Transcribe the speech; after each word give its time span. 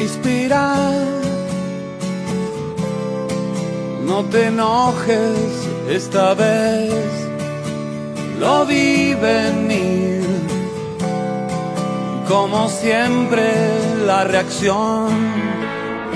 inspirar. 0.00 0.92
No 4.06 4.24
te 4.24 4.46
enojes 4.46 5.68
esta 5.88 6.34
vez, 6.34 6.92
lo 8.38 8.66
vi 8.66 9.14
venir. 9.14 10.24
Como 12.28 12.68
siempre, 12.68 13.52
la 14.06 14.24
reacción 14.24 15.08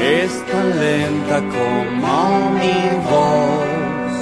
es 0.01 0.31
tan 0.47 0.81
lenta 0.81 1.37
como 1.37 2.51
mi 2.59 2.81
voz, 3.11 4.13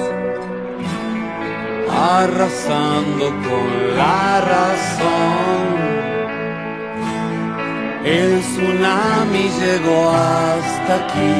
arrasando 1.91 3.27
con 3.47 3.97
la 3.97 4.41
razón. 4.41 5.96
El 8.09 8.41
tsunami 8.41 9.49
llegó 9.59 10.11
hasta 10.11 10.95
aquí. 10.95 11.35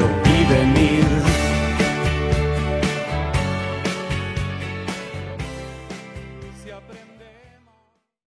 Lo 0.00 0.06
vi 0.24 0.44
venir. 0.52 1.04
Si 6.60 6.70
aprendemos. 6.72 7.74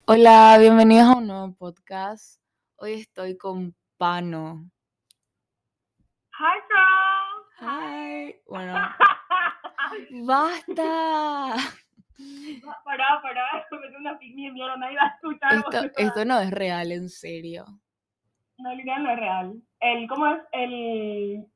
Hola, 0.06 0.56
bienvenidos 0.58 1.06
a 1.10 1.16
un 1.16 1.28
nuevo 1.28 1.54
podcast. 1.54 2.40
Hoy 2.78 2.94
estoy 2.94 3.36
con 3.36 3.76
Pano. 3.98 4.68
Hi, 6.40 6.58
girl. 6.68 7.70
Hi. 7.70 8.40
Bueno, 8.48 8.74
basta. 10.26 11.54
Pará, 12.84 13.20
pará, 13.22 13.66
me 13.70 13.78
metí 13.78 13.96
una 13.96 14.18
picnic 14.18 14.46
de 14.46 14.52
mierda, 14.52 14.76
nadie 14.76 14.96
va 14.96 15.02
a 15.02 15.14
escuchar. 15.14 15.92
Esto, 15.96 16.24
no 16.24 16.40
es 16.40 16.50
real, 16.50 16.92
en 16.92 17.08
serio. 17.08 17.64
No, 18.58 18.74
literal 18.74 19.04
no 19.04 19.10
es 19.12 19.18
real. 19.18 19.62
El, 19.80 20.08
¿cómo 20.08 20.26
es? 20.26 20.40
El... 20.52 21.46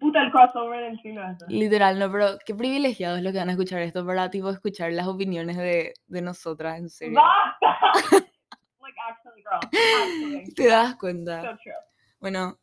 Puta, 0.00 0.22
el 0.22 0.32
crossover 0.32 0.80
del 0.80 1.00
siglo 1.02 1.22
este. 1.30 1.44
Literal, 1.48 1.98
no, 1.98 2.10
pero 2.10 2.38
qué 2.44 2.54
privilegiados 2.54 3.20
los 3.20 3.32
que 3.32 3.38
van 3.38 3.50
a 3.50 3.52
escuchar 3.52 3.80
esto 3.82 4.04
para 4.04 4.28
tipo 4.28 4.50
escuchar 4.50 4.92
las 4.92 5.06
opiniones 5.06 5.56
de, 5.56 5.94
de 6.06 6.22
nosotras, 6.22 6.78
en 6.78 6.88
serio. 6.88 7.20
¡Basta! 7.20 7.78
like, 8.80 8.96
actually, 9.08 9.42
girl. 9.42 9.60
Actually. 9.62 10.54
¿Te 10.54 10.66
das 10.66 10.96
cuenta? 10.96 11.42
So 11.42 11.58
true. 11.62 11.74
Bueno, 12.18 12.58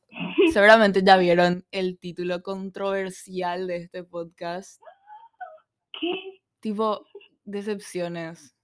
seguramente 0.51 1.03
ya 1.03 1.17
vieron 1.17 1.63
el 1.71 1.99
título 1.99 2.41
controversial 2.41 3.67
de 3.67 3.77
este 3.77 4.03
podcast. 4.03 4.81
¿Qué? 5.99 6.41
Tipo, 6.59 7.05
decepciones. 7.43 8.55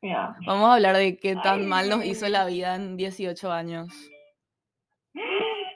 Yeah. 0.00 0.36
Vamos 0.46 0.68
a 0.68 0.74
hablar 0.74 0.96
de 0.96 1.16
qué 1.16 1.36
tan 1.36 1.60
Ay, 1.60 1.66
mal 1.66 1.88
nos 1.88 2.04
hizo 2.04 2.28
la 2.28 2.44
vida 2.46 2.74
en 2.74 2.96
18 2.96 3.52
años. 3.52 3.92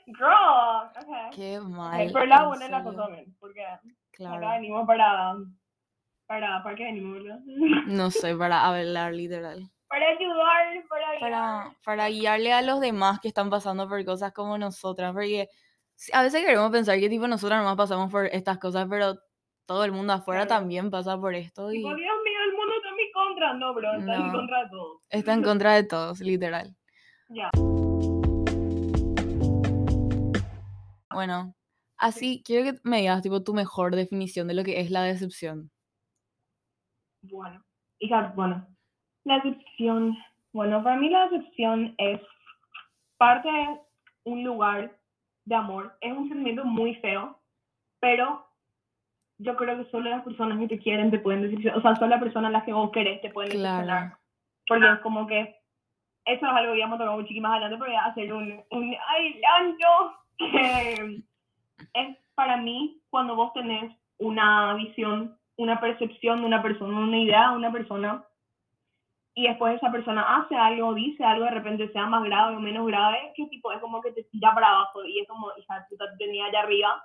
Girl, 0.06 0.88
okay. 0.96 1.30
Qué 1.32 1.60
mal. 1.60 2.10
pero 2.12 2.26
la 2.26 2.46
buena 2.46 2.68
la 2.68 3.06
bien, 3.08 3.36
porque 3.38 3.64
acá 3.64 3.82
Claro. 4.12 4.48
venimos 4.50 4.86
para... 4.86 5.34
Para, 6.26 6.62
¿para 6.62 6.74
qué 6.76 6.84
venimos? 6.84 7.22
No 7.86 8.10
sé, 8.10 8.34
para 8.34 8.64
hablar 8.66 9.12
literal. 9.12 9.70
para 9.88 10.08
ayudar, 10.08 10.88
para 10.88 11.10
ayudar. 11.10 11.20
Para, 11.20 11.76
para 11.84 12.08
guiarle 12.08 12.52
a 12.52 12.62
los 12.62 12.80
demás 12.80 13.20
que 13.20 13.28
están 13.28 13.50
pasando 13.50 13.88
por 13.88 14.04
cosas 14.04 14.32
como 14.32 14.58
nosotras. 14.58 15.12
Porque 15.12 15.48
a 16.12 16.22
veces 16.22 16.44
queremos 16.44 16.70
pensar 16.70 16.98
que 16.98 17.08
tipo 17.08 17.28
nosotras 17.28 17.58
nomás 17.60 17.76
pasamos 17.76 18.10
por 18.10 18.26
estas 18.26 18.58
cosas, 18.58 18.86
pero 18.90 19.14
todo 19.66 19.84
el 19.84 19.92
mundo 19.92 20.12
afuera 20.12 20.46
Claro. 20.46 20.60
también 20.60 20.90
pasa 20.90 21.18
por 21.20 21.34
esto 21.34 21.70
y 21.72 21.76
Tipo, 21.78 21.88
Dios 21.94 21.98
mío, 22.24 22.38
el 22.48 22.52
mundo 22.56 22.74
está 22.76 22.88
en 22.88 22.96
mi 22.96 23.12
contra. 23.12 23.54
No, 23.54 23.74
bro, 23.74 23.92
está 23.94 24.14
en 24.14 24.26
No. 24.28 24.32
contra 24.32 24.62
de 24.64 24.70
todo. 24.70 25.00
está 25.10 25.32
en 25.34 25.42
contra 25.42 25.74
de 25.74 25.82
todos, 25.84 26.20
literal. 26.20 26.74
Ya. 27.28 27.50
Bueno, 31.12 31.54
así 31.96 32.42
quiero 32.44 32.64
que 32.72 32.78
me 32.84 32.98
digas 32.98 33.22
tipo 33.22 33.42
tu 33.42 33.54
mejor 33.54 33.94
definición 33.96 34.48
de 34.48 34.54
lo 34.54 34.64
que 34.64 34.80
es 34.80 34.90
la 34.90 35.02
decepción. 35.02 35.70
Bueno, 37.22 37.64
hija, 37.98 38.32
bueno, 38.36 38.66
la 39.24 39.40
decepción. 39.40 40.16
Bueno, 40.52 40.82
para 40.82 40.96
mí 40.96 41.08
la 41.10 41.28
decepción 41.28 41.94
es 41.98 42.20
parte 43.18 43.48
de 43.48 43.80
un 44.24 44.44
lugar 44.44 44.98
de 45.44 45.54
amor. 45.54 45.96
Es 46.00 46.12
un 46.16 46.28
sentimiento 46.28 46.64
muy 46.64 46.94
feo, 46.96 47.40
pero 48.00 48.45
yo 49.38 49.56
creo 49.56 49.76
que 49.76 49.90
solo 49.90 50.10
las 50.10 50.22
personas 50.22 50.58
que 50.58 50.68
te 50.68 50.78
quieren 50.78 51.10
te 51.10 51.18
pueden 51.18 51.42
decepcionar. 51.42 51.78
O 51.78 51.82
sea, 51.82 51.94
solo 51.96 52.08
las 52.08 52.22
personas 52.22 52.48
a 52.48 52.52
las 52.52 52.64
que 52.64 52.72
vos 52.72 52.90
querés 52.90 53.20
te 53.20 53.30
pueden 53.30 53.50
decepcionar. 53.50 53.84
Claro. 53.84 54.18
Porque 54.66 54.92
es 54.92 55.00
como 55.00 55.26
que 55.26 55.56
eso 56.24 56.44
es 56.44 56.52
algo 56.52 56.74
que 56.74 56.80
vamos 56.80 56.96
a 56.96 57.04
tocar 57.04 57.18
muchísimo 57.18 57.48
más 57.48 57.52
adelante, 57.52 57.76
pero 57.78 57.92
voy 57.92 58.00
a 58.00 58.04
hacer 58.06 58.32
un, 58.32 58.64
un 58.70 58.96
adelanto 59.08 60.18
que 60.38 61.22
es 61.94 62.16
para 62.34 62.56
mí 62.56 63.00
cuando 63.10 63.36
vos 63.36 63.52
tenés 63.52 63.96
una 64.18 64.74
visión, 64.74 65.38
una 65.56 65.80
percepción 65.80 66.40
de 66.40 66.46
una 66.46 66.62
persona, 66.62 66.98
una 66.98 67.18
idea 67.18 67.50
de 67.50 67.56
una 67.56 67.72
persona, 67.72 68.24
y 69.38 69.46
después 69.46 69.76
esa 69.76 69.92
persona 69.92 70.36
hace 70.36 70.56
algo, 70.56 70.94
dice 70.94 71.22
algo, 71.22 71.44
de 71.44 71.50
repente 71.50 71.92
sea 71.92 72.06
más 72.06 72.24
grave 72.24 72.56
o 72.56 72.60
menos 72.60 72.86
grave, 72.86 73.32
que 73.36 73.46
tipo 73.46 73.70
es 73.70 73.78
como 73.80 74.00
que 74.00 74.12
te 74.12 74.24
tira 74.24 74.54
para 74.54 74.70
abajo 74.70 75.04
y 75.04 75.20
es 75.20 75.28
como, 75.28 75.48
hija 75.58 75.86
puta, 75.90 76.10
te 76.10 76.24
tenía 76.24 76.46
allá 76.46 76.60
arriba, 76.60 77.04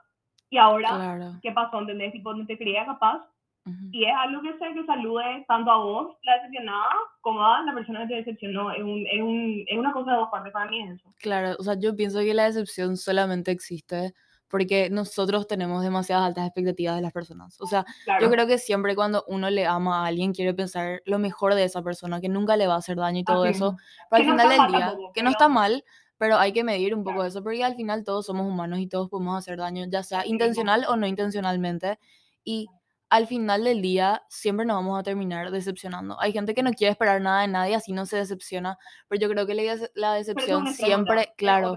y 0.51 0.57
ahora, 0.57 0.89
Claro. 0.89 1.39
¿qué 1.41 1.51
pasó? 1.51 1.79
¿Entendés? 1.79 2.12
Tipo, 2.12 2.34
no 2.35 2.45
te 2.45 2.57
creía 2.57 2.85
capaz, 2.85 3.23
ujú. 3.66 3.89
y 3.91 4.06
es 4.06 4.13
algo 4.16 4.41
que 4.44 4.51
sé 4.59 4.73
que 4.75 4.85
salude 4.85 5.45
tanto 5.47 5.72
a 5.72 5.78
vos, 5.78 6.17
la 6.23 6.35
decepcionada, 6.35 6.91
como 7.22 7.44
a 7.44 7.63
la 7.63 7.73
persona 7.73 8.01
que 8.01 8.07
te 8.07 8.16
decepcionó. 8.16 8.72
Es, 8.72 8.84
un, 8.84 9.07
es, 9.09 9.22
un, 9.22 9.63
es 9.66 9.78
una 9.79 9.94
cosa 9.94 10.11
de 10.11 10.17
dos 10.17 10.29
partes 10.29 10.51
para 10.53 10.69
mí 10.69 10.81
es 10.84 11.00
eso. 11.00 11.13
Claro, 11.19 11.56
o 11.57 11.63
sea, 11.63 11.75
yo 11.79 11.95
pienso 11.95 12.19
que 12.19 12.34
la 12.34 12.44
decepción 12.44 12.97
solamente 12.97 13.50
existe 13.51 14.13
porque 14.50 14.90
nosotros 14.90 15.47
tenemos 15.47 15.81
demasiadas 15.81 16.25
altas 16.28 16.45
expectativas 16.47 16.97
de 16.97 17.01
las 17.01 17.13
personas. 17.13 17.56
O 17.61 17.67
sea, 17.67 17.85
Claro. 18.03 18.25
yo 18.25 18.29
creo 18.29 18.47
que 18.47 18.57
siempre 18.57 18.95
cuando 18.97 19.23
uno 19.29 19.50
le 19.50 19.66
ama 19.66 20.03
a 20.03 20.07
alguien 20.07 20.34
quiere 20.34 20.53
pensar 20.53 21.01
lo 21.06 21.19
mejor 21.19 21.56
de 21.56 21.63
esa 21.63 21.81
persona, 21.81 22.19
que 22.19 22.28
nunca 22.28 22.57
le 22.57 22.67
va 22.67 22.73
a 22.73 22.79
hacer 22.79 22.97
daño 22.97 23.19
y 23.22 23.23
todo 23.23 23.45
eso. 23.45 23.78
Pero 24.09 24.23
al 24.23 24.29
final 24.29 24.50
del 24.50 24.67
día, 24.67 24.88
tampoco, 24.88 25.13
que 25.13 25.23
no 25.23 25.29
está 25.29 25.47
mal, 25.47 25.85
pero 26.22 26.38
hay 26.38 26.54
que 26.54 26.64
medir 26.64 26.94
un 26.94 27.04
poco 27.04 27.24
eso, 27.24 27.42
porque 27.42 27.64
al 27.64 27.74
final 27.74 28.04
todos 28.04 28.28
somos 28.28 28.46
humanos 28.46 28.78
y 28.78 28.86
todos 28.86 29.09
podemos 29.09 29.36
hacer 29.40 29.58
daño, 29.58 29.86
ya 29.90 30.04
sea 30.04 30.24
intencional 30.24 30.86
o 30.88 30.96
no 30.96 31.08
intencionalmente. 31.08 31.98
Y 32.44 32.68
al 33.09 33.26
final 33.26 33.64
del 33.64 33.82
día 33.82 34.22
siempre 34.30 34.68
nos 34.68 34.76
vamos 34.76 35.00
a 35.00 35.02
terminar 35.02 35.50
decepcionando. 35.50 36.22
Hay 36.22 36.32
gente 36.32 36.54
que 36.54 36.62
no 36.62 36.74
quiere 36.74 36.92
esperar 36.92 37.22
nada 37.22 37.42
de 37.42 37.48
nadie, 37.48 37.74
así 37.74 37.92
no 37.92 38.06
se 38.06 38.18
decepciona, 38.18 38.78
pero 39.08 39.20
yo 39.20 39.30
creo 39.30 39.48
que 39.48 39.56
la, 39.56 39.76
la 39.96 40.14
decepción 40.14 40.72
siempre, 40.72 41.34
claro. 41.38 41.76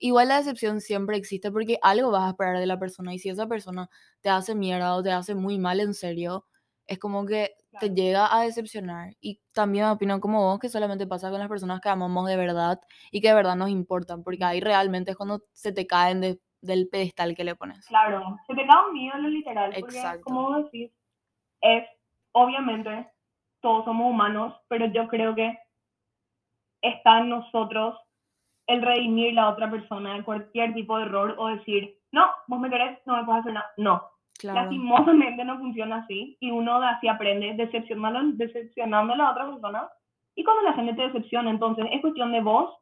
Igual 0.00 0.26
la 0.26 0.38
decepción 0.38 0.80
siempre 0.80 1.16
existe 1.16 1.52
porque 1.52 1.78
algo 1.80 2.10
vas 2.10 2.24
a 2.24 2.30
esperar 2.30 2.58
de 2.58 2.66
la 2.66 2.80
persona 2.80 3.14
y 3.14 3.20
si 3.20 3.28
esa 3.28 3.46
persona 3.46 3.88
te 4.22 4.28
hace 4.28 4.56
mierda 4.56 4.96
o 4.96 5.04
te 5.04 5.12
hace 5.12 5.36
muy 5.36 5.60
mal 5.60 5.78
en 5.78 5.94
serio, 5.94 6.46
es 6.88 6.98
como 6.98 7.26
que 7.26 7.54
te 7.80 7.90
llega 7.90 8.34
a 8.34 8.42
decepcionar. 8.42 9.14
Y 9.20 9.40
también 9.52 9.86
opino 9.86 10.20
como 10.20 10.42
vos 10.42 10.58
que 10.58 10.68
solamente 10.68 11.06
pasa 11.06 11.30
con 11.30 11.38
las 11.38 11.48
personas 11.48 11.80
que 11.80 11.88
amamos 11.88 12.26
de 12.26 12.36
verdad 12.36 12.80
y 13.10 13.20
que 13.20 13.28
de 13.28 13.34
verdad 13.34 13.56
nos 13.56 13.70
importan, 13.70 14.22
porque 14.22 14.44
ahí 14.44 14.60
realmente 14.60 15.10
es 15.12 15.16
cuando 15.16 15.42
se 15.52 15.72
te 15.72 15.86
caen 15.86 16.20
de- 16.20 16.40
del 16.60 16.88
pedestal 16.88 17.34
que 17.36 17.44
le 17.44 17.54
pones. 17.54 17.86
Claro, 17.86 18.36
se 18.46 18.54
te 18.54 18.66
cae 18.66 18.86
un 18.88 18.94
miedo 18.94 19.16
en 19.16 19.22
lo 19.24 19.28
literal. 19.28 19.72
Porque, 19.78 19.96
Exacto. 19.96 20.22
como 20.24 20.42
vos 20.42 20.64
decís, 20.64 20.90
es, 21.60 21.84
obviamente, 22.32 23.10
todos 23.60 23.84
somos 23.84 24.10
humanos, 24.10 24.54
pero 24.68 24.86
yo 24.86 25.08
creo 25.08 25.34
que 25.34 25.58
está 26.82 27.18
en 27.20 27.30
nosotros 27.30 27.98
el 28.66 28.82
redimir 28.82 29.34
la 29.34 29.50
otra 29.50 29.70
persona 29.70 30.14
de 30.14 30.24
cualquier 30.24 30.72
tipo 30.74 30.96
de 30.96 31.04
error 31.04 31.34
o 31.38 31.48
decir, 31.48 31.98
no, 32.12 32.26
vos 32.46 32.60
me 32.60 32.70
querés, 32.70 32.98
no 33.06 33.16
me 33.16 33.24
puedes 33.24 33.40
hacer 33.40 33.52
nada. 33.52 33.70
No, 33.76 34.02
Claro, 34.44 34.60
lastimosamente 34.60 35.42
no 35.44 35.58
funciona 35.58 35.96
así 35.96 36.36
y 36.38 36.50
uno 36.50 36.76
así 36.76 37.08
aprende 37.08 37.54
decepcionando, 37.54 38.20
decepcionando 38.36 39.14
a 39.14 39.16
la 39.16 39.30
otra 39.30 39.46
persona 39.50 39.88
y 40.36 40.44
cuando 40.44 40.62
la 40.64 40.74
gente 40.74 40.92
te 40.92 41.02
decepciona 41.02 41.48
entonces 41.50 41.86
es 41.90 42.00
cuestión 42.02 42.30
de 42.30 42.42
vos 42.42 42.74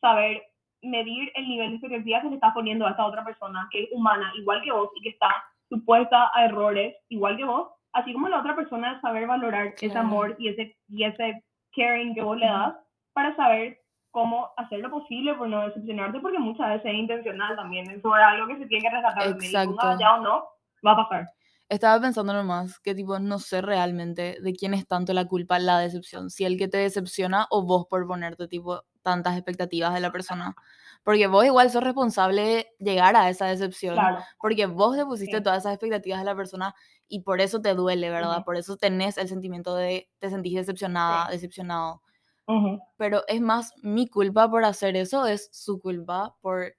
saber 0.00 0.42
medir 0.82 1.30
el 1.34 1.46
nivel 1.46 1.68
de 1.70 1.74
expectativa 1.76 2.22
que 2.22 2.28
le 2.28 2.34
estás 2.36 2.54
poniendo 2.54 2.86
a 2.86 2.90
esta 2.90 3.04
otra 3.04 3.22
persona 3.22 3.68
que 3.70 3.82
es 3.82 3.88
humana 3.92 4.32
igual 4.36 4.62
que 4.62 4.72
vos 4.72 4.88
y 4.96 5.02
que 5.02 5.10
está 5.10 5.28
supuesta 5.68 6.30
a 6.32 6.46
errores 6.46 6.96
igual 7.10 7.36
que 7.36 7.44
vos 7.44 7.68
así 7.92 8.14
como 8.14 8.28
la 8.30 8.38
otra 8.40 8.56
persona 8.56 8.98
saber 9.02 9.26
valorar 9.26 9.66
ese 9.76 9.90
Claro. 9.90 10.00
amor 10.06 10.36
y 10.38 10.48
ese 10.48 10.74
y 10.88 11.04
ese 11.04 11.44
caring 11.76 12.14
que 12.14 12.22
vos 12.22 12.38
le 12.38 12.46
das 12.46 12.74
para 13.12 13.36
saber 13.36 13.78
cómo 14.10 14.48
hacer 14.56 14.80
lo 14.80 14.90
posible 14.90 15.34
por 15.34 15.48
no 15.48 15.66
decepcionarte 15.66 16.18
porque 16.20 16.38
muchas 16.38 16.68
veces 16.70 16.86
es 16.86 16.94
intencional 16.98 17.56
también 17.56 17.90
eso 17.90 18.16
es 18.16 18.22
algo 18.22 18.46
que 18.46 18.56
se 18.56 18.66
tiene 18.66 18.88
que 18.88 18.94
rescatar 18.96 19.28
Exacto. 19.28 19.76
ponga 19.76 19.98
ya 19.98 20.14
o 20.14 20.20
no 20.22 20.44
va 20.86 20.92
a 20.92 20.96
pasar 20.96 21.26
Estaba 21.68 22.00
pensando 22.00 22.32
nomás 22.32 22.80
que 22.80 22.94
tipo 22.96 23.18
no 23.20 23.38
sé 23.38 23.62
realmente 23.62 24.38
de 24.42 24.52
quién 24.54 24.74
es 24.74 24.86
tanto 24.88 25.12
la 25.12 25.26
culpa 25.26 25.58
la 25.60 25.78
decepción, 25.78 26.28
si 26.30 26.44
el 26.44 26.58
que 26.58 26.66
te 26.68 26.78
decepciona 26.78 27.46
o 27.50 27.62
vos 27.64 27.86
por 27.88 28.06
ponerte 28.08 28.48
tipo 28.48 28.82
tantas 29.02 29.34
expectativas 29.36 29.94
de 29.94 30.00
la 30.00 30.10
persona. 30.10 30.56
Porque 31.04 31.28
vos 31.28 31.44
igual 31.46 31.70
sos 31.70 31.84
responsable 31.84 32.42
de 32.42 32.66
llegar 32.80 33.14
a 33.16 33.30
esa 33.30 33.46
decepción, 33.46 33.94
Claro, 33.94 34.24
porque 34.40 34.66
vos 34.66 34.96
le 34.96 35.04
pusiste 35.06 35.38
Sí. 35.38 35.42
todas 35.42 35.60
esas 35.62 35.74
expectativas 35.74 36.18
de 36.20 36.24
la 36.26 36.34
persona 36.36 36.74
y 37.08 37.20
por 37.22 37.40
eso 37.40 37.60
te 37.62 37.74
duele, 37.74 38.10
¿verdad? 38.10 38.42
Por 38.44 38.56
eso 38.56 38.76
tenés 38.76 39.16
el 39.16 39.28
sentimiento 39.28 39.76
de 39.76 40.10
te 40.18 40.28
sentís 40.30 40.56
decepcionada, 40.56 41.28
Sí. 41.28 41.32
decepcionado. 41.32 42.02
Pero 42.98 43.22
es 43.28 43.40
más 43.40 43.72
mi 43.82 44.08
culpa 44.08 44.50
por 44.50 44.64
hacer 44.64 44.96
eso, 44.96 45.26
es 45.26 45.50
su 45.52 45.80
culpa 45.80 46.36
por 46.42 46.76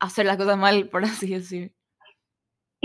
hacer 0.00 0.26
las 0.26 0.38
cosas 0.38 0.58
mal, 0.58 0.88
por 0.90 1.04
así 1.04 1.28
decir. 1.34 1.75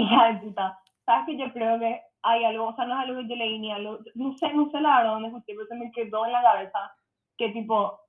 De 0.09 0.39
puta. 0.39 0.79
¿Sabes 1.05 1.25
que 1.25 1.37
yo 1.37 1.51
creo 1.53 1.79
que 1.79 2.01
hay 2.23 2.43
algo, 2.43 2.67
o 2.67 2.75
sea, 2.75 2.85
no 2.85 2.93
es 2.93 3.07
algo 3.07 3.21
que 3.21 3.27
yo 3.27 3.35
leí 3.35 3.59
ni 3.59 3.71
algo, 3.71 3.99
no 4.15 4.37
sé, 4.37 4.53
no 4.53 4.69
sé 4.69 4.79
la 4.79 4.97
verdad 4.97 5.13
dónde 5.13 5.27
escuché, 5.29 5.53
pero 5.55 5.65
se 5.67 5.75
me 5.75 5.91
quedó 5.91 6.25
en 6.25 6.31
la 6.31 6.41
cabeza 6.41 6.93
que 7.37 7.49
tipo, 7.49 7.99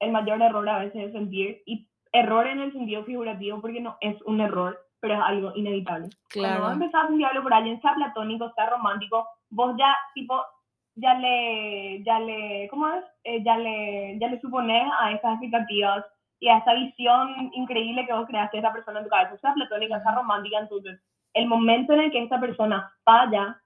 el 0.00 0.12
mayor 0.12 0.40
error 0.40 0.68
a 0.68 0.78
veces 0.78 1.08
es 1.08 1.12
sentir, 1.12 1.62
y 1.66 1.86
error 2.12 2.46
en 2.46 2.60
el 2.60 2.72
sentido 2.72 3.04
figurativo 3.04 3.60
porque 3.60 3.80
no 3.80 3.96
es 4.00 4.20
un 4.22 4.40
error, 4.40 4.78
pero 5.00 5.14
es 5.14 5.20
algo 5.20 5.52
inevitable. 5.54 6.08
Cuando 6.32 6.60
vos 6.60 6.68
Claro, 6.68 6.72
empezás 6.72 7.04
a 7.04 7.08
sentir 7.08 7.26
algo 7.26 7.42
por 7.42 7.54
alguien, 7.54 7.80
sea 7.80 7.94
platónico, 7.94 8.50
sea 8.54 8.70
romántico, 8.70 9.28
vos 9.50 9.76
ya, 9.78 9.94
tipo, 10.14 10.42
ya 10.94 11.14
le, 11.14 12.02
ya 12.02 12.18
le, 12.18 12.68
¿cómo 12.70 12.88
es? 12.88 13.04
Eh, 13.24 13.42
ya 13.44 13.56
le, 13.58 14.18
ya 14.18 14.28
le 14.28 14.40
supones 14.40 14.90
a 14.98 15.12
esas 15.12 15.32
expectativas 15.34 16.04
y 16.40 16.48
a 16.48 16.58
esa 16.58 16.74
visión 16.74 17.50
increíble 17.52 18.06
que 18.06 18.12
vos 18.12 18.26
creaste 18.26 18.56
de 18.56 18.62
esa 18.62 18.72
persona 18.72 19.00
en 19.00 19.04
tu 19.04 19.10
cabeza, 19.10 19.36
sea 19.38 19.54
platónica, 19.54 20.02
sea 20.02 20.14
romántica, 20.14 20.58
entonces, 20.58 21.00
el 21.34 21.46
momento 21.46 21.92
en 21.92 22.00
el 22.00 22.10
que 22.10 22.22
esta 22.22 22.40
persona 22.40 22.92
falla 23.04 23.60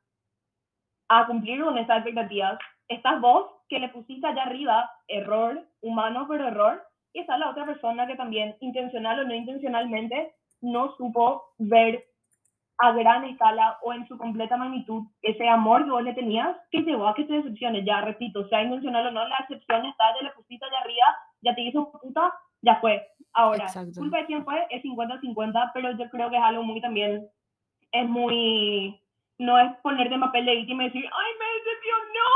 a 1.09 1.27
cumplir 1.27 1.63
con 1.63 1.79
esas 1.79 1.99
expectativas, 1.99 2.59
estás 2.89 3.21
vos 3.21 3.51
que 3.69 3.79
le 3.79 3.89
pusiste 3.89 4.27
allá 4.27 4.43
arriba, 4.43 4.91
error, 5.09 5.67
humano 5.81 6.27
pero 6.29 6.49
error, 6.49 6.83
y 7.13 7.21
está 7.21 7.37
la 7.37 7.51
otra 7.51 7.67
persona 7.67 8.07
que 8.07 8.17
también, 8.17 8.57
intencional 8.61 9.21
o 9.21 9.25
no 9.25 9.35
intencionalmente, 9.35 10.35
no 10.63 10.95
supo 10.97 11.43
ver 11.59 12.05
a 12.79 12.93
gran 12.93 13.25
escala 13.25 13.79
o 13.83 13.93
en 13.93 14.07
su 14.09 14.17
completa 14.19 14.57
magnitud 14.57 15.05
ese 15.23 15.49
amor 15.49 15.85
que 15.85 15.91
vos 15.91 16.03
le 16.03 16.15
tenías 16.15 16.57
que 16.71 16.81
llevó 16.81 17.07
a 17.07 17.15
que 17.15 17.25
te 17.25 17.35
decepciones. 17.35 17.85
Ya 17.85 18.01
repito, 18.01 18.49
sea 18.49 18.63
intencional 18.63 19.07
o 19.07 19.11
no, 19.11 19.29
la 19.29 19.45
decepción 19.49 19.87
está, 19.87 20.05
ya 20.17 20.23
le 20.23 20.35
pusiste 20.35 20.65
allá 20.65 20.79
arriba, 20.81 21.07
ya 21.43 21.55
te 21.55 21.61
hizo 21.63 21.93
puta, 21.93 22.33
ya 22.63 22.77
fue. 22.81 23.07
Ahora, 23.35 23.65
Exacto. 23.65 24.01
culpa 24.01 24.19
de 24.19 24.27
quién 24.27 24.45
fue 24.45 24.67
es 24.71 24.83
50-50, 24.83 25.71
pero 25.75 25.93
yo 25.93 26.11
creo 26.11 26.31
que 26.31 26.37
es 26.37 26.43
algo 26.43 26.63
muy 26.63 26.81
también, 26.81 27.29
es 27.93 28.09
muy, 28.09 29.01
no 29.39 29.59
es 29.59 29.73
ponerte 29.83 30.15
en 30.15 30.21
papel 30.21 30.47
de 30.47 30.57
víctima 30.57 30.85
y 30.85 30.87
decir, 30.87 31.05
ay, 31.05 31.33
me 31.39 31.47
decepcionó, 31.59 32.27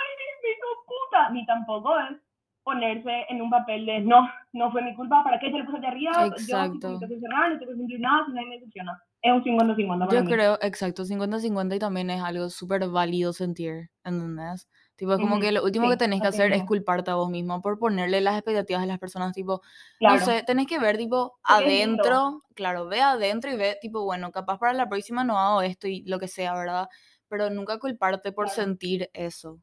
ay, 0.00 0.12
hizo 0.50 0.66
puta, 0.86 1.30
ni 1.30 1.46
tampoco 1.46 1.98
es 1.98 2.16
ponerse 2.64 3.26
en 3.28 3.42
un 3.42 3.50
papel 3.50 3.86
de, 3.86 4.00
no, 4.00 4.28
no 4.52 4.70
fue 4.70 4.82
mi 4.82 4.94
culpa, 4.94 5.22
¿para 5.24 5.38
qué 5.38 5.50
yo 5.50 5.58
le 5.58 5.64
puse 5.64 5.78
allá 5.78 5.88
arriba? 5.88 6.12
Yo 6.14 6.26
Exacto. 6.26 6.98
que 7.00 7.20
cerrar, 7.20 7.52
no 7.52 7.58
que 7.58 7.66
sentir 7.66 8.00
nada, 8.00 8.24
si 8.26 8.32
nadie 8.32 8.48
me 8.48 8.54
decepciona. 8.54 9.02
Es 9.20 9.32
un 9.32 9.42
50-50 9.42 10.06
para 10.06 10.12
Yo 10.20 10.24
mí. 10.24 10.30
creo, 10.32 10.58
exacto, 10.62 11.04
50-50 11.04 11.76
y 11.76 11.78
también 11.78 12.10
es 12.10 12.22
algo 12.22 12.48
súper 12.50 12.88
válido 12.88 13.32
sentir, 13.32 13.90
¿entendés? 14.04 14.68
Tipo, 15.02 15.14
es 15.14 15.18
como 15.20 15.40
que 15.40 15.50
lo 15.50 15.64
último 15.64 15.88
que 15.90 15.96
sí, 15.96 15.98
tenés 15.98 16.20
que 16.20 16.28
hacer 16.28 16.52
es 16.52 16.62
culparte 16.62 17.10
a 17.10 17.16
vos 17.16 17.28
mismo 17.28 17.60
por 17.60 17.76
ponerle 17.76 18.20
las 18.20 18.36
expectativas 18.36 18.84
a 18.84 18.86
las 18.86 19.00
personas, 19.00 19.32
tipo, 19.32 19.60
Claro. 19.98 20.14
no 20.14 20.32
sé, 20.32 20.44
tenés 20.44 20.68
que 20.68 20.78
ver, 20.78 20.96
tipo, 20.96 21.40
adentro, 21.42 22.44
claro, 22.54 22.86
ve 22.86 23.00
adentro 23.00 23.50
y 23.50 23.56
ve, 23.56 23.76
tipo, 23.80 24.04
bueno, 24.04 24.30
capaz 24.30 24.58
para 24.60 24.72
la 24.74 24.88
próxima 24.88 25.24
no 25.24 25.40
hago 25.40 25.60
esto 25.62 25.88
y 25.88 26.04
lo 26.04 26.20
que 26.20 26.28
sea, 26.28 26.54
¿verdad? 26.54 26.88
Pero 27.26 27.50
nunca 27.50 27.80
culparte 27.80 28.30
por 28.30 28.46
Claro. 28.46 28.62
sentir 28.62 29.10
eso. 29.12 29.58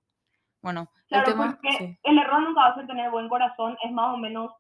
Bueno, 0.62 0.92
el 0.92 1.08
Claro, 1.08 1.24
tema, 1.24 1.58
porque 1.62 1.70
sí, 1.78 1.98
el 2.04 2.18
error 2.20 2.42
nunca 2.42 2.60
va 2.64 2.68
a 2.68 2.76
ser 2.76 2.86
tener 2.88 3.10
buen 3.12 3.30
corazón, 3.30 3.78
es 3.82 3.92
más 3.94 4.14
o 4.14 4.18
menos, 4.18 4.52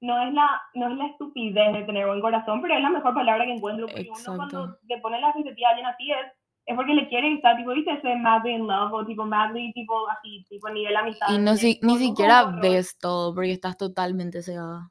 no 0.00 0.22
es 0.22 0.32
la, 0.32 0.62
no 0.74 0.90
es 0.92 0.96
la 0.96 1.06
estupidez 1.06 1.72
de 1.72 1.82
tener 1.82 2.06
buen 2.06 2.20
corazón, 2.20 2.62
pero 2.62 2.74
es 2.74 2.80
la 2.82 2.90
mejor 2.90 3.14
palabra 3.14 3.46
que 3.46 3.52
encuentro, 3.54 3.90
porque 3.90 4.08
uno 4.08 4.16
Exacto. 4.16 4.36
cuando 4.36 4.78
te 4.86 4.98
pone 4.98 5.20
la 5.20 5.30
expectativa 5.30 5.68
a 5.68 5.70
alguien 5.72 5.86
así 5.88 6.12
es, 6.12 6.32
es 6.70 6.76
porque 6.76 6.94
le 6.94 7.08
quiere 7.08 7.30
y 7.30 7.34
está, 7.34 7.56
tipo, 7.56 7.70
viste, 7.72 7.92
ese 7.92 8.16
madly 8.16 8.52
in 8.52 8.66
love, 8.66 8.92
o 8.92 9.04
tipo 9.04 9.24
madly, 9.26 9.72
tipo 9.72 10.08
así, 10.08 10.44
tipo 10.48 10.68
nivel 10.70 10.96
amistad. 10.96 11.26
y 11.32 11.38
no 11.38 11.56
si, 11.56 11.78
ni 11.82 11.98
siquiera 11.98 12.42
como 12.44 12.58
error, 12.58 12.62
ves 12.70 12.96
todo 12.98 13.34
porque 13.34 13.52
estás 13.52 13.76
totalmente 13.76 14.42
cegada. 14.42 14.90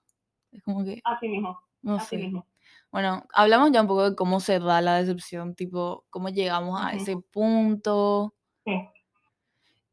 Es 0.51 0.61
como 0.63 0.83
que, 0.83 0.99
Así 1.03 1.27
mismo, 1.27 1.59
no 1.81 1.95
así 1.95 2.15
sé. 2.15 2.17
mismo. 2.17 2.45
Bueno, 2.91 3.23
hablamos 3.33 3.71
ya 3.71 3.81
un 3.81 3.87
poco 3.87 4.09
de 4.09 4.15
cómo 4.15 4.39
se 4.39 4.59
da 4.59 4.81
la 4.81 4.95
decepción, 4.97 5.53
tipo, 5.55 6.05
cómo 6.09 6.29
llegamos 6.29 6.81
a 6.83 6.91
ese 6.93 7.17
punto 7.17 8.33
Sí. 8.65 8.73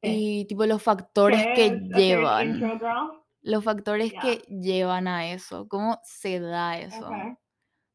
Sí. 0.02 0.40
y 0.40 0.44
tipo 0.46 0.64
los 0.66 0.82
factores 0.82 1.42
que 1.54 1.54
¿Quieres 1.54 1.82
hacer 1.92 1.96
llevan, 1.98 2.80
los 3.42 3.64
factores 3.64 4.12
Ya. 4.12 4.20
que 4.20 4.36
llevan 4.48 5.08
a 5.08 5.30
eso, 5.30 5.68
cómo 5.68 5.98
se 6.04 6.40
da 6.40 6.78
eso. 6.78 7.06
Ok. 7.08 7.38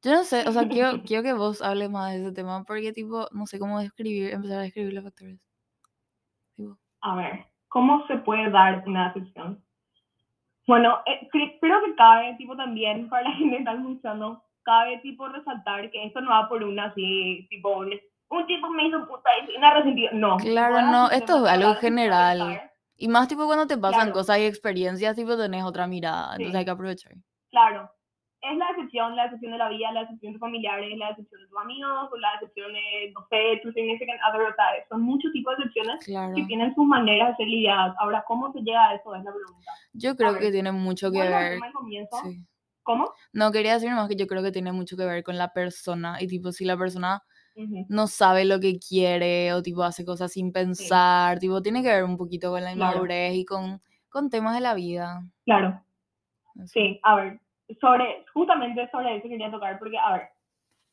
Yo 0.03 0.11
no 0.11 0.23
sé, 0.23 0.47
o 0.47 0.51
sea, 0.51 0.63
quiero, 0.69 1.01
quiero 1.03 1.23
que 1.23 1.33
vos 1.33 1.61
hables 1.61 1.89
más 1.89 2.11
de 2.13 2.21
ese 2.21 2.31
tema 2.31 2.63
porque 2.63 2.91
tipo, 2.93 3.27
no 3.31 3.45
sé 3.45 3.59
cómo 3.59 3.79
describir, 3.79 4.33
empezar 4.33 4.59
a 4.59 4.61
describir 4.63 4.93
los 4.93 5.03
factores. 5.03 5.39
Tipo, 6.55 6.77
A 7.01 7.15
ver, 7.15 7.45
¿cómo 7.69 8.05
se 8.07 8.17
puede 8.17 8.49
dar 8.49 8.83
una 8.87 9.11
decepción? 9.13 9.63
Bueno, 10.67 10.99
eh, 11.05 11.27
cre- 11.33 11.57
creo 11.59 11.81
que 11.83 11.95
cabe, 11.95 12.35
tipo, 12.37 12.55
también, 12.55 13.09
para 13.09 13.23
la 13.23 13.31
gente 13.35 13.55
que 13.55 13.59
está 13.59 13.73
escuchando, 13.73 14.43
cabe, 14.63 14.99
tipo, 14.99 15.27
resaltar 15.27 15.89
que 15.91 16.05
esto 16.05 16.21
no 16.21 16.29
va 16.31 16.47
por 16.47 16.63
una 16.63 16.85
así, 16.85 17.47
tipo, 17.49 17.77
un, 17.79 17.91
un 18.29 18.45
tipo 18.47 18.69
me 18.69 18.87
hizo 18.87 19.05
puta 19.07 19.29
y 19.51 19.57
una 19.57 19.73
resentida. 19.73 20.11
No. 20.13 20.37
Claro, 20.37 20.81
no, 20.83 21.09
esto 21.09 21.45
es 21.45 21.51
algo 21.51 21.75
general. 21.75 22.61
Y 22.95 23.07
más 23.07 23.27
tipo 23.27 23.47
cuando 23.47 23.65
te 23.65 23.77
pasan 23.77 24.01
Claro. 24.01 24.13
cosas 24.13 24.37
y 24.37 24.45
experiencias, 24.45 25.15
tipo 25.15 25.35
tenés 25.35 25.63
otra 25.63 25.87
mirada, 25.87 26.33
entonces 26.35 26.51
Sí. 26.51 26.57
hay 26.57 26.65
que 26.65 26.71
aprovechar. 26.71 27.13
Claro. 27.49 27.91
Es 28.41 28.57
la 28.57 28.67
decepción, 28.69 29.15
la 29.15 29.25
decepción 29.25 29.51
de 29.51 29.57
la 29.59 29.69
vida, 29.69 29.91
la 29.91 30.01
decepción 30.01 30.31
de 30.33 30.39
tus 30.39 30.39
familiares, 30.39 30.97
la 30.97 31.09
decepción 31.09 31.41
de 31.41 31.47
tus 31.47 31.57
amigos, 31.59 32.09
o 32.11 32.17
la 32.17 32.29
decepción 32.39 32.73
de, 32.73 33.11
no 33.13 33.21
sé, 33.29 33.59
tu 33.61 33.71
significant 33.71 34.19
other, 34.27 34.55
son 34.89 35.01
muchos 35.03 35.31
tipos 35.31 35.55
de 35.57 35.63
decepciones 35.65 36.03
Claro. 36.05 36.33
que 36.35 36.43
tienen 36.45 36.73
sus 36.73 36.85
maneras 36.85 37.29
de 37.29 37.35
ser 37.35 37.47
lidiadas. 37.47 37.95
Ahora, 37.99 38.23
¿cómo 38.27 38.51
se 38.51 38.61
llega 38.61 38.89
a 38.89 38.95
eso? 38.95 39.13
Es 39.15 39.23
la 39.23 39.31
pregunta. 39.31 39.71
Yo 39.93 40.15
creo 40.15 40.33
ver, 40.33 40.41
que 40.41 40.51
tiene 40.51 40.71
mucho 40.71 41.11
que 41.11 41.19
ver. 41.19 41.59
Sí. 42.23 42.43
¿Cómo? 42.83 43.11
No, 43.31 43.51
quería 43.51 43.75
decir 43.75 43.91
más 43.91 44.09
que 44.09 44.15
yo 44.15 44.25
creo 44.25 44.41
que 44.41 44.51
tiene 44.51 44.71
mucho 44.71 44.97
que 44.97 45.05
ver 45.05 45.23
con 45.23 45.37
la 45.37 45.53
persona 45.53 46.17
y 46.19 46.27
tipo 46.27 46.51
si 46.51 46.65
la 46.65 46.75
persona 46.77 47.21
no 47.89 48.07
sabe 48.07 48.43
lo 48.45 48.59
que 48.59 48.79
quiere 48.79 49.53
o 49.53 49.61
tipo 49.61 49.83
hace 49.83 50.03
cosas 50.03 50.31
sin 50.31 50.51
pensar, 50.51 51.37
tipo 51.37 51.61
tiene 51.61 51.83
que 51.83 51.89
ver 51.89 52.03
un 52.05 52.17
poquito 52.17 52.49
con 52.49 52.63
la 52.63 52.73
Claro. 52.73 52.91
inmadurez 52.93 53.35
y 53.35 53.45
con, 53.45 53.81
con 54.09 54.31
temas 54.31 54.55
de 54.55 54.61
la 54.61 54.73
vida. 54.73 55.21
Claro. 55.45 55.79
así. 56.59 56.67
Sí, 56.73 56.99
a 57.03 57.15
ver, 57.17 57.39
sobre, 57.79 58.25
justamente 58.33 58.89
sobre 58.91 59.15
eso 59.15 59.27
quería 59.27 59.51
tocar, 59.51 59.79
porque, 59.79 59.97
a 59.97 60.13
ver, 60.13 60.29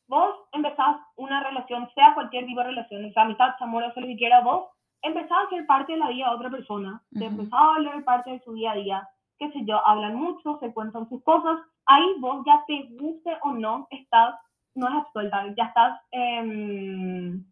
vos 0.07 0.35
empezás 0.53 0.97
una 1.15 1.43
relación, 1.43 1.89
sea 1.93 2.13
cualquier 2.13 2.45
tipo 2.45 2.59
de 2.59 2.67
relación, 2.67 3.13
sea 3.13 3.23
amistad, 3.23 3.55
amor, 3.59 3.83
o 3.83 3.93
sea 3.93 4.01
lo 4.01 4.07
que 4.07 4.17
quiera, 4.17 4.41
vos 4.41 4.69
empezás 5.01 5.45
a 5.45 5.49
ser 5.49 5.65
parte 5.65 5.93
de 5.93 5.99
la 5.99 6.09
vida 6.09 6.29
de 6.29 6.35
otra 6.35 6.49
persona, 6.49 7.01
te 7.11 7.25
Ujú. 7.25 7.27
empezás 7.27 7.59
a 7.59 7.65
volver 7.67 8.03
parte 8.03 8.31
de 8.31 8.39
su 8.41 8.53
día 8.53 8.71
a 8.71 8.75
día, 8.75 9.09
qué 9.37 9.51
sé 9.51 9.63
yo, 9.65 9.85
hablan 9.87 10.15
mucho, 10.15 10.57
se 10.59 10.73
cuentan 10.73 11.07
sus 11.09 11.23
cosas, 11.23 11.59
ahí 11.85 12.05
vos 12.19 12.43
ya 12.45 12.63
te 12.67 12.87
guste 12.99 13.37
o 13.43 13.51
no, 13.51 13.87
estás, 13.91 14.35
no 14.75 14.87
es 14.87 14.95
absuelta, 14.95 15.45
ya 15.55 15.65
estás, 15.65 16.01
em, 16.11 17.43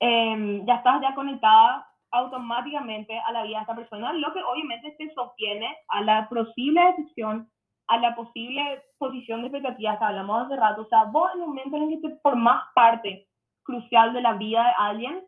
em, 0.00 0.66
ya 0.66 0.74
estás 0.74 1.00
ya 1.00 1.14
conectada 1.14 1.86
automáticamente 2.10 3.18
a 3.26 3.32
la 3.32 3.42
vida 3.44 3.58
de 3.58 3.62
esta 3.62 3.76
persona, 3.76 4.12
lo 4.12 4.32
que 4.32 4.42
obviamente 4.42 4.90
te 4.98 5.12
sostiene 5.14 5.74
a 5.88 6.02
la 6.02 6.28
posible 6.28 6.80
decisión, 6.96 7.48
a 7.92 7.98
la 7.98 8.14
posible 8.14 8.82
posición 8.96 9.42
de 9.42 9.48
expectativas 9.48 9.98
que 9.98 10.04
hablamos 10.04 10.46
hace 10.46 10.56
rato. 10.56 10.82
O 10.82 10.86
sea, 10.86 11.04
vos 11.04 11.30
en 11.34 11.42
el 11.42 11.46
momento 11.46 11.76
en 11.76 11.82
el 11.82 11.88
que 11.90 12.08
te 12.08 12.16
formás 12.20 12.64
parte 12.74 13.28
crucial 13.62 14.14
de 14.14 14.22
la 14.22 14.32
vida 14.32 14.64
de 14.64 14.72
alguien, 14.78 15.24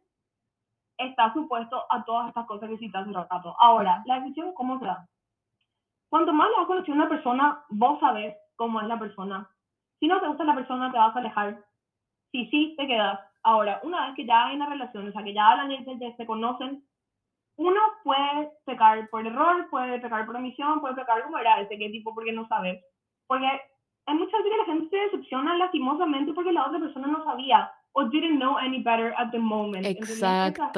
estás 0.97 1.35
supuesto 1.35 1.85
a 1.90 2.02
todas 2.04 2.28
estas 2.28 2.47
cosas 2.47 2.71
que 2.71 2.78
citas 2.78 3.02
hace 3.02 3.12
rato. 3.12 3.54
Ahora, 3.61 4.02
la 4.06 4.21
decisión, 4.21 4.54
¿cómo 4.54 4.78
se 4.78 4.87
da? 4.87 5.06
Cuanto 6.09 6.33
más 6.33 6.49
le 6.49 6.56
vas 6.56 6.66
conociendo 6.66 7.02
a 7.02 7.06
una 7.06 7.14
persona, 7.14 7.64
vos 7.68 8.00
sabés 8.00 8.35
cómo 8.56 8.80
es 8.80 8.87
la 8.87 8.99
persona. 8.99 9.50
Si 10.00 10.06
no 10.06 10.18
te 10.21 10.28
gusta 10.28 10.44
la 10.44 10.54
persona, 10.54 10.90
te 10.90 10.97
vas 10.99 11.14
a 11.14 11.18
alejar. 11.18 11.64
Si 12.33 12.47
sí, 12.47 12.75
te 12.78 12.87
quedas. 12.87 13.21
Ahora, 13.42 13.80
una 13.83 14.06
vez 14.06 14.14
que 14.14 14.25
ya 14.25 14.47
hay 14.47 14.56
una 14.56 14.71
relación, 14.71 15.06
o 15.06 15.12
sea, 15.12 15.23
que 15.23 15.35
ya 15.35 15.50
hablan 15.50 15.71
y 15.71 15.85
ya 16.00 16.16
se 16.16 16.25
conocen, 16.25 16.83
uno 17.56 17.80
puede 18.02 18.50
pecar 18.64 19.08
por 19.11 19.26
error, 19.26 19.68
puede 19.70 20.00
pecar 20.00 20.26
por 20.26 20.37
omisión, 20.37 20.80
puede 20.80 20.94
pecar 20.94 21.23
como 21.23 21.38
era 21.38 21.61
ese 21.61 21.78
que 21.78 21.88
tipo 21.90 22.14
porque 22.14 22.32
no 22.32 22.46
sabes. 22.49 22.82
Porque 23.26 23.46
hay 24.06 24.14
muchas 24.16 24.42
veces 24.42 24.52
que 24.52 24.58
la 24.58 24.64
gente 24.64 24.88
se 24.90 24.96
decepciona 24.96 25.56
lastimosamente 25.56 26.32
porque 26.32 26.52
la 26.52 26.66
otra 26.66 26.78
persona 26.80 27.06
no 27.06 27.25
sabía 27.25 27.70
o 27.92 28.04
didn't 28.08 28.38
know 28.40 28.56
any 28.58 28.82
better 28.82 29.14
at 29.16 29.30
the 29.30 29.38
moment. 29.38 29.87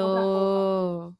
Exacto. 0.06 1.14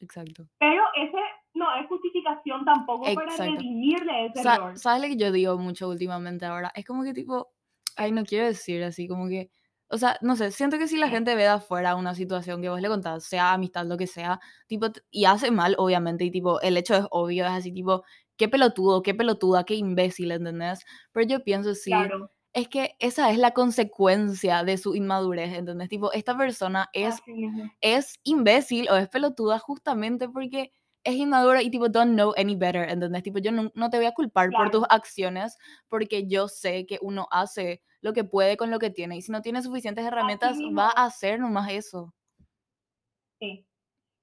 Exacto. 0.00 0.44
Pero 0.58 0.82
ese 0.94 1.16
no 1.54 1.74
es 1.74 1.86
justificación 1.88 2.64
tampoco 2.64 3.02
para 3.14 3.30
Exacto. 3.32 3.52
redimirle 3.54 4.26
ese 4.26 4.42
Sa- 4.42 4.54
error. 4.56 4.78
¿Sabes 4.78 5.02
lo 5.02 5.08
que 5.08 5.16
yo 5.16 5.32
digo 5.32 5.58
mucho 5.58 5.88
últimamente 5.88 6.46
ahora? 6.46 6.70
Es 6.74 6.84
como 6.86 7.02
que 7.02 7.12
tipo, 7.14 7.48
ay, 7.96 8.12
no 8.12 8.24
quiero 8.24 8.46
decir 8.46 8.84
así, 8.84 9.08
como 9.08 9.26
que, 9.28 9.50
o 9.90 9.98
sea, 9.98 10.18
no 10.22 10.36
sé, 10.36 10.50
siento 10.50 10.78
que 10.78 10.88
si 10.88 10.96
la 10.98 11.08
gente 11.08 11.34
ve 11.34 11.42
de 11.42 11.48
afuera 11.48 11.96
una 11.96 12.14
situación 12.14 12.60
que 12.62 12.68
vos 12.68 12.80
le 12.80 12.88
contás, 12.88 13.24
sea 13.24 13.52
amistad, 13.54 13.86
lo 13.86 13.96
que 13.96 14.06
sea, 14.06 14.40
tipo, 14.66 14.86
y 15.10 15.24
hace 15.26 15.50
mal, 15.50 15.74
obviamente, 15.78 16.24
y 16.24 16.30
tipo, 16.30 16.60
el 16.60 16.76
hecho 16.76 16.94
es 16.96 17.04
obvio, 17.10 17.44
es 17.46 17.52
así, 17.52 17.72
tipo, 17.72 18.04
qué 18.36 18.48
pelotudo, 18.48 19.02
qué 19.02 19.14
pelotuda, 19.14 19.64
qué 19.64 19.74
imbécil, 19.74 20.30
¿entendés? 20.32 20.84
Pero 21.12 21.26
yo 21.26 21.44
pienso 21.44 21.74
sí, 21.74 22.08
Claro. 22.08 22.30
es 22.52 22.68
que 22.68 22.96
esa 22.98 23.30
es 23.30 23.38
la 23.38 23.52
consecuencia 23.52 24.64
de 24.64 24.78
su 24.78 24.94
inmadurez, 24.94 25.52
¿entendés? 25.54 25.88
Tipo, 25.88 26.12
esta 26.12 26.36
persona 26.36 26.88
es 26.92 27.24
es 27.80 28.14
imbécil 28.24 28.88
o 28.90 28.96
es 28.96 29.08
pelotuda 29.08 29.58
justamente 29.58 30.28
porque 30.28 30.72
es 31.04 31.14
inmaduro 31.16 31.60
y 31.60 31.70
tipo, 31.70 31.88
don't 31.88 32.12
know 32.14 32.32
any 32.36 32.56
better, 32.56 32.88
¿entendés? 32.88 33.22
Tipo, 33.22 33.38
yo 33.38 33.52
no, 33.52 33.70
no 33.74 33.90
te 33.90 33.96
voy 33.98 34.06
a 34.06 34.12
culpar 34.12 34.50
por 34.50 34.70
tus 34.70 34.80
Claro. 34.86 34.94
acciones 34.94 35.56
porque 35.88 36.26
yo 36.28 36.48
sé 36.48 36.86
que 36.86 36.98
uno 37.02 37.26
hace 37.30 37.82
lo 38.00 38.12
que 38.12 38.24
puede 38.24 38.56
con 38.56 38.70
lo 38.70 38.78
que 38.78 38.90
tiene 38.90 39.16
y 39.16 39.22
si 39.22 39.32
no 39.32 39.42
tiene 39.42 39.62
suficientes 39.62 40.04
herramientas 40.04 40.58
va 40.76 40.88
a 40.94 41.04
hacer 41.06 41.40
nomás 41.40 41.70
eso. 41.70 42.14
Sí. 43.40 43.64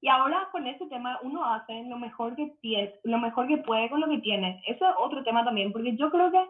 Y 0.02 0.08
ahora 0.08 0.50
con 0.52 0.68
ese 0.68 0.86
tema 0.88 1.20
uno 1.24 1.44
hace 1.46 1.84
lo 1.84 1.98
mejor 1.98 2.36
que 2.36 2.56
tiene, 2.62 3.00
lo 3.04 3.18
mejor 3.18 3.48
que 3.48 3.58
puede 3.58 3.90
con 3.90 4.02
lo 4.02 4.08
que 4.08 4.20
tiene. 4.20 4.62
Eso 4.68 4.88
es 4.88 4.96
otro 5.00 5.24
tema 5.24 5.44
también, 5.44 5.72
porque 5.72 5.96
yo 5.96 6.12
creo 6.12 6.32
que 6.32 6.46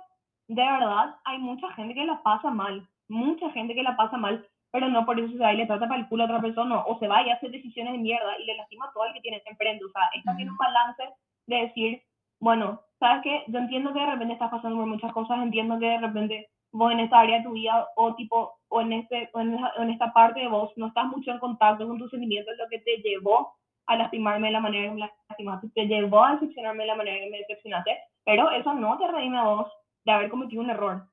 de 0.49 0.61
verdad 0.61 1.15
hay 1.23 1.37
mucha 1.37 1.71
gente 1.73 1.93
que 1.93 2.05
la 2.05 2.21
pasa 2.21 2.49
mal, 2.51 2.87
mucha 3.07 3.49
gente 3.51 3.73
que 3.73 3.83
la 3.83 3.95
pasa 3.95 4.17
mal, 4.17 4.47
pero 4.75 4.89
no 4.89 5.05
por 5.05 5.19
eso 5.19 5.31
se 5.31 5.39
va 5.39 5.53
y 5.53 5.57
le 5.57 5.65
trata 5.67 5.87
para 5.87 6.01
el 6.01 6.07
culo 6.09 6.23
a 6.23 6.27
otra 6.27 6.41
persona 6.41 6.79
o 6.85 6.99
se 6.99 7.07
va 7.07 7.23
y 7.23 7.31
hace 7.31 7.49
decisiones 7.49 7.93
de 7.93 7.99
mierda 7.99 8.37
y 8.39 8.45
le 8.45 8.57
lastima 8.57 8.85
a 8.85 8.91
todo 8.93 9.05
el 9.05 9.13
que 9.13 9.21
tiene 9.21 9.41
enfrente. 9.45 9.85
O 9.85 9.89
sea, 9.89 10.03
es 10.13 10.23
también 10.25 10.49
un 10.49 10.57
balance 10.57 11.03
de 11.47 11.55
decir, 11.67 12.01
bueno, 12.39 12.81
¿sabes 12.99 13.21
qué? 13.23 13.43
Yo 13.47 13.59
entiendo 13.59 13.93
que 13.93 13.99
de 13.99 14.05
repente 14.11 14.33
estás 14.33 14.51
pasando 14.51 14.77
por 14.77 14.85
muchas 14.87 15.13
cosas, 15.13 15.39
entiendo 15.41 15.79
que 15.79 15.85
de 15.87 15.99
repente 15.99 16.49
vos 16.73 16.91
en 16.91 16.99
esta 16.99 17.19
área 17.21 17.37
de 17.37 17.43
tu 17.45 17.51
vida 17.53 17.87
o 17.95 18.15
tipo 18.15 18.53
o 18.69 18.81
en 18.81 18.93
este 18.93 19.29
o 19.33 19.39
en, 19.39 19.53
esa- 19.55 19.71
en 19.77 19.89
esta 19.91 20.11
parte 20.13 20.41
de 20.41 20.47
vos 20.47 20.71
no 20.75 20.87
estás 20.87 21.05
mucho 21.07 21.31
en 21.31 21.39
contacto 21.39 21.87
con 21.87 21.97
tus 21.97 22.11
sentimientos 22.11 22.53
lo 22.57 22.67
que 22.69 22.79
te 22.79 22.97
llevó 22.97 23.53
a 23.87 23.95
lastimarme 23.95 24.47
de 24.47 24.53
la 24.53 24.59
manera 24.59 24.89
que 24.89 24.95
me 24.95 25.09
lastimaste 25.29 25.69
te 25.73 25.85
llevó 25.87 26.23
a 26.25 26.33
decepcionarme 26.33 26.83
de 26.83 26.87
la 26.87 26.95
manera 26.95 27.19
que 27.23 27.29
me 27.31 27.37
decepcionaste 27.37 27.97
pero 28.25 28.49
eso 28.51 28.73
no 28.73 28.97
te 28.97 29.07
redime 29.07 29.37
a 29.37 29.43
vos 29.43 29.71
de 30.05 30.11
haber 30.11 30.29
cometido 30.29 30.61
un 30.63 30.69
error 30.71 31.03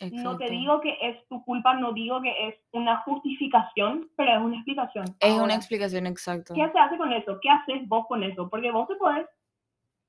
no 0.00 0.36
te 0.38 0.44
Exacto. 0.44 0.44
digo 0.50 0.80
que 0.80 0.96
es 1.02 1.28
tu 1.28 1.44
culpa 1.44 1.74
no 1.74 1.92
digo 1.92 2.20
que 2.22 2.48
es 2.48 2.54
una 2.72 2.98
justificación 2.98 4.08
pero 4.16 4.32
es 4.32 4.38
una 4.40 4.56
explicación 4.56 5.04
Es 5.20 5.32
una 5.32 5.42
Ahora, 5.42 5.54
explicación 5.56 6.06
exacta. 6.06 6.54
¿qué 6.54 6.70
se 6.70 6.78
hace 6.78 6.96
con 6.96 7.12
eso? 7.12 7.38
¿qué 7.42 7.50
haces 7.50 7.86
vos 7.88 8.06
con 8.06 8.22
eso? 8.22 8.48
porque 8.48 8.70
vos 8.70 8.88
te 8.88 8.96
podés 8.96 9.26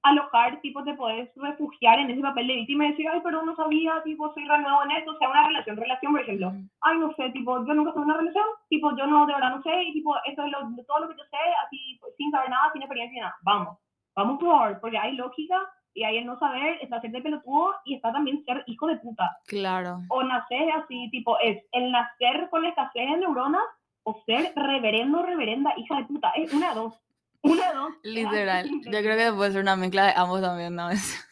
alojar, 0.04 0.60
tipo, 0.62 0.84
te 0.84 0.96
puedes 0.96 1.30
refugiar 1.36 2.00
en 2.00 2.10
ese 2.10 2.22
papel 2.22 2.48
de 2.48 2.56
víctima 2.56 2.86
y 2.86 2.90
decir, 2.90 3.08
ay, 3.08 3.20
pero 3.24 3.44
no 3.44 3.56
sabía, 3.56 4.02
tipo, 4.04 4.34
soy 4.34 4.48
re 4.48 4.60
nuevo 4.60 4.82
en 4.84 4.92
esto, 4.92 5.12
o 5.12 5.18
sea, 5.20 5.30
una 5.30 5.46
relación, 5.48 5.78
relación, 5.78 6.12
por 6.14 6.22
ejemplo, 6.22 6.52
ay, 6.82 6.98
no 6.98 7.14
sé, 7.14 7.30
tipo, 7.30 7.64
yo 7.68 7.74
nunca 7.76 7.90
estuve 7.92 8.06
en 8.06 8.10
una 8.10 8.18
relación, 8.18 8.46
tipo, 8.68 8.98
yo 8.98 9.06
no, 9.06 9.28
de 9.28 9.34
verdad 9.36 9.56
no 9.56 9.62
sé, 9.62 9.84
y 9.84 9.94
tipo, 9.94 10.16
esto 10.26 10.44
es 10.44 10.52
lo, 10.52 10.58
todo 10.88 11.02
lo 11.02 11.08
que 11.10 11.18
yo 11.18 11.24
sé, 11.26 11.38
así, 11.68 12.00
sin 12.18 12.32
saber 12.32 12.50
nada, 12.50 12.72
sin 12.74 12.82
experiencia, 12.82 13.22
nada, 13.22 13.36
vamos, 13.44 13.78
vamos 14.16 14.40
por 14.40 14.80
porque 14.82 14.98
hay 14.98 15.16
lógica, 15.16 15.56
y 15.94 16.04
hay 16.04 16.18
el 16.18 16.26
no 16.26 16.38
saber, 16.40 16.78
está 16.82 17.02
ser 17.02 17.12
de 17.12 17.22
pelotudo, 17.22 17.74
y 17.86 17.96
está 17.96 18.12
también 18.12 18.44
ser 18.46 18.64
hijo 18.68 18.88
de 18.88 18.98
puta, 18.98 19.38
Claro. 19.48 20.00
o 20.10 20.24
nacer 20.24 20.72
así, 20.72 21.10
tipo, 21.12 21.38
es 21.40 21.64
el 21.72 21.92
nacer 21.92 22.48
con 22.50 22.66
escasez 22.66 23.10
de 23.10 23.18
neuronas, 23.18 23.64
o 24.04 24.20
ser 24.26 24.54
reverendo, 24.56 25.22
reverenda, 25.24 25.74
hija 25.78 25.98
de 25.98 26.06
puta, 26.06 26.32
es 26.36 26.52
una 26.54 26.70
de 26.70 26.76
dos, 26.76 27.00
una 27.44 27.68
de 27.70 27.76
dos. 27.76 27.94
Literal. 28.04 28.70
Yo 28.86 29.00
creo 29.00 29.18
que 29.18 29.36
puede 29.36 29.52
ser 29.52 29.62
una 29.62 29.76
mezcla 29.76 30.08
de 30.08 30.14
ambos 30.16 30.42
también, 30.42 30.76
¿no? 30.76 30.90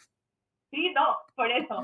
Sí, 0.71 0.91
no, 0.93 1.17
por 1.35 1.49
eso. 1.49 1.81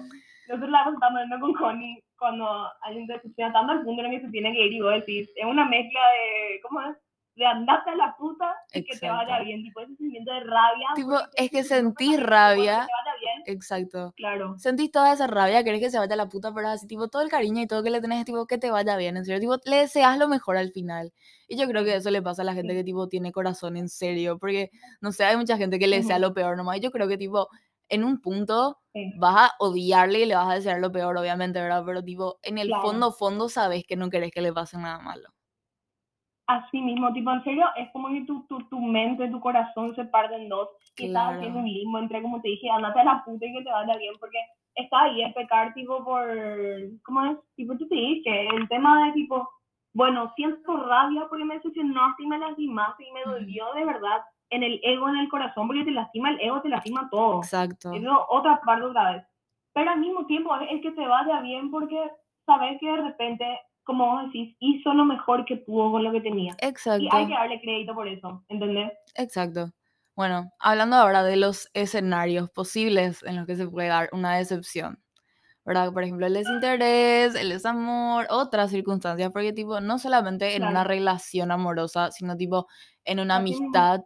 Nosotros 0.48 0.70
la 0.70 0.77
estamos 0.79 1.01
hablando 1.01 1.39
con 1.39 1.53
Connie 1.55 2.03
cuando 2.20 2.70
alguien 2.82 3.08
te 3.08 3.13
decepciona 3.13 3.51
tanto 3.51 3.72
al 3.72 3.82
punto 3.82 4.03
en 4.03 4.13
el 4.13 4.20
que 4.20 4.25
se 4.27 4.32
tiene 4.32 4.53
que 4.53 4.65
ir 4.67 4.74
y 4.74 4.79
vos 4.82 4.94
decís, 4.94 5.27
es 5.36 5.44
una 5.46 5.65
mezcla 5.65 6.00
de, 6.12 6.60
¿cómo 6.62 6.82
es? 6.82 6.96
De 7.36 7.46
andarte 7.46 7.89
a 7.92 7.96
la 7.96 8.15
puta 8.18 8.56
y 8.74 8.86
que 8.86 8.96
te 8.98 9.10
vaya 9.10 9.39
Exacto. 9.39 9.44
bien, 9.44 9.62
tipo 9.62 9.82
ese 9.82 9.96
sentimiento 9.96 10.32
de 10.34 10.39
rabia. 10.42 10.88
Tipo, 10.94 11.18
es 11.36 11.50
que 11.51 11.58
dicen, 11.63 11.86
"No, 11.86 11.92
sentís 11.98 12.15
que 12.15 12.24
rabia". 12.24 12.88
te 12.88 12.92
vaya 12.94 13.18
bien, 13.20 13.44
Exacto. 13.46 14.15
claro. 14.15 14.56
Sentís 14.56 14.92
toda 14.92 15.13
esa 15.13 15.27
rabia, 15.27 15.63
querés 15.63 15.82
que 15.82 15.89
se 15.92 16.00
vaya 16.00 16.13
a 16.13 16.18
la 16.18 16.30
puta, 16.30 16.54
pero 16.54 16.70
así, 16.70 16.88
tipo, 16.88 17.10
todo 17.10 17.22
el 17.24 17.30
cariño 17.30 17.62
y 17.63 17.68
todo 17.68 17.84
que 17.84 17.89
le 17.92 18.01
tenés, 18.01 18.25
tipo, 18.25 18.48
que 18.48 18.58
te 18.58 18.72
vaya 18.72 18.98
bien, 18.98 19.18
en 19.18 19.25
serio, 19.25 19.39
tipo, 19.42 19.58
le 19.70 19.77
deseas 19.77 20.18
lo 20.18 20.27
mejor 20.30 20.58
al 20.58 20.72
final. 20.72 21.13
Y 21.48 21.58
yo 21.58 21.68
creo 21.68 21.84
que 21.84 21.96
eso 21.96 22.12
le 22.12 22.22
pasa 22.22 22.44
a 22.44 22.46
la 22.46 22.54
gente 22.54 22.74
Sí. 22.74 22.75
que, 22.75 22.84
tipo, 22.86 23.08
tiene 23.10 23.32
corazón 23.34 23.77
en 23.77 23.89
serio, 23.89 24.38
porque, 24.39 24.72
no 25.01 25.12
sé, 25.12 25.25
hay 25.25 25.38
mucha 25.38 25.58
gente 25.58 25.80
que 25.80 25.88
le 25.88 25.98
desea 25.98 26.20
lo 26.20 26.34
peor 26.34 26.58
nomás, 26.58 26.77
y 26.77 26.82
yo 26.82 26.92
creo 26.92 27.08
que, 27.10 27.18
tipo, 27.18 27.50
en 27.89 28.04
un 28.06 28.22
punto 28.22 28.80
Sí, 28.94 29.12
vas 29.13 29.36
a 29.51 29.56
odiarle 29.60 30.22
y 30.22 30.25
le 30.25 30.36
vas 30.36 30.50
a 30.50 30.56
desear 30.56 30.80
lo 30.82 30.92
peor, 30.92 31.18
obviamente, 31.18 31.62
¿verdad? 31.62 31.84
Pero, 31.86 32.04
tipo, 32.04 32.39
en 32.44 32.58
el 32.60 32.70
Claro. 32.70 32.82
fondo, 32.82 33.12
fondo, 33.13 33.50
sabes 33.50 33.84
que 33.88 33.96
no 33.98 34.10
querés 34.10 34.32
que 34.32 34.42
le 34.42 34.54
pase 34.54 34.77
nada 34.77 35.00
malo. 35.00 35.35
Así 36.48 36.82
mismo, 36.82 37.12
tipo, 37.14 37.32
en 37.32 37.44
serio, 37.44 37.66
es 37.75 37.90
como 37.92 38.10
que 38.10 38.22
tu, 38.25 38.46
tu, 38.48 38.60
tu 38.70 38.80
mente, 38.80 39.28
tu 39.30 39.40
corazón 39.40 39.96
se 39.96 40.06
parten 40.06 40.42
en 40.44 40.50
dos 40.50 40.70
y 40.98 41.08
estás 41.08 41.24
Claro. 41.24 41.38
haciendo 41.38 41.60
un 41.60 41.66
limbo 41.66 42.00
entre, 42.00 42.22
como 42.22 42.42
te 42.42 42.50
dije, 42.50 42.70
andate 42.70 43.00
a 43.00 43.04
la 43.04 43.24
puta 43.25 43.46
y 43.46 43.54
que 43.54 43.64
te 43.64 43.72
vaya 43.72 43.98
bien, 43.98 44.14
porque 44.20 44.38
está 44.75 45.04
ahí 45.04 45.24
es 45.24 45.34
pecar, 45.34 45.74
tipo, 45.74 46.04
por, 46.04 46.28
¿cómo 47.04 47.25
es? 47.25 47.38
Tipo, 47.56 47.74
yo 47.74 47.88
te 47.88 47.96
dije, 47.96 48.48
el 48.48 48.68
tema 48.70 49.06
de, 49.06 49.14
tipo, 49.14 49.48
bueno, 49.94 50.32
siento 50.36 50.78
rabia 50.78 51.25
porque 51.30 51.46
me 51.46 51.56
decepcionaste 51.56 52.24
y 52.24 52.28
me 52.28 52.38
lastimaste 52.38 53.08
y 53.08 53.12
me 53.12 53.24
dolió 53.24 53.74
de 53.74 53.86
verdad 53.86 54.22
en 54.50 54.62
el 54.64 54.80
ego, 54.84 55.10
en 55.10 55.16
el 55.18 55.30
corazón, 55.30 55.68
porque 55.68 55.86
te 55.86 55.92
lastima 55.92 56.30
el 56.30 56.40
ego, 56.42 56.62
te 56.62 56.70
lastima 56.70 57.10
todo. 57.10 57.38
Exacto. 57.38 57.92
Eso 57.94 58.25
otra 58.30 58.60
parte 58.62 58.84
otra 58.86 59.14
vez. 59.14 59.24
Pero 59.74 59.92
al 59.92 60.00
mismo 60.00 60.25
tiempo 60.25 60.56
es 60.58 60.82
que 60.82 60.92
te 60.92 61.08
vaya 61.08 61.40
bien 61.42 61.72
porque 61.72 61.98
sabes 62.46 62.78
que 62.80 62.88
de 62.92 62.98
repente, 62.98 63.60
como 63.86 64.06
vos 64.08 64.25
decís, 64.25 64.56
hizo 64.60 64.94
lo 64.94 65.06
mejor 65.06 65.46
que 65.46 65.58
pudo 65.58 65.92
con 65.92 66.04
lo 66.04 66.12
que 66.12 66.22
tenía. 66.22 66.54
Y 66.54 66.68
Exacto. 66.68 67.15
hay 67.15 67.27
que 67.27 67.34
darle 67.34 67.62
crédito 67.62 67.94
por 67.96 68.08
eso, 68.08 68.44
¿entendés? 68.50 68.92
Exacto. 69.15 69.72
Bueno, 70.15 70.51
hablando 70.60 70.96
ahora 70.96 71.24
de 71.24 71.36
los 71.36 71.70
escenarios 71.74 72.50
posibles 72.51 73.22
en 73.24 73.36
los 73.38 73.46
que 73.46 73.56
se 73.56 73.68
puede 73.68 73.89
dar 73.89 74.10
una 74.13 74.36
decepción, 74.38 75.04
¿verdad? 75.65 75.94
Por 75.94 76.04
ejemplo, 76.04 76.27
el 76.27 76.34
desinterés, 76.36 77.36
el 77.36 77.50
desamor, 77.50 78.27
otras 78.30 78.72
circunstancias, 78.72 79.32
porque 79.34 79.54
tipo, 79.54 79.82
no 79.82 80.00
solamente 80.00 80.56
en 80.56 80.65
una 80.65 80.84
Claro. 80.84 80.89
relación 80.89 81.51
amorosa, 81.51 82.12
sino 82.12 82.38
tipo 82.38 82.68
en 83.06 83.20
una 83.22 83.38
amistad, 83.38 84.01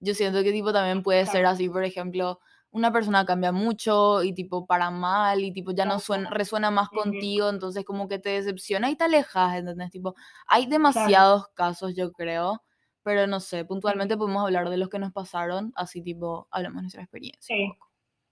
yo 0.00 0.14
siento 0.14 0.42
que 0.44 0.52
tipo 0.52 0.72
también 0.72 1.02
puede 1.02 1.26
ser 1.26 1.42
Claro. 1.42 1.46
así, 1.46 1.68
por 1.70 1.84
ejemplo, 1.84 2.40
una 2.72 2.92
persona 2.92 3.24
cambia 3.24 3.52
mucho 3.52 4.22
y 4.22 4.32
tipo 4.34 4.66
para 4.66 4.90
mal 4.90 5.40
y 5.42 5.52
tipo 5.52 5.72
ya 5.72 5.84
no 5.84 5.98
suena, 5.98 6.30
resuena 6.30 6.70
más 6.70 6.88
contigo, 6.90 7.48
entonces 7.50 7.84
como 7.84 8.08
que 8.08 8.18
te 8.18 8.30
decepciona 8.30 8.90
y 8.90 8.96
te 8.96 9.04
alejas, 9.04 9.56
¿entendés? 9.56 9.90
Tipo, 9.90 10.14
hay 10.46 10.66
demasiados 10.66 11.48
casos, 11.54 11.94
yo 11.96 12.12
creo, 12.12 12.62
pero 13.02 13.26
no 13.26 13.40
sé, 13.40 13.64
puntualmente 13.64 14.16
podemos 14.16 14.44
hablar 14.44 14.68
de 14.70 14.76
los 14.76 14.88
que 14.88 14.98
nos 15.00 15.12
pasaron, 15.12 15.72
así 15.76 16.02
tipo, 16.02 16.46
hablamos 16.50 16.76
de 16.78 16.82
nuestra 16.82 17.02
experiencia. 17.02 17.56
Sí. 17.56 17.72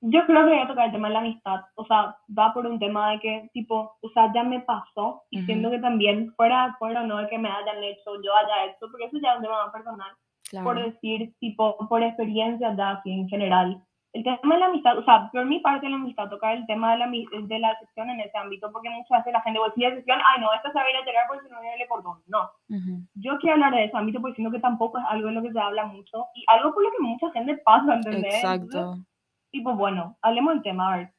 Yo 0.01 0.25
creo 0.27 0.45
que 0.45 0.51
voy 0.51 0.59
a 0.61 0.69
tocar 0.69 0.87
el 0.87 0.93
tema 0.93 1.09
de 1.09 1.15
la 1.15 1.21
amistad. 1.21 1.61
O 1.75 1.85
sea, 1.85 2.17
va 2.39 2.55
por 2.55 2.67
un 2.67 2.79
tema 2.79 3.11
de 3.13 3.19
que, 3.21 3.51
tipo, 3.53 3.97
o 4.01 4.09
sea, 4.15 4.33
ya 4.33 4.45
me 4.45 4.61
pasó 4.61 5.25
y 5.31 5.43
siento 5.43 5.69
Ujú. 5.69 5.77
que 5.77 5.83
también, 5.83 6.33
fuera, 6.37 6.77
fuera 6.79 7.03
o 7.03 7.07
no 7.07 7.17
de 7.19 7.29
que 7.29 7.37
me 7.39 7.49
hayan 7.49 7.83
hecho, 7.83 8.13
yo 8.25 8.33
haya 8.37 8.67
hecho, 8.67 8.87
porque 8.93 9.07
eso 9.07 9.19
ya 9.21 9.33
es 9.33 9.37
un 9.39 9.43
tema 9.43 9.65
más 9.65 9.73
personal. 9.73 10.11
por 10.51 10.77
Claro. 10.77 10.81
decir, 10.93 11.35
tipo, 11.41 11.77
por 11.89 12.03
experiencia 12.03 12.75
ya 12.77 12.91
así 12.93 13.11
en 13.11 13.29
general. 13.29 13.83
El 14.15 14.25
tema 14.25 14.55
de 14.55 14.61
la 14.61 14.67
amistad, 14.67 14.97
o 14.97 15.05
sea, 15.05 15.29
por 15.31 15.45
mi 15.45 15.61
parte 15.61 15.85
de 15.85 15.91
la 15.91 15.97
amistad, 15.97 16.31
tocar 16.31 16.57
el 16.57 16.67
tema 16.67 16.93
de 16.93 16.99
la, 16.99 17.07
de 17.07 17.59
la 17.59 17.75
decepción 17.75 18.09
en 18.09 18.21
ese 18.21 18.39
ámbito, 18.39 18.73
porque 18.73 18.89
muchas 18.89 19.19
veces 19.19 19.33
la 19.35 19.43
gente 19.43 19.61
decía 19.67 19.91
decepción, 19.91 20.19
ay 20.25 20.41
no, 20.41 20.53
esta 20.55 20.73
se 20.73 20.79
va 20.79 20.85
a 20.85 20.91
ir 20.91 20.97
a 20.97 21.05
tirar 21.05 21.27
porque 21.29 21.47
si 21.47 21.53
no 21.53 21.61
viene 21.61 21.83
el 21.83 21.89
cordón. 21.89 22.23
No, 22.27 22.51
Ujú. 22.71 23.03
yo 23.15 23.37
quiero 23.39 23.55
hablar 23.55 23.75
de 23.75 23.85
ese 23.85 23.97
ámbito 23.97 24.21
porque 24.21 24.37
siento 24.37 24.53
que 24.53 24.61
tampoco 24.61 24.99
es 24.99 25.05
algo 25.09 25.29
en 25.29 25.35
lo 25.35 25.43
que 25.43 25.53
se 25.53 25.61
habla 25.61 25.85
mucho 25.85 26.27
y 26.35 26.45
algo 26.49 26.73
por 26.73 26.85
lo 26.85 26.91
que 26.91 27.03
mucha 27.03 27.31
gente 27.33 27.59
pasa, 27.59 27.95
¿entendés? 27.95 28.43
Entonces, 28.43 28.75
Exacto. 28.75 29.05
tipo, 29.51 29.75
bueno, 29.75 30.17
hablemos 30.23 30.55
del 30.55 30.63
tema, 30.63 30.95
a 30.95 30.97
ver. 30.97 31.13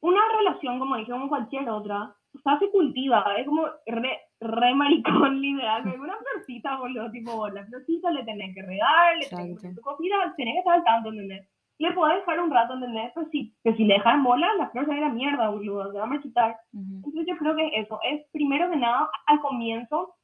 Una 0.00 0.20
relación, 0.36 0.78
como 0.80 0.96
dije, 0.96 1.12
como 1.12 1.28
cualquier 1.28 1.70
otra, 1.70 2.14
o 2.34 2.38
sea, 2.42 2.58
se 2.58 2.70
cultiva, 2.70 3.24
es 3.38 3.46
como 3.46 3.66
re, 3.86 4.20
re 4.44 4.74
maricón, 4.74 5.40
literal, 5.40 5.82
una 5.98 6.16
florcita, 6.16 6.76
boludo, 6.76 7.10
tipo, 7.10 7.48
la 7.48 7.64
florcita 7.66 8.10
le 8.10 8.24
tenés 8.24 8.54
que 8.54 8.62
regar, 8.62 9.16
le 9.16 9.28
tenés 9.28 9.48
que 9.48 9.54
poner 9.54 9.74
tu 9.74 9.80
cosita, 9.80 10.34
tenés 10.36 10.54
que 10.54 10.58
estar 10.58 10.74
al 10.74 10.84
tanto, 10.84 11.08
¿entendés? 11.08 11.48
Le 11.78 11.92
podés 11.92 12.18
dejar 12.18 12.40
un 12.40 12.50
rato, 12.50 12.74
¿entendés? 12.74 13.10
Pero 13.14 13.26
si, 13.30 13.54
pero 13.62 13.76
si 13.76 13.84
le 13.84 13.94
dejas 13.94 14.14
en 14.14 14.22
bola, 14.22 14.48
la 14.58 14.70
flor 14.70 14.84
se 14.84 14.90
va 14.90 14.94
a 14.94 14.98
ir 14.98 15.04
a 15.04 15.08
la 15.08 15.14
mierda, 15.14 15.48
boludo, 15.48 15.90
se 15.90 15.98
va 15.98 16.04
a 16.04 16.06
marchitar. 16.06 16.56
Ujú. 16.72 16.96
Entonces 16.96 17.26
yo 17.26 17.36
creo 17.36 17.56
que 17.56 17.66
es 17.66 17.86
eso, 17.86 17.98
es 18.04 18.24
primero 18.30 18.70
que 18.70 18.76
nada, 18.76 19.10
al 19.26 19.40
comienzo, 19.40 20.14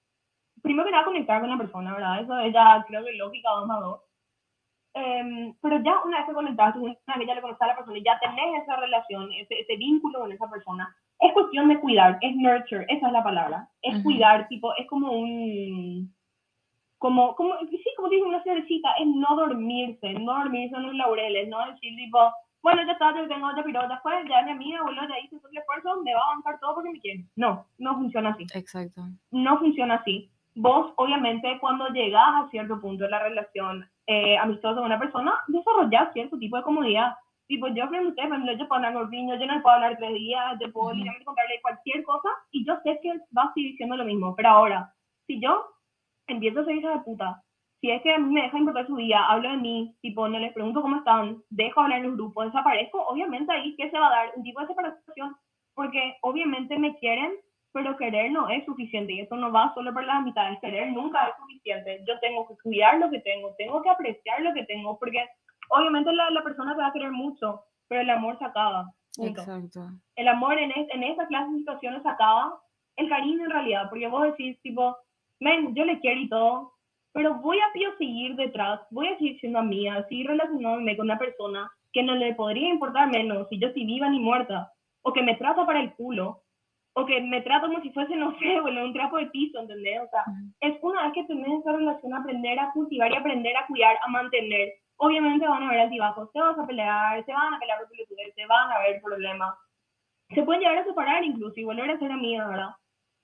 primero 0.62 0.84
que 0.84 0.92
nada 0.92 1.04
conectar 1.04 1.40
con 1.40 1.50
la 1.50 1.58
persona, 1.58 1.92
¿verdad? 1.94 2.20
Eso 2.22 2.38
es 2.38 2.52
ya, 2.52 2.84
creo 2.86 3.04
que 3.04 3.12
lógica, 3.14 3.50
dos 3.50 3.66
más 3.66 3.80
dos. 3.80 4.00
Em, 4.92 5.54
pero 5.62 5.80
ya 5.82 6.02
una 6.04 6.18
vez 6.18 6.26
que 6.26 6.34
conectaste, 6.34 6.78
una 6.78 6.90
vez 6.90 7.18
que 7.18 7.26
ya 7.26 7.34
le 7.34 7.40
conoces 7.40 7.62
a 7.62 7.66
la 7.68 7.76
persona 7.76 7.98
y 7.98 8.04
ya 8.04 8.18
tenés 8.18 8.62
esa 8.62 8.76
relación, 8.76 9.32
ese, 9.32 9.60
ese 9.60 9.76
vínculo 9.76 10.20
con 10.20 10.32
esa 10.32 10.50
persona, 10.50 10.94
es 11.20 11.32
cuestión 11.32 11.68
de 11.68 11.78
cuidar, 11.80 12.18
es 12.20 12.34
nurture, 12.36 12.86
esa 12.88 13.06
es 13.06 13.12
la 13.12 13.22
palabra, 13.22 13.68
es 13.82 13.94
Ujú. 13.94 14.04
cuidar, 14.04 14.48
tipo, 14.48 14.74
es 14.76 14.86
como 14.86 15.12
un, 15.12 16.14
como, 16.98 17.34
como, 17.36 17.54
sí, 17.70 17.84
como 17.96 18.08
dice 18.08 18.24
una 18.24 18.42
florecita, 18.42 18.92
es 18.98 19.06
no 19.06 19.36
dormirse, 19.36 20.12
no 20.14 20.32
dormirse 20.34 20.76
en 20.76 20.82
los 20.82 20.94
laureles, 20.94 21.48
no 21.48 21.64
decir 21.66 21.94
tipo, 21.96 22.18
bueno, 22.62 22.82
ya 22.84 22.92
está, 22.92 23.14
yo 23.16 23.26
tengo 23.28 23.48
otra 23.48 23.64
pirota, 23.64 24.00
fue, 24.02 24.12
ya 24.28 24.42
mi 24.42 24.50
amiga, 24.52 24.82
boludo, 24.82 25.08
ya 25.08 25.18
hice 25.18 25.38
todo 25.38 25.50
el 25.50 25.58
esfuerzo, 25.58 26.02
me 26.02 26.14
va 26.14 26.20
a 26.20 26.34
bancar 26.34 26.60
todo 26.60 26.74
porque 26.74 26.90
me 26.90 27.00
quiere. 27.00 27.24
No, 27.36 27.66
no 27.78 27.94
funciona 27.96 28.30
así 28.30 28.46
Exacto. 28.54 29.02
no 29.30 29.58
funciona 29.58 29.94
así. 29.96 30.30
Vos, 30.54 30.92
obviamente, 30.96 31.58
cuando 31.60 31.88
llegás 31.88 32.34
a 32.34 32.48
cierto 32.50 32.80
punto 32.80 33.04
de 33.04 33.10
la 33.10 33.22
relación 33.22 33.88
eh, 34.06 34.36
amistosa 34.36 34.76
con 34.76 34.84
una 34.84 34.98
persona, 34.98 35.32
desarrollás 35.46 36.12
cierto 36.12 36.38
tipo 36.38 36.56
de 36.56 36.62
comodidad. 36.64 37.14
Tipo, 37.50 37.66
yo 37.66 37.83
usted, 37.83 37.99
por 38.14 38.37
ejemplo, 38.37 38.52
yo 38.52 38.69
puedo 38.69 38.75
hablar 38.76 38.92
con 38.95 39.11
niño, 39.11 39.35
yo 39.35 39.45
no 39.45 39.61
puedo 39.61 39.75
hablar 39.75 39.97
tres 39.99 40.14
días, 40.14 40.57
yo 40.61 40.73
puedo 40.73 40.92
literalmente 40.92 41.25
contarle 41.25 41.61
cualquier 41.61 42.04
cosa 42.04 42.28
y 42.52 42.64
yo 42.64 42.75
sé 42.85 43.00
que 43.02 43.11
va 43.37 43.42
a 43.42 43.52
seguir 43.54 43.73
diciendo 43.73 43.97
lo 43.97 44.04
mismo. 44.04 44.37
Pero 44.37 44.50
ahora, 44.50 44.95
si 45.26 45.40
yo 45.40 45.66
empiezo 46.28 46.61
a 46.61 46.64
ser 46.64 46.76
hija 46.76 46.90
de 46.90 47.00
puta, 47.00 47.42
si 47.80 47.90
es 47.90 48.00
que 48.02 48.14
a 48.14 48.19
mí 48.19 48.33
me 48.33 48.42
deja 48.42 48.57
importar 48.57 48.87
su 48.87 48.95
día, 48.95 49.26
hablo 49.26 49.50
de 49.50 49.57
mí, 49.57 49.97
tipo, 50.00 50.28
no 50.28 50.38
les 50.38 50.52
pregunto 50.52 50.80
cómo 50.80 50.99
están, 50.99 51.42
dejo 51.50 51.80
hablar 51.80 51.99
en 51.99 52.04
los 52.04 52.14
grupos, 52.14 52.45
desaparezco, 52.45 53.04
obviamente 53.09 53.52
ahí 53.52 53.75
que 53.75 53.90
se 53.90 53.99
va 53.99 54.07
a 54.07 54.11
dar 54.11 54.33
un 54.37 54.45
tipo 54.45 54.61
de 54.61 54.69
separación, 54.69 55.35
porque 55.75 56.19
obviamente 56.23 56.78
me 56.78 56.97
quieren, 56.99 57.33
pero 57.73 57.97
querer 57.97 58.30
no 58.30 58.49
es 58.49 58.64
suficiente 58.64 59.12
y 59.12 59.23
eso 59.23 59.35
no 59.35 59.50
va 59.50 59.75
solo 59.75 59.92
por 59.92 60.04
las 60.04 60.19
amistades, 60.19 60.61
querer 60.61 60.92
nunca 60.92 61.26
es 61.26 61.35
suficiente. 61.37 62.04
Yo 62.07 62.16
tengo 62.21 62.47
que 62.47 62.54
cuidar 62.62 63.00
lo 63.00 63.11
que 63.11 63.19
tengo, 63.19 63.52
tengo 63.59 63.83
que 63.83 63.90
apreciar 63.90 64.40
lo 64.40 64.54
que 64.54 64.66
tengo, 64.66 64.97
porque 65.00 65.26
obviamente 65.70 66.12
la, 66.12 66.30
la 66.30 66.42
persona 66.42 66.74
te 66.74 66.80
va 66.82 66.88
a 66.88 66.92
querer 66.92 67.10
mucho, 67.12 67.62
pero 67.88 68.02
el 68.02 68.10
amor 68.10 68.38
se 68.38 68.44
acaba. 68.44 68.86
punto. 69.16 69.40
Exacto. 69.40 69.88
El 70.16 70.28
amor 70.28 70.58
en, 70.58 70.70
es- 70.72 70.88
en 70.90 71.02
esa 71.02 71.26
clase 71.26 71.50
de 71.52 71.58
situaciones 71.58 72.02
se 72.02 72.08
acaba, 72.08 72.60
el 72.96 73.08
cariño 73.08 73.44
en 73.44 73.50
realidad, 73.50 73.88
porque 73.88 74.06
vos 74.08 74.22
decís 74.24 74.60
tipo, 74.62 74.96
men, 75.40 75.74
yo 75.74 75.84
le 75.84 75.98
quiero 76.00 76.20
y 76.20 76.28
todo, 76.28 76.72
pero 77.12 77.34
voy 77.36 77.58
a 77.58 77.72
tío, 77.72 77.88
seguir 77.98 78.36
detrás, 78.36 78.80
voy 78.90 79.08
a 79.08 79.16
seguir 79.18 79.38
siendo 79.40 79.58
amiga, 79.58 80.06
seguir 80.08 80.26
relacionándome 80.28 80.96
con 80.96 81.06
una 81.06 81.18
persona 81.18 81.70
que 81.92 82.02
no 82.04 82.14
le 82.14 82.34
podría 82.34 82.68
importar 82.68 83.10
menos 83.10 83.48
si 83.48 83.58
yo 83.58 83.68
estoy 83.68 83.84
viva 83.84 84.08
ni 84.08 84.20
muerta, 84.20 84.70
o 85.02 85.12
que 85.12 85.22
me 85.22 85.34
trata 85.36 85.66
para 85.66 85.80
el 85.80 85.92
culo, 85.94 86.42
o 86.92 87.06
que 87.06 87.20
me 87.20 87.40
trata 87.40 87.66
como 87.66 87.80
si 87.82 87.90
fuese, 87.90 88.14
no 88.16 88.36
sé, 88.38 88.60
bueno, 88.60 88.84
un 88.84 88.92
trapo 88.92 89.16
de 89.16 89.26
piso, 89.26 89.58
¿entendés? 89.58 90.00
O 90.02 90.08
sea, 90.10 90.24
es 90.60 90.78
una 90.82 91.04
vez 91.04 91.12
que 91.14 91.24
tenés 91.24 91.60
esa 91.60 91.72
relación 91.72 92.14
aprender 92.14 92.58
a 92.60 92.70
cultivar 92.72 93.10
y 93.10 93.16
aprender 93.16 93.56
a 93.56 93.66
cuidar, 93.66 93.96
a 94.04 94.08
mantener. 94.08 94.68
Obviamente 95.02 95.49
van 95.49 95.62
a 95.62 95.69
haber 95.69 95.80
altibajos, 95.80 96.30
te 96.33 96.40
vas 96.40 96.59
a 96.59 96.66
pelear, 96.66 97.25
se 97.25 97.33
van 97.33 97.54
a 97.54 97.59
pelear 97.59 97.78
por 97.78 97.88
pelotudes, 97.88 98.35
se 98.35 98.47
van 98.47 98.71
a 98.71 98.76
haber 98.76 99.00
problemas. 99.00 99.54
Se 100.35 100.42
pueden 100.42 100.61
llegar 100.61 100.76
a 100.76 100.85
separar 100.85 101.25
incluso 101.25 101.59
y 101.59 101.64
volver 101.64 101.90
a 101.90 101.99
ser 101.99 102.12
amigas, 102.12 102.49
¿verdad? 102.49 102.71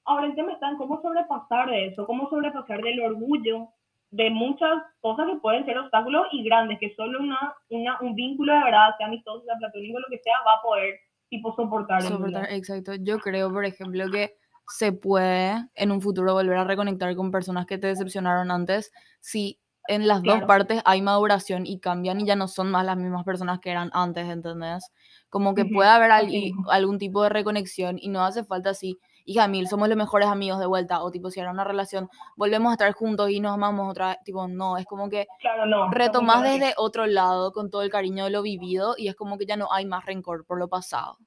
Ahora 0.07 0.27
el 0.27 0.35
tema 0.35 0.53
está 0.53 0.71
en 0.71 0.79
cómo 0.79 1.03
sobrepasar 1.03 1.69
de 1.69 1.89
eso, 1.89 2.07
cómo 2.07 2.31
sobrepasar 2.31 2.81
del 2.81 3.03
orgullo, 3.03 3.69
de 4.11 4.31
muchas 4.31 4.83
cosas 5.03 5.27
que 5.27 5.37
pueden 5.37 5.67
ser 5.67 5.77
obstáculos 5.77 6.27
y 6.33 6.45
grandes, 6.45 6.79
que 6.79 6.95
solo 6.95 7.21
una, 7.21 7.55
una, 7.69 8.01
un 8.01 8.15
vínculo 8.15 8.55
de 8.55 8.65
verdad, 8.65 8.97
sea 8.97 9.09
amistoso, 9.09 9.45
sea 9.45 9.57
platónico, 9.59 10.01
lo 10.01 10.09
que 10.09 10.23
sea, 10.23 10.35
va 10.47 10.55
a 10.55 10.63
poder 10.63 10.95
tipo 11.29 11.55
soportar. 11.55 12.01
Soportar, 12.01 12.47
exacto. 12.53 12.95
Yo 12.95 13.19
creo, 13.19 13.53
por 13.53 13.67
ejemplo, 13.67 14.11
que 14.11 14.35
se 14.69 14.93
puede 14.93 15.69
en 15.75 15.91
un 15.91 16.01
futuro 16.01 16.33
volver 16.33 16.57
a 16.57 16.65
reconectar 16.65 17.15
con 17.15 17.31
personas 17.31 17.67
que 17.67 17.79
te 17.79 17.89
decepcionaron 17.89 18.51
antes 18.51 18.93
si 19.21 19.61
en 19.89 20.07
las 20.09 20.25
dos 20.25 20.43
partes 20.45 20.83
hay 20.85 21.03
maduración 21.03 21.67
y 21.67 21.79
cambian 21.81 22.21
y 22.21 22.27
ya 22.27 22.37
no 22.37 22.49
son 22.49 22.71
más 22.71 22.85
las 22.85 22.97
mismas 22.97 23.25
personas 23.25 23.61
que 23.61 23.71
eran 23.71 23.91
antes, 23.93 24.29
¿entendés? 24.29 24.91
Como 25.31 25.55
que 25.55 25.65
Ujú, 25.65 25.67
puede 25.67 25.89
haber 25.91 26.11
al- 26.13 26.55
algún 26.71 26.99
tipo 26.99 27.23
de 27.23 27.29
reconexión 27.31 27.97
y 28.01 28.09
no 28.09 28.25
hace 28.25 28.45
falta 28.45 28.71
así, 28.71 28.99
hija 29.25 29.49
mil, 29.49 29.69
somos 29.69 29.89
los 29.89 29.97
mejores 29.99 30.29
amigos 30.29 30.59
de 30.61 30.67
vuelta, 30.67 31.03
o 31.03 31.11
tipo 31.11 31.31
si 31.31 31.41
era 31.41 31.51
una 31.51 31.65
relación, 31.65 32.09
volvemos 32.37 32.71
a 32.71 32.75
estar 32.75 32.93
juntos 32.93 33.31
y 33.31 33.41
nos 33.41 33.55
amamos 33.55 33.91
otra 33.91 34.09
vez, 34.09 34.19
tipo, 34.25 34.47
no, 34.49 34.77
es 34.79 34.87
como 34.87 35.09
que 35.09 35.29
Claro, 35.41 35.65
no. 35.67 35.87
retomás 35.87 36.43
desde 36.45 36.75
otro 36.77 37.07
lado 37.07 37.53
con 37.53 37.71
todo 37.71 37.83
el 37.83 37.91
cariño 37.91 38.25
de 38.25 38.31
lo 38.31 38.43
vivido 38.43 38.95
y 38.99 39.09
es 39.09 39.17
como 39.17 39.39
que 39.39 39.47
ya 39.47 39.57
no 39.57 39.73
hay 39.73 39.87
más 39.87 40.05
rencor 40.07 40.45
por 40.47 40.59
lo 40.59 40.69
pasado. 40.69 41.19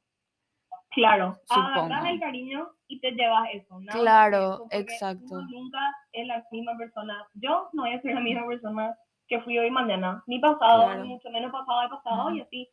Claro, 0.91 1.37
agarras 1.49 2.05
el 2.05 2.19
cariño 2.19 2.67
y 2.87 2.99
te 2.99 3.11
llevas 3.11 3.47
eso. 3.53 3.79
que 3.79 3.99
Claro, 3.99 4.53
eso, 4.53 4.67
exacto. 4.71 5.35
Uno 5.35 5.47
nunca 5.51 5.79
es 6.13 6.27
la 6.27 6.43
misma 6.51 6.75
persona. 6.77 7.27
Yo 7.35 7.69
no 7.73 7.83
voy 7.83 7.93
a 7.93 8.01
ser 8.01 8.15
la 8.15 8.21
misma 8.21 8.47
persona 8.47 8.95
que 9.27 9.39
fui 9.41 9.57
hoy 9.59 9.69
mañana. 9.69 10.23
Ni 10.25 10.39
pasado, 10.39 10.85
Claro. 10.85 11.03
ni 11.03 11.09
mucho 11.09 11.29
menos 11.29 11.51
pasado 11.51 11.81
de 11.81 11.89
pasado 11.89 12.27
Ujú. 12.27 12.37
y 12.37 12.41
así. 12.41 12.69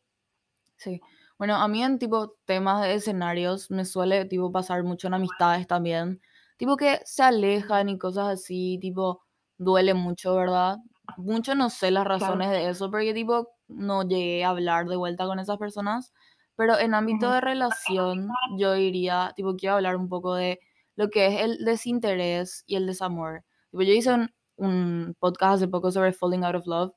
Sí. 0.77 1.01
Bueno, 1.37 1.55
a 1.55 1.67
mí 1.67 1.83
en 1.83 1.99
tipo 1.99 2.35
temas 2.45 2.81
de 2.81 2.95
escenarios 2.95 3.69
me 3.69 3.85
suele 3.85 4.25
tipo 4.25 4.51
pasar 4.51 4.83
mucho 4.83 5.07
en 5.07 5.13
amistades 5.13 5.67
también. 5.67 6.19
Tipo 6.57 6.75
que 6.75 6.99
se 7.05 7.21
alejan 7.21 7.89
y 7.89 7.99
cosas 7.99 8.27
así, 8.29 8.79
tipo 8.81 9.21
duele 9.59 9.93
mucho, 9.93 10.35
¿verdad? 10.35 10.77
Mucho 11.17 11.53
no 11.53 11.69
sé 11.69 11.91
las 11.91 12.05
razones 12.05 12.49
de 12.49 12.67
eso, 12.69 12.89
porque 12.89 13.13
tipo 13.13 13.49
no 13.67 14.01
llegué 14.03 14.43
a 14.43 14.49
hablar 14.49 14.87
de 14.87 14.95
vuelta 14.95 15.25
con 15.27 15.37
esas 15.39 15.57
personas, 15.57 16.11
pero 16.57 16.79
en 16.79 16.95
ámbito 16.95 17.31
de 17.31 17.41
relación 17.41 18.29
yo 18.57 18.73
diría, 18.73 19.33
tipo 19.37 19.55
quiero 19.57 19.75
hablar 19.77 19.97
un 19.97 20.09
poco 20.09 20.35
de 20.35 20.59
lo 20.97 21.09
que 21.09 21.27
es 21.27 21.41
el 21.41 21.65
desinterés 21.65 22.63
y 22.67 22.75
el 22.77 22.87
desamor. 22.87 23.45
Tipo, 23.71 23.83
yo 23.83 23.93
hice 23.93 24.13
un, 24.13 24.31
un 24.57 25.15
podcast 25.19 25.55
hace 25.55 25.69
poco 25.69 25.91
sobre 25.91 26.13
Falling 26.13 26.43
Out 26.45 26.55
of 26.57 26.67
Love 26.67 26.93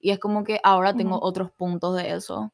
y 0.00 0.10
es 0.12 0.20
como 0.20 0.44
que 0.44 0.60
ahora 0.64 0.94
tengo 0.96 1.20
otros 1.22 1.52
puntos 1.52 1.96
de 1.96 2.10
eso. 2.12 2.52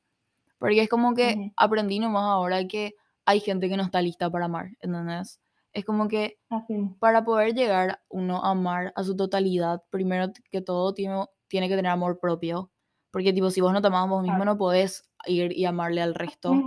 Porque 0.58 0.82
es 0.82 0.88
como 0.90 1.14
que 1.14 1.34
Ujú. 1.34 1.52
aprendí 1.56 1.98
nomás 2.00 2.24
ahora 2.24 2.66
que 2.66 2.94
hay 3.26 3.40
gente 3.40 3.68
que 3.68 3.76
no 3.76 3.84
está 3.84 4.02
lista 4.02 4.30
para 4.30 4.46
amar, 4.46 4.70
¿entendés? 4.80 5.40
Es 5.72 5.84
como 5.84 6.08
que 6.08 6.38
Así. 6.50 6.94
para 7.00 7.24
poder 7.24 7.54
llegar 7.54 8.02
uno 8.10 8.44
a 8.44 8.50
amar 8.52 8.92
a 8.96 9.04
su 9.04 9.16
totalidad, 9.16 9.82
primero 9.90 10.28
que 10.50 10.62
todo 10.62 10.94
tiene, 10.94 11.24
tiene 11.48 11.68
que 11.68 11.76
tener 11.76 11.92
amor 11.92 12.18
propio. 12.20 12.70
Porque 13.10 13.32
tipo, 13.32 13.50
si 13.50 13.60
vos 13.60 13.72
no 13.72 13.80
te 13.82 13.88
amás 13.88 14.08
vos 14.08 14.22
mismo, 14.22 14.44
no 14.44 14.56
podés 14.56 15.08
ir 15.26 15.52
y 15.56 15.64
amarle 15.64 16.02
al 16.02 16.14
resto. 16.14 16.64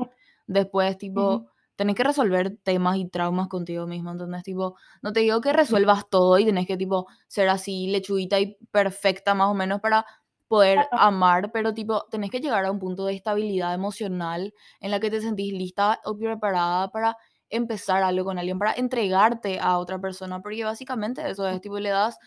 Después, 0.48 0.98
tipo, 0.98 1.48
tenés 1.76 1.96
que 1.96 2.04
resolver 2.04 2.58
temas 2.64 2.98
y 2.98 3.08
traumas 3.10 3.48
contigo 3.48 3.88
mismo, 3.88 4.12
¿entendés? 4.12 4.44
Tipo, 4.44 4.76
no 5.02 5.14
te 5.14 5.22
digo 5.22 5.42
que 5.42 5.54
resuelvas 5.54 6.10
todo 6.10 6.38
y 6.40 6.46
tenés 6.46 6.68
que, 6.68 6.78
tipo, 6.78 7.08
ser 7.28 7.50
así 7.50 7.88
lechuguita 7.88 8.40
y 8.40 8.58
perfecta 8.72 9.34
más 9.34 9.48
o 9.50 9.54
menos 9.54 9.80
para 9.82 10.06
poder 10.48 10.80
amar, 10.92 11.52
pero, 11.52 11.74
tipo, 11.74 12.04
tenés 12.12 12.30
que 12.30 12.40
llegar 12.40 12.66
a 12.66 12.72
un 12.72 12.80
punto 12.80 13.06
de 13.06 13.16
estabilidad 13.16 13.74
emocional 13.74 14.54
en 14.82 14.92
la 14.92 15.00
que 15.00 15.10
te 15.10 15.22
sentís 15.22 15.54
lista 15.54 16.00
o 16.06 16.16
preparada 16.18 16.90
para 16.90 17.18
empezar 17.50 18.04
algo 18.04 18.26
con 18.26 18.38
alguien, 18.38 18.60
para 18.60 18.74
entregarte 18.74 19.60
a 19.60 19.78
otra 19.80 20.00
persona, 20.00 20.42
porque 20.42 20.64
básicamente 20.64 21.28
eso 21.30 21.48
es, 21.48 21.60
tipo, 21.62 21.80
le 21.80 21.90
das 21.90 22.18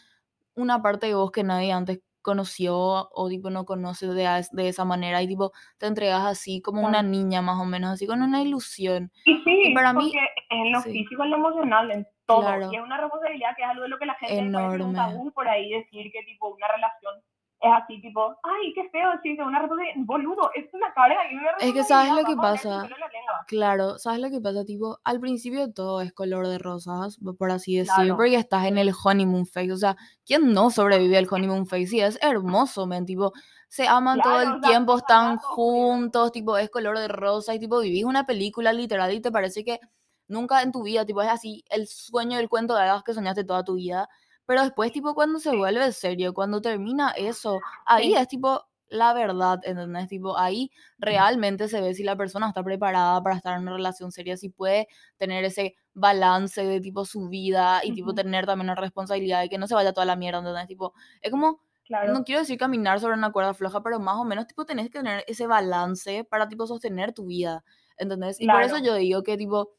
una 0.57 0.83
parte 0.83 1.07
de 1.09 1.15
vos 1.15 1.31
que 1.31 1.45
nadie 1.45 1.73
antes 1.73 2.01
conoció 2.27 2.75
o 3.13 3.29
tipo 3.29 3.49
no 3.51 3.65
conoce 3.65 4.07
de, 4.09 4.45
de 4.53 4.69
esa 4.69 4.85
manera 4.85 5.23
y 5.23 5.29
tipo 5.29 5.53
te 5.79 5.87
entregas 5.87 6.25
así 6.27 6.61
como 6.61 6.85
una 6.87 7.03
niña 7.03 7.41
más 7.41 7.59
o 7.61 7.65
menos, 7.65 7.93
así 7.93 8.07
con 8.07 8.21
una 8.21 8.43
ilusión. 8.43 9.11
Y 9.25 9.37
sí, 9.45 9.73
para 9.75 9.93
mí- 9.93 10.13
en 10.51 10.73
lo 10.73 10.81
sí. 10.81 10.91
físico, 10.93 11.23
en 11.25 11.31
lo 11.31 11.37
emocional, 11.37 11.91
en 11.93 12.07
todo. 12.27 12.41
Claro. 12.43 12.69
Y 12.73 12.77
es 12.77 12.83
una 12.83 12.99
responsabilidad 12.99 13.51
que 13.57 13.63
es 13.63 13.69
algo 13.69 13.83
de 13.85 13.89
lo 13.89 13.99
que 13.99 14.07
la 14.07 14.15
gente 14.15 14.35
parece 14.53 14.83
un 14.83 14.91
Enorme. 14.91 14.95
tabú 14.95 15.33
por 15.33 15.49
ahí 15.49 15.71
decir 15.71 16.11
que 16.13 16.23
tipo 16.25 16.49
una 16.49 16.67
relación 16.69 17.15
es 17.67 17.73
así, 17.83 18.01
tipo, 18.01 18.35
ay, 18.43 18.73
qué 18.75 18.89
feo 18.91 19.11
decir 19.13 19.37
que 19.37 19.43
una 19.43 19.59
responsabilidad, 19.61 20.05
boludo, 20.07 20.51
es 20.55 20.73
una 20.75 20.93
carga 20.95 21.17
y 21.31 21.35
una 21.37 21.51
Es 21.61 21.73
que 21.73 21.83
¿sabes 21.85 22.13
lo 22.13 22.25
que 22.25 22.37
pasa? 22.37 22.89
Claro, 23.47 23.99
¿sabes 23.99 24.21
lo 24.21 24.31
que 24.31 24.41
pasa? 24.41 24.65
Tipo, 24.65 24.99
al 25.05 25.21
principio 25.21 25.73
todo 25.73 26.01
es 26.01 26.13
color 26.13 26.49
de 26.49 26.59
rosas, 26.59 27.19
po- 27.19 27.35
por 27.35 27.51
así 27.51 27.77
decir, 27.77 27.93
Claro. 27.95 28.17
porque 28.17 28.37
estás 28.37 28.67
en 28.67 28.79
el 28.79 28.93
honeymoon 29.05 29.47
phase. 29.47 29.73
O 29.73 29.77
sea, 29.77 29.97
¿quién 30.25 30.53
no 30.53 30.71
sobrevive 30.71 31.17
al 31.19 31.29
honeymoon 31.31 31.67
phase? 31.67 31.87
Sí, 31.87 32.01
es 32.01 32.19
hermoso, 32.23 32.87
men, 32.87 33.07
tipo, 33.07 33.33
se 33.69 33.87
aman 33.89 34.21
todo 34.21 34.41
el 34.41 34.49
o 34.49 34.61
sea, 34.61 34.71
tiempo, 34.71 34.97
están 34.97 35.37
juntos, 35.39 36.33
tipo, 36.33 36.57
es 36.57 36.71
color 36.71 36.99
de 36.99 37.09
rosa 37.09 37.55
y 37.55 37.59
tipo, 37.59 37.81
vivís 37.81 38.05
una 38.05 38.25
película 38.25 38.73
literal 38.73 39.13
y 39.13 39.21
te 39.21 39.31
parece 39.33 39.65
que 39.65 39.81
nunca 40.29 40.63
en 40.63 40.73
tu 40.73 40.83
vida, 40.83 41.05
tipo, 41.05 41.23
es 41.23 41.29
así, 41.29 41.65
el 41.71 41.87
sueño 41.87 42.37
del 42.39 42.49
cuento 42.49 42.75
de 42.75 42.83
hadas 42.83 43.03
que 43.05 43.15
soñaste 43.15 43.45
toda 43.45 43.65
tu 43.65 43.75
vida. 43.75 44.09
Pero 44.47 44.63
después, 44.63 44.93
tipo, 44.93 45.15
cuando 45.15 45.39
se 45.41 45.53
vuelve 45.57 45.93
serio, 45.93 46.33
cuando 46.35 46.61
termina 46.63 47.11
eso, 47.13 47.65
ahí 47.85 48.15
Sí. 48.15 48.17
es 48.17 48.29
tipo 48.29 48.63
la 48.89 49.13
verdad, 49.15 49.59
¿entendés? 49.65 50.07
Tipo, 50.09 50.39
ahí 50.39 50.71
realmente 50.99 51.67
se 51.69 51.81
ve 51.81 51.93
si 51.95 52.05
la 52.05 52.17
persona 52.17 52.47
está 52.49 52.63
preparada 52.63 53.21
para 53.23 53.35
estar 53.37 53.57
en 53.57 53.63
una 53.63 53.73
relación 53.73 54.13
seria, 54.13 54.37
si 54.37 54.49
puede 54.49 54.87
tener 55.17 55.45
ese 55.45 55.75
balance 55.95 56.65
de 56.65 56.81
tipo 56.81 57.05
su 57.05 57.29
vida 57.29 57.81
y 57.85 57.93
tipo 57.93 58.15
Ujú. 58.15 58.15
tener 58.15 58.47
también 58.47 58.69
la 58.69 58.77
responsabilidad 58.77 59.41
de 59.41 59.49
que 59.49 59.59
no 59.59 59.67
se 59.67 59.75
vaya 59.75 59.93
toda 59.93 60.07
la 60.07 60.15
mierda, 60.17 60.39
¿entendés? 60.39 60.69
Tipo, 60.69 60.95
es 61.21 61.33
como, 61.33 61.61
Claro. 61.85 62.21
no 62.21 62.23
quiero 62.25 62.41
decir 62.43 62.59
caminar 62.59 63.01
sobre 63.01 63.15
una 63.15 63.33
cuerda 63.33 63.55
floja, 63.55 63.83
pero 63.83 63.99
más 63.99 64.17
o 64.19 64.25
menos 64.25 64.47
tipo 64.47 64.65
tenés 64.65 64.87
que 64.87 64.99
tener 64.99 65.25
ese 65.27 65.49
balance 65.49 66.23
para 66.25 66.49
tipo 66.49 66.67
sostener 66.69 67.13
tu 67.13 67.27
vida, 67.27 67.65
¿entendés? 67.99 68.41
Y 68.41 68.49
por 68.51 68.63
eso 68.63 68.79
Claro. 68.79 68.79
yo 68.79 68.95
digo 68.95 69.25
que 69.25 69.37
tipo 69.37 69.75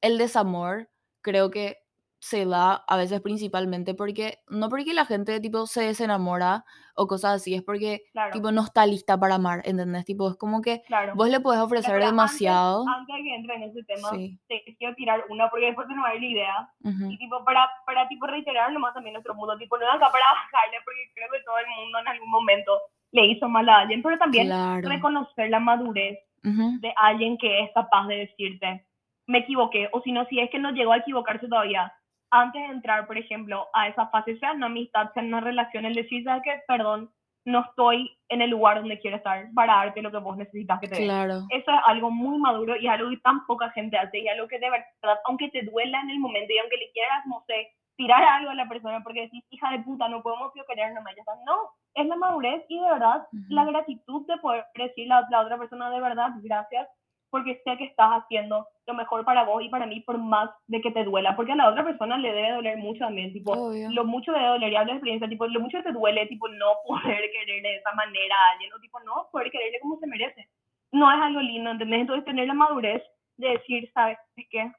el 0.00 0.18
desamor 0.18 0.88
creo 1.22 1.50
que 1.50 1.78
se 2.22 2.46
da 2.46 2.84
a 2.86 2.96
veces 2.96 3.20
principalmente 3.20 3.94
porque, 3.94 4.38
no 4.48 4.68
porque 4.68 4.94
la 4.94 5.04
gente 5.04 5.40
tipo 5.40 5.66
se 5.66 5.82
desenamora 5.82 6.64
o 6.94 7.08
cosas 7.08 7.32
así, 7.42 7.52
es 7.52 7.62
porque 7.64 8.02
Claro. 8.12 8.30
tipo 8.30 8.52
no 8.52 8.62
está 8.62 8.86
lista 8.86 9.18
para 9.18 9.34
amar, 9.34 9.60
¿entendés? 9.64 10.04
Tipo, 10.04 10.30
es 10.30 10.36
como 10.36 10.62
que 10.62 10.82
Claro. 10.86 11.14
vos 11.16 11.28
le 11.28 11.40
podés 11.40 11.60
ofrecer 11.60 11.94
pero 11.94 12.06
demasiado. 12.06 12.84
Antes, 12.86 12.94
antes 13.12 13.16
que 13.24 13.34
entre 13.34 13.54
en 13.56 13.62
ese 13.64 13.82
tema, 13.82 14.08
Sí. 14.10 14.38
te 14.48 14.62
quiero 14.78 14.94
tirar 14.94 15.24
una 15.30 15.50
porque 15.50 15.66
después 15.66 15.88
a 15.88 16.14
ir 16.14 16.20
la 16.22 16.26
idea. 16.28 16.68
ujú, 16.84 17.10
Y 17.10 17.18
tipo, 17.18 17.44
para, 17.44 17.68
para 17.86 18.06
tipo 18.06 18.24
reiterar 18.28 18.72
nomás 18.72 18.94
también 18.94 19.14
nuestro 19.14 19.34
mundo, 19.34 19.58
tipo, 19.58 19.76
no 19.76 19.82
es 19.82 19.90
acá 19.96 20.06
para 20.12 20.24
bajarle 20.24 20.76
porque 20.84 21.00
creo 21.16 21.28
que 21.32 21.42
todo 21.44 21.58
el 21.58 21.66
mundo 21.76 21.98
en 21.98 22.06
algún 22.08 22.30
momento 22.30 22.78
le 23.10 23.26
hizo 23.26 23.48
mal 23.48 23.68
a 23.68 23.80
alguien, 23.80 24.00
pero 24.00 24.16
también 24.18 24.46
Claro. 24.46 24.88
reconocer 24.88 25.50
la 25.50 25.58
madurez 25.58 26.20
ujú, 26.44 26.78
de 26.78 26.94
alguien 26.98 27.36
que 27.36 27.64
es 27.64 27.70
capaz 27.74 28.06
de 28.06 28.16
decirte, 28.28 28.86
me 29.26 29.38
equivoqué, 29.38 29.88
o 29.92 30.00
si 30.02 30.12
no, 30.12 30.24
si 30.26 30.38
es 30.38 30.50
que 30.50 30.60
no 30.60 30.70
llegó 30.70 30.92
a 30.92 30.98
equivocarse 30.98 31.48
todavía, 31.48 31.92
antes 32.32 32.60
de 32.62 32.68
entrar, 32.68 33.06
por 33.06 33.18
ejemplo, 33.18 33.68
a 33.74 33.88
esa 33.88 34.08
fase, 34.08 34.38
sea 34.38 34.52
una 34.52 34.66
amistad, 34.66 35.12
sea 35.12 35.22
una 35.22 35.40
relación, 35.40 35.84
el 35.84 35.94
decir, 35.94 36.24
¿sabes 36.24 36.42
qué? 36.42 36.60
Perdón, 36.66 37.10
no 37.44 37.60
estoy 37.60 38.10
en 38.28 38.40
el 38.40 38.50
lugar 38.50 38.78
donde 38.78 38.98
quiero 39.00 39.18
estar 39.18 39.46
para 39.54 39.74
darte 39.74 40.00
lo 40.00 40.10
que 40.10 40.18
vos 40.18 40.36
necesitas 40.36 40.80
que 40.80 40.88
te 40.88 40.96
dé. 40.96 41.04
Claro. 41.04 41.42
Eso 41.50 41.70
es 41.70 41.80
algo 41.86 42.10
muy 42.10 42.38
maduro 42.38 42.76
y 42.76 42.86
es 42.86 42.92
algo 42.92 43.10
que 43.10 43.18
tan 43.18 43.44
poca 43.46 43.70
gente 43.70 43.98
hace 43.98 44.20
y 44.20 44.28
algo 44.28 44.48
que 44.48 44.58
de 44.58 44.70
verdad, 44.70 45.18
aunque 45.26 45.50
te 45.50 45.62
duela 45.62 46.00
en 46.00 46.10
el 46.10 46.20
momento 46.20 46.52
y 46.52 46.58
aunque 46.58 46.76
le 46.76 46.90
quieras, 46.92 47.26
no 47.26 47.44
sé, 47.46 47.72
tirar 47.96 48.22
algo 48.22 48.50
a 48.50 48.54
la 48.54 48.68
persona 48.68 49.02
porque 49.02 49.22
decís, 49.22 49.44
hija 49.50 49.70
de 49.70 49.80
puta, 49.80 50.08
no 50.08 50.22
podemos 50.22 50.52
querer 50.66 50.94
nomás, 50.94 51.14
ya 51.14 51.20
está. 51.20 51.34
No, 51.44 51.70
es 51.94 52.06
la 52.06 52.16
madurez 52.16 52.64
y 52.68 52.80
de 52.80 52.90
verdad 52.90 53.26
la 53.48 53.64
gratitud 53.64 54.26
de 54.26 54.38
poder 54.38 54.64
decirle 54.74 55.14
a 55.14 55.26
la 55.30 55.40
otra 55.40 55.58
persona 55.58 55.90
de 55.90 56.00
verdad, 56.00 56.30
gracias, 56.42 56.88
porque 57.32 57.62
sé 57.64 57.78
que 57.78 57.84
estás 57.84 58.10
haciendo 58.10 58.68
lo 58.86 58.92
mejor 58.94 59.24
para 59.24 59.44
vos 59.44 59.62
y 59.64 59.70
para 59.70 59.86
mí, 59.86 60.00
por 60.00 60.18
más 60.18 60.50
de 60.66 60.82
que 60.82 60.90
te 60.90 61.02
duela, 61.02 61.34
porque 61.34 61.52
a 61.52 61.56
la 61.56 61.70
otra 61.70 61.82
persona 61.82 62.18
le 62.18 62.30
debe 62.30 62.50
doler 62.50 62.76
mucho 62.76 63.00
también, 63.00 63.32
tipo, 63.32 63.52
Obvio. 63.52 63.90
lo 63.90 64.04
mucho 64.04 64.32
debe 64.32 64.48
doler, 64.48 64.70
y 64.70 64.76
hablo 64.76 64.92
de 64.92 64.98
experiencia, 64.98 65.28
tipo, 65.30 65.46
lo 65.46 65.60
mucho 65.60 65.78
que 65.78 65.84
te 65.84 65.92
duele, 65.92 66.26
tipo, 66.26 66.46
no 66.48 66.66
poder 66.86 67.30
querer 67.32 67.62
de 67.62 67.76
esa 67.76 67.90
manera 67.92 68.34
a 68.34 68.52
alguien, 68.52 68.70
o 68.74 68.80
tipo, 68.80 69.00
no 69.00 69.28
poder 69.32 69.50
quererle 69.50 69.80
como 69.80 69.98
se 69.98 70.06
merece. 70.06 70.46
No 70.92 71.10
es 71.10 71.18
algo 71.22 71.40
lindo, 71.40 71.70
¿entendés? 71.70 72.02
Entonces, 72.02 72.26
tener 72.26 72.46
la 72.46 72.54
madurez 72.54 73.02
de 73.38 73.48
decir, 73.48 73.90
¿sabes 73.94 74.18
qué? 74.50 74.70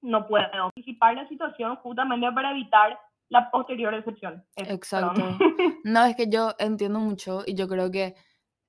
No 0.00 0.26
puedo 0.26 0.46
anticipar 0.50 1.14
la 1.14 1.28
situación 1.28 1.76
justamente 1.76 2.32
para 2.32 2.52
evitar 2.52 2.98
la 3.28 3.50
posterior 3.50 3.94
decepción. 3.94 4.42
Exacto. 4.56 5.12
perdón. 5.14 5.38
No, 5.84 6.06
es 6.06 6.16
que 6.16 6.30
yo 6.30 6.54
entiendo 6.58 7.00
mucho 7.00 7.42
y 7.46 7.54
yo 7.54 7.68
creo 7.68 7.90
que 7.90 8.14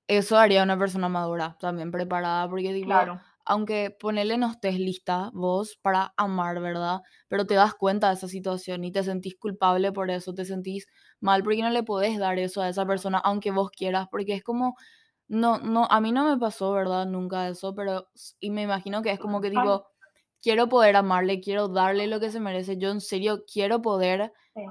eso 0.07 0.37
haría 0.37 0.63
una 0.63 0.77
persona 0.77 1.09
madura, 1.09 1.57
también 1.59 1.91
preparada, 1.91 2.49
porque 2.49 2.73
tipo, 2.73 3.05
claro, 3.05 3.19
aunque 3.45 3.91
ponele 3.99 4.37
no 4.37 4.51
estés 4.51 4.79
lista 4.79 5.29
vos 5.33 5.77
para 5.81 6.13
amar, 6.17 6.61
¿verdad? 6.61 7.01
Pero 7.27 7.45
te 7.47 7.55
das 7.55 7.73
cuenta 7.75 8.09
de 8.09 8.15
esa 8.15 8.27
situación 8.27 8.83
y 8.83 8.91
te 8.91 9.03
sentís 9.03 9.35
culpable 9.37 9.91
por 9.91 10.11
eso, 10.11 10.33
te 10.33 10.45
sentís 10.45 10.87
mal 11.19 11.43
porque 11.43 11.61
no 11.61 11.69
le 11.69 11.83
podés 11.83 12.17
dar 12.19 12.39
eso 12.39 12.61
a 12.61 12.69
esa 12.69 12.85
persona, 12.85 13.17
aunque 13.19 13.51
vos 13.51 13.71
quieras, 13.71 14.07
porque 14.11 14.33
es 14.35 14.43
como, 14.43 14.75
no, 15.27 15.59
no, 15.59 15.87
a 15.89 16.01
mí 16.01 16.11
no 16.11 16.25
me 16.29 16.37
pasó, 16.39 16.71
¿verdad? 16.73 17.05
Nunca 17.07 17.47
eso, 17.49 17.73
pero, 17.75 18.09
y 18.39 18.51
me 18.51 18.63
imagino 18.63 19.01
que 19.01 19.11
es 19.11 19.19
como 19.19 19.41
que 19.41 19.49
tipo, 19.51 19.87
quiero 20.41 20.69
poder 20.69 20.95
amarle, 20.97 21.41
quiero 21.41 21.67
darle 21.69 22.07
lo 22.07 22.19
que 22.19 22.31
se 22.31 22.39
merece, 22.39 22.77
yo 22.77 22.91
en 22.91 23.01
serio 23.01 23.43
quiero 23.51 23.81
poder 23.81 24.33
sí, 24.55 24.61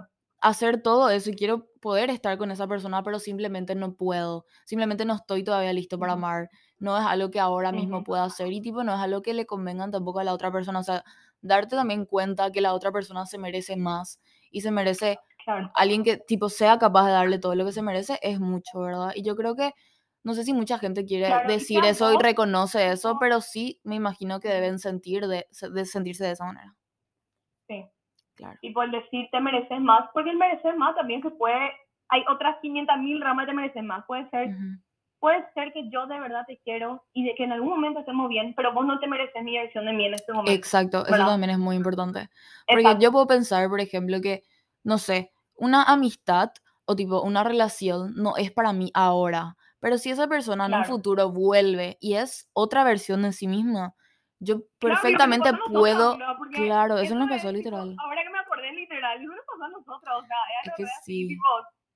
hacer 0.43 0.83
todo 0.83 1.09
eso 1.11 1.31
y 1.31 1.35
quiero 1.35 1.69
poder 1.81 2.11
estar 2.11 2.37
con 2.39 2.51
esa 2.51 2.67
persona, 2.69 3.03
pero 3.03 3.19
simplemente 3.19 3.75
no 3.75 3.95
puedo. 3.97 4.47
Simplemente 4.65 5.05
no 5.05 5.15
estoy 5.15 5.45
todavía 5.45 5.73
listo 5.73 5.99
para 5.99 6.15
amar. 6.15 6.51
No 6.79 6.97
es 6.99 7.05
algo 7.05 7.31
que 7.31 7.41
ahora 7.41 7.73
mismo 7.73 8.05
pueda 8.05 8.25
hacer 8.25 8.53
y 8.53 8.61
tipo 8.61 8.85
no 8.85 8.93
es 8.95 9.01
algo 9.01 9.23
que 9.23 9.35
le 9.35 9.47
convengan 9.47 9.91
tampoco 9.93 10.21
a 10.21 10.25
la 10.25 10.35
otra 10.35 10.53
persona. 10.53 10.81
O 10.81 10.83
sea, 10.85 11.05
darte 11.41 11.77
también 11.77 12.07
cuenta 12.07 12.51
que 12.53 12.61
la 12.61 12.75
otra 12.75 12.93
persona 12.93 13.27
se 13.27 13.39
merece 13.39 13.77
más 13.77 14.21
y 14.51 14.61
se 14.63 14.71
merece 14.73 15.21
claro. 15.45 15.71
alguien 15.75 16.03
que 16.05 16.17
tipo 16.19 16.49
sea 16.49 16.79
capaz 16.79 17.07
de 17.07 17.13
darle 17.13 17.39
todo 17.39 17.55
lo 17.55 17.65
que 17.65 17.73
se 17.73 17.83
merece 17.83 18.19
es 18.23 18.41
mucho, 18.41 18.81
¿verdad? 18.81 19.13
Y 19.15 19.23
yo 19.23 19.37
creo 19.37 19.55
que 19.57 19.73
no 20.25 20.35
sé 20.35 20.45
si 20.45 20.53
mucha 20.55 20.79
gente 20.79 21.05
quiere 21.05 21.27
Claro, 21.27 21.49
decir 21.49 21.85
eso 21.85 22.13
y 22.13 22.17
reconoce 22.19 22.89
eso, 22.93 23.17
pero 23.21 23.41
sí 23.41 23.81
me 23.85 23.97
imagino 23.97 24.41
que 24.41 24.49
deben 24.49 24.79
sentir 24.79 25.27
de, 25.29 25.47
de 25.73 25.85
sentirse 25.85 26.25
de 26.25 26.33
esa 26.33 26.45
manera. 26.45 26.77
Claro. 28.35 28.59
Y 28.63 28.73
por 28.73 28.91
decir 28.91 29.29
te 29.31 29.41
mereces 29.41 29.81
más, 29.81 30.09
porque 30.13 30.31
el 30.31 30.37
merecer 30.37 30.77
más 30.77 30.95
también 30.95 31.23
se 31.23 31.31
puede, 31.31 31.73
hay 32.09 32.25
otras 32.29 32.57
500 32.61 32.99
mil 32.99 33.21
ramas 33.21 33.47
de 33.47 33.53
merecer 33.53 33.83
más. 33.83 34.05
Puede 34.07 34.29
ser, 34.31 34.51
puede 35.19 35.45
ser 35.55 35.73
que 35.73 35.89
yo 35.91 36.07
de 36.07 36.19
verdad 36.19 36.45
te 36.47 36.59
quiero 36.65 37.05
y 37.13 37.25
de 37.25 37.35
que 37.35 37.45
en 37.45 37.53
algún 37.53 37.71
momento 37.71 38.01
estemos 38.01 38.29
bien, 38.29 38.55
pero 38.57 38.73
vos 38.73 38.87
no 38.87 38.99
te 38.99 39.07
mereces 39.07 39.43
mi 39.43 39.57
versión 39.57 39.87
de 39.87 39.93
mí 39.93 40.07
en 40.07 40.15
este 40.15 40.33
momento. 40.33 40.53
Exacto, 40.53 41.07
eso 41.07 41.17
también 41.17 41.51
es 41.51 41.59
muy 41.59 41.77
importante. 41.77 42.29
Porque 42.67 42.83
Exacto. 42.83 43.03
yo 43.03 43.13
puedo 43.13 43.27
pensar, 43.27 43.69
por 43.69 43.81
ejemplo, 43.81 44.21
que, 44.21 44.43
no 44.83 44.99
sé, 44.99 45.33
una 45.55 45.85
amistad 45.85 46.51
o 46.85 46.97
tipo 46.97 47.23
una 47.23 47.45
relación 47.45 48.15
no 48.17 48.37
es 48.37 48.51
para 48.51 48.73
mí 48.73 48.91
ahora, 48.95 49.57
pero 49.79 49.99
si 49.99 50.11
esa 50.11 50.29
persona 50.29 50.67
en 50.67 50.75
un 50.75 50.85
futuro 50.85 51.31
vuelve 51.31 51.99
y 52.01 52.15
es 52.15 52.49
otra 52.53 52.85
versión 52.85 53.23
de 53.23 53.33
sí 53.33 53.47
misma, 53.47 53.95
yo 54.43 54.63
perfectamente 54.81 55.53
nosotros, 55.53 55.81
puedo... 55.81 56.19
Claro, 56.53 56.99
eso 56.99 57.15
nos 57.15 57.31
es, 57.31 57.37
pasó 57.37 57.53
literal. 57.53 57.95
ahora 57.99 58.23
que 58.23 58.31
me 58.31 58.39
acordé 58.39 58.73
literal, 58.73 59.21
eso 59.21 59.33
nos 59.33 59.45
pasó 59.47 59.65
a 59.65 59.69
nosotros, 59.69 60.23
o 60.23 60.27
sea, 60.27 60.37
Es 60.65 60.73
que 60.77 60.85
sí. 61.05 61.29
tipo, 61.29 61.45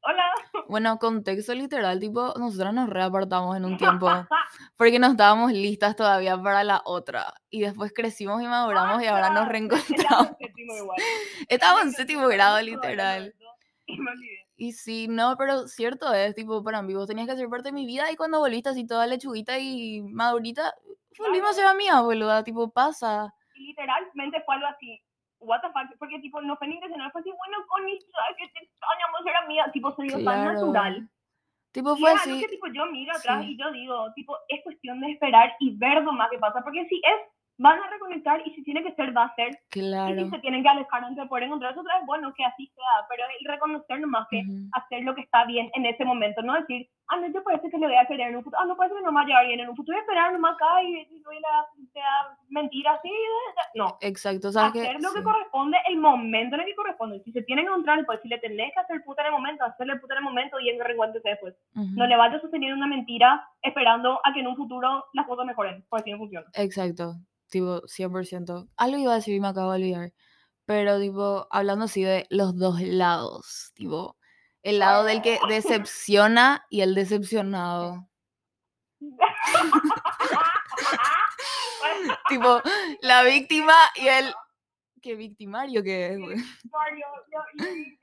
hola. 0.02 0.30
Bueno, 0.68 0.98
contexto 0.98 1.54
literal, 1.54 1.98
tipo, 1.98 2.34
nosotras 2.38 2.72
nos 2.72 2.88
reapartamos 2.88 3.56
en 3.56 3.64
un 3.64 3.76
tiempo 3.98 4.08
porque 4.76 4.98
no 4.98 5.08
estábamos 5.08 5.52
listas 5.52 5.96
todavía 5.96 6.40
para 6.40 6.62
la 6.62 6.82
otra. 6.84 7.34
Y 7.50 7.62
después 7.62 7.92
crecimos 7.92 8.40
y 8.42 8.46
maduramos 8.46 9.02
y 9.02 9.06
ahora 9.06 9.30
nos 9.30 9.48
reencontramos. 9.48 10.28
Estábamos 11.48 11.82
en 11.84 11.92
séptimo 11.92 12.28
grado, 12.28 12.62
literal. 12.62 13.34
Y 13.86 13.98
me 13.98 14.10
olvidé. 14.10 14.46
Y 14.58 14.72
sí, 14.72 15.06
no, 15.08 15.36
pero 15.36 15.68
cierto 15.68 16.14
es, 16.14 16.34
tipo, 16.34 16.64
para 16.64 16.80
mí 16.80 16.94
vos 16.94 17.06
tenías 17.06 17.28
que 17.28 17.36
ser 17.36 17.48
parte 17.48 17.68
de 17.68 17.72
mi 17.72 17.84
vida 17.84 18.10
y 18.10 18.16
cuando 18.16 18.38
volviste 18.38 18.70
así 18.70 18.86
toda 18.86 19.06
lechuguita 19.06 19.58
y 19.58 20.00
madurita, 20.00 20.72
volvimos 21.18 21.50
a 21.50 21.54
ser 21.54 21.66
amigas, 21.66 22.02
boluda, 22.02 22.44
tipo, 22.44 22.70
pasa. 22.70 23.32
Y 23.54 23.68
literalmente 23.68 24.42
fue 24.42 24.54
algo 24.56 24.66
así, 24.68 25.00
what 25.38 25.60
the 25.60 25.68
fuck, 25.68 25.98
porque 25.98 26.18
tipo, 26.20 26.40
no 26.42 26.56
fue 26.56 26.68
ni 26.68 26.74
intencional, 26.74 27.10
fue 27.12 27.20
así, 27.20 27.30
bueno, 27.30 27.58
sabes 27.68 28.36
que 28.38 28.48
te 28.48 28.64
extrañamos 28.64 29.22
ser 29.24 29.36
amiga, 29.36 29.70
tipo, 29.72 29.94
se 29.94 30.02
dio 30.02 30.24
tan 30.24 30.44
natural. 30.44 31.08
Tipo, 31.72 31.94
Y 31.96 32.00
fue 32.00 32.10
algo 32.10 32.20
así. 32.22 32.40
que 32.40 32.48
tipo, 32.48 32.66
yo 32.68 32.86
miro 32.86 33.12
atrás 33.14 33.42
sí. 33.44 33.52
y 33.52 33.58
yo 33.58 33.70
digo, 33.70 34.12
tipo, 34.14 34.36
es 34.48 34.62
cuestión 34.62 35.00
de 35.00 35.12
esperar 35.12 35.54
y 35.60 35.76
ver 35.76 36.02
nomás 36.02 36.30
qué 36.30 36.38
pasa, 36.38 36.62
porque 36.62 36.86
si 36.88 36.96
es, 36.96 37.32
van 37.58 37.78
a 37.82 37.88
reconectar 37.88 38.46
y 38.46 38.54
si 38.54 38.62
tiene 38.64 38.82
que 38.82 38.94
ser, 38.94 39.16
va 39.16 39.24
a 39.24 39.34
ser. 39.34 39.50
Y 39.50 39.80
Claro. 39.80 40.24
si 40.24 40.30
se 40.30 40.38
tienen 40.40 40.62
que 40.62 40.68
alejar 40.68 41.04
antes 41.04 41.22
de 41.22 41.28
poder 41.28 41.44
encontrarse 41.44 41.80
otra 41.80 41.96
vez, 41.98 42.06
bueno, 42.06 42.32
que 42.34 42.44
así 42.44 42.66
sea, 42.74 43.06
pero 43.08 43.24
el 43.38 43.46
reconocer 43.46 44.00
nomás 44.00 44.26
que 44.30 44.40
Ujú. 44.40 44.68
hacer 44.72 45.02
lo 45.04 45.14
que 45.14 45.22
está 45.22 45.44
bien 45.46 45.70
en 45.74 45.86
ese 45.86 46.04
momento, 46.04 46.42
no 46.42 46.54
decir, 46.54 46.88
ah, 47.08 47.16
no, 47.20 47.26
yo 47.32 47.42
parece 47.44 47.70
que 47.70 47.78
le 47.78 47.86
voy 47.86 47.96
a 47.96 48.06
querer 48.06 48.28
en 48.30 48.36
un 48.36 48.44
futuro, 48.44 48.62
ah, 48.62 48.66
no 48.66 48.76
parece 48.76 48.96
que 48.96 49.02
no 49.02 49.12
me 49.12 49.16
va 49.20 49.22
a 49.22 49.26
llevar 49.26 49.46
bien 49.46 49.60
en 49.60 49.68
un 49.68 49.76
futuro, 49.76 49.96
voy 49.96 50.00
a 50.00 50.02
esperar 50.04 50.32
nomás 50.32 50.54
acá 50.54 50.82
y, 50.82 50.94
y 50.94 51.22
a 51.22 51.92
sea 51.92 52.38
mentira 52.48 52.92
así, 52.94 53.10
no. 53.74 53.96
Exacto, 54.00 54.52
¿sabes? 54.52 54.82
Hacer 54.82 55.00
lo 55.02 55.12
que 55.12 55.18
Sí. 55.18 55.24
corresponde 55.24 55.76
el 55.88 55.98
momento 55.98 56.54
en 56.56 56.60
el 56.62 56.66
que 56.66 56.74
corresponde. 56.76 57.20
Si 57.24 57.32
se 57.32 57.42
tiene 57.42 57.62
que 57.62 57.68
encontrar, 57.68 58.04
pues 58.06 58.20
si 58.22 58.28
le 58.28 58.38
tenés 58.38 58.72
que 58.74 58.80
hacer 58.80 59.02
puta 59.04 59.22
en 59.22 59.26
el 59.28 59.32
momento, 59.32 59.64
hacerle 59.64 59.96
puta 59.96 60.14
en 60.14 60.18
el 60.18 60.24
momento 60.24 60.58
y 60.60 60.68
en 60.70 60.80
reencuéntrese 60.80 61.28
después. 61.28 61.54
Ujú. 61.74 61.86
No 61.94 62.06
le 62.06 62.16
vayas 62.16 62.40
sosteniendo 62.40 62.76
una 62.76 62.86
mentira 62.86 63.46
esperando 63.62 64.18
a 64.24 64.32
que 64.32 64.40
en 64.40 64.46
un 64.46 64.56
futuro 64.56 65.04
las 65.12 65.26
cosas 65.26 65.46
mejoren, 65.46 65.84
porque 65.88 66.02
así 66.02 66.10
no 66.12 66.18
funciona. 66.18 66.46
Exacto, 66.54 67.14
tipo, 67.50 67.82
100%. 67.86 68.66
Algo 68.76 68.96
iba 68.98 69.12
a 69.12 69.16
decir 69.16 69.34
y 69.34 69.40
me 69.40 69.48
acabo 69.48 69.72
de 69.72 69.78
olvidar. 69.78 70.12
Pero, 70.64 70.98
tipo, 71.00 71.46
hablando 71.50 71.84
así 71.84 72.02
de 72.02 72.26
los 72.30 72.58
dos 72.58 72.80
lados, 72.80 73.72
tipo, 73.74 74.16
el 74.66 74.80
lado 74.80 75.04
del 75.04 75.22
que 75.22 75.38
decepciona 75.48 76.66
y 76.68 76.80
el 76.80 76.96
decepcionado. 76.96 78.08
Tipo, 82.28 82.60
la 83.00 83.22
víctima 83.22 83.74
y 83.94 84.08
el... 84.08 84.34
¿Qué 85.00 85.14
victimario 85.14 85.84
que 85.84 86.08
es, 86.08 86.18
güey? 86.18 86.36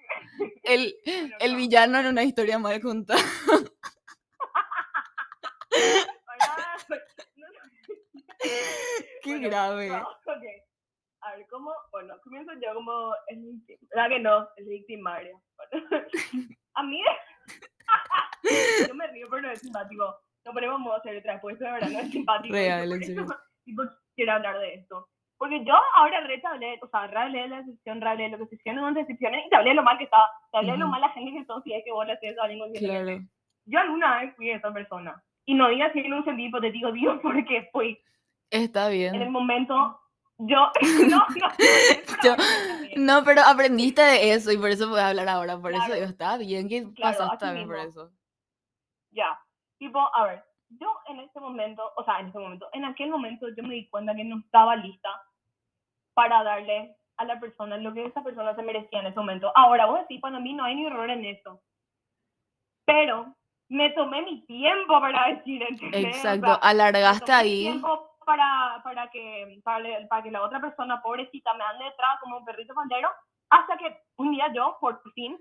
El, 0.63 0.95
el 1.39 1.51
no. 1.51 1.57
villano 1.57 1.99
en 1.99 2.05
una 2.05 2.23
historia 2.23 2.57
mal 2.57 2.79
contada. 2.79 3.19
Qué 9.21 9.25
Bueno, 9.25 9.49
grave. 9.49 10.01
A 11.25 11.35
ver, 11.35 11.45
¿cómo? 11.49 11.71
Bueno, 11.91 12.15
comienzo 12.23 12.51
yo 12.61 12.73
como 12.73 13.13
el 13.27 13.39
victim- 13.39 13.77
¿Verdad 13.89 14.09
que 14.09 14.19
no? 14.19 14.47
El 14.57 14.65
victimario. 14.65 15.41
Bueno, 15.57 15.87
a 16.75 16.83
mí, 16.83 17.01
yo 18.87 18.93
me 18.95 19.07
río, 19.07 19.27
pero 19.29 19.41
no 19.43 19.51
es 19.51 19.59
simpático. 19.61 20.15
No 20.45 20.51
ponemos 20.51 20.79
modo 20.79 20.99
serio 21.01 21.19
otra 21.19 21.39
vez, 21.41 21.59
de 21.59 21.71
verdad 21.71 21.89
no 21.89 21.99
es 21.99 22.11
simpático. 22.11 22.53
Real, 22.53 22.87
Por 22.89 22.97
en 22.97 23.03
serio. 23.03 23.25
tipo, 23.65 23.83
quiero 24.15 24.31
hablar 24.33 24.59
de 24.59 24.73
esto. 24.75 25.07
Porque 25.37 25.63
yo 25.65 25.73
ahora 25.95 26.21
re 26.21 26.37
te 26.39 26.47
hablé, 26.47 26.79
o 26.81 26.87
sea, 26.87 27.07
re 27.07 27.17
hablé 27.19 27.41
de 27.41 27.47
la 27.49 27.57
decepción, 27.61 28.01
re 28.01 28.09
hablé 28.09 28.23
de 28.25 28.29
lo 28.29 28.37
que 28.39 28.47
se 28.47 28.55
hicieron 28.55 28.87
en 28.87 28.93
decepciones 28.93 29.45
y 29.45 29.49
te 29.49 29.55
hablé 29.55 29.69
de 29.71 29.75
lo 29.75 29.83
mal 29.83 29.97
que 29.97 30.05
estaba. 30.05 30.29
Te 30.51 30.57
hablé 30.57 30.71
de 30.73 30.77
lo 30.77 30.85
Ujú. 30.85 30.91
mala 30.91 31.09
gente 31.09 31.31
que 31.39 31.45
son, 31.45 31.63
si 31.63 31.73
es 31.73 31.83
que 31.83 31.91
vos 31.91 32.05
le 32.05 32.13
haces 32.13 32.37
a 32.37 32.43
alguien. 32.43 32.73
Claro. 32.73 33.19
Yo 33.65 33.79
alguna 33.79 34.19
vez 34.21 34.35
fui 34.35 34.49
esa 34.51 34.71
persona. 34.71 35.21
Y 35.45 35.55
no 35.55 35.67
digas 35.69 35.91
que 35.91 35.99
en 36.01 36.13
un 36.13 36.23
sentido 36.23 36.49
hipotético, 36.49 36.91
digo 36.91 37.19
porque 37.21 37.69
fui. 37.71 37.99
Está 38.51 38.91
En 38.91 39.15
el 39.15 39.19
bien. 39.19 39.31
momento, 39.31 39.99
yo. 40.37 40.71
no, 41.09 41.17
no, 41.17 41.47
Yo- 42.23 42.35
pero- 42.35 42.43
No, 42.95 43.23
pero 43.23 43.41
aprendiste 43.43 44.01
de 44.01 44.33
eso 44.33 44.51
y 44.51 44.57
por 44.57 44.69
eso 44.69 44.89
puedes 44.89 45.05
hablar 45.05 45.27
ahora. 45.29 45.57
Por 45.57 45.71
eso 45.71 45.79
Claro. 45.79 45.93
digo, 45.95 46.05
está 46.07 46.37
bien 46.37 46.67
que 46.69 46.83
Claro, 46.93 47.17
pasaste 47.17 47.37
también 47.45 47.67
por 47.67 47.77
eso. 47.79 48.11
Ya. 49.11 49.39
Tipo, 49.79 49.99
a 50.15 50.25
ver, 50.25 50.43
yo 50.69 50.95
en 51.07 51.19
este 51.19 51.39
momento, 51.39 51.83
o 51.97 52.03
sea, 52.03 52.19
en 52.19 52.27
este 52.27 52.39
momento, 52.39 52.67
en 52.73 52.85
aquel 52.85 53.09
momento 53.09 53.47
yo 53.55 53.63
me 53.63 53.75
di 53.75 53.89
cuenta 53.89 54.15
que 54.15 54.23
no 54.23 54.39
estaba 54.39 54.75
lista 54.75 55.09
para 56.13 56.43
darle 56.43 56.95
a 57.17 57.25
la 57.25 57.39
persona 57.39 57.77
lo 57.77 57.93
que 57.93 58.05
esa 58.05 58.23
persona 58.23 58.55
se 58.55 58.63
merecía 58.63 58.99
en 59.01 59.07
ese 59.07 59.19
momento. 59.19 59.51
Ahora, 59.55 59.85
vos 59.87 59.99
decís, 60.01 60.19
para 60.21 60.39
mí 60.39 60.53
no 60.53 60.63
hay 60.63 60.75
ni 60.75 60.85
error 60.85 61.09
en 61.09 61.25
eso. 61.25 61.61
Pero 62.85 63.35
me 63.69 63.91
tomé 63.91 64.21
mi 64.23 64.45
tiempo 64.45 64.99
para 64.99 65.27
decir, 65.35 65.61
¿entendés? 65.63 66.05
O 66.05 66.07
Exacto, 66.09 66.45
sea, 66.47 66.55
me 66.55 66.59
alargaste 66.69 67.31
ahí. 67.31 67.61
tiempo 67.63 68.12
para, 68.25 68.81
para, 68.83 69.09
que, 69.09 69.59
para, 69.63 70.07
para 70.07 70.23
que 70.23 70.31
la 70.31 70.43
otra 70.43 70.59
persona, 70.59 71.01
pobrecita, 71.01 71.53
me 71.53 71.63
ande 71.63 71.85
detrás 71.85 72.19
como 72.21 72.37
un 72.37 72.45
perrito 72.45 72.73
faldero, 72.73 73.09
hasta 73.49 73.77
que 73.77 73.97
un 74.17 74.31
día 74.31 74.51
yo, 74.53 74.77
por 74.79 75.01
fin, 75.13 75.37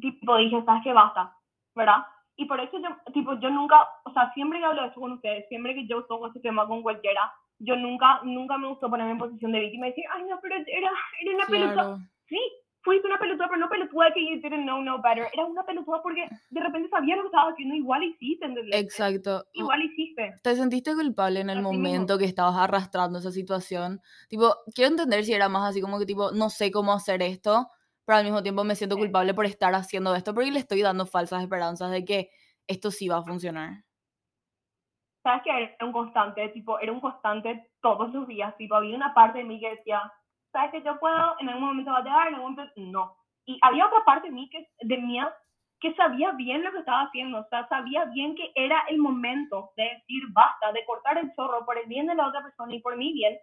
tipo, 0.00 0.36
dije, 0.36 0.62
¿sabes 0.64 0.82
qué? 0.84 0.92
Basta, 0.92 1.34
¿verdad? 1.74 2.06
Y 2.36 2.44
por 2.44 2.60
eso 2.60 2.78
yo, 2.78 2.88
tipo, 3.12 3.34
yo 3.40 3.50
nunca, 3.50 3.88
o 4.04 4.12
sea, 4.12 4.32
siempre 4.32 4.58
que 4.58 4.64
hablo 4.64 4.82
de 4.82 4.88
esto 4.88 5.00
con 5.00 5.12
ustedes, 5.12 5.48
siempre 5.48 5.74
que 5.74 5.86
yo 5.86 6.04
toco 6.04 6.28
ese 6.28 6.40
tema 6.40 6.66
con 6.66 6.82
cualquiera, 6.82 7.32
yo 7.58 7.76
nunca, 7.76 8.20
nunca 8.22 8.56
me 8.58 8.68
gustó 8.68 8.88
ponerme 8.88 9.12
en 9.12 9.18
posición 9.18 9.52
de 9.52 9.60
víctima 9.60 9.86
y 9.86 9.90
decir, 9.90 10.04
ay, 10.12 10.24
no, 10.24 10.38
pero 10.40 10.56
era, 10.56 10.92
era 11.20 11.34
una 11.34 11.46
pelusa. 11.46 11.72
Claro. 11.72 11.98
sí, 12.28 12.40
fuiste 12.82 13.06
una 13.06 13.18
pelotuda, 13.18 13.48
pero 13.48 13.60
no 13.60 13.68
pelotuda 13.68 14.12
que 14.14 14.20
you 14.24 14.40
didn't 14.40 14.62
know 14.62 14.80
no 14.82 15.00
better. 15.02 15.26
Era 15.32 15.44
una 15.44 15.64
pelotuda 15.64 16.00
porque 16.02 16.28
de 16.50 16.60
repente 16.60 16.88
sabía 16.88 17.16
lo 17.16 17.22
que 17.22 17.28
estaba 17.28 17.50
haciendo, 17.50 17.74
igual 17.74 18.02
hiciste, 18.04 18.46
¿entendés? 18.46 18.74
Exacto. 18.80 19.44
Igual 19.52 19.82
hiciste. 19.82 20.34
¿Te 20.42 20.56
sentiste 20.56 20.94
culpable 20.94 21.40
en 21.40 21.50
el 21.50 21.58
Así 21.58 21.66
mismo. 21.68 21.82
momento 21.84 22.18
que 22.18 22.24
estabas 22.24 22.56
arrastrando 22.56 23.18
esa 23.18 23.30
situación? 23.32 24.00
Tipo, 24.28 24.54
quiero 24.74 24.90
entender 24.90 25.24
si 25.24 25.32
era 25.34 25.48
más 25.48 25.68
así 25.70 25.80
como 25.80 25.98
que 25.98 26.06
tipo, 26.06 26.30
no 26.32 26.50
sé 26.50 26.70
cómo 26.70 26.92
hacer 26.92 27.20
esto, 27.22 27.68
pero 28.04 28.18
al 28.18 28.24
mismo 28.24 28.42
tiempo 28.42 28.64
me 28.64 28.74
siento 28.74 28.96
Sí. 28.96 29.02
culpable 29.02 29.34
por 29.34 29.44
estar 29.46 29.74
haciendo 29.74 30.14
esto 30.14 30.32
porque 30.32 30.50
le 30.50 30.60
estoy 30.60 30.80
dando 30.82 31.04
falsas 31.04 31.42
esperanzas 31.42 31.90
de 31.90 32.04
que 32.04 32.30
esto 32.66 32.90
sí 32.90 33.08
va 33.08 33.18
a 33.18 33.22
funcionar. 33.22 33.84
sabes 35.22 35.42
que 35.42 35.50
era 35.50 35.84
un 35.84 35.92
constante, 35.92 36.48
tipo, 36.50 36.78
era 36.78 36.90
un 36.92 37.00
constante 37.00 37.70
todos 37.82 38.12
los 38.14 38.26
días, 38.28 38.56
tipo, 38.56 38.74
había 38.76 38.96
una 38.96 39.12
parte 39.12 39.38
de 39.38 39.44
mí 39.44 39.60
que 39.60 39.70
decía, 39.70 40.00
sabes 40.58 40.72
que 40.72 40.82
yo 40.82 40.98
puedo, 40.98 41.36
en 41.38 41.48
algún 41.48 41.68
momento 41.68 41.92
va 41.92 41.98
a 41.98 42.02
llegar, 42.02 42.28
en 42.28 42.34
algún 42.34 42.52
momento, 42.52 42.72
no. 42.76 43.16
Y 43.46 43.58
había 43.62 43.86
otra 43.86 44.04
parte 44.04 44.28
de 44.28 44.34
mí, 44.34 44.50
que, 44.50 44.66
de 44.80 44.98
mía, 44.98 45.32
que 45.80 45.94
sabía 45.94 46.32
bien 46.32 46.64
lo 46.64 46.72
que 46.72 46.78
estaba 46.80 47.02
haciendo, 47.02 47.38
o 47.38 47.46
sea, 47.48 47.68
sabía 47.68 48.04
bien 48.06 48.34
que 48.34 48.50
era 48.56 48.80
el 48.88 48.98
momento 48.98 49.70
de 49.76 49.84
decir 49.84 50.22
basta, 50.32 50.72
de 50.72 50.84
cortar 50.84 51.18
el 51.18 51.32
zorro 51.36 51.64
por 51.64 51.78
el 51.78 51.86
bien 51.86 52.06
de 52.08 52.16
la 52.16 52.26
otra 52.26 52.42
persona 52.42 52.74
y 52.74 52.80
por 52.80 52.96
mi 52.96 53.12
bien, 53.12 53.38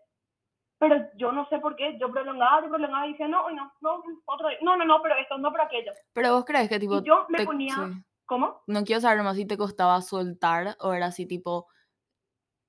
pero 0.78 0.98
yo 1.18 1.32
no 1.32 1.48
sé 1.48 1.60
por 1.60 1.78
qué, 1.78 1.98
yo 1.98 2.12
prolongaba, 2.12 2.62
yo 2.62 2.70
prolongaba 2.70 3.08
y 3.08 3.12
decía, 3.14 3.30
no, 3.30 3.50
no, 3.52 3.72
no, 3.80 4.04
otro 4.26 4.50
día, 4.50 4.58
no, 4.62 4.76
no, 4.76 4.84
no, 4.84 5.02
pero 5.02 5.16
esto, 5.16 5.38
no, 5.38 5.50
pero 5.52 5.64
aquello. 5.64 5.94
Pero 6.14 6.34
vos 6.34 6.44
crees 6.46 6.68
que 6.68 6.80
tipo, 6.80 6.98
Y 6.98 7.04
yo 7.06 7.26
me 7.30 7.38
te- 7.40 7.46
ponía, 7.46 7.74
sí. 7.74 8.04
¿cómo? 8.26 8.62
no 8.68 8.84
quiero 8.84 9.00
saber 9.00 9.24
más 9.24 9.38
si 9.38 9.48
te 9.48 9.58
costaba 9.58 10.02
soltar 10.02 10.76
o 10.82 10.92
era 10.92 11.06
así 11.08 11.26
tipo, 11.26 11.68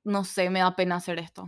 no 0.05 0.23
sé, 0.25 0.49
me 0.51 0.61
da 0.61 0.77
pena 0.77 0.95
hacer 0.97 1.19
esto. 1.19 1.47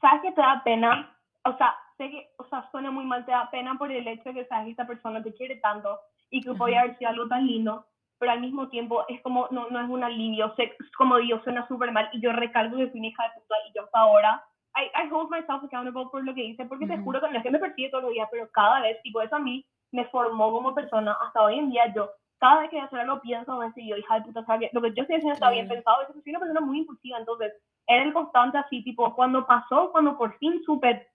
Sabes 0.00 0.22
que 0.22 0.32
te 0.32 0.40
da 0.40 0.62
pena, 0.64 1.16
o 1.44 1.56
sea, 1.56 1.74
sé 1.96 2.10
que, 2.10 2.28
o 2.38 2.44
sea, 2.46 2.68
suena 2.70 2.90
muy 2.90 3.04
mal, 3.04 3.24
te 3.24 3.32
da 3.32 3.50
pena 3.50 3.74
por 3.76 3.90
el 3.90 4.06
hecho 4.06 4.30
de 4.30 4.34
que 4.34 4.46
sabes 4.46 4.66
que 4.66 4.70
esta 4.72 4.86
persona 4.86 5.22
te 5.22 5.34
quiere 5.34 5.56
tanto 5.56 6.00
y 6.30 6.40
que 6.40 6.54
podía 6.54 6.80
haber 6.80 6.96
sido 6.98 7.10
algo 7.10 7.28
tan 7.28 7.46
lindo, 7.46 7.86
pero 8.18 8.32
al 8.32 8.40
mismo 8.40 8.68
tiempo 8.68 9.04
es 9.08 9.20
como, 9.22 9.48
no, 9.50 9.68
no 9.70 9.80
es 9.80 9.88
un 9.88 10.02
alivio, 10.02 10.54
sé, 10.56 10.76
como 10.96 11.18
digo, 11.18 11.40
suena 11.44 11.66
súper 11.68 11.92
mal 11.92 12.08
y 12.12 12.20
yo 12.20 12.32
recalco 12.32 12.76
que 12.76 12.88
fui 12.88 13.00
una 13.00 13.08
hija 13.08 13.22
de 13.24 13.40
puta 13.40 13.54
y 13.68 13.72
yo 13.74 13.84
hasta 13.84 13.98
ahora, 13.98 14.44
I, 14.76 15.06
I 15.06 15.08
hold 15.10 15.30
myself 15.30 15.62
accountable 15.62 15.92
por 16.10 16.24
lo 16.24 16.34
que 16.34 16.44
hice, 16.44 16.64
porque 16.64 16.86
te 16.86 16.94
Ujú. 16.94 17.04
juro 17.04 17.20
que 17.20 17.28
no 17.30 17.36
es 17.36 17.42
que 17.42 17.50
me 17.50 17.58
persigue 17.58 17.90
todos 17.90 18.04
los 18.04 18.12
días, 18.12 18.28
pero 18.30 18.50
cada 18.50 18.80
vez, 18.80 19.00
tipo, 19.02 19.20
eso 19.20 19.36
a 19.36 19.40
mí 19.40 19.64
me 19.92 20.04
formó 20.06 20.50
como 20.50 20.74
persona, 20.74 21.16
hasta 21.22 21.42
hoy 21.42 21.58
en 21.58 21.70
día 21.70 21.92
yo, 21.94 22.10
cada 22.38 22.60
vez 22.60 22.70
que 22.70 22.76
voy 22.76 22.82
a 22.82 22.86
hacer 22.86 23.00
algo 23.00 23.20
pienso 23.20 23.62
en 23.62 23.70
eso 23.70 23.80
y 23.80 23.88
yo, 23.88 23.96
hija 23.96 24.16
de 24.16 24.22
puta, 24.22 24.58
que 24.58 24.70
lo 24.72 24.82
que 24.82 24.92
yo 24.92 25.02
estoy 25.02 25.16
haciendo 25.16 25.34
está 25.34 25.50
bien. 25.50 25.68
pensado, 25.68 25.98
yo 26.08 26.20
soy 26.20 26.30
una 26.30 26.40
persona 26.40 26.60
muy 26.60 26.78
impulsiva, 26.78 27.18
entonces, 27.18 27.52
era 27.86 28.04
el 28.04 28.12
constante 28.12 28.58
así, 28.58 28.82
tipo, 28.82 29.14
cuando 29.14 29.46
pasó, 29.46 29.90
cuando 29.92 30.16
por 30.16 30.36
fin 30.38 30.62
supe, 30.64 31.06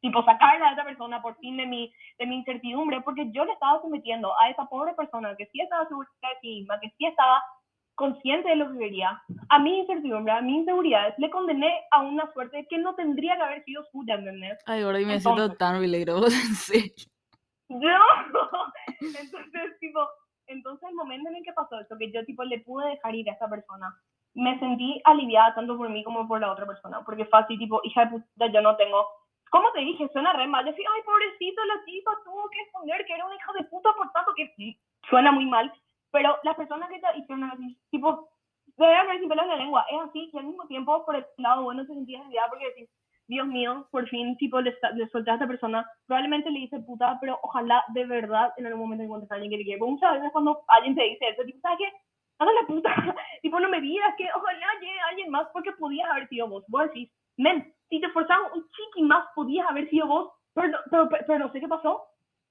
tipo, 0.00 0.24
sacarla 0.24 0.68
a 0.68 0.72
esa 0.72 0.84
persona 0.84 1.22
por 1.22 1.36
fin 1.38 1.56
de 1.56 1.66
mi, 1.66 1.92
de 2.18 2.26
mi 2.26 2.36
incertidumbre, 2.36 3.00
porque 3.02 3.30
yo 3.32 3.44
le 3.44 3.52
estaba 3.52 3.80
sometiendo 3.80 4.32
a 4.40 4.50
esa 4.50 4.66
pobre 4.66 4.94
persona 4.94 5.34
que 5.36 5.46
sí 5.46 5.60
estaba 5.60 5.86
segura 5.88 6.08
de 6.22 6.40
sí 6.40 6.48
misma, 6.60 6.80
que 6.80 6.90
sí 6.98 7.06
estaba 7.06 7.42
consciente 7.94 8.48
de 8.48 8.56
lo 8.56 8.72
que 8.72 8.78
quería, 8.78 9.22
a 9.48 9.58
mi 9.58 9.78
incertidumbre, 9.78 10.32
a 10.32 10.40
mis 10.40 10.58
inseguridades, 10.58 11.14
le 11.18 11.30
condené 11.30 11.72
a 11.92 12.00
una 12.00 12.32
suerte 12.32 12.66
que 12.68 12.78
no 12.78 12.94
tendría 12.94 13.36
que 13.36 13.42
haber 13.42 13.64
sido 13.64 13.84
suya, 13.92 14.14
¿entendés? 14.14 14.58
Ay, 14.66 14.82
Gordy, 14.82 15.04
me 15.04 15.20
siento 15.20 15.52
tan 15.52 15.80
relatable, 15.80 16.26
en 16.26 16.54
serio. 16.54 17.06
Yo, 17.68 17.78
entonces, 19.00 19.78
tipo, 19.80 20.00
entonces 20.46 20.88
el 20.88 20.96
momento 20.96 21.30
en 21.30 21.36
el 21.36 21.44
que 21.44 21.52
pasó 21.52 21.80
eso, 21.80 21.96
que 21.98 22.12
yo, 22.12 22.24
tipo, 22.24 22.44
le 22.44 22.60
pude 22.60 22.90
dejar 22.90 23.14
ir 23.14 23.30
a 23.30 23.34
esa 23.34 23.48
persona, 23.48 23.94
me 24.34 24.58
sentí 24.58 25.00
aliviada 25.04 25.54
tanto 25.54 25.76
por 25.76 25.88
mí 25.88 26.02
como 26.04 26.26
por 26.26 26.40
la 26.40 26.52
otra 26.52 26.66
persona, 26.66 27.02
porque 27.04 27.24
fue 27.26 27.40
así, 27.40 27.56
tipo, 27.58 27.80
hija 27.84 28.04
de 28.04 28.10
puta, 28.10 28.46
yo 28.46 28.60
no 28.60 28.76
tengo, 28.76 29.06
¿cómo 29.50 29.70
te 29.72 29.80
dije? 29.80 30.08
Suena 30.12 30.32
re 30.32 30.46
mal, 30.46 30.64
decir, 30.64 30.84
ay, 30.94 31.02
pobrecito, 31.02 31.64
la 31.64 31.84
tipa 31.84 32.12
tuvo 32.24 32.48
que 32.50 32.60
esconder 32.62 33.04
que 33.06 33.14
era 33.14 33.26
una 33.26 33.36
hija 33.36 33.52
de 33.52 33.64
puta 33.64 33.92
por 33.96 34.10
tanto 34.12 34.32
que 34.36 34.52
sí, 34.56 34.78
suena 35.08 35.32
muy 35.32 35.46
mal, 35.46 35.72
pero 36.10 36.36
las 36.42 36.56
personas 36.56 36.88
que 36.90 37.00
te 37.00 37.18
hicieron 37.18 37.44
así, 37.44 37.78
tipo, 37.90 38.28
debe 38.76 38.96
haber 38.96 39.20
sin 39.20 39.28
pelos 39.28 39.44
en 39.44 39.50
la 39.50 39.56
lengua, 39.56 39.86
es 39.90 40.00
así, 40.00 40.30
y 40.32 40.38
al 40.38 40.46
mismo 40.46 40.66
tiempo, 40.66 41.04
por 41.04 41.16
el 41.16 41.24
lado 41.38 41.62
bueno, 41.62 41.86
te 41.86 41.94
sentías 41.94 42.22
aliviada 42.22 42.48
porque 42.48 42.68
decís, 42.68 42.90
Dios 43.26 43.46
mío, 43.46 43.86
por 43.90 44.06
fin, 44.08 44.36
tipo, 44.36 44.60
le, 44.60 44.74
le 44.94 45.08
solté 45.08 45.30
a 45.30 45.34
esta 45.34 45.46
persona. 45.46 45.86
Probablemente 46.06 46.50
le 46.50 46.60
dice 46.60 46.78
puta, 46.80 47.16
pero 47.20 47.38
ojalá 47.42 47.82
de 47.94 48.04
verdad 48.04 48.52
en 48.58 48.66
algún 48.66 48.82
momento 48.82 49.04
encuentres 49.04 49.30
a 49.30 49.36
alguien 49.36 49.50
que 49.50 49.56
le 49.58 49.64
quiere. 49.64 49.80
Muchas 49.80 50.12
veces 50.14 50.30
cuando 50.32 50.62
alguien 50.68 50.94
te 50.94 51.02
dice 51.02 51.28
eso, 51.28 51.42
tipo, 51.44 51.58
¿sabes 51.60 51.78
qué? 51.78 51.92
Anda 52.38 52.52
la 52.52 52.66
puta. 52.66 52.94
tipo, 53.42 53.60
no 53.60 53.68
me 53.68 53.80
digas 53.80 54.14
que 54.18 54.28
ojalá 54.34 54.66
llegue 54.80 55.00
alguien 55.10 55.30
más 55.30 55.46
porque 55.52 55.72
podías 55.72 56.10
haber 56.10 56.28
sido 56.28 56.48
vos. 56.48 56.64
Vos 56.68 56.82
decís, 56.84 57.10
men, 57.36 57.72
si 57.88 58.00
te 58.00 58.06
esforzabas 58.06 58.52
un 58.54 58.68
chiqui 58.70 59.02
más, 59.02 59.26
podías 59.34 59.68
haber 59.68 59.88
sido 59.90 60.06
vos, 60.06 60.32
pero, 60.54 60.68
no- 60.68 60.78
pero, 60.90 61.08
pero, 61.08 61.24
pero 61.26 61.38
no 61.46 61.52
sé 61.52 61.60
qué 61.60 61.68
pasó. 61.68 62.02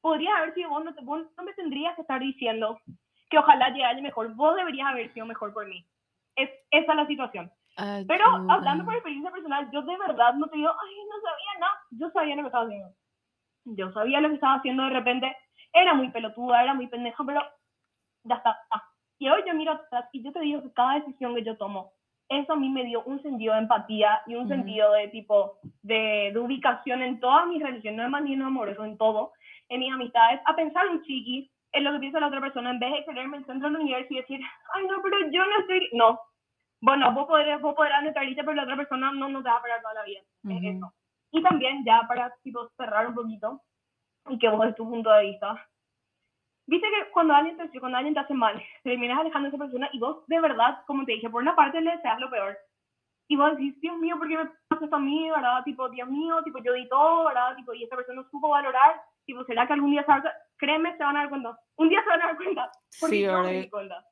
Podrías 0.02 0.36
haber 0.38 0.54
sido 0.54 0.70
vos, 0.70 0.84
no, 0.84 0.94
te, 0.94 1.02
vos 1.02 1.26
no 1.38 1.44
me 1.44 1.54
tendrías 1.54 1.96
que 1.96 2.02
estar 2.02 2.20
diciendo 2.20 2.80
que 3.30 3.38
ojalá 3.38 3.70
llegue 3.70 3.86
alguien 3.86 4.04
mejor. 4.04 4.34
Vos 4.36 4.56
deberías 4.56 4.88
haber 4.88 5.12
sido 5.14 5.26
mejor 5.26 5.54
por 5.54 5.66
mí. 5.68 5.86
Es, 6.36 6.50
esa 6.72 6.92
es 6.92 6.98
la 6.98 7.08
situación. 7.08 7.52
Pero 8.08 8.26
hablando 8.52 8.86
por 8.86 8.94
experiencia 8.94 9.32
personal, 9.32 9.70
yo 9.72 9.82
de 9.82 9.98
verdad 9.98 10.34
no 10.36 10.48
te 10.48 10.58
digo, 10.58 10.70
ay, 10.70 10.96
no 11.10 11.22
sabía 11.22 11.60
nada. 11.60 11.74
Yo 11.92 12.10
sabía 12.12 12.36
lo 12.36 12.42
que 12.44 12.48
estaba 12.48 12.66
haciendo. 12.66 12.90
Yo 13.66 13.92
sabía 13.94 14.22
lo 14.22 14.30
que 14.30 14.36
estaba 14.36 14.56
haciendo 14.56 14.84
de 14.84 14.90
repente. 14.90 15.38
Era 15.72 15.94
muy 15.94 16.10
pelotuda, 16.10 16.62
era 16.64 16.74
muy 16.74 16.88
pendeja, 16.88 17.24
pero 17.26 17.42
ya 18.24 18.36
está. 18.36 18.58
Ah. 18.72 18.84
Y 19.24 19.30
hoy 19.30 19.42
yo 19.48 19.54
miro 19.54 19.72
atrás 19.72 20.10
y 20.12 20.22
yo 20.22 20.34
te 20.34 20.42
digo 20.42 20.62
que 20.62 20.74
cada 20.74 20.96
decisión 20.96 21.34
que 21.34 21.46
yo 21.46 21.56
tomo, 21.56 21.94
eso 22.28 22.52
a 22.52 22.56
mí 22.58 22.68
me 22.68 22.84
dio 22.84 23.04
un 23.04 23.22
sentido 23.22 23.54
de 23.54 23.62
empatía 23.62 24.22
y 24.28 24.36
un 24.36 24.50
sentido 24.50 24.92
de 24.92 25.08
tipo, 25.08 25.60
de, 25.82 26.32
de 26.34 26.40
ubicación 26.40 27.02
en 27.02 27.22
todas 27.22 27.48
mis 27.48 27.64
relaciones, 27.64 27.96
no 27.96 28.04
es 28.04 28.10
más 28.10 28.22
ni 28.22 28.34
en 28.34 28.42
amoroso, 28.42 28.84
en 28.84 28.98
todo, 28.98 29.32
en 29.70 29.80
mis 29.80 29.94
amistades, 29.94 30.42
a 30.46 30.54
pensar 30.58 30.90
un 30.90 31.02
chiqui 31.04 31.50
en 31.72 31.84
lo 31.86 31.94
que 31.94 32.00
piensa 32.00 32.20
la 32.20 32.28
otra 32.28 32.42
persona, 32.42 32.72
en 32.72 32.80
vez 32.80 32.92
de 32.92 33.06
quererme 33.06 33.38
el 33.38 33.46
centro 33.46 33.70
del 33.70 33.80
universo 33.80 34.14
y 34.14 34.18
decir, 34.18 34.42
ay, 34.74 34.88
no, 34.88 35.02
pero 35.02 35.18
yo 35.32 35.46
no 35.46 35.60
estoy, 35.62 35.88
no. 35.94 36.20
Bueno, 36.82 37.14
vos 37.14 37.26
podrás, 37.26 37.62
vos 37.62 37.76
podrás 37.76 38.04
neutralizar, 38.04 38.44
pero 38.44 38.58
la 38.58 38.64
otra 38.64 38.76
persona 38.76 39.14
no, 39.14 39.30
no 39.30 39.42
te 39.42 39.48
va 39.48 39.56
a 39.56 39.62
parar 39.62 39.82
toda 39.82 39.94
la 39.94 40.04
vida. 40.04 40.20
Es 40.20 40.58
Ujú. 40.58 40.68
eso. 40.68 40.94
Y 41.32 41.42
también, 41.42 41.86
ya 41.86 42.02
para 42.10 42.30
tipo, 42.44 42.68
cerrar 42.76 43.08
un 43.08 43.16
poquito, 43.16 43.62
y 44.28 44.38
que 44.38 44.50
vos 44.50 44.66
des 44.66 44.76
tu 44.76 44.84
punto 44.84 45.10
de 45.12 45.22
vista, 45.28 45.66
Viste 46.66 46.88
que 46.90 47.12
cuando 47.12 47.34
alguien 47.34 47.58
te, 47.58 47.80
cuando 47.80 47.98
alguien 47.98 48.14
te 48.14 48.22
hace 48.22 48.34
mal, 48.34 48.58
te 48.84 48.90
terminas 48.92 49.20
alejando 49.20 49.50
de 49.50 49.56
esa 49.56 49.64
persona 49.64 49.90
y 49.92 50.00
vos 50.00 50.26
de 50.28 50.40
verdad, 50.40 50.84
como 50.88 51.06
te 51.06 51.14
dije, 51.14 51.30
por 51.30 51.42
una 51.42 51.56
parte 51.56 51.82
le 51.82 51.92
deseas 51.92 52.20
lo 52.20 52.30
peor. 52.30 52.58
Y 53.28 53.36
vos 53.36 53.52
decís, 53.52 53.80
Dios 53.80 53.98
mío, 53.98 54.18
¿por 54.18 54.28
qué 54.28 54.38
me 54.38 54.46
pasa 54.68 54.84
esto 54.84 54.96
a 54.96 55.00
mí, 55.00 55.30
verdad? 55.30 55.64
Tipo, 55.64 55.90
Dios 55.90 56.10
mío, 56.10 56.44
tipo, 56.44 56.60
yo 56.60 56.74
di 56.74 56.88
todo, 56.90 57.26
¿verdad? 57.26 57.56
Tipo, 57.56 57.74
y 57.74 57.84
esta 57.84 57.96
persona 57.96 58.22
no 58.22 58.30
supo 58.30 58.50
valorar. 58.50 59.02
Tipo, 59.26 59.46
¿será 59.46 59.66
que 59.66 59.74
algún 59.74 59.92
día 59.92 60.02
se 60.02 60.08
va 60.08 60.16
a 60.16 60.22
dar 60.22 60.34
Créeme, 60.58 60.96
se 60.96 61.04
van 61.04 61.18
a 61.18 61.22
dar 61.22 61.30
cuenta. 61.30 61.60
Un 61.76 61.90
día 61.90 62.02
se 62.04 62.10
van 62.10 62.22
a 62.22 62.26
dar 62.28 62.38
cuenta. 62.38 62.72
Porque 63.00 63.16
Sí, 63.16 63.22
yo 63.22 63.44
me 63.44 63.62
di 63.62 63.70
cuenta. 63.70 64.06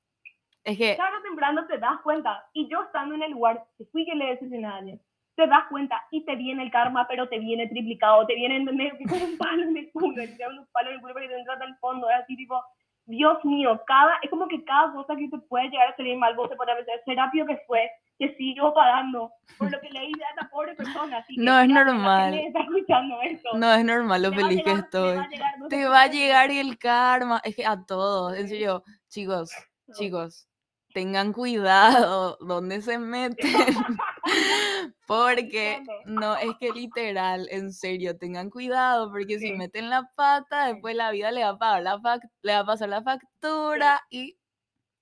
Es 0.64 0.78
que, 0.78 0.96
Tarde 0.96 1.18
o 1.18 1.22
temprano 1.22 1.66
te 1.66 1.78
das 1.78 2.02
cuenta. 2.02 2.46
Y 2.54 2.68
yo 2.68 2.84
estando 2.84 3.16
en 3.16 3.24
el 3.24 3.32
lugar, 3.32 3.66
fui 3.92 4.06
que 4.06 4.16
le 4.16 4.28
decepcioné 4.28 4.68
a 4.68 4.76
alguien, 4.76 5.02
te 5.36 5.48
das 5.48 5.64
cuenta 5.70 6.02
y 6.12 6.24
te 6.26 6.36
viene 6.36 6.64
el 6.64 6.72
karma, 6.72 7.08
pero 7.08 7.28
te 7.30 7.40
viene 7.40 7.68
triplicado, 7.68 8.26
te 8.26 8.36
viene, 8.36 8.58
¿entendés? 8.58 8.94
Con 9.10 9.22
un 9.22 9.38
palo 9.38 9.64
en 9.64 9.78
el 9.78 9.92
culo, 9.92 10.16
te 10.16 10.48
un 10.48 10.68
palo 10.72 10.90
en 10.90 10.96
el 10.96 11.02
culo 11.02 11.14
para 11.14 11.26
que 11.26 11.32
te 11.34 11.40
entres 11.40 11.62
al 11.62 11.78
fondo, 11.78 12.10
es 12.10 12.16
así 12.24 12.36
tipo, 12.36 12.62
Dios 13.06 13.44
mío, 13.44 13.82
cada, 13.88 14.14
es 14.22 14.30
como 14.30 14.48
que 14.48 14.64
cada 14.64 14.92
cosa 14.94 15.16
que 15.16 15.28
te 15.30 15.38
puede 15.40 15.70
llegar 15.70 15.90
a 15.90 15.96
salir 15.96 16.18
mal, 16.18 16.36
vos 16.36 16.50
te 16.50 16.56
pones 16.56 16.76
a 16.76 16.78
pensar, 17.06 17.32
pío 17.32 17.46
que 17.46 17.58
fue, 17.68 17.90
que 18.20 18.36
sigo 18.36 18.74
pagando 18.74 19.32
por 19.58 19.72
lo 19.72 19.82
que 19.82 19.90
le 19.90 20.06
hice 20.06 20.24
a 20.24 20.30
esta 20.30 20.50
pobre 20.50 20.76
persona. 20.76 21.18
Así 21.18 21.36
que, 21.36 21.42
No, 21.42 21.60
es 21.60 21.68
normal. 21.68 22.34
está 22.36 22.60
escuchando 22.60 23.20
esto. 23.24 23.50
no 23.56 23.74
es 23.74 23.84
normal 23.84 24.22
lo 24.22 24.32
feliz 24.32 24.64
que 24.64 24.72
estoy. 24.72 25.12
Te 25.12 25.18
va 25.18 25.24
a 25.24 25.28
llegar, 25.28 25.60
no 25.60 25.68
Te 25.68 25.88
va 25.88 26.02
a 26.04 26.08
llegar 26.08 26.52
y 26.52 26.60
el 26.60 26.78
karma. 26.78 27.42
Es 27.44 27.56
que 27.56 27.66
a 27.66 27.84
todos, 27.84 28.38
en 28.38 28.48
serio, 28.48 28.84
chicos, 29.10 29.52
No. 29.88 29.96
chicos, 29.96 30.48
tengan 30.94 31.34
cuidado 31.34 32.38
donde 32.42 32.82
se 32.82 33.00
meten. 33.00 33.38
Porque 35.12 35.84
no, 36.06 36.38
es 36.38 36.56
que 36.58 36.72
literal, 36.72 37.46
en 37.52 37.74
serio, 37.74 38.18
tengan 38.18 38.50
cuidado, 38.50 39.12
porque 39.12 39.40
si 39.40 39.48
Sí. 39.48 39.54
meten 39.58 39.90
la 39.90 40.10
pata, 40.16 40.68
Sí. 40.68 40.74
después 40.74 40.96
la 40.96 41.12
vida 41.12 41.32
le 41.32 41.44
va 41.44 41.50
a 41.50 41.58
pagar 41.58 41.84
la 41.84 42.00
le 42.44 42.54
va 42.54 42.60
a 42.60 42.66
pasar 42.66 42.88
la 42.88 43.04
factura 43.04 44.00
y 44.10 44.38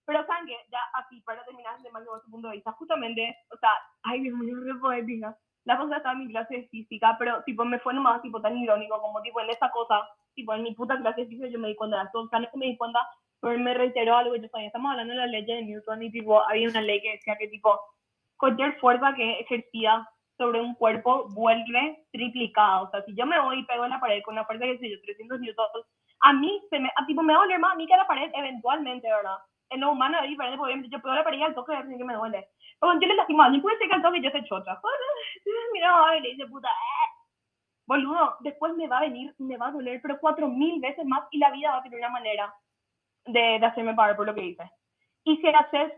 Pero 0.08 0.26
saben 0.26 0.48
que 0.48 0.56
ya 0.72 0.80
así, 0.96 1.22
para 1.22 1.46
terminar 1.46 1.80
de 1.80 1.92
más 1.92 2.04
su 2.26 2.32
punto 2.32 2.48
de 2.48 2.56
vista, 2.56 2.72
justamente, 2.72 3.38
o 3.54 3.58
sea, 3.58 3.70
ay 4.02 4.22
Dios 4.22 4.36
mío, 4.36 4.56
re 4.60 4.80
poética. 4.80 5.38
La 5.66 5.78
cosa 5.78 5.98
estaba 5.98 6.14
en 6.14 6.26
mi 6.26 6.30
clase 6.30 6.56
de 6.56 6.68
física, 6.70 7.16
pero 7.20 7.44
tipo 7.44 7.64
me 7.64 7.78
fue 7.80 7.94
nomás 7.94 8.20
tipo 8.24 8.42
tan 8.42 8.58
irónico 8.58 9.00
como 9.00 9.22
tipo 9.22 9.40
en 9.42 9.52
esa 9.52 9.70
cosa, 9.70 10.02
tipo 10.34 10.56
en 10.56 10.64
mi 10.64 10.74
puta 10.74 10.98
clase 10.98 11.22
de 11.22 11.28
física 11.28 11.48
yo 11.50 11.60
me 11.60 11.68
di 11.68 11.76
cuenta 11.76 11.98
de 12.02 12.10
o 12.12 12.28
sea, 12.30 12.40
no 12.40 12.48
me 12.56 12.66
di 12.66 12.78
cuenta, 12.78 13.00
pero 13.40 13.54
él 13.54 13.60
me 13.62 13.76
reiteró 13.76 14.16
algo 14.18 14.34
que 14.34 14.42
yo 14.42 14.48
sabía, 14.48 14.68
estamos 14.68 14.90
hablando 14.90 15.14
de 15.14 15.20
la 15.20 15.28
ley 15.28 15.46
de 15.46 15.62
Newton 15.62 16.02
y 16.02 16.12
tipo 16.12 16.42
había 16.50 16.68
una 16.70 16.82
ley 16.82 17.00
que 17.02 17.12
decía 17.12 17.38
que 17.38 17.48
tipo 17.50 17.80
cualquier 18.40 18.80
fuerza 18.80 19.14
que 19.16 19.42
ejercida 19.42 20.10
sobre 20.38 20.62
un 20.62 20.74
cuerpo 20.76 21.28
vuelve 21.30 22.06
triplicada, 22.12 22.84
o 22.84 22.90
sea, 22.90 23.04
si 23.04 23.14
yo 23.14 23.26
me 23.26 23.40
voy 23.40 23.60
y 23.60 23.66
pego 23.66 23.84
en 23.84 23.92
la 23.92 24.00
pared 24.00 24.22
con 24.24 24.34
una 24.34 24.46
fuerza 24.46 24.66
que 24.66 24.80
sé 24.80 24.90
yo, 24.90 24.96
300 25.04 25.40
newtons, 25.42 25.86
a 26.22 26.34
mí 26.34 26.62
se 26.70 26.80
me, 26.80 26.90
a, 26.96 27.06
tipo 27.06 27.22
me 27.22 27.34
va 27.34 27.40
a 27.40 27.44
doler 27.44 27.60
más 27.60 27.74
a 27.74 27.76
mí 27.76 27.86
que 27.86 27.96
la 27.96 28.08
pared 28.08 28.32
eventualmente, 28.34 29.08
¿verdad? 29.08 29.38
En 29.70 29.82
lo 29.82 29.92
humano 29.92 30.18
es 30.24 30.30
diferente, 30.30 30.60
obviamente 30.60 30.90
yo 30.90 31.02
pego 31.02 31.14
la 31.14 31.24
pared 31.24 31.40
y 31.40 31.44
al 31.44 31.54
toque 31.54 31.74
de 31.76 31.98
que 31.98 32.04
me 32.04 32.16
duele. 32.16 32.48
Pero 32.80 32.94
yo 32.94 33.08
le 33.08 33.16
lastimo 33.16 33.44
a 33.44 33.46
alguien, 33.46 33.62
puede 33.62 33.78
ser 33.78 33.90
que 33.90 33.96
al 33.96 34.02
toque 34.02 34.22
yo 34.22 34.32
se 34.32 34.44
chocha. 34.46 34.80
Mira, 35.74 36.08
ay, 36.08 36.22
le 36.22 36.30
dice 36.30 36.48
puta, 36.48 36.70
eh. 36.70 37.08
boludo, 37.86 38.38
después 38.40 38.74
me 38.76 38.88
va 38.88 39.00
a 39.00 39.02
venir, 39.02 39.36
me 39.38 39.58
va 39.58 39.68
a 39.68 39.72
doler, 39.72 40.00
pero 40.02 40.20
cuatro 40.20 40.48
mil 40.48 40.80
veces 40.80 41.06
más 41.06 41.24
y 41.32 41.38
la 41.38 41.52
vida 41.52 41.72
va 41.72 41.78
a 41.78 41.84
tener 41.84 42.00
una 42.00 42.10
manera 42.10 42.54
de, 43.26 43.60
de 43.60 43.66
hacerme 43.66 43.94
pagar 43.94 44.16
por 44.16 44.26
lo 44.26 44.34
que 44.34 44.46
hice. 44.46 44.72
Y 45.26 45.36
si 45.38 45.48
haces, 45.48 45.92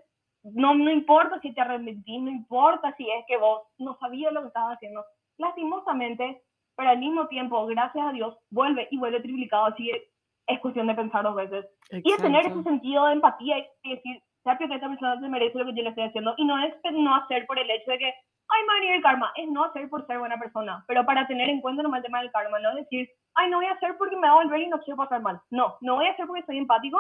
no, 0.44 0.74
no 0.74 0.92
importa 0.92 1.40
si 1.42 1.54
te 1.54 1.62
arrepentís, 1.62 2.22
no 2.22 2.30
importa 2.30 2.94
si 2.98 3.10
es 3.10 3.26
que 3.28 3.38
vos 3.38 3.62
no 3.78 3.98
sabías 4.00 4.34
lo 4.34 4.42
que 4.42 4.48
estabas 4.48 4.76
haciendo. 4.76 5.04
Lastimosamente, 5.38 6.42
pero 6.76 6.90
al 6.90 7.00
mismo 7.00 7.28
tiempo, 7.28 7.66
gracias 7.68 8.06
a 8.06 8.12
Dios, 8.12 8.38
vuelve 8.50 8.88
y 8.92 8.98
vuelve 8.98 9.22
triplicado, 9.22 9.66
así 9.66 9.86
que 9.86 10.12
es 10.48 10.60
cuestión 10.60 10.88
de 10.88 10.96
pensar 10.96 11.24
dos 11.24 11.36
veces. 11.36 11.66
Y 11.92 12.12
de 12.12 12.18
tener 12.18 12.46
ese 12.46 12.64
sentido 12.64 13.06
de 13.06 13.14
empatía 13.14 13.58
y 13.84 13.96
decir, 13.96 14.22
¿sabes 14.44 14.60
que 14.60 14.76
esta 14.76 14.88
persona 14.88 15.20
se 15.20 15.30
merece 15.30 15.58
lo 15.58 15.66
que 15.66 15.76
yo 15.76 15.84
le 15.84 15.90
estoy 15.90 16.06
haciendo? 16.06 16.34
Y 16.38 16.46
no 16.46 16.58
es 16.64 16.74
no 16.92 17.16
hacer 17.16 17.46
por 17.46 17.60
el 17.60 17.70
hecho 17.70 17.92
de 17.92 18.00
que, 18.00 18.06
ay, 18.06 18.62
me 18.68 18.90
va 18.90 18.96
el 18.96 19.02
karma, 19.02 19.32
es 19.36 19.50
no 19.50 19.64
hacer 19.66 19.90
por 19.90 20.06
ser 20.08 20.20
buena 20.20 20.40
persona, 20.40 20.84
pero 20.88 21.06
para 21.06 21.28
tener 21.28 21.50
en 21.50 21.62
cuenta 21.62 21.84
nomás 21.84 22.00
el 22.00 22.06
tema 22.06 22.22
del 22.22 22.32
karma, 22.32 22.60
no 22.60 22.76
decir, 22.76 23.10
ay, 23.36 23.50
no 23.50 23.58
voy 23.58 23.68
a 23.68 23.74
hacer 23.74 23.98
porque 23.98 24.16
me 24.16 24.28
va 24.28 24.34
a 24.34 24.44
volver 24.44 24.62
y 24.62 24.68
no 24.68 24.80
quiero 24.80 24.98
pasar 24.98 25.22
mal. 25.22 25.40
No, 25.50 25.76
no 25.82 25.96
voy 25.96 26.08
a 26.08 26.12
hacer 26.12 26.26
porque 26.26 26.46
soy 26.46 26.58
empático 26.58 27.00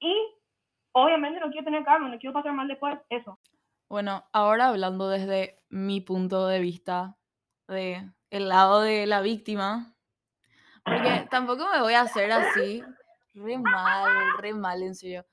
y 0.00 0.14
obviamente 0.92 1.40
no 1.40 1.50
quiero 1.50 1.64
tener 1.64 1.84
karma, 1.84 2.08
no 2.08 2.18
quiero 2.18 2.32
pasar 2.32 2.52
mal 2.52 2.68
después, 2.68 2.98
eso. 3.08 3.38
Bueno, 3.88 4.24
ahora 4.32 4.68
hablando 4.68 5.08
desde 5.08 5.60
mi 5.68 6.00
punto 6.00 6.46
de 6.46 6.60
vista, 6.60 7.18
de 7.68 8.10
el 8.30 8.48
lado 8.48 8.80
de 8.80 9.06
la 9.06 9.20
víctima, 9.20 9.94
porque 10.84 11.26
tampoco 11.30 11.68
me 11.70 11.80
voy 11.80 11.94
a 11.94 12.02
hacer 12.02 12.32
así, 12.32 12.82
re 13.34 13.58
mal, 13.58 14.10
re 14.38 14.54
mal, 14.54 14.82
en 14.82 14.94
serio. 14.94 15.26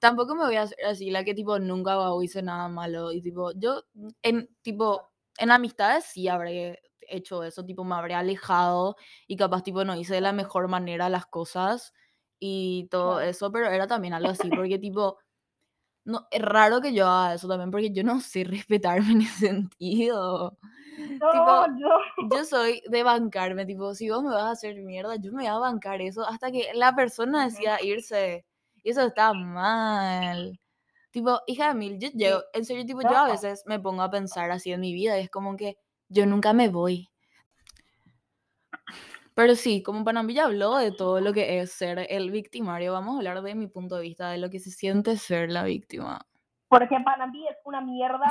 Tampoco 0.00 0.36
me 0.36 0.44
voy 0.44 0.56
a 0.56 0.62
hacer 0.62 0.84
así, 0.84 1.10
la 1.10 1.24
que 1.24 1.34
tipo 1.34 1.58
nunca 1.58 1.96
hice 2.22 2.42
nada 2.42 2.68
malo 2.68 3.10
y 3.10 3.20
tipo, 3.20 3.50
yo 3.56 3.82
en 4.22 4.48
tipo, 4.62 5.10
en 5.38 5.50
amistades 5.50 6.04
sí 6.04 6.28
habré 6.28 6.80
hecho 7.00 7.42
eso, 7.42 7.64
tipo 7.64 7.82
me 7.84 7.96
habré 7.96 8.14
alejado 8.14 8.96
y 9.26 9.36
capaz 9.36 9.62
tipo 9.62 9.84
no 9.84 9.96
hice 9.96 10.14
de 10.14 10.20
la 10.20 10.32
mejor 10.32 10.68
manera 10.68 11.08
las 11.08 11.26
cosas 11.26 11.94
y 12.40 12.86
todo 12.90 13.20
eso, 13.20 13.50
pero 13.52 13.66
era 13.70 13.86
también 13.86 14.14
algo 14.14 14.30
así, 14.30 14.50
porque 14.50 14.78
tipo, 14.80 15.18
no, 16.04 16.26
es 16.30 16.42
raro 16.42 16.80
que 16.80 16.92
yo 16.94 17.06
haga 17.06 17.34
eso 17.34 17.48
también, 17.48 17.70
porque 17.70 17.90
yo 17.92 18.02
no 18.04 18.20
sé 18.20 18.44
respetarme 18.44 19.12
en 19.12 19.22
ese 19.22 19.48
sentido. 19.48 20.58
No, 20.98 21.32
Tipo, 21.32 21.66
yo, 21.78 22.30
Yo 22.30 22.44
soy 22.44 22.82
de 22.88 23.02
bancarme, 23.02 23.66
tipo, 23.66 23.94
si 23.94 24.10
vos 24.10 24.22
me 24.22 24.30
vas 24.30 24.44
a 24.44 24.50
hacer 24.52 24.76
mierda, 24.82 25.16
yo 25.16 25.32
me 25.32 25.42
voy 25.42 25.46
a 25.46 25.58
bancar 25.58 26.00
eso 26.02 26.26
hasta 26.26 26.50
que 26.50 26.70
la 26.74 26.94
persona 26.96 27.44
decida 27.44 27.82
irse. 27.82 28.44
Y 28.82 28.90
eso 28.90 29.02
está 29.02 29.32
mal. 29.32 30.58
Tipo, 31.12 31.40
hija 31.46 31.68
de 31.68 31.74
mil, 31.74 31.98
yo 31.98 32.08
llego, 32.10 32.42
en 32.54 32.64
serio, 32.64 32.86
tipo, 32.86 33.02
yo 33.02 33.16
a 33.16 33.26
No. 33.26 33.32
veces 33.32 33.62
me 33.66 33.80
pongo 33.80 34.02
a 34.02 34.10
pensar 34.10 34.50
así 34.50 34.72
en 34.72 34.80
mi 34.80 34.92
vida 34.92 35.18
y 35.18 35.22
es 35.24 35.30
como 35.30 35.56
que 35.56 35.78
yo 36.08 36.26
nunca 36.26 36.52
me 36.52 36.68
voy. 36.68 37.08
Pero 39.38 39.54
sí, 39.54 39.84
como 39.84 40.02
Panambi 40.02 40.34
ya 40.34 40.46
habló 40.46 40.74
de 40.78 40.90
todo 40.90 41.20
lo 41.20 41.32
que 41.32 41.60
es 41.60 41.70
ser 41.70 42.08
el 42.10 42.32
victimario, 42.32 42.92
vamos 42.92 43.14
a 43.14 43.18
hablar 43.18 43.40
de 43.40 43.54
mi 43.54 43.68
punto 43.68 43.94
de 43.94 44.02
vista, 44.02 44.30
de 44.30 44.38
lo 44.38 44.50
que 44.50 44.58
se 44.58 44.72
siente 44.72 45.16
ser 45.16 45.48
la 45.48 45.62
víctima. 45.62 46.26
porque 46.66 46.98
para 47.04 47.24
mí 47.28 47.46
es 47.48 47.56
una 47.64 47.80
mierda. 47.80 48.26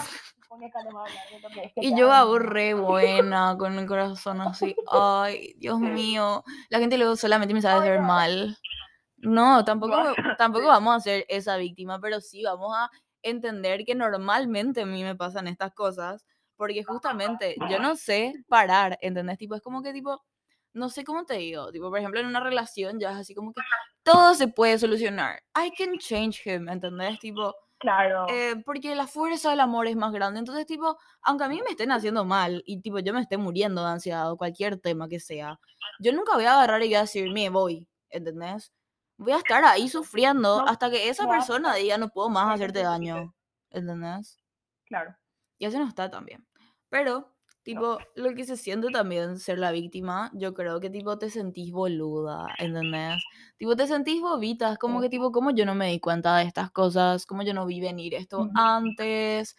Y 1.77 1.97
yo 1.97 2.39
re 2.39 2.73
buena, 2.73 3.55
con 3.57 3.79
el 3.79 3.87
corazón 3.87 4.41
así. 4.41 4.75
Ay, 4.91 5.53
Dios 5.57 5.79
mío. 5.79 6.43
La 6.67 6.79
gente 6.79 6.97
luego 6.97 7.15
solamente 7.15 7.53
me 7.53 7.61
sabe 7.61 7.79
hacer 7.87 8.01
mal. 8.01 8.57
No, 9.15 9.63
tampoco, 9.63 10.13
tampoco 10.37 10.67
vamos 10.67 10.93
a 10.93 10.99
ser 10.99 11.25
esa 11.29 11.55
víctima, 11.55 12.01
pero 12.01 12.19
sí 12.19 12.43
vamos 12.43 12.75
a 12.75 12.91
entender 13.21 13.85
que 13.85 13.95
normalmente 13.95 14.81
a 14.81 14.85
mí 14.85 15.05
me 15.05 15.15
pasan 15.15 15.47
estas 15.47 15.73
cosas, 15.73 16.25
porque 16.57 16.83
justamente 16.83 17.55
yo 17.69 17.79
no 17.79 17.95
sé 17.95 18.33
parar, 18.49 18.97
¿entendés? 18.99 19.37
Tipo, 19.37 19.55
es 19.55 19.61
como 19.61 19.81
que 19.81 19.93
tipo, 19.93 20.21
no 20.77 20.89
sé 20.89 21.03
cómo 21.03 21.25
te 21.25 21.35
digo, 21.35 21.71
tipo, 21.71 21.89
por 21.89 21.99
ejemplo, 21.99 22.19
en 22.19 22.27
una 22.27 22.39
relación 22.39 22.99
ya 22.99 23.11
es 23.11 23.17
así 23.17 23.35
como 23.35 23.53
que 23.53 23.61
todo 24.03 24.33
se 24.35 24.47
puede 24.47 24.77
solucionar. 24.79 25.41
I 25.55 25.71
can 25.77 25.97
change 25.97 26.41
him, 26.45 26.69
¿entendés? 26.69 27.19
Tipo, 27.19 27.53
Claro. 27.79 28.25
eh, 28.29 28.55
porque 28.65 28.95
la 28.95 29.05
fuerza 29.05 29.51
del 29.51 29.59
amor 29.59 29.85
es 29.87 29.95
más 29.95 30.11
grande. 30.11 30.39
Entonces, 30.39 30.65
tipo, 30.65 30.97
aunque 31.21 31.43
a 31.43 31.47
mí 31.49 31.61
me 31.63 31.71
estén 31.71 31.91
haciendo 31.91 32.25
mal 32.25 32.63
y 32.65 32.81
tipo 32.81 32.97
yo 32.99 33.13
me 33.13 33.21
esté 33.21 33.37
muriendo 33.37 33.83
de 33.83 33.91
ansiedad 33.91 34.31
o 34.31 34.37
cualquier 34.37 34.79
tema 34.79 35.07
que 35.07 35.19
sea, 35.19 35.59
yo 35.99 36.11
nunca 36.13 36.33
voy 36.35 36.45
a 36.45 36.53
agarrar 36.53 36.81
y 36.81 36.87
voy 36.87 36.95
a 36.95 37.01
decir, 37.01 37.31
me 37.31 37.49
voy, 37.49 37.87
¿entendés? 38.09 38.71
Voy 39.17 39.31
a 39.33 39.37
estar 39.37 39.63
ahí 39.65 39.89
sufriendo 39.89 40.61
No, 40.63 40.67
hasta 40.67 40.89
que 40.89 41.09
esa 41.09 41.23
no 41.23 41.29
persona 41.29 41.75
diga, 41.75 41.97
no 41.97 42.09
puedo 42.09 42.29
más 42.29 42.53
hacerte 42.53 42.81
daño, 42.83 43.33
¿entendés? 43.69 44.39
Claro. 44.85 45.15
Y 45.59 45.65
así 45.65 45.77
no 45.77 45.87
está 45.87 46.09
también. 46.09 46.47
Pero, 46.89 47.35
tipo, 47.67 47.99
lo 48.15 48.33
que 48.33 48.45
se 48.45 48.55
siente 48.55 48.89
también 48.91 49.37
ser 49.37 49.59
la 49.59 49.71
víctima, 49.73 50.31
yo 50.33 50.53
creo 50.53 50.79
que, 50.79 50.89
tipo, 50.89 51.17
te 51.17 51.29
sentís 51.29 51.73
boluda, 51.73 52.55
¿entendés? 52.59 53.17
Tipo, 53.57 53.75
te 53.75 53.87
sentís 53.87 54.21
bobita, 54.21 54.71
es 54.71 54.77
como 54.77 55.01
que, 55.01 55.09
tipo, 55.09 55.33
¿cómo 55.33 55.51
yo 55.51 55.65
no 55.65 55.75
me 55.75 55.87
di 55.91 55.99
cuenta 55.99 56.37
de 56.37 56.45
estas 56.45 56.71
cosas? 56.71 57.25
¿Cómo 57.25 57.43
yo 57.43 57.53
no 57.53 57.65
vi 57.65 57.81
venir 57.81 58.13
esto 58.13 58.43
Ujú. 58.43 58.51
antes? 58.55 59.57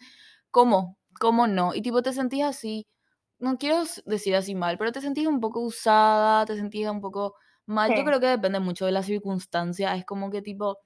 ¿Cómo? 0.49 0.97
¿Cómo 1.19 1.45
no? 1.45 1.75
Y, 1.75 1.83
tipo, 1.83 2.01
te 2.01 2.11
sentís 2.11 2.43
así, 2.45 2.87
no 3.37 3.59
quiero 3.59 3.83
decir 4.07 4.35
así 4.35 4.55
mal, 4.55 4.79
pero 4.79 4.91
te 4.91 5.01
sentís 5.01 5.27
un 5.27 5.39
poco 5.39 5.59
usada, 5.59 6.47
te 6.47 6.55
sentís 6.55 6.87
un 6.87 7.01
poco 7.01 7.35
mal. 7.67 7.89
Yo 7.91 7.97
Sí. 7.97 8.05
creo 8.05 8.19
que 8.19 8.25
depende 8.25 8.59
mucho 8.59 8.87
de 8.87 8.91
la 8.91 9.03
circunstancia, 9.03 9.95
es 9.95 10.03
como 10.03 10.31
que, 10.31 10.41
tipo, 10.41 10.79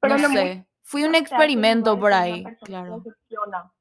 Pero 0.00 0.18
no 0.18 0.28
sé, 0.28 0.68
fui 0.82 1.04
un 1.04 1.14
experimento 1.14 1.98
por 1.98 2.12
ahí, 2.12 2.44
te 2.44 2.50
claro. 2.66 3.02
decepciona. 3.04 3.72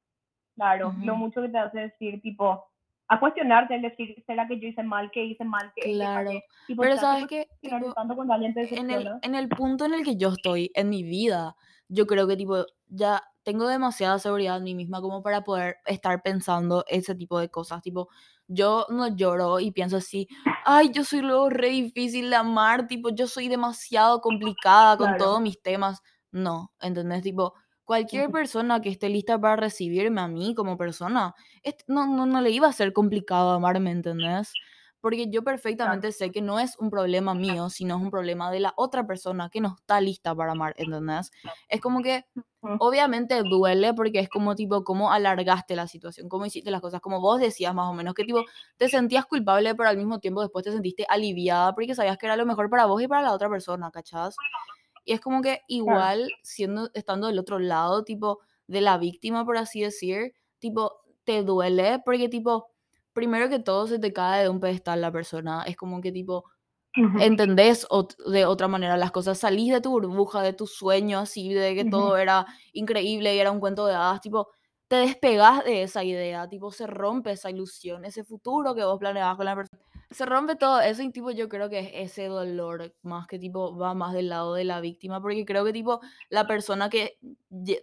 Claro, 0.55 0.95
lo 1.03 1.15
mucho 1.17 1.41
que 1.43 1.49
te 1.49 1.57
hace 1.57 1.79
decir, 1.81 2.21
tipo, 2.21 2.66
a 3.09 3.19
cuestionarte, 3.19 3.75
el 3.75 3.81
decir, 3.81 4.21
¿será 4.25 4.47
que 4.47 4.59
yo 4.59 4.67
hice 4.67 4.83
mal? 4.83 5.09
¿Qué 5.11 5.23
hice 5.23 5.43
mal? 5.45 5.71
¿Qué 5.75 5.93
Claro. 5.93 6.31
qué? 6.31 6.43
Tipo, 6.67 6.81
Pero 6.81 6.95
te 6.95 6.99
hace 6.99 7.07
sabes 7.07 7.27
que, 7.27 7.47
tipo, 7.61 7.75
en 8.55 8.91
el, 8.91 9.09
en 9.21 9.35
el 9.35 9.49
punto 9.49 9.85
en 9.85 9.93
el 9.93 10.03
que 10.03 10.17
yo 10.17 10.29
estoy 10.29 10.71
en 10.75 10.89
mi 10.89 11.03
vida, 11.03 11.55
yo 11.87 12.05
creo 12.05 12.27
que 12.27 12.35
tipo 12.35 12.65
ya 12.89 13.23
tengo 13.43 13.65
demasiada 13.67 14.19
seguridad 14.19 14.57
en 14.57 14.63
mí 14.65 14.75
misma 14.75 14.99
como 14.99 15.23
para 15.23 15.45
poder 15.45 15.77
estar 15.85 16.21
pensando 16.21 16.83
ese 16.87 17.15
tipo 17.15 17.39
de 17.39 17.49
cosas. 17.49 17.81
Tipo, 17.81 18.09
yo 18.47 18.85
no 18.89 19.07
lloro 19.15 19.61
y 19.61 19.71
pienso 19.71 19.97
así, 19.97 20.27
ay, 20.65 20.89
yo 20.91 21.05
soy 21.05 21.21
luego 21.21 21.49
re 21.49 21.69
difícil 21.69 22.29
de 22.29 22.35
amar, 22.35 22.87
tipo, 22.87 23.09
yo 23.09 23.25
soy 23.27 23.47
demasiado 23.47 24.19
complicada 24.19 24.97
con 24.97 25.07
Claro. 25.07 25.23
todos 25.23 25.41
mis 25.41 25.61
temas. 25.61 26.01
No, 26.31 26.73
¿entendés? 26.81 27.21
Tipo, 27.23 27.53
cualquier 27.87 28.29
persona 28.29 28.81
que 28.81 28.89
esté 28.89 29.07
lista 29.07 29.39
para 29.39 29.55
recibirme 29.55 30.19
a 30.19 30.27
mí 30.27 30.53
como 30.53 30.77
persona, 30.77 31.33
no, 31.87 32.05
no, 32.05 32.25
no 32.25 32.41
le 32.41 32.49
iba 32.51 32.67
a 32.67 32.73
ser 32.73 32.91
complicado 32.91 33.51
amarme, 33.51 33.91
¿entendés? 33.91 34.51
Porque 34.99 35.29
yo 35.29 35.41
perfectamente 35.41 36.11
sé 36.11 36.31
que 36.31 36.41
no 36.41 36.59
es 36.59 36.77
un 36.79 36.89
problema 36.89 37.33
mío, 37.33 37.69
sino 37.69 37.95
es 37.95 38.01
un 38.01 38.11
problema 38.11 38.51
de 38.51 38.59
la 38.59 38.73
otra 38.75 39.07
persona 39.07 39.49
que 39.49 39.61
no 39.61 39.75
está 39.79 40.01
lista 40.01 40.35
para 40.35 40.51
amar, 40.51 40.73
¿entendés? 40.77 41.31
Es 41.69 41.79
como 41.79 42.01
que 42.03 42.25
obviamente 42.79 43.41
duele 43.43 43.93
porque 43.93 44.19
es 44.19 44.27
como 44.27 44.53
tipo, 44.55 44.83
cómo 44.83 45.13
alargaste 45.13 45.77
la 45.77 45.87
situación, 45.87 46.27
cómo 46.27 46.45
hiciste 46.45 46.71
las 46.71 46.81
cosas, 46.81 46.99
como 46.99 47.21
vos 47.21 47.39
decías 47.39 47.73
más 47.73 47.89
o 47.89 47.93
menos, 47.93 48.15
que 48.15 48.25
tipo, 48.25 48.43
te 48.75 48.89
sentías 48.89 49.25
culpable, 49.25 49.75
pero 49.75 49.87
al 49.87 49.97
mismo 49.97 50.19
tiempo 50.19 50.41
después 50.41 50.65
te 50.65 50.73
sentiste 50.73 51.05
aliviada 51.07 51.73
porque 51.73 51.95
sabías 51.95 52.17
que 52.17 52.25
era 52.25 52.35
lo 52.35 52.45
mejor 52.45 52.69
para 52.69 52.85
vos 52.85 53.01
y 53.01 53.07
para 53.07 53.21
la 53.21 53.31
otra 53.31 53.49
persona, 53.49 53.91
¿cachás? 53.91 54.35
Y 55.07 55.13
es 55.13 55.21
como 55.21 55.41
que 55.41 55.61
igual, 55.69 56.29
siendo, 56.43 56.89
estando 56.93 57.27
del 57.27 57.39
otro 57.39 57.59
lado, 57.59 58.03
tipo, 58.03 58.39
de 58.67 58.81
la 58.81 58.97
víctima, 58.97 59.45
por 59.45 59.57
así 59.57 59.81
decir, 59.81 60.33
tipo, 60.59 61.01
te 61.23 61.43
duele 61.43 61.99
porque 62.05 62.29
tipo, 62.29 62.67
primero 63.13 63.49
que 63.49 63.59
todo 63.59 63.87
se 63.87 63.99
te 63.99 64.13
cae 64.13 64.43
de 64.43 64.49
un 64.49 64.59
pedestal 64.59 65.01
la 65.01 65.11
persona, 65.11 65.63
es 65.67 65.77
como 65.77 66.01
que 66.01 66.11
tipo, 66.11 66.45
Ujú. 66.97 67.19
entendés 67.23 67.87
ot- 67.89 68.15
de 68.31 68.45
otra 68.45 68.67
manera 68.67 68.97
las 68.97 69.11
cosas, 69.11 69.39
salís 69.39 69.73
de 69.73 69.81
tu 69.81 69.91
burbuja, 69.91 70.41
de 70.41 70.53
tu 70.53 70.67
sueño, 70.67 71.19
así, 71.19 71.53
de 71.53 71.75
que 71.75 71.85
todo 71.85 72.17
era 72.17 72.45
increíble 72.73 73.35
y 73.35 73.39
era 73.39 73.51
un 73.51 73.59
cuento 73.59 73.85
de 73.87 73.95
hadas, 73.95 74.21
tipo, 74.21 74.49
te 74.87 74.97
despegás 74.97 75.65
de 75.65 75.83
esa 75.83 76.03
idea, 76.03 76.47
tipo, 76.49 76.71
se 76.71 76.87
rompe 76.87 77.31
esa 77.31 77.49
ilusión, 77.49 78.05
ese 78.05 78.23
futuro 78.23 78.75
que 78.75 78.83
vos 78.85 78.99
planeabas 78.99 79.37
con 79.37 79.45
la 79.45 79.55
persona. 79.55 79.83
Se 80.11 80.25
rompe 80.25 80.55
todo 80.55 80.79
eso 80.79 81.01
y 81.03 81.11
tipo 81.11 81.31
yo 81.31 81.49
creo 81.49 81.69
que 81.69 81.79
es 81.79 81.89
ese 82.13 82.27
dolor 82.27 82.95
más 83.01 83.27
que 83.27 83.39
tipo 83.39 83.77
va 83.77 83.93
más 83.93 84.13
del 84.13 84.29
lado 84.29 84.53
de 84.53 84.63
la 84.63 84.79
víctima, 84.79 85.21
porque 85.21 85.45
creo 85.45 85.65
que 85.65 85.73
tipo 85.73 85.99
la 86.29 86.47
persona 86.47 86.89
que 86.89 87.19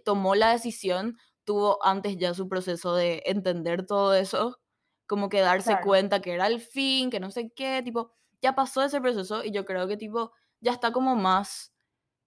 tomó 0.03 0.33
la 0.33 0.51
decisión 0.51 1.17
tuvo 1.43 1.77
antes 1.85 2.17
ya 2.17 2.33
su 2.33 2.49
proceso 2.49 2.95
de 2.95 3.21
entender 3.27 3.85
todo 3.85 4.15
eso, 4.15 4.59
como 5.05 5.29
que 5.29 5.41
darse 5.41 5.77
Claro. 5.77 5.83
cuenta 5.83 6.21
que 6.21 6.33
era 6.33 6.47
el 6.47 6.59
fin, 6.61 7.11
que 7.11 7.19
no 7.19 7.29
sé 7.29 7.51
qué, 7.55 7.81
tipo, 7.83 8.11
ya 8.41 8.55
pasó 8.55 8.81
ese 8.83 8.99
proceso 9.01 9.43
y 9.43 9.51
yo 9.51 9.63
creo 9.65 9.87
que 9.87 9.95
tipo 9.97 10.31
ya 10.61 10.71
está 10.71 10.91
como 10.91 11.15
más, 11.15 11.73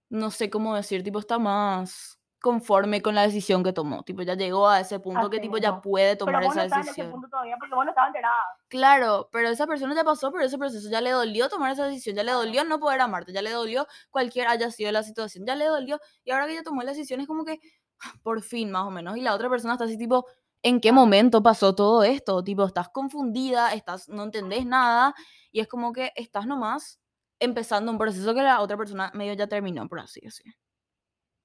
no 0.09 0.31
sé 0.31 0.49
cómo 0.51 0.75
decir, 0.75 1.03
tipo 1.03 1.19
está 1.19 1.39
más 1.39 2.18
conforme 2.41 3.01
con 3.01 3.15
la 3.15 3.23
decisión 3.23 3.63
que 3.63 3.73
tomó, 3.73 4.03
tipo 4.03 4.21
ya 4.21 4.35
llegó 4.35 4.67
a 4.69 4.79
ese 4.79 4.99
punto 4.99 5.29
que 5.29 5.37
Así 5.37 5.41
tipo 5.43 5.57
ya 5.57 5.71
mismo. 5.71 5.81
puede 5.81 6.15
Pero 6.15 6.25
tomar 6.25 6.43
no 6.43 6.51
esa 6.51 6.63
estás 6.63 6.77
en 6.77 6.81
ese 6.81 6.89
decisión. 6.89 7.11
punto 7.11 7.27
todavía 7.29 7.55
porque 7.59 7.75
vos 7.75 7.85
no 7.85 7.93
enterada. 8.07 8.35
Claro, 8.69 9.29
pero 9.31 9.49
esa 9.49 9.67
persona 9.67 9.93
ya 9.95 10.03
pasó 10.03 10.31
por 10.31 10.41
ese 10.41 10.57
proceso, 10.57 10.89
ya 10.89 11.01
le 11.01 11.11
dolió 11.11 11.49
tomar 11.49 11.71
esa 11.71 11.85
decisión, 11.85 12.15
ya 12.15 12.23
le 12.23 12.31
dolió 12.31 12.63
no 12.63 12.79
poder 12.79 13.01
amarte, 13.01 13.33
ya 13.33 13.41
le 13.41 13.51
dolió 13.51 13.87
cualquier 14.09 14.47
haya 14.47 14.71
sido 14.71 14.91
la 14.91 15.03
situación, 15.03 15.45
ya 15.45 15.55
le 15.55 15.65
dolió 15.65 15.99
y 16.23 16.31
ahora 16.31 16.47
que 16.47 16.55
ya 16.55 16.63
tomó 16.63 16.81
la 16.83 16.91
decisión 16.91 17.19
es 17.21 17.27
como 17.27 17.45
que 17.45 17.59
por 18.23 18.41
fin 18.41 18.71
más 18.71 18.83
o 18.85 18.91
menos 18.91 19.17
y 19.17 19.21
la 19.21 19.33
otra 19.35 19.49
persona 19.49 19.73
está 19.73 19.85
así 19.85 19.97
tipo 19.97 20.25
¿en 20.63 20.81
qué 20.81 20.91
momento 20.91 21.41
pasó 21.41 21.73
todo 21.75 22.03
esto? 22.03 22.43
Tipo, 22.43 22.65
estás 22.65 22.89
confundida, 22.89 23.73
estás, 23.73 24.09
no 24.09 24.23
entendés 24.23 24.65
nada 24.65 25.13
y 25.51 25.61
es 25.61 25.67
como 25.67 25.93
que 25.93 26.11
estás 26.15 26.45
nomás 26.45 26.99
empezando 27.39 27.91
un 27.91 27.97
proceso 27.97 28.33
que 28.33 28.41
la 28.41 28.61
otra 28.61 28.77
persona 28.77 29.11
medio 29.13 29.33
ya 29.33 29.47
terminó, 29.47 29.87
por 29.87 29.99
así 29.99 30.19
decir. 30.21 30.53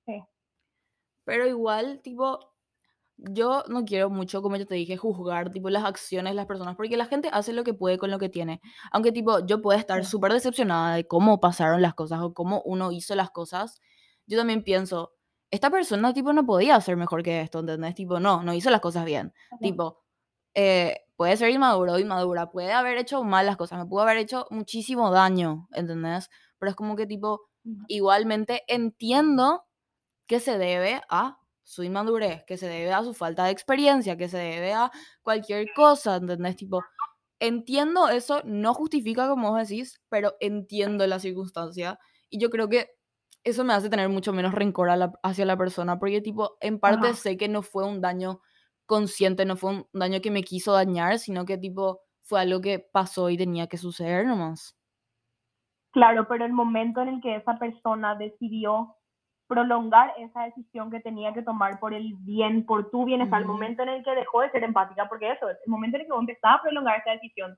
Sí. 0.07 0.23
Pero 1.25 1.47
igual, 1.47 2.01
tipo, 2.03 2.39
yo 3.17 3.65
no 3.69 3.85
quiero 3.85 4.11
mucho, 4.11 4.43
como 4.43 4.57
yo 4.57 4.67
te 4.67 4.75
dije, 4.75 4.97
juzgar, 4.97 5.51
tipo, 5.51 5.71
las 5.71 5.85
acciones 5.85 6.33
de 6.33 6.37
las 6.37 6.47
personas, 6.47 6.77
porque 6.77 6.97
la 6.97 7.07
gente 7.07 7.31
hace 7.33 7.53
lo 7.53 7.65
que 7.65 7.75
puede 7.75 7.99
con 7.99 8.11
lo 8.11 8.19
que 8.19 8.29
tiene. 8.29 8.61
Aunque, 8.93 9.13
tipo, 9.13 9.45
yo 9.47 9.63
puedo 9.63 9.79
estar 9.79 10.05
súper 10.05 10.33
decepcionada 10.33 10.97
de 10.97 11.07
cómo 11.07 11.41
pasaron 11.41 11.83
las 11.83 11.95
cosas 11.95 12.21
o 12.21 12.35
cómo 12.35 12.63
uno 12.65 12.93
hizo 12.93 13.15
las 13.15 13.31
cosas, 13.31 13.81
yo 14.27 14.39
también 14.39 14.65
pienso, 14.65 15.13
esta 15.51 15.71
persona, 15.71 16.13
tipo, 16.13 16.33
no 16.33 16.45
podía 16.45 16.77
hacer 16.77 16.97
mejor 16.97 17.23
que 17.23 17.41
esto, 17.41 17.61
¿entendés? 17.61 17.95
Tipo, 17.95 18.19
no, 18.19 18.43
no 18.43 18.55
hizo 18.55 18.71
las 18.71 18.81
cosas 18.81 19.05
bien. 19.05 19.33
Ujú. 19.53 19.63
Tipo, 19.63 20.05
eh, 20.55 21.03
puede 21.17 21.37
ser 21.37 21.51
inmaduro 21.51 21.93
o 21.95 21.99
inmadura, 21.99 22.51
puede 22.51 22.73
haber 22.73 22.99
hecho 22.99 23.23
mal 23.23 23.47
las 23.47 23.57
cosas, 23.57 23.79
me 23.79 23.87
pudo 23.87 24.03
haber 24.03 24.19
hecho 24.19 24.47
muchísimo 24.51 25.11
daño, 25.11 25.69
¿entendés? 25.73 26.31
Pero 26.59 26.71
es 26.71 26.77
como 26.77 26.97
que, 26.97 27.07
tipo, 27.07 27.43
igualmente 27.89 28.63
entiendo 28.69 29.65
que 30.27 30.41
se 30.41 30.59
debe 30.59 31.03
a 31.09 31.39
su 31.63 31.83
inmadurez, 31.83 32.45
que 32.47 32.57
se 32.59 32.69
debe 32.69 32.93
a 32.93 33.03
su 33.05 33.15
falta 33.15 33.45
de 33.47 33.51
experiencia, 33.53 34.17
que 34.17 34.29
se 34.29 34.39
debe 34.39 34.73
a 34.75 34.91
cualquier 35.23 35.73
cosa, 35.75 36.17
¿entendés? 36.17 36.57
Tipo, 36.57 36.83
entiendo 37.41 38.09
eso, 38.09 38.43
no 38.45 38.75
justifica 38.75 39.29
como 39.29 39.51
vos 39.53 39.69
decís, 39.69 40.01
pero 40.09 40.35
entiendo 40.41 41.07
la 41.07 41.19
circunstancia 41.19 41.99
y 42.31 42.39
yo 42.39 42.51
creo 42.51 42.69
que 42.69 42.91
eso 43.45 43.65
me 43.65 43.75
hace 43.75 43.91
tener 43.91 44.09
mucho 44.09 44.33
menos 44.33 44.55
rencor 44.55 44.89
la- 44.97 45.13
hacia 45.23 45.45
la 45.45 45.57
persona, 45.57 45.99
porque 45.99 46.21
tipo, 46.23 46.57
en 46.61 46.79
parte 46.81 47.09
Ajá. 47.09 47.17
sé 47.17 47.37
que 47.37 47.49
no 47.49 47.63
fue 47.63 47.85
un 47.87 48.01
daño 48.01 48.41
consciente, 48.87 49.45
no 49.45 49.57
fue 49.57 49.71
un 49.73 49.87
daño 49.93 50.21
que 50.21 50.31
me 50.31 50.43
quiso 50.43 50.73
dañar, 50.73 51.19
sino 51.19 51.45
que 51.45 51.59
tipo, 51.59 52.01
fue 52.23 52.41
algo 52.41 52.61
que 52.61 52.79
pasó 52.79 53.29
y 53.31 53.37
tenía 53.37 53.67
que 53.67 53.77
suceder 53.79 54.27
nomás. 54.27 54.77
Claro, 55.93 56.27
pero 56.29 56.45
el 56.45 56.53
momento 56.53 57.01
en 57.03 57.09
el 57.09 57.21
que 57.21 57.37
esa 57.37 57.59
persona 57.59 58.17
decidió 58.17 58.97
prolongar 59.47 60.13
esa 60.19 60.45
decisión 60.45 60.91
que 60.91 61.01
tenía 61.01 61.33
que 61.35 61.43
tomar 61.43 61.79
por 61.79 61.93
el 61.93 62.15
bien, 62.21 62.65
por 62.65 62.91
tu 62.91 63.05
bienestar, 63.05 63.43
el 63.43 63.47
momento 63.47 63.83
en 63.83 63.91
el 63.91 64.05
que 64.05 64.15
dejó 64.15 64.41
de 64.41 64.51
ser 64.51 64.65
empática, 64.65 65.09
porque 65.09 65.31
eso 65.31 65.49
es, 65.49 65.59
el 65.65 65.71
momento 65.71 65.97
en 65.97 66.03
el 66.03 66.07
que 66.07 66.13
vos 66.13 66.21
empezás 66.21 66.59
a 66.59 66.63
prolongar 66.63 67.01
esa 67.01 67.13
decisión 67.13 67.57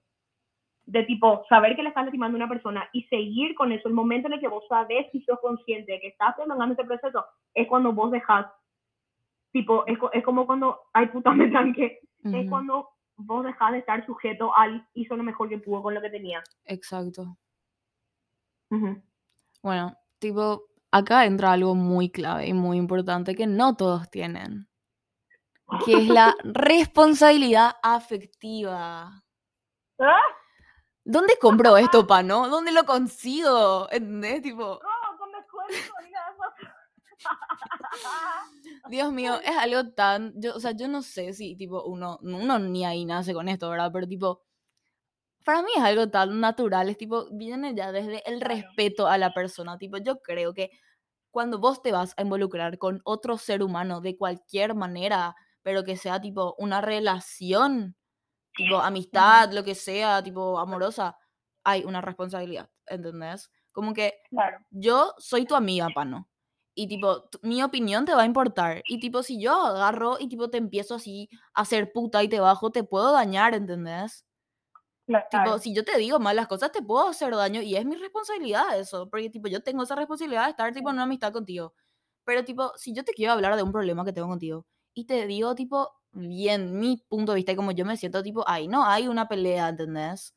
de 0.87 1.03
tipo 1.03 1.45
saber 1.49 1.75
que 1.75 1.83
le 1.83 1.89
estás 1.89 2.05
lastimando 2.05 2.37
a 2.37 2.43
una 2.45 2.49
persona 2.49 2.89
y 2.93 3.03
seguir 3.05 3.55
con 3.55 3.73
eso, 3.73 3.89
el 3.89 3.95
momento 3.95 4.29
en 4.29 4.35
el 4.35 4.41
que 4.41 4.49
vos 4.49 4.65
sabés 4.69 5.07
y 5.13 5.21
sos 5.23 5.41
consciente 5.41 5.93
de 5.93 6.01
que 6.01 6.09
estás 6.09 6.35
prolongando 6.37 6.75
ese 6.75 6.85
proceso, 6.85 7.25
es 7.55 7.67
cuando 7.69 7.93
vos 7.93 8.11
dejás, 8.11 8.47
tipo, 9.53 9.85
es, 9.87 9.99
es 10.13 10.25
como 10.25 10.47
cuando, 10.47 10.81
ay 10.93 11.07
puta, 11.07 11.33
me 11.33 11.49
tranqué, 11.49 12.01
es 12.25 12.35
Ujú, 12.35 12.49
cuando 12.49 12.89
vos 13.17 13.45
dejás 13.45 13.73
de 13.73 13.79
estar 13.79 14.05
sujeto 14.07 14.57
al 14.57 14.87
hizo 14.95 15.17
lo 15.17 15.23
mejor 15.23 15.49
que 15.49 15.59
pudo 15.59 15.83
con 15.83 15.95
lo 15.95 16.01
que 16.01 16.11
tenía. 16.11 16.43
Exacto. 16.65 17.37
Ujú. 18.71 19.01
Bueno, 19.63 19.93
tipo, 20.19 20.65
acá 20.97 21.27
entra 21.27 21.53
algo 21.53 21.75
muy 21.75 22.11
clave 22.11 22.49
y 22.49 22.53
muy 22.53 22.79
importante 22.79 23.35
que 23.35 23.47
no 23.47 23.77
todos 23.77 24.11
tienen, 24.11 24.69
que 25.85 25.95
es 25.95 26.09
la 26.09 26.35
responsabilidad 26.45 27.77
afectiva. 27.83 29.23
¿Ah? 29.99 30.21
¿Dónde 31.05 31.35
compro 31.41 31.77
esto, 31.77 32.07
pa, 32.07 32.23
no? 32.23 32.49
¿Dónde 32.49 32.73
lo 32.73 32.85
consigo? 32.85 33.89
¿Entendés? 33.91 34.43
Tipo, 34.43 34.81
No, 34.83 35.19
con 35.19 35.31
descuento, 35.33 35.95
mira 36.05 36.21
eso. 36.33 36.67
Dios 38.89 39.13
mío, 39.13 39.41
es 39.43 39.57
algo 39.57 39.91
tan, 39.93 40.33
yo, 40.37 40.55
o 40.55 40.61
sea, 40.61 40.73
yo 40.73 40.89
no 40.89 41.03
sé 41.03 41.33
si, 41.33 41.57
tipo, 41.57 41.83
uno, 41.85 42.19
uno 42.23 42.59
ni 42.59 42.85
ahí 42.85 43.05
nace 43.05 43.35
con 43.35 43.49
esto, 43.49 43.69
¿verdad? 43.71 43.91
Pero, 43.93 44.07
tipo, 44.07 44.43
para 45.45 45.63
mí 45.63 45.71
es 45.77 45.83
algo 45.83 46.11
tan 46.11 46.41
natural, 46.41 46.89
es 46.89 46.99
tipo, 46.99 47.29
viene 47.31 47.75
ya 47.75 47.93
desde 47.93 48.29
el 48.29 48.41
respeto 48.41 49.07
a 49.07 49.17
la 49.17 49.33
persona, 49.33 49.79
tipo, 49.79 49.97
yo 49.99 50.21
creo 50.21 50.53
que 50.53 50.71
cuando 51.37 51.59
vos 51.59 51.83
te 51.83 51.93
vas 51.93 52.15
a 52.17 52.23
involucrar 52.23 52.79
con 52.79 53.03
otro 53.05 53.37
ser 53.37 53.63
humano 53.63 54.01
de 54.01 54.17
cualquier 54.17 54.75
manera, 54.75 55.37
pero 55.61 55.85
que 55.85 55.99
sea, 55.99 56.19
tipo, 56.19 56.55
una 56.57 56.81
relación, 56.81 57.95
tipo, 58.55 58.79
amistad, 58.81 59.53
lo 59.53 59.63
que 59.63 59.75
sea, 59.75 60.23
tipo, 60.23 60.59
amorosa, 60.59 61.19
hay 61.63 61.85
una 61.85 62.01
responsabilidad, 62.01 62.71
¿entendés? 62.87 63.51
Como 63.73 63.93
que 63.93 64.15
Claro, 64.31 64.61
yo 64.71 65.13
soy 65.19 65.45
tu 65.45 65.55
amiga, 65.55 65.91
Pano. 65.95 66.27
Y 66.75 66.89
tipo, 66.89 67.29
mi 67.43 67.63
opinión 67.63 68.07
te 68.07 68.15
va 68.15 68.23
a 68.23 68.25
importar. 68.25 68.83
Y 68.89 68.99
tipo, 68.99 69.23
si 69.23 69.39
yo 69.39 69.53
agarro 69.53 70.17
y 70.19 70.29
tipo 70.31 70.49
te 70.49 70.57
empiezo 70.57 70.95
así 70.95 71.29
a 71.53 71.61
hacer 71.61 71.93
puta 71.93 72.23
y 72.23 72.29
te 72.31 72.41
bajo, 72.41 72.71
te 72.71 72.83
puedo 72.83 73.13
dañar, 73.13 73.53
¿entendés? 73.53 74.25
Tipo, 75.07 75.29
claro. 75.31 75.59
si 75.59 75.73
yo 75.73 75.85
te 75.85 75.97
digo 75.99 76.19
malas 76.19 76.49
cosas, 76.49 76.73
te 76.73 76.83
puedo 76.83 77.09
hacer 77.09 77.35
daño 77.35 77.63
y 77.63 77.77
es 77.77 77.85
mi 77.85 77.95
responsabilidad 77.95 78.79
eso. 78.79 79.09
Porque 79.09 79.31
tipo, 79.31 79.49
yo 79.49 79.63
tengo 79.63 79.85
esa 79.85 79.95
responsabilidad 79.95 80.45
de 80.45 80.51
estar 80.51 80.73
tipo 80.73 80.91
en 80.91 80.97
una 80.97 81.05
amistad 81.05 81.33
contigo. 81.33 81.75
Pero 82.25 82.45
tipo, 82.45 82.73
si 82.77 82.93
yo 82.93 83.05
te 83.05 83.13
quiero 83.13 83.33
hablar 83.33 83.57
de 83.57 83.63
un 83.63 83.73
problema 83.73 84.05
que 84.05 84.13
tengo 84.13 84.29
contigo 84.29 84.67
y 84.95 85.05
te 85.07 85.27
digo 85.27 85.55
tipo, 85.55 85.93
bien, 86.13 86.79
mi 86.79 87.05
punto 87.09 87.33
de 87.33 87.37
vista 87.37 87.53
y 87.53 87.57
como 87.57 87.71
yo 87.73 87.85
me 87.85 87.97
siento 87.97 88.23
tipo, 88.23 88.49
ahí 88.49 88.67
no 88.67 88.85
hay 88.85 89.07
una 89.09 89.29
pelea, 89.29 89.69
¿entendés? 89.69 90.35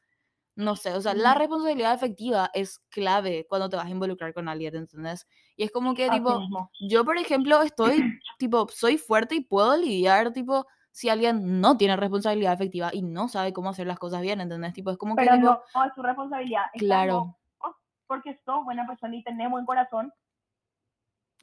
No 0.56 0.76
sé, 0.76 0.94
o 0.94 1.02
sea, 1.02 1.14
la 1.14 1.34
responsabilidad 1.36 1.94
efectiva 1.94 2.52
es 2.54 2.80
clave 2.90 3.46
cuando 3.48 3.70
te 3.70 3.78
vas 3.78 3.86
a 3.86 3.90
involucrar 3.90 4.34
con 4.34 4.50
alguien, 4.50 4.76
¿entendés? 4.76 5.26
Y 5.56 5.64
es 5.64 5.72
como 5.72 5.94
que, 5.96 6.10
tipo, 6.10 6.42
yo, 6.82 7.06
por 7.06 7.18
ejemplo, 7.18 7.62
estoy, 7.62 8.04
tipo, 8.38 8.68
soy 8.70 8.98
fuerte 8.98 9.36
y 9.36 9.42
puedo 9.42 9.78
lidiar, 9.78 10.34
tipo, 10.34 10.68
si 11.00 11.08
alguien 11.08 11.62
no 11.62 11.78
tiene 11.78 11.96
responsabilidad 11.96 12.52
efectiva 12.52 12.90
y 12.92 13.02
no 13.02 13.30
sabe 13.30 13.54
cómo 13.54 13.70
hacer 13.70 13.88
las 13.88 13.98
cosas 13.98 14.20
bien, 14.20 14.42
¿entendés? 14.42 14.74
Tipo, 14.74 14.92
es 14.92 14.98
como 14.98 15.16
que, 15.16 15.24
Pero 15.24 15.38
no, 15.38 15.62
no 15.74 15.86
es 15.86 15.94
tu 15.94 16.04
responsabilidad. 16.04 16.64
Claro, 16.74 17.38
vos, 17.58 17.76
porque 18.06 18.38
sos 18.44 18.66
buena 18.66 18.86
persona 18.86 19.16
y 19.16 19.24
tenés 19.24 19.50
buen 19.50 19.66
corazón, 19.66 20.12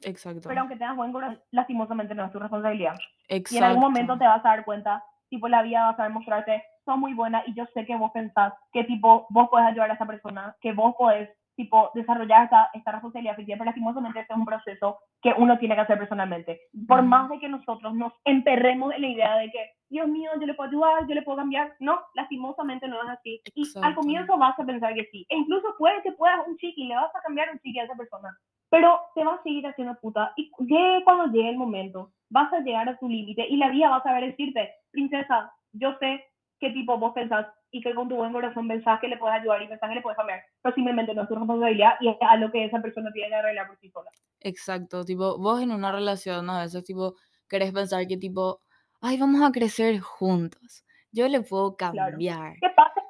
exacto, 0.03 0.47
pero 0.47 0.61
aunque 0.61 0.75
tengas 0.75 0.95
buen 0.95 1.11
corazón, 1.11 1.41
lastimosamente 1.49 2.13
no 2.13 2.25
es 2.25 2.31
tu 2.31 2.37
responsabilidad. 2.37 2.93
Y 3.29 3.33
en 3.33 3.37
exacto, 3.39 3.65
algún 3.65 3.81
momento 3.81 4.15
te 4.19 4.27
vas 4.27 4.45
a 4.45 4.49
dar 4.49 4.63
cuenta, 4.63 5.03
tipo, 5.27 5.47
la 5.47 5.63
vida 5.63 5.85
va 5.85 5.89
a 5.89 5.95
saber 5.95 6.11
mostrarte, 6.11 6.63
sos 6.85 6.97
muy 6.99 7.15
buena 7.15 7.41
y 7.47 7.55
yo 7.55 7.65
sé 7.73 7.83
que 7.87 7.95
vos 7.95 8.11
pensás 8.13 8.53
que, 8.71 8.83
tipo, 8.83 9.25
vos 9.31 9.49
podés 9.49 9.65
ayudar 9.65 9.89
a 9.89 9.95
esa 9.95 10.05
persona, 10.05 10.55
que 10.61 10.71
vos 10.71 10.93
podés, 10.95 11.31
tipo, 11.57 11.89
desarrollar 11.95 12.45
esta, 12.45 12.69
esta 12.73 12.91
responsabilidad 12.91 13.33
afectiva, 13.33 13.57
pero 13.57 13.65
lastimosamente 13.65 14.19
este 14.19 14.31
es 14.31 14.39
un 14.39 14.45
proceso 14.45 14.99
que 15.21 15.33
uno 15.37 15.57
tiene 15.57 15.75
que 15.75 15.81
hacer 15.81 15.97
personalmente. 15.97 16.61
Por 16.87 17.01
más 17.01 17.29
de 17.29 17.39
que 17.39 17.49
nosotros 17.49 17.95
nos 17.95 18.13
emperremos 18.23 18.93
en 18.93 19.01
la 19.01 19.07
idea 19.07 19.37
de 19.37 19.49
que, 19.51 19.71
Dios 19.89 20.07
mío, 20.07 20.29
yo 20.39 20.45
le 20.45 20.53
puedo 20.53 20.69
ayudar, 20.69 21.07
yo 21.07 21.15
le 21.15 21.23
puedo 21.23 21.37
cambiar, 21.37 21.73
no, 21.79 21.99
lastimosamente 22.13 22.87
no 22.87 23.01
es 23.01 23.09
así. 23.09 23.41
Y 23.55 23.63
al 23.81 23.95
comienzo 23.95 24.37
vas 24.37 24.57
a 24.59 24.65
pensar 24.65 24.93
que 24.93 25.07
sí, 25.11 25.25
e 25.29 25.35
incluso 25.35 25.75
puede 25.79 26.01
que 26.03 26.11
puedas 26.11 26.47
un 26.47 26.57
chiqui, 26.57 26.85
le 26.85 26.95
vas 26.95 27.13
a 27.15 27.21
cambiar 27.21 27.49
un 27.51 27.59
chiqui 27.59 27.79
a 27.79 27.85
esa 27.85 27.95
persona, 27.95 28.37
pero 28.69 28.99
te 29.15 29.23
vas 29.23 29.39
a 29.39 29.43
seguir 29.43 29.65
haciendo 29.65 29.95
puta. 29.99 30.33
Y 30.37 30.51
llegue 30.59 31.03
cuando 31.03 31.25
llegue 31.33 31.49
el 31.49 31.57
momento, 31.57 32.11
vas 32.29 32.53
a 32.53 32.59
llegar 32.59 32.87
a 32.87 32.97
tu 32.97 33.09
límite 33.09 33.47
y 33.49 33.57
la 33.57 33.69
vida 33.69 33.89
va 33.89 33.97
a 33.97 34.03
saber 34.03 34.25
decirte, 34.25 34.75
princesa, 34.91 35.51
yo 35.73 35.97
sé 35.99 36.23
qué 36.59 36.69
tipo 36.69 36.97
vos 36.97 37.13
pensás 37.13 37.47
y 37.71 37.81
que 37.81 37.93
con 37.93 38.07
tu 38.09 38.15
buen 38.15 38.31
corazón 38.33 38.67
pensás 38.67 38.99
que 38.99 39.07
le 39.07 39.17
puedes 39.17 39.39
ayudar 39.39 39.61
y 39.61 39.67
pensás 39.67 39.89
que 39.89 39.95
le 39.95 40.01
puedes 40.01 40.17
cambiar, 40.17 40.41
pero 40.61 40.75
simplemente 40.75 41.13
no 41.13 41.23
es 41.23 41.27
tu 41.27 41.35
responsabilidad 41.35 41.93
y 41.99 42.09
es 42.09 42.17
algo 42.21 42.51
que 42.51 42.65
esa 42.65 42.81
persona 42.81 43.11
tiene 43.11 43.29
que 43.29 43.35
arreglar 43.35 43.67
por 43.67 43.77
sí 43.79 43.89
sola. 43.89 44.09
Exacto, 44.39 45.03
tipo, 45.03 45.37
vos 45.37 45.61
en 45.61 45.71
una 45.71 45.91
relación 45.91 46.49
a 46.49 46.61
veces, 46.61 46.83
tipo, 46.83 47.15
querés 47.49 47.73
pensar 47.73 48.07
que, 48.07 48.17
tipo, 48.17 48.61
ay, 49.01 49.17
vamos 49.19 49.41
a 49.41 49.51
crecer 49.51 49.99
juntos, 49.99 50.85
yo 51.11 51.27
le 51.27 51.41
puedo 51.41 51.75
Claro. 51.91 52.17
cambiar. 52.17 52.53
¿Qué 52.61 52.69
pasa? 52.75 53.01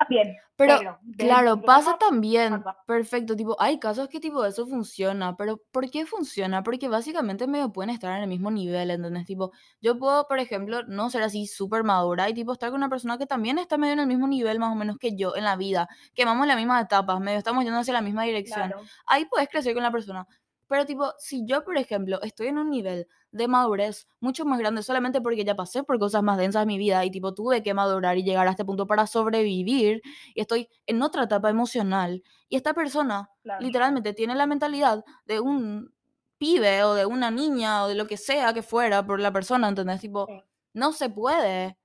Pero, 0.58 1.00
claro, 1.18 1.62
pasa 1.62 1.98
también, 2.00 2.64
perfecto, 2.88 3.36
tipo, 3.36 3.56
hay 3.62 3.78
casos 3.80 4.10
que 4.10 4.20
tipo 4.20 4.44
eso 4.44 4.66
funciona, 4.66 5.38
pero 5.38 5.62
¿por 5.72 5.88
qué 5.92 6.08
funciona? 6.08 6.64
Porque 6.64 6.88
básicamente 6.90 7.46
medio 7.46 7.72
pueden 7.72 7.92
estar 7.92 8.18
en 8.18 8.24
el 8.24 8.28
mismo 8.28 8.50
nivel, 8.50 8.90
¿entendés? 8.90 9.26
Tipo, 9.26 9.52
yo 9.82 10.00
puedo, 10.00 10.28
por 10.28 10.40
ejemplo, 10.40 10.82
no 10.88 11.12
ser 11.12 11.22
así 11.22 11.46
súper 11.46 11.84
madura 11.84 12.28
y 12.28 12.34
tipo 12.34 12.54
estar 12.54 12.72
con 12.72 12.80
una 12.80 12.90
persona 12.90 13.20
que 13.20 13.28
también 13.28 13.60
está 13.60 13.78
medio 13.78 13.94
en 13.94 14.00
el 14.00 14.08
mismo 14.08 14.28
nivel 14.28 14.58
más 14.58 14.72
o 14.72 14.76
menos 14.76 14.98
que 14.98 15.16
yo 15.16 15.36
en 15.36 15.44
la 15.44 15.56
vida, 15.56 15.88
que 16.16 16.26
vamos 16.26 16.48
las 16.48 16.58
mismas 16.58 16.84
etapas, 16.84 17.20
medio 17.20 17.38
estamos 17.38 17.64
yendo 17.64 17.80
hacia 17.80 17.94
la 17.94 18.02
misma 18.02 18.24
dirección. 18.24 18.70
Claro. 18.70 18.82
Ahí 19.06 19.26
puedes 19.26 19.50
crecer 19.50 19.76
con 19.76 19.84
la 19.84 19.92
persona. 19.92 20.28
Pero 20.68 20.86
tipo, 20.86 21.14
si 21.20 21.46
yo, 21.46 21.64
por 21.64 21.78
ejemplo, 21.78 22.22
estoy 22.22 22.48
en 22.48 22.58
un 22.58 22.70
nivel 22.70 23.08
de 23.32 23.48
madurez 23.48 24.08
mucho 24.20 24.46
más 24.46 24.60
grande 24.60 24.84
solamente 24.84 25.22
porque 25.22 25.44
ya 25.46 25.56
pasé 25.56 25.84
por 25.84 26.00
cosas 26.00 26.24
más 26.24 26.38
densas 26.38 26.64
en 26.64 26.68
mi 26.68 26.78
vida 26.78 27.04
y 27.06 27.12
tipo 27.12 27.34
tuve 27.34 27.64
que 27.64 27.74
madurar 27.74 28.18
y 28.18 28.24
llegar 28.24 28.48
a 28.48 28.52
este 28.52 28.66
punto 28.66 28.88
para 28.88 29.08
sobrevivir 29.08 30.02
y 30.34 30.42
estoy 30.42 30.70
en 30.86 31.02
otra 31.02 31.24
etapa 31.24 31.50
emocional 31.50 32.24
y 32.50 32.56
esta 32.58 32.74
persona 32.74 33.30
Claro. 33.44 33.62
literalmente 33.66 34.14
tiene 34.14 34.36
la 34.36 34.48
mentalidad 34.48 35.04
de 35.26 35.40
un 35.40 35.94
pibe 36.38 36.84
o 36.84 36.94
de 36.94 37.06
una 37.06 37.32
niña 37.32 37.84
o 37.84 37.88
de 37.88 37.96
lo 37.96 38.08
que 38.08 38.18
sea 38.18 38.54
que 38.54 38.62
fuera 38.62 39.06
por 39.06 39.20
la 39.20 39.32
persona, 39.34 39.68
¿entendés? 39.70 40.02
Tipo, 40.02 40.26
Sí. 40.28 40.42
no 40.74 40.92
se 40.94 41.10
puede. 41.10 41.78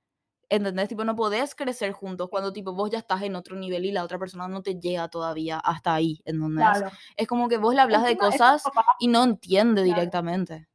¿Entendés? 0.54 0.86
Tipo, 0.86 1.02
no 1.02 1.16
podés 1.16 1.54
crecer 1.54 1.92
juntos 1.92 2.28
cuando 2.28 2.52
tipo 2.52 2.74
vos 2.74 2.90
ya 2.90 2.98
estás 2.98 3.22
en 3.22 3.36
otro 3.36 3.56
nivel 3.56 3.86
y 3.86 3.90
la 3.90 4.04
otra 4.04 4.18
persona 4.18 4.48
no 4.48 4.60
te 4.60 4.78
llega 4.78 5.08
todavía 5.08 5.58
hasta 5.58 5.94
ahí, 5.94 6.20
¿entendés? 6.26 6.68
Claro. 6.78 6.90
Es 7.16 7.26
como 7.26 7.48
que 7.48 7.56
vos 7.56 7.74
le 7.74 7.80
hablas 7.80 8.02
de 8.02 8.10
Encima, 8.10 8.30
cosas 8.30 8.62
y 8.98 9.08
no 9.08 9.24
entiende 9.24 9.82
Claro. 9.82 9.94
directamente. 10.00 10.68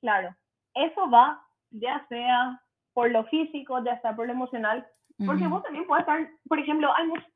Claro. 0.00 0.36
Eso 0.72 1.10
va 1.10 1.44
ya 1.72 2.06
sea 2.08 2.62
por 2.92 3.10
lo 3.10 3.24
físico, 3.24 3.82
ya 3.84 4.00
sea 4.00 4.14
por 4.14 4.26
lo 4.28 4.32
emocional, 4.32 4.86
porque 5.26 5.48
vos 5.48 5.64
también 5.64 5.84
puedes 5.88 6.02
estar, 6.02 6.28
por 6.48 6.60
ejemplo, 6.60 6.94
hay 6.94 7.08
mucha 7.08 7.26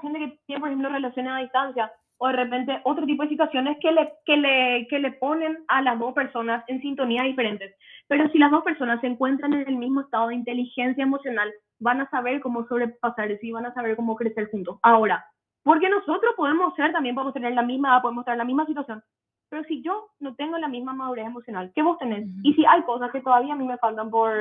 gente 0.00 0.18
que 0.20 0.40
tiene, 0.46 0.60
por 0.60 0.68
ejemplo, 0.68 0.90
relaciones 0.90 1.32
a 1.32 1.38
distancia, 1.38 1.92
o 2.18 2.28
de 2.28 2.34
repente 2.34 2.80
otro 2.84 3.04
tipo 3.04 3.24
de 3.24 3.30
situaciones 3.30 3.78
que 3.80 3.90
le, 3.90 4.12
que 4.24 4.36
le, 4.36 4.86
que 4.88 4.98
le 5.00 5.12
ponen 5.12 5.64
a 5.66 5.82
las 5.82 5.98
dos 5.98 6.14
personas 6.14 6.62
en 6.68 6.80
sintonía 6.80 7.24
diferentes. 7.24 7.74
Pero 8.08 8.28
si 8.30 8.38
las 8.38 8.50
dos 8.50 8.64
personas 8.64 9.00
se 9.00 9.06
encuentran 9.06 9.52
en 9.52 9.68
el 9.68 9.76
mismo 9.76 10.00
estado 10.00 10.28
de 10.28 10.34
inteligencia 10.34 11.02
emocional, 11.02 11.52
van 11.78 12.00
a 12.00 12.10
saber 12.10 12.40
cómo 12.40 12.66
sobrepasar 12.66 13.30
eso 13.30 13.46
y 13.46 13.52
van 13.52 13.66
a 13.66 13.74
saber 13.74 13.96
cómo 13.96 14.16
crecer 14.16 14.50
juntos. 14.50 14.78
Ahora, 14.82 15.24
porque 15.62 15.88
nosotros 15.88 16.34
podemos 16.36 16.74
ser, 16.74 16.92
también 16.92 17.14
podemos 17.14 17.34
tener 17.34 17.52
la 17.52 17.62
misma 17.62 18.00
podemos 18.00 18.22
estar 18.22 18.34
en 18.34 18.38
la 18.38 18.44
misma 18.44 18.66
situación, 18.66 19.02
pero 19.50 19.64
si 19.64 19.82
yo 19.82 20.08
no 20.20 20.34
tengo 20.34 20.58
la 20.58 20.68
misma 20.68 20.92
madurez 20.94 21.26
emocional 21.26 21.72
que 21.74 21.82
vos 21.82 21.98
tenés, 21.98 22.26
Ujú. 22.26 22.40
y 22.42 22.54
si 22.54 22.64
hay 22.64 22.82
cosas 22.82 23.10
que 23.12 23.20
todavía 23.20 23.52
a 23.52 23.56
mí 23.56 23.66
me 23.66 23.78
faltan 23.78 24.10
por, 24.10 24.32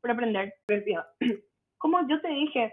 por 0.00 0.10
aprender, 0.10 0.54
como 1.78 2.06
yo 2.08 2.20
te 2.20 2.28
dije, 2.28 2.72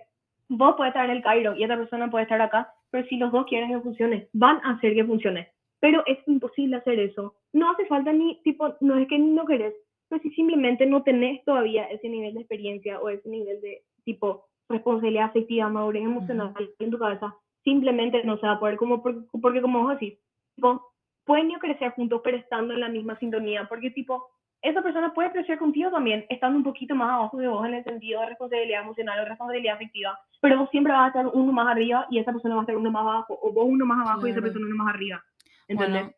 vos 0.49 0.75
puedes 0.75 0.91
estar 0.91 1.05
en 1.05 1.17
el 1.17 1.23
Cairo 1.23 1.55
y 1.55 1.63
otra 1.63 1.77
persona 1.77 2.09
puede 2.09 2.23
estar 2.23 2.41
acá, 2.41 2.73
pero 2.89 3.07
si 3.07 3.17
los 3.17 3.31
dos 3.31 3.45
quieren 3.45 3.69
que 3.69 3.79
funcione, 3.79 4.27
van 4.33 4.59
a 4.63 4.71
hacer 4.71 4.93
que 4.93 5.05
funcione. 5.05 5.49
Pero 5.79 6.03
es 6.05 6.19
imposible 6.27 6.77
hacer 6.77 6.99
eso. 6.99 7.35
No 7.53 7.71
hace 7.71 7.85
falta 7.87 8.13
ni, 8.13 8.41
tipo, 8.43 8.75
no 8.81 8.97
es 8.97 9.07
que 9.07 9.17
no 9.17 9.45
querés, 9.45 9.73
pero 10.11 10.21
si 10.21 10.29
simplemente 10.31 10.85
no 10.85 11.03
tenés 11.03 11.41
todavía 11.45 11.85
ese 11.85 12.09
nivel 12.09 12.33
de 12.33 12.41
experiencia 12.41 12.99
o 12.99 13.07
ese 13.09 13.29
nivel 13.29 13.61
de, 13.61 13.81
tipo, 14.03 14.45
responsabilidad 14.67 15.25
afectiva, 15.25 15.69
madurez 15.69 16.03
emocional 16.03 16.53
en 16.79 16.91
tu 16.91 16.97
cabeza, 16.99 17.33
simplemente 17.63 18.21
no 18.25 18.37
se 18.37 18.45
va 18.45 18.53
a 18.53 18.59
poder, 18.59 18.75
como 18.77 19.01
por- 19.01 19.25
porque 19.41 19.61
como 19.61 19.83
vos 19.83 19.91
decís, 19.99 20.19
tipo, 20.55 20.85
pueden 21.25 21.49
crecer 21.53 21.91
juntos, 21.91 22.19
pero 22.23 22.35
estando 22.37 22.73
en 22.73 22.81
la 22.81 22.89
misma 22.89 23.17
sintonía, 23.19 23.65
porque 23.69 23.91
tipo, 23.91 24.27
esa 24.61 24.81
persona 24.81 25.13
puede 25.13 25.31
crecer 25.31 25.57
contigo 25.57 25.89
también, 25.91 26.25
estando 26.29 26.57
un 26.57 26.63
poquito 26.63 26.93
más 26.93 27.09
abajo 27.09 27.37
de 27.37 27.47
vos 27.47 27.65
en 27.65 27.73
el 27.75 27.83
sentido 27.83 28.19
de 28.21 28.27
responsabilidad 28.29 28.81
emocional 28.83 29.19
o 29.21 29.25
responsabilidad 29.29 29.75
afectiva, 29.75 30.19
pero 30.41 30.59
vos 30.59 30.69
siempre 30.71 30.91
vas 30.93 31.05
a 31.05 31.07
estar 31.07 31.27
uno 31.33 31.51
más 31.53 31.67
arriba 31.67 32.05
y 32.09 32.19
esa 32.19 32.31
persona 32.33 32.55
va 32.55 32.61
a 32.61 32.63
estar 32.63 32.75
uno 32.75 32.91
más 32.91 33.01
abajo, 33.01 33.39
o 33.41 33.51
vos 33.53 33.65
uno 33.67 33.85
más 33.85 33.99
abajo 34.05 34.27
y 34.27 34.31
esa 34.31 34.41
persona 34.41 34.65
uno 34.67 34.75
más 34.83 34.93
arriba. 34.93 35.23
¿Entendés? 35.67 36.01
Bueno, 36.03 36.15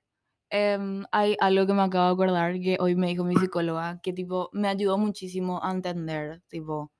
em, 0.53 1.03
hay 1.11 1.35
algo 1.41 1.65
que 1.67 1.73
me 1.73 1.81
acabo 1.81 2.05
de 2.07 2.13
acordar 2.13 2.53
que 2.61 2.77
hoy 2.79 2.95
me 2.95 3.07
dijo 3.07 3.23
mi 3.25 3.35
psicóloga, 3.35 3.99
que 4.03 4.13
tipo 4.13 4.49
me 4.53 4.67
ayudó 4.69 4.97
muchísimo 4.99 5.59
a 5.63 5.71
entender, 5.71 6.41
tipo, 6.47 6.91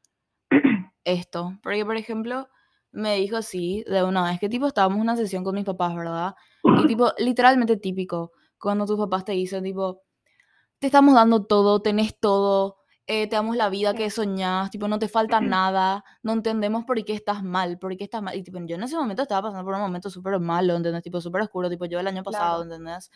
esto. 1.06 1.60
Porque, 1.64 1.86
por 1.86 1.98
ejemplo, 1.98 2.50
me 2.92 3.16
dijo 3.18 3.38
así 3.38 3.84
de 3.88 4.04
una 4.04 4.24
vez 4.24 4.40
que 4.40 4.50
tipo 4.50 4.68
estábamos 4.68 4.98
en 4.98 5.02
una 5.04 5.16
sesión 5.18 5.44
con 5.44 5.56
mis 5.56 5.66
papás, 5.66 5.96
¿verdad? 5.96 6.36
Y 6.64 6.88
tipo, 6.88 7.12
literalmente 7.20 7.78
típico, 7.78 8.32
cuando 8.60 8.86
tus 8.86 8.98
papás 8.98 9.26
te 9.26 9.34
dicen, 9.34 9.64
tipo, 9.64 10.02
te 10.80 10.88
estamos 10.88 11.16
dando 11.16 11.46
todo, 11.46 11.82
tenés 11.82 12.20
todo, 12.20 12.78
eh, 13.08 13.28
te 13.28 13.36
damos 13.36 13.56
la 13.58 13.70
vida 13.70 13.94
que 13.94 14.10
soñás, 14.10 14.72
tipo, 14.72 14.88
no 14.88 15.00
te 15.00 15.08
falta 15.10 15.42
nada, 15.42 16.04
no 16.24 16.34
entendemos 16.34 16.86
por 16.86 17.04
qué 17.06 17.14
estás 17.14 17.44
mal, 17.44 17.80
por 17.80 17.96
qué 17.98 18.06
estás 18.06 18.22
mal. 18.24 18.36
Y 18.36 18.44
tipo, 18.44 18.60
yo 18.66 18.76
en 18.76 18.84
ese 18.84 18.96
momento 18.98 19.24
estaba 19.24 19.44
pasando 19.50 19.66
por 19.66 19.76
un 19.76 19.82
momento 19.82 20.10
súper 20.10 20.40
malo, 20.40 20.76
¿entendés? 20.76 21.04
Tipo, 21.04 21.22
súper 21.22 21.42
oscuro, 21.44 21.70
tipo, 21.70 21.86
yo 21.86 22.00
el 22.00 22.08
año 22.08 22.24
pasado, 22.24 22.64
Claro. 22.64 22.76
¿entendés? 22.76 23.12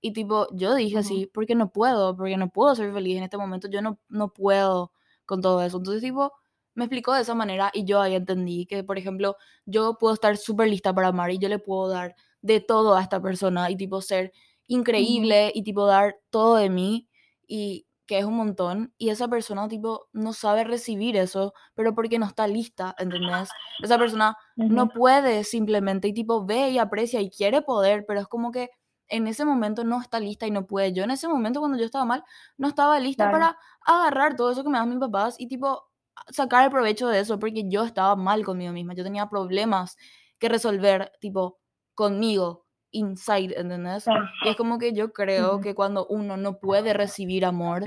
Y 0.00 0.12
tipo, 0.12 0.46
yo 0.52 0.74
dije 0.74 0.98
así, 0.98 1.26
porque 1.32 1.54
no 1.54 1.70
puedo, 1.70 2.16
porque 2.16 2.36
no 2.36 2.50
puedo 2.50 2.74
ser 2.74 2.92
feliz 2.92 3.16
en 3.16 3.24
este 3.24 3.36
momento, 3.36 3.68
yo 3.68 3.82
no, 3.82 3.98
no 4.08 4.32
puedo 4.32 4.92
con 5.26 5.42
todo 5.42 5.62
eso. 5.62 5.78
Entonces, 5.78 6.02
tipo, 6.02 6.32
me 6.74 6.84
explicó 6.84 7.12
de 7.12 7.22
esa 7.22 7.34
manera 7.34 7.70
y 7.74 7.84
yo 7.84 8.00
ahí 8.00 8.14
entendí 8.14 8.66
que, 8.66 8.84
por 8.84 8.98
ejemplo, 8.98 9.36
yo 9.66 9.98
puedo 9.98 10.14
estar 10.14 10.36
súper 10.36 10.68
lista 10.68 10.94
para 10.94 11.08
amar 11.08 11.32
y 11.32 11.38
yo 11.38 11.48
le 11.48 11.58
puedo 11.58 11.88
dar 11.88 12.14
de 12.40 12.60
todo 12.60 12.94
a 12.96 13.02
esta 13.02 13.20
persona 13.20 13.70
y 13.70 13.76
tipo 13.76 14.00
ser 14.00 14.32
increíble 14.68 15.50
y 15.54 15.64
tipo 15.64 15.86
dar 15.86 16.16
todo 16.30 16.56
de 16.56 16.70
mí 16.70 17.08
y 17.48 17.86
que 18.06 18.18
es 18.18 18.24
un 18.24 18.36
montón 18.36 18.94
y 18.96 19.10
esa 19.10 19.28
persona 19.28 19.68
tipo 19.68 20.08
no 20.12 20.32
sabe 20.32 20.64
recibir 20.64 21.16
eso, 21.16 21.52
pero 21.74 21.94
porque 21.94 22.18
no 22.18 22.26
está 22.26 22.46
lista, 22.46 22.94
¿entendés? 22.98 23.50
Esa 23.82 23.98
persona 23.98 24.36
no 24.56 24.88
puede 24.88 25.44
simplemente 25.44 26.08
y 26.08 26.14
tipo 26.14 26.46
ve 26.46 26.70
y 26.70 26.78
aprecia 26.78 27.20
y 27.20 27.30
quiere 27.30 27.60
poder, 27.60 28.04
pero 28.06 28.20
es 28.20 28.26
como 28.28 28.50
que 28.52 28.70
en 29.08 29.26
ese 29.26 29.44
momento 29.44 29.84
no 29.84 30.00
está 30.00 30.20
lista 30.20 30.46
y 30.46 30.50
no 30.50 30.66
puede. 30.66 30.92
Yo 30.92 31.04
en 31.04 31.10
ese 31.10 31.28
momento 31.28 31.60
cuando 31.60 31.78
yo 31.78 31.84
estaba 31.84 32.04
mal, 32.04 32.24
no 32.56 32.68
estaba 32.68 32.98
lista 33.00 33.24
Claro. 33.30 33.38
para 33.38 33.58
agarrar 33.84 34.36
todo 34.36 34.50
eso 34.50 34.62
que 34.62 34.70
me 34.70 34.78
dan 34.78 34.88
mis 34.90 34.98
papás 34.98 35.36
y 35.38 35.46
tipo 35.48 35.88
sacar 36.30 36.64
el 36.64 36.70
provecho 36.70 37.08
de 37.08 37.20
eso 37.20 37.38
porque 37.38 37.68
yo 37.68 37.84
estaba 37.84 38.16
mal 38.16 38.44
conmigo 38.44 38.72
misma, 38.72 38.94
yo 38.94 39.04
tenía 39.04 39.28
problemas 39.28 39.96
que 40.38 40.48
resolver 40.48 41.12
tipo 41.20 41.58
conmigo, 41.94 42.66
inside, 42.90 43.58
¿entendés? 43.58 44.06
Y 44.44 44.48
es 44.48 44.56
como 44.56 44.78
que 44.78 44.92
yo 44.92 45.12
creo 45.12 45.60
que 45.60 45.74
cuando 45.74 46.06
uno 46.06 46.36
no 46.36 46.58
puede 46.58 46.92
recibir 46.92 47.44
amor 47.44 47.84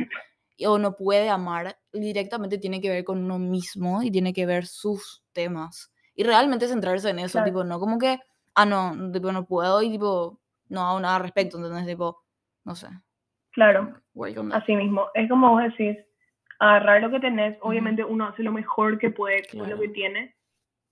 o 0.65 0.77
no 0.77 0.95
puede 0.95 1.29
amar, 1.29 1.79
directamente 1.91 2.57
tiene 2.57 2.81
que 2.81 2.89
ver 2.89 3.03
con 3.03 3.23
uno 3.23 3.39
mismo 3.39 4.03
y 4.03 4.11
tiene 4.11 4.31
que 4.33 4.45
ver 4.45 4.65
sus 4.67 5.23
temas. 5.33 5.91
Y 6.13 6.23
realmente 6.23 6.67
centrarse 6.67 7.09
en 7.09 7.19
eso, 7.19 7.33
Claro. 7.33 7.45
tipo, 7.45 7.63
no 7.63 7.79
como 7.79 7.97
que, 7.97 8.19
ah, 8.53 8.65
no, 8.65 9.11
tipo, 9.11 9.31
no 9.31 9.45
puedo 9.45 9.81
y 9.81 9.89
tipo, 9.89 10.39
no 10.71 10.81
hago 10.81 10.99
nada 10.99 11.17
al 11.17 11.23
respecto, 11.23 11.57
¿entendés? 11.57 11.85
Tipo, 11.85 12.23
no 12.65 12.75
sé. 12.75 12.87
Claro. 13.51 13.93
Así 14.53 14.75
mismo, 14.75 15.09
es 15.13 15.29
como 15.29 15.51
vos 15.51 15.63
decís, 15.63 15.97
agarrar 16.59 17.01
lo 17.01 17.11
que 17.11 17.19
tenés, 17.19 17.57
obviamente 17.61 18.03
uno 18.03 18.27
hace 18.27 18.43
lo 18.43 18.51
mejor 18.51 18.97
que 18.97 19.11
puede 19.11 19.43
con 19.51 19.69
lo 19.69 19.79
que 19.79 19.89
tiene, 19.89 20.35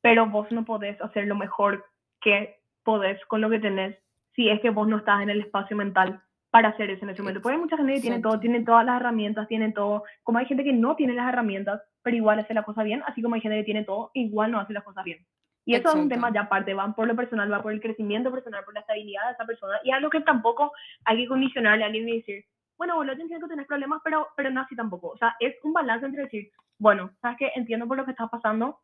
pero 0.01 0.25
vos 0.27 0.51
no 0.51 0.65
podés 0.65 0.99
hacer 1.01 1.27
lo 1.27 1.35
mejor 1.35 1.85
que 2.21 2.59
podés 2.83 3.23
con 3.27 3.41
lo 3.41 3.49
que 3.49 3.59
tenés 3.59 3.97
si 4.35 4.49
es 4.49 4.59
que 4.61 4.69
vos 4.69 4.87
no 4.87 4.97
estás 4.97 5.21
en 5.21 5.29
el 5.29 5.41
espacio 5.41 5.75
mental 5.77 6.21
para 6.49 6.69
hacer 6.69 6.89
eso 6.89 7.05
en 7.05 7.11
ese 7.11 7.21
momento. 7.21 7.41
Porque 7.41 7.55
hay 7.55 7.61
mucha 7.61 7.77
gente 7.77 7.93
que 7.93 8.01
tiene 8.01 8.19
todo, 8.19 8.39
tiene 8.39 8.63
todas 8.63 8.85
las 8.85 8.99
herramientas, 8.99 9.47
tiene 9.47 9.71
todo, 9.71 10.03
como 10.23 10.39
hay 10.39 10.45
gente 10.45 10.63
que 10.63 10.73
no 10.73 10.95
tiene 10.95 11.13
las 11.13 11.29
herramientas, 11.29 11.81
pero 12.01 12.17
igual 12.17 12.39
hace 12.39 12.53
la 12.53 12.63
cosa 12.63 12.83
bien, 12.83 13.03
así 13.05 13.21
como 13.21 13.35
hay 13.35 13.41
gente 13.41 13.57
que 13.57 13.63
tiene 13.63 13.83
todo, 13.83 14.11
igual 14.13 14.51
no 14.51 14.59
hace 14.59 14.73
las 14.73 14.83
cosas 14.83 15.03
bien. 15.03 15.25
Y 15.69 15.75
eso 15.75 15.89
es 15.89 15.95
un 15.95 16.09
tema 16.09 16.29
Exacto. 16.29 16.33
ya 16.33 16.41
aparte, 16.47 16.73
va 16.73 16.91
por 16.95 17.07
lo 17.07 17.15
personal, 17.15 17.53
va 17.53 17.61
por 17.61 17.71
el 17.71 17.79
crecimiento 17.79 18.31
personal, 18.31 18.63
por 18.63 18.73
la 18.73 18.79
estabilidad 18.79 19.27
de 19.27 19.33
esa 19.33 19.45
persona, 19.45 19.79
y 19.83 19.91
algo 19.91 20.09
que 20.09 20.21
tampoco 20.21 20.71
hay 21.05 21.17
que 21.17 21.27
condicionarle 21.27 21.83
a 21.83 21.87
alguien 21.87 22.09
y 22.09 22.17
decir, 22.17 22.43
bueno, 22.75 22.95
boludo, 22.95 23.13
yo 23.13 23.21
entiendo 23.21 23.45
que 23.45 23.51
tenés 23.51 23.67
problemas, 23.67 24.01
pero, 24.03 24.29
pero 24.35 24.49
no 24.49 24.61
así 24.61 24.75
tampoco. 24.75 25.09
O 25.09 25.17
sea, 25.17 25.35
es 25.39 25.53
un 25.63 25.71
balance 25.73 26.07
entre 26.07 26.23
decir, 26.23 26.49
bueno, 26.79 27.11
sabes 27.21 27.37
que 27.37 27.51
entiendo 27.53 27.87
por 27.87 27.97
lo 27.97 28.05
que 28.05 28.11
estás 28.11 28.31
pasando, 28.31 28.79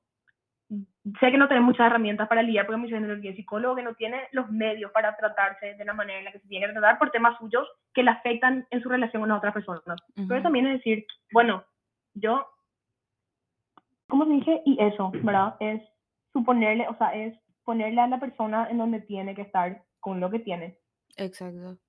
sé 0.69 1.31
que 1.31 1.39
no 1.39 1.47
tenés 1.47 1.63
muchas 1.63 1.87
herramientas 1.87 2.27
para 2.27 2.43
lidiar, 2.43 2.67
porque 2.67 2.77
mucha 2.81 2.97
gente 2.97 3.15
que 3.15 3.21
tiene 3.21 3.35
psicólogo 3.35 3.77
que 3.77 3.81
no 3.81 3.95
tiene 3.95 4.27
los 4.31 4.47
medios 4.51 4.91
para 4.91 5.17
tratarse 5.17 5.73
de 5.73 5.85
la 5.85 5.93
manera 5.93 6.19
en 6.19 6.25
la 6.25 6.33
que 6.33 6.39
se 6.39 6.47
tiene 6.47 6.67
que 6.67 6.73
tratar 6.73 6.99
por 6.99 7.09
temas 7.09 7.35
suyos 7.39 7.67
que 7.95 8.03
le 8.03 8.11
afectan 8.11 8.67
en 8.69 8.81
su 8.83 8.89
relación 8.89 9.23
con 9.23 9.29
las 9.29 9.39
otras 9.39 9.55
personas. 9.55 9.81
Pero 10.13 10.35
Ujú. 10.35 10.43
también 10.43 10.67
es 10.67 10.73
decir, 10.73 11.03
bueno, 11.31 11.63
yo, 12.13 12.45
¿cómo 14.07 14.25
se 14.25 14.33
dice? 14.33 14.61
Y 14.65 14.77
eso, 14.79 15.11
¿verdad? 15.23 15.55
Es 15.59 15.81
suponerle, 16.35 16.85
o 16.89 16.97
sea, 16.97 17.15
es 17.15 17.33
ponerle 17.63 18.01
a 18.01 18.07
la 18.07 18.19
persona 18.19 18.67
en 18.69 18.77
donde 18.77 18.99
tiene 18.99 19.33
que 19.35 19.43
estar 19.43 19.85
con 20.01 20.19
lo 20.19 20.29
que 20.29 20.39
tiene. 20.39 20.77
Exacto. 21.15 21.79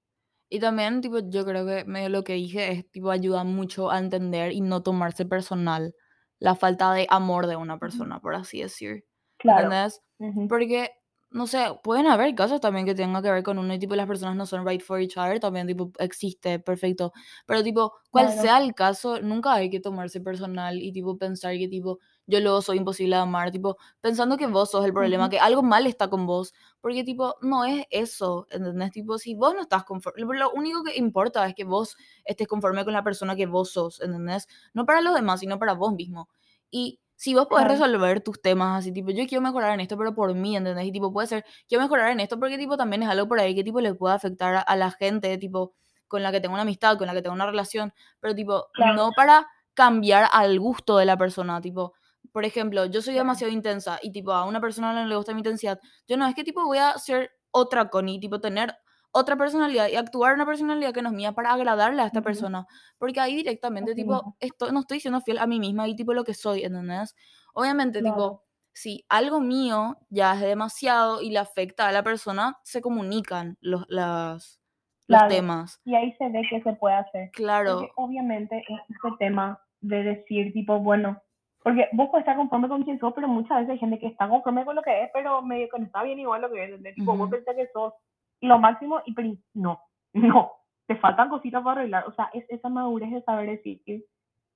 Y 0.48 0.60
también, 0.60 1.00
tipo, 1.00 1.18
yo 1.18 1.44
creo 1.44 1.66
que 1.66 1.84
medio 1.84 2.08
lo 2.08 2.22
que 2.22 2.34
dije 2.34 2.70
es, 2.70 2.90
tipo, 2.92 3.10
ayuda 3.10 3.42
mucho 3.42 3.90
a 3.90 3.98
entender 3.98 4.52
y 4.52 4.60
no 4.60 4.84
tomarse 4.84 5.26
personal 5.26 5.94
la 6.38 6.54
falta 6.54 6.92
de 6.94 7.08
amor 7.10 7.48
de 7.48 7.56
una 7.56 7.78
persona, 7.78 8.20
por 8.20 8.36
así 8.36 8.62
decir. 8.62 9.04
Claro. 9.38 9.64
¿Entendés? 9.64 10.02
Ujú. 10.18 10.46
Porque, 10.46 10.90
no 11.30 11.46
sé, 11.46 11.66
pueden 11.82 12.06
haber 12.06 12.34
casos 12.34 12.60
también 12.60 12.86
que 12.86 12.94
tengan 12.94 13.22
que 13.22 13.30
ver 13.30 13.42
con 13.42 13.58
uno 13.58 13.74
y 13.74 13.78
tipo 13.78 13.94
las 13.96 14.06
personas 14.06 14.36
no 14.36 14.46
son 14.46 14.66
right 14.66 14.80
for 14.82 15.00
each 15.00 15.16
other, 15.18 15.40
también 15.40 15.66
tipo 15.66 15.92
existe, 15.98 16.58
perfecto. 16.60 17.12
Pero 17.46 17.62
tipo, 17.62 17.94
cual 18.10 18.30
Claro. 18.30 18.32
sea 18.32 18.58
el 18.62 18.74
caso, 18.74 19.20
nunca 19.20 19.52
hay 19.54 19.68
que 19.70 19.80
tomarse 19.80 20.20
personal 20.20 20.80
y 20.80 20.92
tipo 20.92 21.18
pensar 21.18 21.56
que 21.58 21.68
tipo 21.68 21.98
yo 22.26 22.40
luego 22.40 22.60
soy 22.62 22.78
imposible 22.78 23.16
de 23.16 23.22
amar, 23.22 23.50
tipo 23.52 23.76
pensando 24.00 24.36
que 24.36 24.46
vos 24.46 24.70
sos 24.70 24.84
el 24.84 24.92
problema, 24.92 25.28
que 25.28 25.38
algo 25.38 25.62
mal 25.62 25.86
está 25.86 26.08
con 26.10 26.26
vos, 26.26 26.54
porque 26.80 27.04
tipo 27.04 27.34
no 27.42 27.64
es 27.64 27.84
eso, 27.90 28.46
¿entendés? 28.50 28.90
Tipo, 28.92 29.18
si 29.18 29.34
vos 29.34 29.54
no 29.54 29.60
estás 29.62 29.84
conforme, 29.84 30.22
lo- 30.22 30.32
lo 30.34 30.50
único 30.52 30.82
que 30.84 30.96
importa 30.96 31.46
es 31.46 31.54
que 31.54 31.64
vos 31.64 31.96
estés 32.24 32.46
conforme 32.48 32.84
con 32.84 32.92
la 32.94 33.04
persona 33.04 33.36
que 33.36 33.46
vos 33.46 33.70
sos, 33.72 34.00
¿entendés? 34.00 34.48
No 34.74 34.86
para 34.86 35.00
los 35.00 35.14
demás, 35.14 35.40
sino 35.40 35.58
para 35.58 35.74
vos 35.74 35.92
mismo. 35.94 36.28
Y 36.70 37.00
si 37.16 37.34
vos 37.34 37.46
podés 37.48 37.66
Claro. 37.66 37.80
resolver 37.80 38.20
tus 38.22 38.40
temas 38.42 38.78
así, 38.80 38.92
tipo, 38.92 39.10
yo 39.10 39.26
quiero 39.26 39.42
mejorar 39.42 39.72
en 39.74 39.80
esto, 39.80 39.96
pero 39.98 40.14
por 40.14 40.34
mí, 40.34 40.56
¿entendés? 40.56 40.84
Y 40.86 40.92
tipo, 40.92 41.12
puede 41.12 41.26
ser, 41.28 41.44
quiero 41.68 41.82
mejorar 41.82 42.10
en 42.10 42.20
esto 42.20 42.38
porque 42.38 42.58
tipo 42.58 42.76
también 42.76 43.02
es 43.02 43.08
algo 43.08 43.26
por 43.28 43.40
ahí 43.40 43.54
que 43.54 43.64
tipo 43.64 43.80
le 43.80 43.94
puede 43.94 44.14
afectar 44.14 44.54
a, 44.56 44.60
a 44.60 44.76
la 44.76 44.90
gente, 44.90 45.36
tipo, 45.38 45.74
con 46.08 46.22
la 46.22 46.30
que 46.32 46.40
tengo 46.40 46.54
una 46.54 46.62
amistad, 46.62 46.96
con 46.98 47.06
la 47.06 47.14
que 47.14 47.22
tengo 47.22 47.34
una 47.34 47.46
relación, 47.46 47.92
pero 48.20 48.34
tipo, 48.34 48.66
Claro. 48.74 48.94
no 48.94 49.10
para 49.16 49.46
cambiar 49.74 50.28
al 50.32 50.58
gusto 50.60 50.98
de 50.98 51.04
la 51.06 51.16
persona, 51.16 51.60
tipo, 51.60 51.94
por 52.32 52.44
ejemplo, 52.44 52.86
yo 52.86 53.00
soy 53.02 53.14
demasiado 53.14 53.52
intensa 53.52 53.98
y 54.02 54.12
tipo 54.12 54.32
a 54.32 54.44
una 54.44 54.60
persona 54.60 54.92
no 54.92 55.06
le 55.08 55.16
gusta 55.16 55.32
mi 55.32 55.40
intensidad, 55.40 55.80
yo 56.06 56.16
no 56.16 56.26
es 56.26 56.34
que 56.34 56.44
tipo 56.44 56.64
voy 56.66 56.78
a 56.78 56.98
ser 56.98 57.30
otra 57.50 57.88
Connie, 57.88 58.20
tipo 58.20 58.40
tener 58.40 58.74
otra 59.12 59.36
personalidad 59.36 59.88
y 59.88 59.96
actuar 59.96 60.34
una 60.34 60.46
personalidad 60.46 60.92
que 60.92 61.02
no 61.02 61.08
es 61.10 61.14
mía 61.14 61.32
para 61.32 61.52
agradarle 61.52 62.02
a 62.02 62.06
esta 62.06 62.20
Ujú. 62.20 62.22
persona, 62.22 62.66
porque 62.98 63.20
ahí 63.20 63.34
directamente 63.36 63.92
Así 63.92 63.94
tipo 63.94 64.12
mismo. 64.14 64.36
esto, 64.40 64.72
no 64.72 64.80
estoy 64.80 65.00
siendo 65.00 65.20
fiel 65.22 65.38
a 65.38 65.46
mí 65.46 65.58
misma 65.60 65.88
y 65.88 65.96
tipo 65.96 66.12
lo 66.14 66.24
que 66.24 66.34
soy, 66.34 66.64
¿entendés? 66.64 67.14
Obviamente 67.54 68.02
Claro. 68.02 68.16
tipo 68.16 68.44
si 68.74 69.04
algo 69.08 69.40
mío 69.40 69.96
ya 70.10 70.34
es 70.34 70.40
demasiado 70.42 71.22
y 71.22 71.30
le 71.30 71.38
afecta 71.38 71.88
a 71.88 71.92
la 71.92 72.02
persona, 72.02 72.58
se 72.62 72.82
comunican 72.82 73.56
los, 73.62 73.84
las, 73.88 74.60
los 75.08 75.18
Claro. 75.18 75.28
temas. 75.28 75.80
Y 75.84 75.94
ahí 75.94 76.12
se 76.18 76.28
ve 76.28 76.42
que 76.50 76.62
se 76.62 76.72
puede 76.74 76.96
hacer. 76.96 77.30
Claro, 77.32 77.80
Porque 77.80 77.92
obviamente 77.96 78.56
en 78.68 78.78
este 78.88 79.08
tema 79.18 79.60
de 79.80 80.02
decir, 80.02 80.52
tipo, 80.52 80.78
bueno, 80.80 81.22
porque 81.62 81.88
vos 81.92 82.08
puedes 82.10 82.22
estar 82.24 82.36
conforme 82.36 82.68
con 82.68 82.82
quien 82.82 82.98
sos, 82.98 83.12
pero 83.14 83.28
muchas 83.28 83.58
veces 83.60 83.70
hay 83.72 83.78
gente 83.78 83.98
que 83.98 84.08
está 84.08 84.28
conforme 84.28 84.64
con 84.64 84.76
lo 84.76 84.82
que 84.82 85.04
es, 85.04 85.10
pero 85.14 85.42
medio 85.42 85.68
que 85.72 85.78
no 85.78 85.86
está 85.86 86.02
bien 86.02 86.18
igual 86.18 86.42
lo 86.42 86.50
que 86.50 86.64
es. 86.64 86.94
Tipo, 86.96 87.16
vos 87.16 87.28
Ujú. 87.28 87.30
pensás 87.30 87.54
que 87.56 87.68
sos 87.72 87.92
lo 88.40 88.58
máximo 88.58 89.00
y 89.06 89.14
no, 89.54 89.80
no, 90.12 90.52
te 90.86 90.96
faltan 90.96 91.28
cositas 91.28 91.62
para 91.62 91.80
arreglar, 91.80 92.04
o 92.06 92.12
sea, 92.12 92.30
es 92.32 92.44
esa 92.48 92.68
madurez 92.68 93.10
de 93.10 93.22
saber 93.22 93.50
decir, 93.50 93.82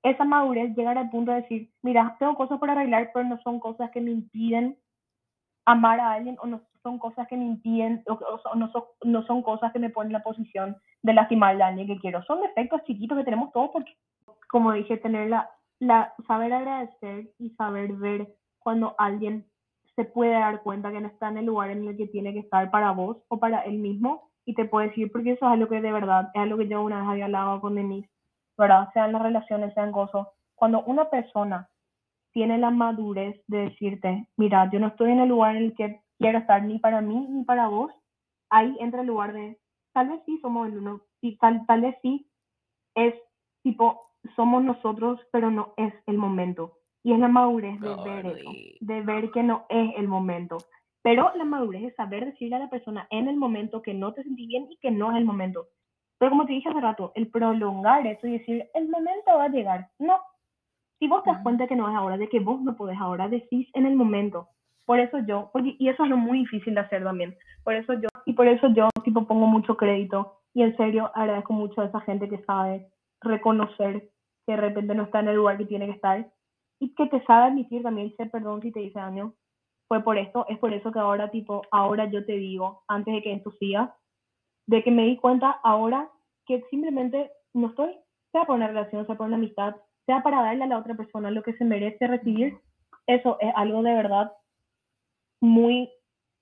esa 0.02 0.24
madurez 0.24 0.74
llegar 0.76 0.96
al 0.96 1.10
punto 1.10 1.32
de 1.32 1.42
decir, 1.42 1.70
mira, 1.82 2.16
tengo 2.18 2.34
cosas 2.34 2.58
por 2.58 2.70
arreglar, 2.70 3.10
pero 3.12 3.26
no 3.26 3.40
son 3.42 3.60
cosas 3.60 3.90
que 3.90 4.00
me 4.00 4.10
impiden 4.10 4.78
amar 5.66 6.00
a 6.00 6.12
alguien 6.12 6.36
o 6.40 6.46
no 6.46 6.62
son 6.82 6.98
cosas 6.98 7.28
que 7.28 7.36
me 7.36 7.44
impiden 7.44 8.02
o, 8.06 8.18
no, 8.56 8.72
son, 8.72 8.84
no 9.04 9.22
son 9.26 9.42
cosas 9.42 9.72
que 9.72 9.78
me 9.78 9.90
ponen 9.90 10.08
en 10.08 10.14
la 10.14 10.22
posición 10.22 10.76
de 11.02 11.12
lastimar 11.12 11.60
a 11.60 11.68
alguien 11.68 11.86
que 11.86 11.98
quiero. 11.98 12.22
Son 12.24 12.40
defectos 12.40 12.82
chiquitos 12.84 13.18
que 13.18 13.24
tenemos 13.24 13.52
todos 13.52 13.70
porque, 13.72 13.94
como 14.48 14.72
dije, 14.72 14.96
tener 14.96 15.28
la, 15.28 15.50
la, 15.78 16.14
saber 16.26 16.52
agradecer 16.52 17.30
y 17.38 17.50
saber 17.50 17.92
ver 17.94 18.34
cuando 18.58 18.94
alguien 18.98 19.46
se 20.00 20.06
puede 20.06 20.32
dar 20.32 20.62
cuenta 20.62 20.90
que 20.90 21.00
no 21.00 21.08
está 21.08 21.28
en 21.28 21.36
el 21.36 21.44
lugar 21.44 21.68
en 21.68 21.86
el 21.86 21.94
que 21.94 22.06
tiene 22.06 22.32
que 22.32 22.38
estar 22.38 22.70
para 22.70 22.92
vos 22.92 23.18
o 23.28 23.38
para 23.38 23.60
él 23.62 23.78
mismo 23.78 24.30
y 24.46 24.54
te 24.54 24.64
puede 24.64 24.88
decir, 24.88 25.12
porque 25.12 25.32
eso 25.32 25.44
es 25.44 25.52
algo 25.52 25.68
que 25.68 25.82
de 25.82 25.92
verdad, 25.92 26.30
es 26.32 26.40
algo 26.40 26.56
que 26.56 26.68
yo 26.68 26.82
una 26.82 27.00
vez 27.00 27.08
había 27.08 27.24
hablado 27.26 27.60
con 27.60 27.74
Denise, 27.74 28.08
¿verdad? 28.56 28.88
Sean 28.94 29.12
las 29.12 29.20
relaciones, 29.20 29.74
sean 29.74 29.92
cosas. 29.92 30.26
Cuando 30.54 30.82
una 30.84 31.10
persona 31.10 31.68
tiene 32.32 32.56
la 32.56 32.70
madurez 32.70 33.42
de 33.46 33.58
decirte, 33.58 34.26
mira, 34.38 34.70
yo 34.72 34.80
no 34.80 34.86
estoy 34.86 35.10
en 35.10 35.20
el 35.20 35.28
lugar 35.28 35.56
en 35.56 35.64
el 35.64 35.74
que 35.74 36.00
quiero 36.18 36.38
estar 36.38 36.62
ni 36.62 36.78
para 36.78 37.02
mí 37.02 37.26
ni 37.28 37.44
para 37.44 37.68
vos, 37.68 37.92
ahí 38.48 38.74
entra 38.80 39.02
el 39.02 39.06
lugar 39.06 39.34
de, 39.34 39.58
tal 39.92 40.08
vez 40.08 40.22
sí 40.24 40.38
somos 40.40 40.66
el 40.68 40.78
uno, 40.78 41.02
y 41.20 41.36
tal, 41.36 41.66
tal 41.66 41.82
vez 41.82 41.94
sí 42.00 42.26
es 42.94 43.14
tipo, 43.62 44.00
somos 44.34 44.64
nosotros, 44.64 45.20
pero 45.30 45.50
no 45.50 45.74
es 45.76 45.92
el 46.06 46.16
momento. 46.16 46.79
Y 47.02 47.12
es 47.12 47.18
la 47.18 47.28
madurez 47.28 47.80
de 47.80 47.88
ver 48.04 48.26
eso, 48.26 48.50
de 48.80 49.02
ver 49.02 49.30
que 49.30 49.42
no 49.42 49.64
es 49.68 49.94
el 49.96 50.06
momento. 50.06 50.58
Pero 51.02 51.32
la 51.34 51.44
madurez 51.44 51.82
es 51.84 51.94
saber 51.94 52.26
decirle 52.26 52.56
a 52.56 52.60
la 52.60 52.70
persona 52.70 53.06
en 53.10 53.28
el 53.28 53.36
momento 53.36 53.80
que 53.80 53.94
no 53.94 54.12
te 54.12 54.22
sentí 54.22 54.46
bien 54.46 54.66
y 54.70 54.76
que 54.76 54.90
no 54.90 55.10
es 55.10 55.16
el 55.16 55.24
momento. 55.24 55.68
Pero 56.18 56.30
como 56.30 56.44
te 56.44 56.52
dije 56.52 56.68
hace 56.68 56.80
rato, 56.80 57.12
el 57.14 57.28
prolongar 57.28 58.06
eso 58.06 58.26
y 58.26 58.32
decir, 58.32 58.68
el 58.74 58.88
momento 58.90 59.38
va 59.38 59.44
a 59.44 59.48
llegar. 59.48 59.88
No. 59.98 60.20
Si 60.98 61.08
vos 61.08 61.24
te 61.24 61.30
das 61.30 61.42
cuenta 61.42 61.66
que 61.66 61.76
no 61.76 61.88
es 61.88 61.96
ahora, 61.96 62.18
de 62.18 62.28
que 62.28 62.40
vos 62.40 62.60
no 62.60 62.76
podés 62.76 62.98
ahora, 63.00 63.28
decís 63.28 63.66
en 63.72 63.86
el 63.86 63.96
momento. 63.96 64.48
Por 64.84 65.00
eso 65.00 65.18
yo, 65.20 65.48
porque, 65.50 65.76
y 65.78 65.88
eso 65.88 66.04
es 66.04 66.10
lo 66.10 66.18
muy 66.18 66.40
difícil 66.40 66.74
de 66.74 66.80
hacer 66.80 67.02
también. 67.02 67.34
Por 67.64 67.74
eso 67.74 67.94
yo, 67.94 68.08
y 68.26 68.34
por 68.34 68.46
eso 68.48 68.68
yo, 68.74 68.90
tipo, 69.02 69.26
pongo 69.26 69.46
mucho 69.46 69.78
crédito. 69.78 70.40
Y 70.52 70.62
en 70.62 70.76
serio, 70.76 71.10
agradezco 71.14 71.54
mucho 71.54 71.80
a 71.80 71.86
esa 71.86 72.00
gente 72.00 72.28
que 72.28 72.44
sabe 72.44 72.86
reconocer 73.22 74.10
que 74.46 74.52
de 74.52 74.56
repente 74.56 74.94
no 74.94 75.04
está 75.04 75.20
en 75.20 75.28
el 75.28 75.36
lugar 75.36 75.56
que 75.56 75.64
tiene 75.64 75.86
que 75.86 75.92
estar. 75.92 76.30
Y 76.80 76.94
que 76.94 77.06
te 77.06 77.22
sabe 77.24 77.48
admitir 77.48 77.82
también, 77.82 78.08
dice 78.08 78.26
perdón 78.26 78.62
si 78.62 78.72
te 78.72 78.80
dice 78.80 78.98
daño. 78.98 79.34
Fue 79.86 80.02
por 80.02 80.18
esto, 80.18 80.46
es 80.48 80.58
por 80.58 80.72
eso 80.72 80.90
que 80.90 80.98
ahora, 80.98 81.30
tipo, 81.30 81.62
ahora 81.70 82.10
yo 82.10 82.24
te 82.24 82.32
digo, 82.32 82.82
antes 82.88 83.14
de 83.14 83.22
que 83.22 83.32
esto 83.32 83.52
siga, 83.58 83.96
de 84.66 84.82
que 84.82 84.90
me 84.90 85.04
di 85.04 85.16
cuenta 85.16 85.60
ahora 85.64 86.08
que 86.46 86.62
simplemente 86.70 87.30
no 87.54 87.68
estoy, 87.68 87.96
sea 88.32 88.44
por 88.44 88.56
una 88.56 88.68
relación, 88.68 89.06
sea 89.06 89.16
por 89.16 89.26
una 89.26 89.36
amistad, 89.36 89.76
sea 90.06 90.22
para 90.22 90.42
darle 90.42 90.64
a 90.64 90.68
la 90.68 90.78
otra 90.78 90.94
persona 90.94 91.30
lo 91.30 91.42
que 91.42 91.54
se 91.54 91.64
merece 91.64 92.06
recibir, 92.06 92.56
eso 93.06 93.36
es 93.40 93.52
algo 93.56 93.82
de 93.82 93.94
verdad 93.94 94.32
muy 95.40 95.90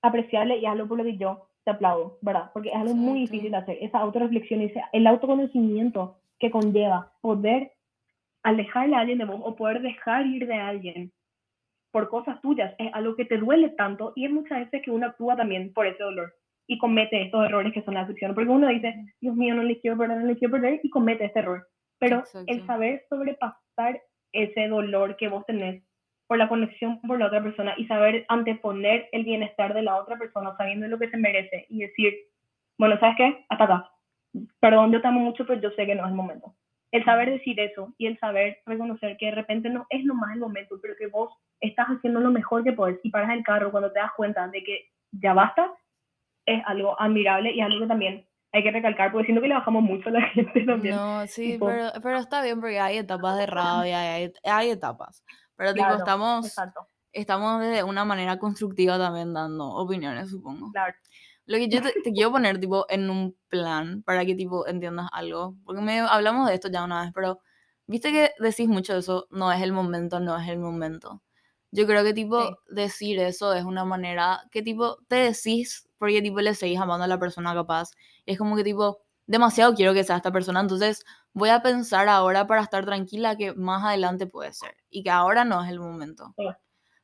apreciable 0.02 0.58
y 0.58 0.66
algo 0.66 0.88
por 0.88 0.98
lo 0.98 1.04
que 1.04 1.16
yo 1.16 1.48
te 1.64 1.70
aplaudo, 1.70 2.18
¿verdad? 2.20 2.50
Porque 2.52 2.68
es 2.68 2.76
algo 2.76 2.94
muy 2.94 3.20
difícil 3.20 3.50
de 3.50 3.56
hacer, 3.56 3.78
esa 3.80 3.98
autorreflexión 3.98 4.62
y 4.62 4.66
ese, 4.66 4.82
el 4.92 5.06
autoconocimiento 5.06 6.16
que 6.38 6.50
conlleva 6.50 7.12
poder 7.20 7.72
alejarle 8.42 8.96
a 8.96 9.00
alguien 9.00 9.18
de 9.18 9.24
vos 9.24 9.40
o 9.42 9.56
poder 9.56 9.82
dejar 9.82 10.26
ir 10.26 10.46
de 10.46 10.54
alguien 10.54 11.12
por 11.90 12.08
cosas 12.08 12.40
tuyas 12.42 12.74
es 12.78 12.92
algo 12.92 13.16
que 13.16 13.24
te 13.24 13.38
duele 13.38 13.70
tanto 13.70 14.12
y 14.14 14.26
es 14.26 14.30
muchas 14.30 14.60
veces 14.60 14.82
que 14.84 14.90
uno 14.90 15.06
actúa 15.06 15.36
también 15.36 15.72
por 15.72 15.86
ese 15.86 16.02
dolor 16.02 16.34
y 16.66 16.78
comete 16.78 17.22
estos 17.22 17.44
errores 17.44 17.72
que 17.72 17.82
son 17.82 17.94
la 17.94 18.02
excepción. 18.02 18.34
Porque 18.34 18.50
uno 18.50 18.68
dice, 18.68 18.94
Dios 19.20 19.34
mío, 19.34 19.54
no 19.54 19.62
le 19.62 19.80
quiero 19.80 19.96
perder, 19.96 20.18
no 20.18 20.26
le 20.26 20.36
quiero 20.36 20.52
perder 20.52 20.80
y 20.82 20.90
comete 20.90 21.24
este 21.24 21.38
error. 21.40 21.66
Pero 21.98 22.16
el 22.18 22.22
Exacto. 22.22 22.66
saber 22.66 23.04
sobrepasar 23.08 24.02
ese 24.32 24.68
dolor 24.68 25.16
que 25.16 25.28
vos 25.28 25.44
tenés 25.46 25.82
por 26.26 26.36
la 26.36 26.48
conexión 26.48 27.00
por 27.00 27.18
la 27.18 27.26
otra 27.26 27.42
persona 27.42 27.74
y 27.78 27.86
saber 27.86 28.26
anteponer 28.28 29.08
el 29.12 29.24
bienestar 29.24 29.72
de 29.72 29.82
la 29.82 29.96
otra 29.96 30.18
persona 30.18 30.54
sabiendo 30.58 30.86
lo 30.86 30.98
que 30.98 31.08
se 31.08 31.16
merece 31.16 31.64
y 31.70 31.80
decir, 31.80 32.14
bueno, 32.78 33.00
¿sabes 33.00 33.16
qué? 33.16 33.46
Hasta 33.48 33.64
acá. 33.64 33.90
Perdón, 34.60 34.92
yo 34.92 35.00
te 35.00 35.08
amo 35.08 35.20
mucho, 35.20 35.46
pero 35.46 35.58
yo 35.60 35.70
sé 35.70 35.86
que 35.86 35.94
no 35.94 36.04
es 36.04 36.10
el 36.10 36.14
momento. 36.14 36.54
El 36.90 37.04
saber 37.04 37.30
decir 37.30 37.58
eso 37.60 37.92
y 37.98 38.06
el 38.06 38.18
saber 38.18 38.58
reconocer 38.64 39.16
que 39.18 39.26
de 39.26 39.32
repente 39.32 39.68
no 39.68 39.86
es 39.90 40.04
nomás 40.04 40.32
el 40.34 40.40
momento, 40.40 40.76
pero 40.80 40.94
que 40.98 41.06
vos 41.06 41.30
estás 41.60 41.86
haciendo 41.88 42.20
lo 42.20 42.30
mejor 42.30 42.64
que 42.64 42.72
podés 42.72 42.98
y 43.02 43.10
paras 43.10 43.30
el 43.30 43.44
carro 43.44 43.70
cuando 43.70 43.92
te 43.92 43.98
das 44.00 44.12
cuenta 44.16 44.48
de 44.48 44.62
que 44.64 44.88
ya 45.12 45.34
basta, 45.34 45.70
es 46.46 46.62
algo 46.66 46.98
admirable 47.00 47.52
y 47.52 47.60
algo 47.60 47.80
que 47.80 47.86
también 47.88 48.26
hay 48.52 48.62
que 48.62 48.70
recalcar, 48.70 49.12
porque 49.12 49.26
siento 49.26 49.42
que 49.42 49.48
le 49.48 49.54
bajamos 49.54 49.82
mucho 49.82 50.08
a 50.08 50.12
la 50.12 50.22
gente 50.30 50.64
también. 50.64 50.96
No, 50.96 51.26
sí, 51.26 51.52
tipo- 51.52 51.66
pero, 51.66 51.90
pero 52.02 52.18
está 52.18 52.42
bien 52.42 52.58
porque 52.60 52.80
hay 52.80 52.96
etapas 52.98 53.36
de 53.36 53.46
rabia, 53.46 54.14
hay, 54.14 54.32
hay 54.44 54.70
etapas. 54.70 55.22
Pero 55.56 55.74
tipo, 55.74 55.84
Claro, 55.84 55.98
estamos, 55.98 56.46
Exacto, 56.46 56.86
estamos 57.12 57.60
de 57.62 57.82
una 57.84 58.04
manera 58.04 58.38
constructiva 58.38 58.98
también 58.98 59.32
dando 59.34 59.66
opiniones, 59.70 60.30
supongo. 60.30 60.70
claro. 60.72 60.94
Lo 61.46 61.56
que 61.58 61.68
yo 61.68 61.80
te, 61.82 61.92
te 62.02 62.12
quiero 62.12 62.30
poner 62.32 62.60
tipo 62.60 62.84
en 62.90 63.08
un 63.10 63.36
plan 63.48 64.02
para 64.02 64.24
que 64.26 64.34
tipo 64.34 64.66
entiendas 64.66 65.08
algo, 65.12 65.56
porque 65.64 65.80
me 65.82 66.00
hablamos 66.00 66.46
de 66.48 66.54
esto 66.54 66.68
ya 66.70 66.84
una 66.84 67.02
vez, 67.02 67.12
pero 67.14 67.40
viste 67.86 68.12
que 68.12 68.32
decís 68.38 68.68
mucho 68.68 68.96
eso, 68.96 69.26
no 69.30 69.50
es 69.52 69.62
el 69.62 69.72
momento, 69.72 70.20
no 70.20 70.38
es 70.38 70.46
el 70.48 70.58
momento. 70.58 71.22
Yo 71.70 71.86
creo 71.86 72.04
que 72.04 72.14
tipo 72.14 72.40
Sí. 72.42 72.54
decir 72.68 73.18
eso 73.20 73.52
es 73.54 73.64
una 73.64 73.84
manera 73.84 74.42
que 74.50 74.62
tipo 74.62 74.98
te 75.08 75.16
decís 75.16 75.88
porque 75.98 76.22
tipo 76.22 76.40
le 76.40 76.54
seguís 76.54 76.78
amando 76.80 77.04
a 77.04 77.08
la 77.08 77.18
persona 77.18 77.54
capaz. 77.54 77.90
Y 78.26 78.32
es 78.32 78.38
como 78.38 78.56
que 78.56 78.64
tipo 78.64 79.00
demasiado 79.26 79.74
quiero 79.74 79.94
que 79.94 80.04
sea 80.04 80.16
esta 80.16 80.32
persona, 80.32 80.60
entonces 80.60 81.04
voy 81.34 81.50
a 81.50 81.62
pensar 81.62 82.08
ahora 82.08 82.46
para 82.46 82.62
estar 82.62 82.84
tranquila 82.86 83.36
que 83.36 83.54
más 83.54 83.84
adelante 83.84 84.26
puede 84.26 84.52
ser 84.52 84.76
y 84.90 85.02
que 85.02 85.10
ahora 85.10 85.44
no 85.44 85.62
es 85.64 85.70
el 85.70 85.80
momento. 85.80 86.36
Sí. 86.36 86.44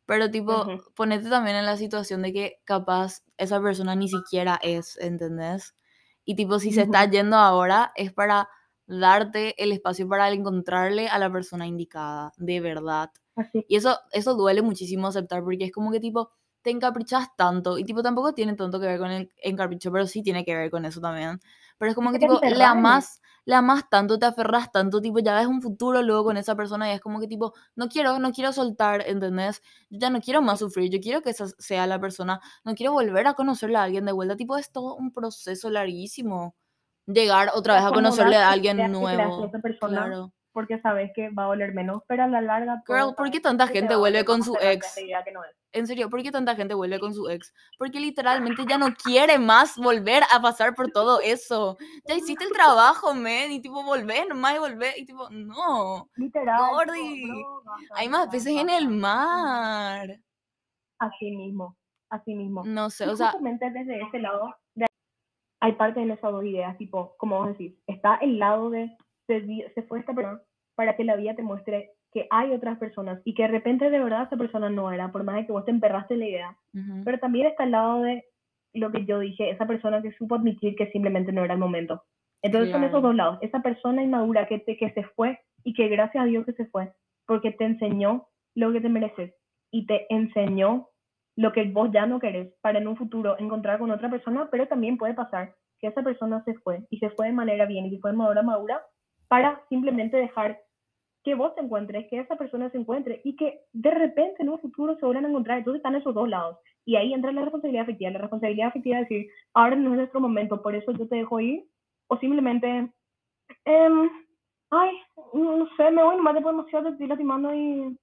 Pero 0.06 0.30
tipo, 0.30 0.62
Ujú. 0.62 0.82
ponete 0.94 1.28
también 1.30 1.56
en 1.56 1.66
la 1.66 1.76
situación 1.76 2.22
de 2.22 2.32
que 2.32 2.60
capaz 2.64 3.22
esa 3.38 3.60
persona 3.60 3.94
ni 3.96 4.08
siquiera 4.08 4.58
es, 4.62 4.98
¿entendés? 4.98 5.74
Y 6.24 6.36
tipo, 6.36 6.58
si 6.58 6.72
se 6.72 6.82
está 6.82 7.08
yendo 7.08 7.36
ahora 7.36 7.92
es 7.96 8.12
para 8.12 8.48
darte 8.86 9.54
el 9.62 9.72
espacio 9.72 10.06
para 10.08 10.28
encontrarle 10.30 11.08
a 11.08 11.18
la 11.18 11.30
persona 11.32 11.66
indicada, 11.66 12.32
de 12.36 12.60
verdad. 12.60 13.10
Así, 13.36 13.64
Y 13.68 13.76
eso, 13.76 13.98
eso 14.12 14.34
duele 14.34 14.62
muchísimo 14.62 15.08
aceptar 15.08 15.42
porque 15.42 15.64
es 15.64 15.72
como 15.72 15.90
que 15.90 16.00
tipo, 16.00 16.30
te 16.62 16.70
encaprichas 16.70 17.28
tanto 17.36 17.78
y 17.78 17.84
tipo 17.84 18.02
tampoco 18.02 18.32
tiene 18.34 18.54
tanto 18.54 18.80
que 18.80 18.86
ver 18.86 18.98
con 18.98 19.10
el 19.10 19.30
encapricho, 19.42 19.90
pero 19.92 20.06
sí 20.06 20.22
tiene 20.22 20.44
que 20.44 20.54
ver 20.54 20.70
con 20.70 20.84
eso 20.84 21.00
también. 21.00 21.40
Pero 21.78 21.90
es 21.90 21.94
como 21.94 22.12
que 22.12 22.18
te 22.18 22.26
tipo, 22.26 22.40
le 22.46 22.64
amas, 22.64 23.20
le 23.46 23.54
amas 23.54 23.88
tanto, 23.90 24.18
te 24.18 24.26
aferras 24.26 24.72
tanto, 24.72 25.00
tipo, 25.00 25.18
ya 25.18 25.34
ves 25.36 25.46
un 25.46 25.60
futuro 25.62 26.02
luego 26.02 26.24
con 26.24 26.36
esa 26.36 26.56
persona 26.56 26.90
y 26.90 26.94
es 26.94 27.00
como 27.00 27.20
que 27.20 27.26
tipo, 27.28 27.54
no 27.76 27.88
quiero, 27.88 28.18
no 28.18 28.32
quiero 28.32 28.52
soltar, 28.52 29.02
¿entendés? 29.06 29.62
Yo 29.90 29.98
ya 30.00 30.10
no 30.10 30.20
quiero 30.20 30.42
más 30.42 30.60
sufrir, 30.60 30.90
yo 30.90 31.00
quiero 31.00 31.22
que 31.22 31.30
esa 31.30 31.46
sea 31.58 31.86
la 31.86 32.00
persona, 32.00 32.40
no 32.64 32.74
quiero 32.74 32.92
volver 32.92 33.26
a 33.26 33.34
conocerle 33.34 33.76
a 33.76 33.82
alguien 33.82 34.04
de 34.06 34.12
vuelta, 34.12 34.36
tipo, 34.36 34.56
es 34.56 34.70
todo 34.70 34.96
un 34.96 35.12
proceso 35.12 35.70
larguísimo. 35.70 36.54
Llegar 37.06 37.50
otra 37.54 37.74
vez 37.74 37.84
a 37.84 37.90
conocerle 37.90 38.36
a 38.36 38.50
alguien 38.50 38.90
nuevo. 38.90 39.50
Claro. 39.80 40.32
Porque 40.54 40.80
sabes 40.80 41.10
que 41.14 41.28
va 41.30 41.44
a 41.44 41.46
doler 41.48 41.74
menos, 41.74 42.02
pero 42.06 42.22
a 42.22 42.26
la 42.28 42.40
larga... 42.40 42.82
Girl, 42.86 43.14
¿por 43.16 43.30
qué 43.30 43.40
tanta 43.40 43.66
gente 43.66 43.96
vuelve 43.96 44.24
con 44.24 44.42
su 44.42 44.56
ex? 44.60 44.96
no. 45.34 45.40
En 45.72 45.88
serio, 45.88 46.08
¿por 46.08 46.22
qué 46.22 46.30
tanta 46.30 46.54
gente 46.54 46.72
vuelve 46.74 47.00
con 47.00 47.12
su 47.12 47.28
ex? 47.28 47.52
Porque 47.76 47.98
literalmente 47.98 48.64
ya 48.66 48.78
no 48.78 48.94
quiere 48.94 49.40
más 49.40 49.76
volver 49.76 50.22
a 50.32 50.40
pasar 50.40 50.76
por 50.76 50.92
todo 50.92 51.20
eso. 51.20 51.76
Ya 52.06 52.14
hiciste 52.14 52.44
el 52.44 52.52
trabajo, 52.52 53.12
men, 53.12 53.50
y 53.50 53.60
tipo, 53.60 53.82
volvé 53.82 54.24
nomás 54.26 54.54
y 54.54 54.58
volvé, 54.60 54.94
y 54.96 55.04
tipo, 55.04 55.28
no. 55.30 56.08
Literal. 56.14 56.70
Gordi, 56.70 57.44
Hay 57.96 58.08
más 58.08 58.28
peces 58.28 58.56
en 58.56 58.70
el 58.70 58.88
mar. 58.88 60.20
Así 61.00 61.32
mismo, 61.36 61.76
así 62.08 62.34
mismo. 62.36 62.62
No 62.64 62.88
sé, 62.88 63.04
Y 63.06 63.08
o 63.08 63.16
sea, 63.16 63.32
justamente 63.32 63.68
desde 63.72 64.00
ese 64.00 64.20
lado, 64.20 64.54
de- 64.74 64.86
hay 65.60 65.72
parte 65.72 66.00
en 66.00 66.12
esas 66.12 66.30
dos 66.30 66.44
ideas, 66.44 66.78
tipo, 66.78 67.16
como 67.18 67.38
vos 67.38 67.48
decís, 67.48 67.74
está 67.88 68.14
el 68.16 68.38
lado 68.38 68.70
de 68.70 68.96
se, 69.26 69.44
se 69.74 69.82
fue 69.84 70.00
esta 70.00 70.14
persona 70.14 70.40
para 70.76 70.96
que 70.96 71.04
la 71.04 71.16
vida 71.16 71.34
te 71.34 71.42
muestre 71.42 71.92
que 72.12 72.26
hay 72.30 72.52
otras 72.52 72.78
personas 72.78 73.20
y 73.24 73.34
que 73.34 73.42
de 73.42 73.48
repente 73.48 73.90
de 73.90 73.98
verdad 73.98 74.24
esa 74.24 74.36
persona 74.36 74.70
no 74.70 74.90
era, 74.92 75.10
por 75.12 75.24
más 75.24 75.36
de 75.36 75.46
que 75.46 75.52
vos 75.52 75.64
te 75.64 75.70
emperraste 75.70 76.14
en 76.14 76.20
la 76.20 76.26
idea. 76.28 76.58
ujú, 76.74 76.94
Pero 77.04 77.18
también 77.18 77.46
está 77.46 77.64
el 77.64 77.72
lado 77.72 78.02
de 78.02 78.24
lo 78.72 78.90
que 78.90 79.04
yo 79.04 79.18
dije, 79.20 79.50
esa 79.50 79.66
persona 79.66 80.02
que 80.02 80.12
supo 80.12 80.34
admitir 80.34 80.74
que 80.76 80.90
simplemente 80.90 81.32
no 81.32 81.44
era 81.44 81.54
el 81.54 81.60
momento. 81.60 82.02
Entonces 82.42 82.70
son 82.70 82.84
esos 82.84 83.00
Claro. 83.00 83.02
dos 83.02 83.14
lados, 83.14 83.38
esa 83.40 83.60
persona 83.62 84.02
inmadura 84.02 84.46
que, 84.46 84.58
te, 84.58 84.76
que 84.76 84.90
se 84.90 85.04
fue 85.16 85.38
y 85.62 85.74
que 85.74 85.88
gracias 85.88 86.24
a 86.24 86.26
Dios 86.26 86.44
que 86.44 86.52
se 86.52 86.66
fue, 86.66 86.92
porque 87.26 87.52
te 87.52 87.64
enseñó 87.64 88.28
lo 88.54 88.72
que 88.72 88.80
te 88.80 88.88
mereces 88.88 89.34
y 89.70 89.86
te 89.86 90.06
enseñó 90.12 90.88
lo 91.36 91.52
que 91.52 91.64
vos 91.64 91.90
ya 91.92 92.06
no 92.06 92.20
querés 92.20 92.54
para 92.60 92.78
en 92.78 92.86
un 92.88 92.96
futuro 92.96 93.36
encontrar 93.38 93.78
con 93.78 93.90
otra 93.90 94.10
persona, 94.10 94.48
pero 94.50 94.68
también 94.68 94.98
puede 94.98 95.14
pasar 95.14 95.54
que 95.80 95.88
esa 95.88 96.02
persona 96.02 96.42
se 96.44 96.54
fue 96.54 96.86
y 96.90 96.98
se 96.98 97.10
fue 97.10 97.26
de 97.26 97.32
manera 97.32 97.66
bien 97.66 97.86
y 97.86 97.90
que 97.90 97.98
fue 97.98 98.10
de 98.12 98.16
madura 98.16 98.42
madura 98.42 98.82
para 99.34 99.60
simplemente 99.68 100.16
dejar 100.16 100.62
que 101.24 101.34
vos 101.34 101.52
te 101.56 101.60
encuentres, 101.60 102.06
que 102.08 102.20
esa 102.20 102.36
persona 102.36 102.70
se 102.70 102.78
encuentre 102.78 103.20
y 103.24 103.34
que 103.34 103.62
de 103.72 103.90
repente 103.90 104.40
en 104.40 104.48
un 104.48 104.60
futuro 104.60 104.94
se 104.94 105.04
vuelvan 105.04 105.24
a 105.24 105.28
encontrar. 105.28 105.58
Entonces 105.58 105.80
están 105.80 105.96
esos 105.96 106.14
dos 106.14 106.28
lados. 106.28 106.58
Y 106.84 106.94
ahí 106.94 107.12
entra 107.12 107.32
la 107.32 107.42
responsabilidad 107.42 107.82
afectiva. 107.82 108.12
La 108.12 108.20
responsabilidad 108.20 108.68
afectiva 108.68 109.00
es 109.00 109.08
decir, 109.08 109.26
ahora 109.52 109.74
no 109.74 109.90
es 109.90 109.96
nuestro 109.96 110.20
momento, 110.20 110.62
por 110.62 110.76
eso 110.76 110.92
yo 110.92 111.08
te 111.08 111.16
dejo 111.16 111.40
ir. 111.40 111.64
O 112.06 112.16
simplemente, 112.18 112.92
em, 113.64 114.10
ay, 114.70 114.90
no, 115.32 115.66
sé, 115.76 115.90
me 115.90 116.04
voy 116.04 116.16
nomás 116.16 116.34
después 116.34 116.54
demasiado 116.54 116.84
te 116.84 116.90
estoy 116.92 117.08
lastimando 117.08 117.52
y... 117.52 117.98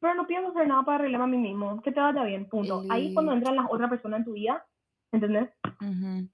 Pero 0.00 0.14
no 0.16 0.26
pienso 0.26 0.48
hacer 0.48 0.66
nada 0.66 0.82
para 0.82 0.98
arreglarme 0.98 1.24
a 1.24 1.38
mí 1.38 1.38
mismo. 1.38 1.80
Que 1.82 1.92
te 1.92 2.00
vaya 2.00 2.24
bien, 2.24 2.48
punto. 2.48 2.82
Ahí 2.90 3.08
es 3.08 3.14
cuando 3.14 3.32
entran 3.32 3.54
las 3.54 3.66
otras 3.70 3.90
personas 3.90 4.18
en 4.18 4.24
tu 4.24 4.32
vida, 4.32 4.66
¿entendés? 5.12 5.50
Ujú. 5.80 6.28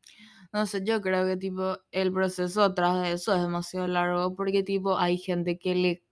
No 0.54 0.66
sé, 0.66 0.84
yo 0.84 1.02
creo 1.02 1.26
que 1.26 1.36
tipo 1.36 1.76
el 1.90 2.12
proceso 2.12 2.62
atrás 2.62 3.02
de 3.02 3.10
eso 3.10 3.34
es 3.34 3.42
demasiado 3.42 3.88
largo 3.88 4.36
porque 4.36 4.62
tipo 4.62 4.96
hay 4.96 5.18
gente 5.18 5.58
que 5.58 5.74
le 5.74 6.04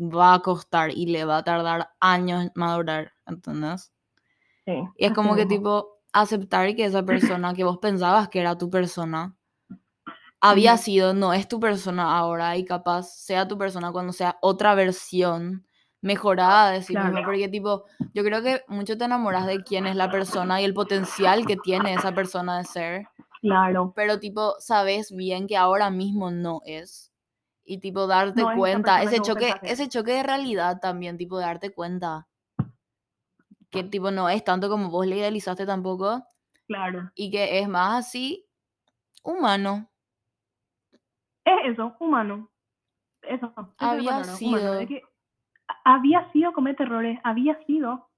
va 0.00 0.34
a 0.34 0.40
costar 0.40 0.90
y 0.90 1.06
le 1.06 1.24
va 1.24 1.36
a 1.38 1.44
tardar 1.44 1.90
años 2.00 2.50
madurar, 2.56 3.12
¿entendés? 3.24 3.92
Sí. 4.66 4.72
Y 4.98 5.06
es 5.06 5.12
como 5.12 5.36
que 5.36 5.46
mismo. 5.46 5.56
tipo 5.56 6.00
aceptar 6.12 6.74
que 6.74 6.84
esa 6.84 7.04
persona 7.04 7.54
que 7.54 7.62
vos 7.62 7.78
pensabas 7.78 8.28
que 8.28 8.40
era 8.40 8.58
tu 8.58 8.68
persona 8.68 9.36
había 10.40 10.76
sido, 10.76 11.14
no 11.14 11.32
es 11.32 11.46
tu 11.46 11.60
persona 11.60 12.18
ahora 12.18 12.56
y 12.56 12.64
capaz 12.64 13.04
sea 13.14 13.46
tu 13.46 13.56
persona 13.56 13.92
cuando 13.92 14.12
sea 14.12 14.38
otra 14.42 14.74
versión 14.74 15.64
mejorada 16.00 16.72
de 16.72 16.82
sí 16.82 16.94
Claro. 16.94 17.22
porque 17.24 17.48
tipo, 17.48 17.84
yo 18.12 18.24
creo 18.24 18.42
que 18.42 18.62
mucho 18.66 18.98
te 18.98 19.04
enamoras 19.04 19.46
de 19.46 19.62
quién 19.62 19.86
es 19.86 19.94
la 19.94 20.10
persona 20.10 20.60
y 20.60 20.64
el 20.64 20.74
potencial 20.74 21.46
que 21.46 21.56
tiene 21.56 21.94
esa 21.94 22.12
persona 22.12 22.58
de 22.58 22.64
ser, 22.64 23.08
Claro. 23.44 23.92
pero 23.94 24.18
tipo, 24.18 24.54
sabes 24.58 25.14
bien 25.14 25.46
que 25.46 25.56
ahora 25.56 25.90
mismo 25.90 26.30
no 26.30 26.60
es. 26.64 27.12
Y 27.64 27.78
tipo, 27.78 28.06
darte 28.06 28.42
No 28.42 28.56
cuenta, 28.56 29.02
ese 29.02 29.20
choque, 29.20 29.54
ese 29.62 29.88
choque 29.88 30.12
de 30.12 30.22
realidad 30.22 30.80
también, 30.80 31.16
tipo, 31.18 31.38
darte 31.38 31.72
cuenta 31.72 32.26
que 33.70 33.82
tipo 33.84 34.10
no 34.10 34.28
es 34.28 34.44
tanto 34.44 34.68
como 34.68 34.88
vos 34.88 35.06
le 35.06 35.16
idealizaste 35.16 35.66
tampoco 35.66 36.22
Claro. 36.68 37.10
y 37.14 37.30
que 37.30 37.58
es 37.58 37.68
más 37.68 38.06
así 38.06 38.46
humano. 39.22 39.90
Es 41.44 41.72
eso, 41.72 41.94
humano. 42.00 42.50
Eso, 43.22 43.46
es 43.46 43.66
Había 43.78 44.10
palabra, 44.10 44.16
humano. 44.16 44.32
Es 44.32 44.38
sido. 44.38 44.86
que 44.86 45.02
había 45.84 46.30
sido 46.32 46.52
cometer 46.52 46.86
errores, 46.86 47.18
había 47.24 47.62
sido, 47.66 48.08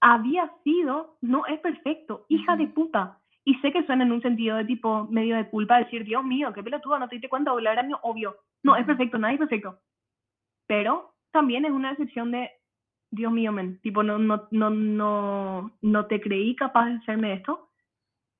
había 0.00 0.52
sido, 0.64 1.16
no 1.20 1.46
es 1.46 1.60
perfecto, 1.60 2.26
hija 2.28 2.56
de 2.56 2.66
puta. 2.68 3.21
Y 3.44 3.54
sé 3.56 3.72
que 3.72 3.84
suena 3.84 4.04
en 4.04 4.12
un 4.12 4.22
sentido 4.22 4.56
de 4.56 4.64
tipo 4.64 5.08
medio 5.10 5.36
de 5.36 5.48
culpa 5.48 5.78
decir, 5.78 6.04
Dios 6.04 6.24
mío, 6.24 6.52
qué 6.52 6.62
pelotudo, 6.62 6.98
no 6.98 7.08
te 7.08 7.16
diste 7.16 7.28
cuenta, 7.28 7.52
volar 7.52 7.78
año, 7.78 7.98
obvio. 8.02 8.36
No, 8.62 8.76
es 8.76 8.86
perfecto, 8.86 9.18
nadie 9.18 9.34
es 9.34 9.40
perfecto. 9.40 9.78
Pero 10.66 11.14
también 11.32 11.64
es 11.64 11.72
una 11.72 11.90
decepción 11.90 12.30
de, 12.30 12.50
Dios 13.12 13.30
mío, 13.30 13.52
men, 13.52 13.78
tipo, 13.82 14.02
no, 14.02 14.18
no, 14.18 14.48
no, 14.50 14.70
no, 14.70 15.70
no 15.82 16.06
te 16.06 16.20
creí 16.20 16.56
capaz 16.56 16.86
de 16.86 16.96
hacerme 16.96 17.34
esto 17.34 17.68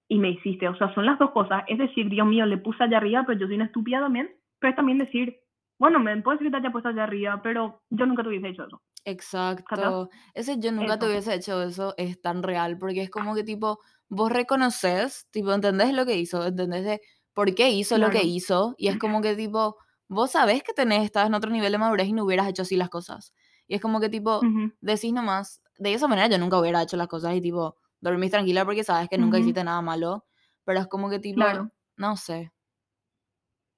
y 0.08 0.18
me 0.18 0.30
hiciste. 0.30 0.66
O 0.66 0.74
sea, 0.76 0.92
son 0.94 1.04
las 1.04 1.18
dos 1.18 1.30
cosas. 1.32 1.62
Es 1.68 1.78
decir, 1.78 2.08
Dios 2.08 2.26
mío, 2.26 2.46
le 2.46 2.56
puse 2.56 2.82
allá 2.82 2.96
arriba, 2.96 3.24
pero 3.26 3.38
yo 3.38 3.46
soy 3.46 3.56
una 3.56 3.66
estúpida 3.66 4.00
también. 4.00 4.30
Pero 4.58 4.70
es 4.70 4.76
también 4.76 4.98
decir, 4.98 5.41
bueno, 5.82 5.98
men, 6.00 6.22
puede 6.22 6.38
ser 6.38 6.46
que 6.46 6.52
te 6.52 6.56
haya 6.58 6.72
puesto 6.72 6.88
allá 6.90 7.04
arriba, 7.04 7.42
pero 7.42 7.82
yo 7.90 8.06
nunca 8.06 8.22
te 8.22 8.30
hubiese 8.30 8.48
hecho 8.50 8.64
eso. 8.66 8.82
Exacto. 9.04 10.10
Ese 10.34 10.58
yo 10.60 10.70
nunca 10.72 10.98
te 10.98 11.06
Eso. 11.06 11.06
hubiese 11.06 11.34
hecho 11.34 11.62
eso 11.62 11.94
es 11.96 12.20
tan 12.20 12.42
real, 12.42 12.78
porque 12.78 13.02
es 13.02 13.10
como 13.10 13.34
que 13.34 13.42
tipo, 13.42 13.80
vos 14.08 14.30
reconoces, 14.30 15.26
tipo, 15.30 15.52
entendés 15.52 15.92
lo 15.92 16.06
que 16.06 16.16
hizo, 16.18 16.46
entendés 16.46 16.84
de 16.84 17.00
por 17.34 17.54
qué 17.54 17.70
hizo 17.70 17.98
lo 17.98 18.10
que 18.10 18.22
Claro. 18.22 18.24
hizo, 18.24 18.74
y 18.78 18.88
es 18.88 18.98
como 18.98 19.20
que 19.20 19.34
tipo, 19.36 19.76
vos 20.08 20.30
sabés 20.32 20.62
que 20.62 20.72
tenés, 20.72 21.02
estás 21.04 21.26
en 21.26 21.34
otro 21.34 21.50
nivel 21.50 21.72
de 21.72 21.78
madurez 21.78 22.06
y 22.08 22.12
no 22.12 22.24
hubieras 22.24 22.48
hecho 22.48 22.62
así 22.62 22.76
las 22.76 22.90
cosas. 22.90 23.34
Y 23.66 23.74
es 23.74 23.80
como 23.80 23.98
que 24.00 24.08
tipo, 24.08 24.48
Ujú, 24.48 24.72
decís 24.80 25.12
nomás, 25.12 25.62
de 25.78 25.94
esa 25.94 26.06
manera 26.06 26.28
yo 26.28 26.38
nunca 26.38 26.58
hubiera 26.60 26.82
hecho 26.82 26.96
las 26.96 27.08
cosas 27.08 27.34
y 27.34 27.40
tipo, 27.40 27.76
dormís 28.00 28.30
tranquila 28.30 28.64
porque 28.64 28.84
sabes 28.84 29.08
que 29.08 29.18
nunca 29.18 29.38
Ujú. 29.38 29.40
hiciste 29.40 29.64
nada 29.64 29.80
malo, 29.82 30.26
pero 30.64 30.78
es 30.80 30.86
como 30.86 31.10
que 31.10 31.18
tipo, 31.18 31.50
Claro. 31.50 31.70
no 31.96 32.16
sé, 32.16 32.52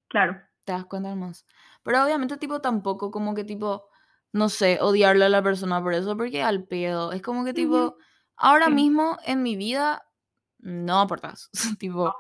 Claro. 0.08 0.48
te 0.64 0.72
das 0.72 0.84
cuenta 0.86 1.14
más. 1.14 1.46
Pero 1.84 2.02
obviamente 2.04 2.36
tipo 2.38 2.60
tampoco 2.60 3.10
como 3.12 3.34
que 3.34 3.44
tipo, 3.44 3.88
no 4.32 4.48
sé, 4.48 4.78
odiarle 4.80 5.26
a 5.26 5.28
la 5.28 5.42
persona 5.42 5.80
por 5.82 5.94
eso, 5.94 6.16
porque 6.16 6.42
al 6.42 6.64
pedo, 6.64 7.12
es 7.12 7.22
como 7.22 7.44
que 7.44 7.54
tipo, 7.54 7.96
ahora 8.36 8.66
Sí. 8.66 8.72
mismo 8.72 9.16
en 9.24 9.42
mi 9.44 9.54
vida 9.56 10.02
no 10.58 10.98
aportas, 11.00 11.50
tipo, 11.78 12.12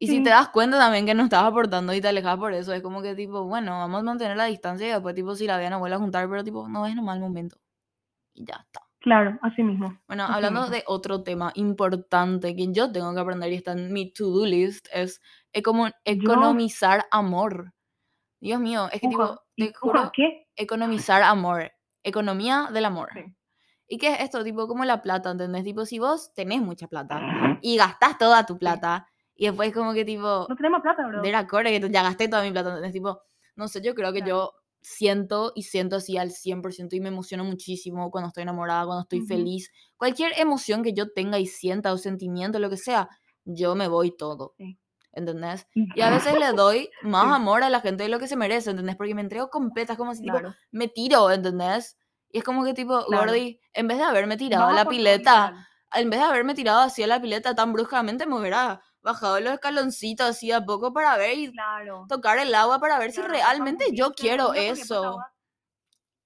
y 0.00 0.06
si 0.06 0.22
te 0.22 0.30
das 0.30 0.50
cuenta 0.50 0.78
también 0.78 1.06
que 1.06 1.14
no 1.14 1.24
estás 1.24 1.42
aportando 1.42 1.92
y 1.92 2.00
te 2.00 2.06
alejas 2.08 2.36
por 2.36 2.52
eso, 2.54 2.72
es 2.72 2.82
como 2.82 3.02
que 3.02 3.16
tipo, 3.16 3.44
bueno, 3.44 3.72
vamos 3.72 4.00
a 4.00 4.04
mantener 4.04 4.36
la 4.36 4.44
distancia 4.44 4.86
y 4.86 4.92
después 4.92 5.14
tipo 5.16 5.34
si 5.34 5.46
la 5.48 5.56
vean 5.58 5.72
a 5.72 5.78
vuelve 5.78 5.96
a 5.96 5.98
juntar, 5.98 6.28
pero 6.28 6.44
tipo, 6.44 6.68
no 6.68 6.86
es 6.86 6.94
nomás 6.94 7.16
el 7.16 7.22
momento. 7.22 7.56
Y 8.34 8.44
ya 8.44 8.54
está. 8.64 8.82
Claro, 9.00 9.38
así 9.42 9.62
mismo. 9.62 9.98
Bueno, 10.06 10.24
Así 10.24 10.34
hablando 10.34 10.60
mismo. 10.62 10.74
de 10.76 10.84
otro 10.86 11.22
tema 11.22 11.50
importante 11.54 12.54
que 12.54 12.72
yo 12.72 12.92
tengo 12.92 13.12
que 13.14 13.20
aprender 13.20 13.50
y 13.52 13.56
está 13.56 13.72
en 13.72 13.92
mi 13.92 14.12
to-do 14.12 14.44
list, 14.46 14.86
es 14.92 15.20
ecomo- 15.52 15.88
Yo, 15.88 15.94
economizar 16.04 17.06
amor. 17.10 17.72
Dios 18.40 18.60
mío, 18.60 18.88
es 18.92 19.00
que 19.00 19.08
tipo, 19.08 19.40
te 19.56 19.72
juro, 19.74 20.10
¿qué? 20.14 20.46
economizar 20.56 21.22
amor. 21.22 21.72
Economía 22.02 22.68
del 22.72 22.84
amor. 22.84 23.10
Sí. 23.14 23.24
¿Y 23.88 23.98
qué 23.98 24.08
es 24.14 24.20
esto? 24.20 24.44
Tipo, 24.44 24.68
como 24.68 24.84
la 24.84 25.02
plata, 25.02 25.30
¿entendés? 25.30 25.64
Tipo, 25.64 25.84
si 25.86 25.98
vos 25.98 26.32
tenés 26.34 26.60
mucha 26.60 26.86
plata 26.88 27.20
y 27.62 27.76
gastás 27.76 28.18
toda 28.18 28.44
tu 28.46 28.54
Sí. 28.54 28.58
plata 28.60 29.06
y 29.34 29.46
después 29.46 29.72
como 29.72 29.92
que 29.94 30.04
tipo, 30.04 30.46
No 30.48 30.56
tenemos 30.56 30.80
plata, 30.82 31.06
bro. 31.06 31.22
ver 31.22 31.34
acorde 31.34 31.80
que 31.80 31.90
ya 31.90 32.02
gasté 32.02 32.28
toda 32.28 32.42
mi 32.42 32.50
plata, 32.52 32.68
¿entendés? 32.70 32.92
Tipo, 32.92 33.20
no 33.56 33.66
sé, 33.68 33.80
yo 33.82 33.94
creo 33.94 34.12
que 34.12 34.20
Claro. 34.20 34.28
yo 34.36 34.52
siento 34.80 35.52
y 35.56 35.62
siento 35.64 35.96
así 35.96 36.16
al 36.18 36.30
100% 36.30 36.94
y 36.94 37.00
me 37.00 37.08
emociono 37.08 37.44
muchísimo 37.44 38.10
cuando 38.10 38.28
estoy 38.28 38.42
enamorada, 38.44 38.84
cuando 38.86 39.02
estoy 39.02 39.22
feliz. 39.22 39.72
Cualquier 39.96 40.32
emoción 40.38 40.82
que 40.84 40.92
yo 40.92 41.10
tenga 41.12 41.38
y 41.38 41.46
sienta 41.46 41.92
o 41.92 41.98
sentimiento, 41.98 42.58
lo 42.60 42.70
que 42.70 42.76
sea, 42.76 43.08
yo 43.44 43.74
me 43.74 43.88
voy 43.88 44.16
todo, 44.16 44.54
Sí. 44.58 44.78
¿Entendés? 45.18 45.66
Y 45.92 46.02
a 46.02 46.10
veces 46.10 46.36
le 46.36 46.52
doy 46.52 46.90
más 47.00 47.34
amor 47.34 47.62
a 47.64 47.70
la 47.70 47.80
gente 47.80 48.04
de 48.04 48.08
lo 48.08 48.18
que 48.18 48.28
se 48.28 48.36
merece, 48.36 48.70
¿entendés? 48.70 48.96
Porque 48.96 49.14
me 49.14 49.20
entrego 49.22 49.50
completa, 49.50 49.92
es 49.94 49.98
como 49.98 50.14
si 50.14 50.22
tipo, 50.22 50.38
Claro. 50.38 50.54
me 50.70 50.88
tiro, 50.88 51.30
¿entendés? 51.30 51.98
Y 52.30 52.38
es 52.38 52.44
como 52.44 52.64
que 52.64 52.74
tipo, 52.74 53.04
Claro. 53.04 53.32
Gordi, 53.32 53.60
en 53.72 53.88
vez 53.88 53.98
de 53.98 54.04
haberme 54.04 54.36
tirado 54.36 54.64
a 54.68 54.72
Vas 54.72 54.72
a 54.72 54.84
la 54.84 54.88
pileta, 54.88 55.68
en 55.94 56.10
vez 56.10 56.20
de 56.20 56.26
haberme 56.26 56.54
tirado 56.54 56.80
así 56.80 57.02
a 57.02 57.06
la 57.06 57.20
pileta 57.20 57.54
tan 57.54 57.72
bruscamente, 57.72 58.26
me 58.26 58.38
hubiera 58.38 58.82
bajado 59.02 59.40
los 59.40 59.52
escaloncitos 59.54 60.26
así 60.28 60.52
a 60.52 60.64
poco 60.64 60.92
para 60.92 61.16
ver 61.16 61.38
y 61.38 61.52
Claro. 61.52 62.06
tocar 62.08 62.38
el 62.38 62.54
agua 62.54 62.78
para 62.80 62.98
ver 62.98 63.12
si 63.12 63.22
realmente 63.22 63.84
yo 63.94 64.12
quiero 64.14 64.54
eso. 64.54 65.18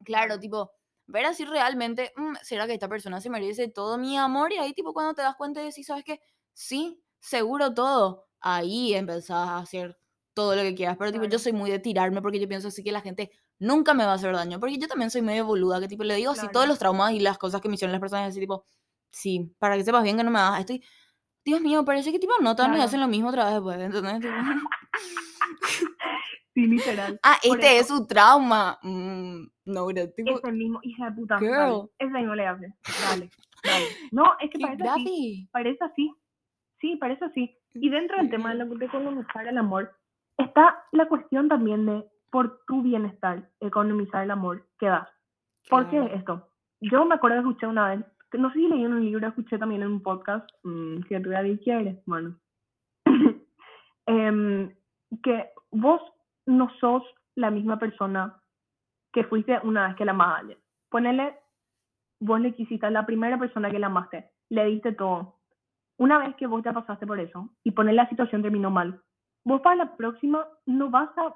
Claro. 0.04 0.38
tipo, 0.40 0.72
ver 1.06 1.26
así 1.26 1.44
realmente, 1.44 2.12
"Mm, 2.16 2.34
¿será 2.42 2.66
que 2.66 2.74
esta 2.74 2.88
persona 2.88 3.20
se 3.20 3.30
merece 3.30 3.68
todo 3.68 3.98
mi 3.98 4.16
amor? 4.18 4.52
Y 4.52 4.58
ahí, 4.58 4.72
tipo, 4.74 4.92
cuando 4.92 5.14
te 5.14 5.22
das 5.22 5.36
cuenta 5.36 5.62
y 5.62 5.66
decís, 5.66 5.86
¿sabes 5.86 6.04
qué? 6.04 6.20
Sí, 6.54 7.02
seguro 7.20 7.72
todo. 7.74 8.26
Ahí 8.42 8.94
empezás 8.94 9.30
a 9.48 9.58
hacer 9.58 9.96
todo 10.34 10.54
lo 10.56 10.62
que 10.62 10.74
quieras. 10.74 10.96
Pero, 10.98 11.12
tipo, 11.12 11.24
yo 11.24 11.28
Claro. 11.30 11.42
soy 11.42 11.52
muy 11.52 11.70
de 11.70 11.78
tirarme 11.78 12.20
porque 12.22 12.40
yo 12.40 12.48
pienso 12.48 12.68
así 12.68 12.82
que 12.82 12.92
la 12.92 13.00
gente 13.00 13.30
nunca 13.58 13.94
me 13.94 14.04
va 14.04 14.12
a 14.12 14.14
hacer 14.14 14.34
daño. 14.34 14.58
Porque 14.60 14.78
yo 14.78 14.88
también 14.88 15.10
soy 15.10 15.22
medio 15.22 15.46
boluda, 15.46 15.80
que, 15.80 15.88
tipo, 15.88 16.04
le 16.04 16.14
digo 16.16 16.32
así 16.32 16.40
todos 16.42 16.52
Claro. 16.52 16.66
los 16.68 16.78
traumas 16.78 17.12
y 17.12 17.20
las 17.20 17.38
cosas 17.38 17.60
que 17.60 17.68
me 17.68 17.74
hicieron 17.74 17.92
las 17.92 18.00
personas, 18.00 18.28
así, 18.30 18.40
tipo, 18.40 18.64
sí, 19.10 19.54
para 19.58 19.76
que 19.76 19.84
sepas 19.84 20.02
bien 20.02 20.16
que 20.16 20.24
no 20.24 20.30
me 20.30 20.38
hagas. 20.38 20.60
Estoy, 20.60 20.82
Dios 21.44 21.60
mío, 21.60 21.84
parece 21.84 22.10
que, 22.12 22.18
tipo, 22.18 22.32
no, 22.40 22.54
todas 22.56 22.70
me 22.70 22.76
Claro. 22.76 22.86
hacen 22.88 23.00
lo 23.00 23.08
mismo 23.08 23.28
otra 23.28 23.44
vez 23.44 23.54
después. 23.54 23.90
Tipo, 23.90 24.06
Sí, 26.54 26.66
literal. 26.66 27.18
ah, 27.22 27.38
Por 27.46 27.56
este 27.58 27.78
es 27.78 27.88
su 27.88 28.06
trauma. 28.06 28.78
Mm, 28.82 29.46
no, 29.66 29.86
bro, 29.86 30.10
tipo, 30.10 30.38
ese 30.38 30.52
mismo, 30.52 30.80
hija 30.82 31.06
de 31.10 31.12
puta, 31.16 31.38
girl. 31.38 31.50
dale. 31.50 31.82
Ese 31.98 32.10
mismo 32.12 32.34
le 32.34 32.46
hace. 32.46 32.74
Dale, 33.08 33.30
dale. 33.64 33.86
No, 34.12 34.24
es 34.40 34.50
que 34.50 34.58
parece 34.58 34.88
así. 34.88 35.48
Parece 35.50 35.84
así. 35.84 36.12
Sí, 36.82 36.96
parece 36.96 37.24
así. 37.24 37.56
Y 37.74 37.88
dentro 37.88 38.18
del 38.18 38.28
tema 38.28 38.50
de 38.50 38.56
lo 38.56 38.66
de 38.66 38.86
economizar 38.86 39.46
el 39.46 39.56
amor, 39.56 39.94
está 40.36 40.84
la 40.90 41.06
cuestión 41.06 41.48
también 41.48 41.86
de, 41.86 42.04
por 42.28 42.64
tu 42.66 42.82
bienestar, 42.82 43.48
economizar 43.60 44.24
el 44.24 44.32
amor 44.32 44.66
que 44.78 44.86
das. 44.86 45.08
¿Por 45.70 45.88
qué 45.88 46.10
esto? 46.12 46.48
Yo 46.80 47.04
me 47.04 47.14
acuerdo 47.14 47.36
que 47.36 47.48
escuché 47.48 47.66
una 47.68 47.88
vez, 47.88 48.04
no 48.32 48.48
sé 48.48 48.58
si 48.58 48.68
leí 48.68 48.84
en 48.84 48.94
un 48.94 49.04
libro, 49.04 49.28
escuché 49.28 49.58
también 49.58 49.82
en 49.82 49.92
un 49.92 50.02
podcast, 50.02 50.50
mm, 50.64 51.02
si 51.08 51.22
tú 51.22 51.30
ya 51.30 51.42
quieres, 51.62 52.02
bueno, 52.04 52.36
em, 54.06 54.74
que 55.22 55.50
vos 55.70 56.00
no 56.46 56.68
sos 56.80 57.04
la 57.36 57.52
misma 57.52 57.78
persona 57.78 58.42
que 59.12 59.22
fuiste 59.22 59.60
una 59.62 59.86
vez 59.86 59.96
que 59.96 60.04
la 60.04 60.12
amaste. 60.12 60.58
Ponele, 60.90 61.38
vos 62.18 62.40
le 62.40 62.52
quisiste 62.54 62.86
a 62.86 62.90
la 62.90 63.06
primera 63.06 63.38
persona 63.38 63.70
que 63.70 63.78
la 63.78 63.86
amaste, 63.86 64.30
le 64.48 64.64
diste 64.64 64.92
todo. 64.92 65.41
Una 66.02 66.18
vez 66.18 66.34
que 66.34 66.48
vos 66.48 66.64
ya 66.64 66.72
pasaste 66.72 67.06
por 67.06 67.20
eso 67.20 67.48
y 67.62 67.70
poner 67.70 67.94
la 67.94 68.08
situación 68.08 68.42
terminó 68.42 68.72
mal, 68.72 69.00
vos 69.44 69.60
para 69.60 69.76
la 69.76 69.96
próxima 69.96 70.44
no 70.66 70.90
vas 70.90 71.16
a, 71.16 71.32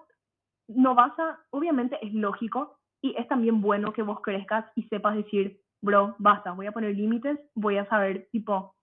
no 0.66 0.96
vas 0.96 1.16
a, 1.20 1.38
obviamente 1.50 1.96
es 2.04 2.12
lógico 2.12 2.76
y 3.00 3.14
es 3.16 3.28
también 3.28 3.60
bueno 3.60 3.92
que 3.92 4.02
vos 4.02 4.20
crezcas 4.22 4.64
y 4.74 4.82
sepas 4.88 5.14
decir, 5.14 5.60
bro, 5.80 6.16
basta, 6.18 6.50
voy 6.50 6.66
a 6.66 6.72
poner 6.72 6.96
límites, 6.96 7.38
voy 7.54 7.76
a 7.76 7.88
saber, 7.88 8.26
tipo, 8.32 8.74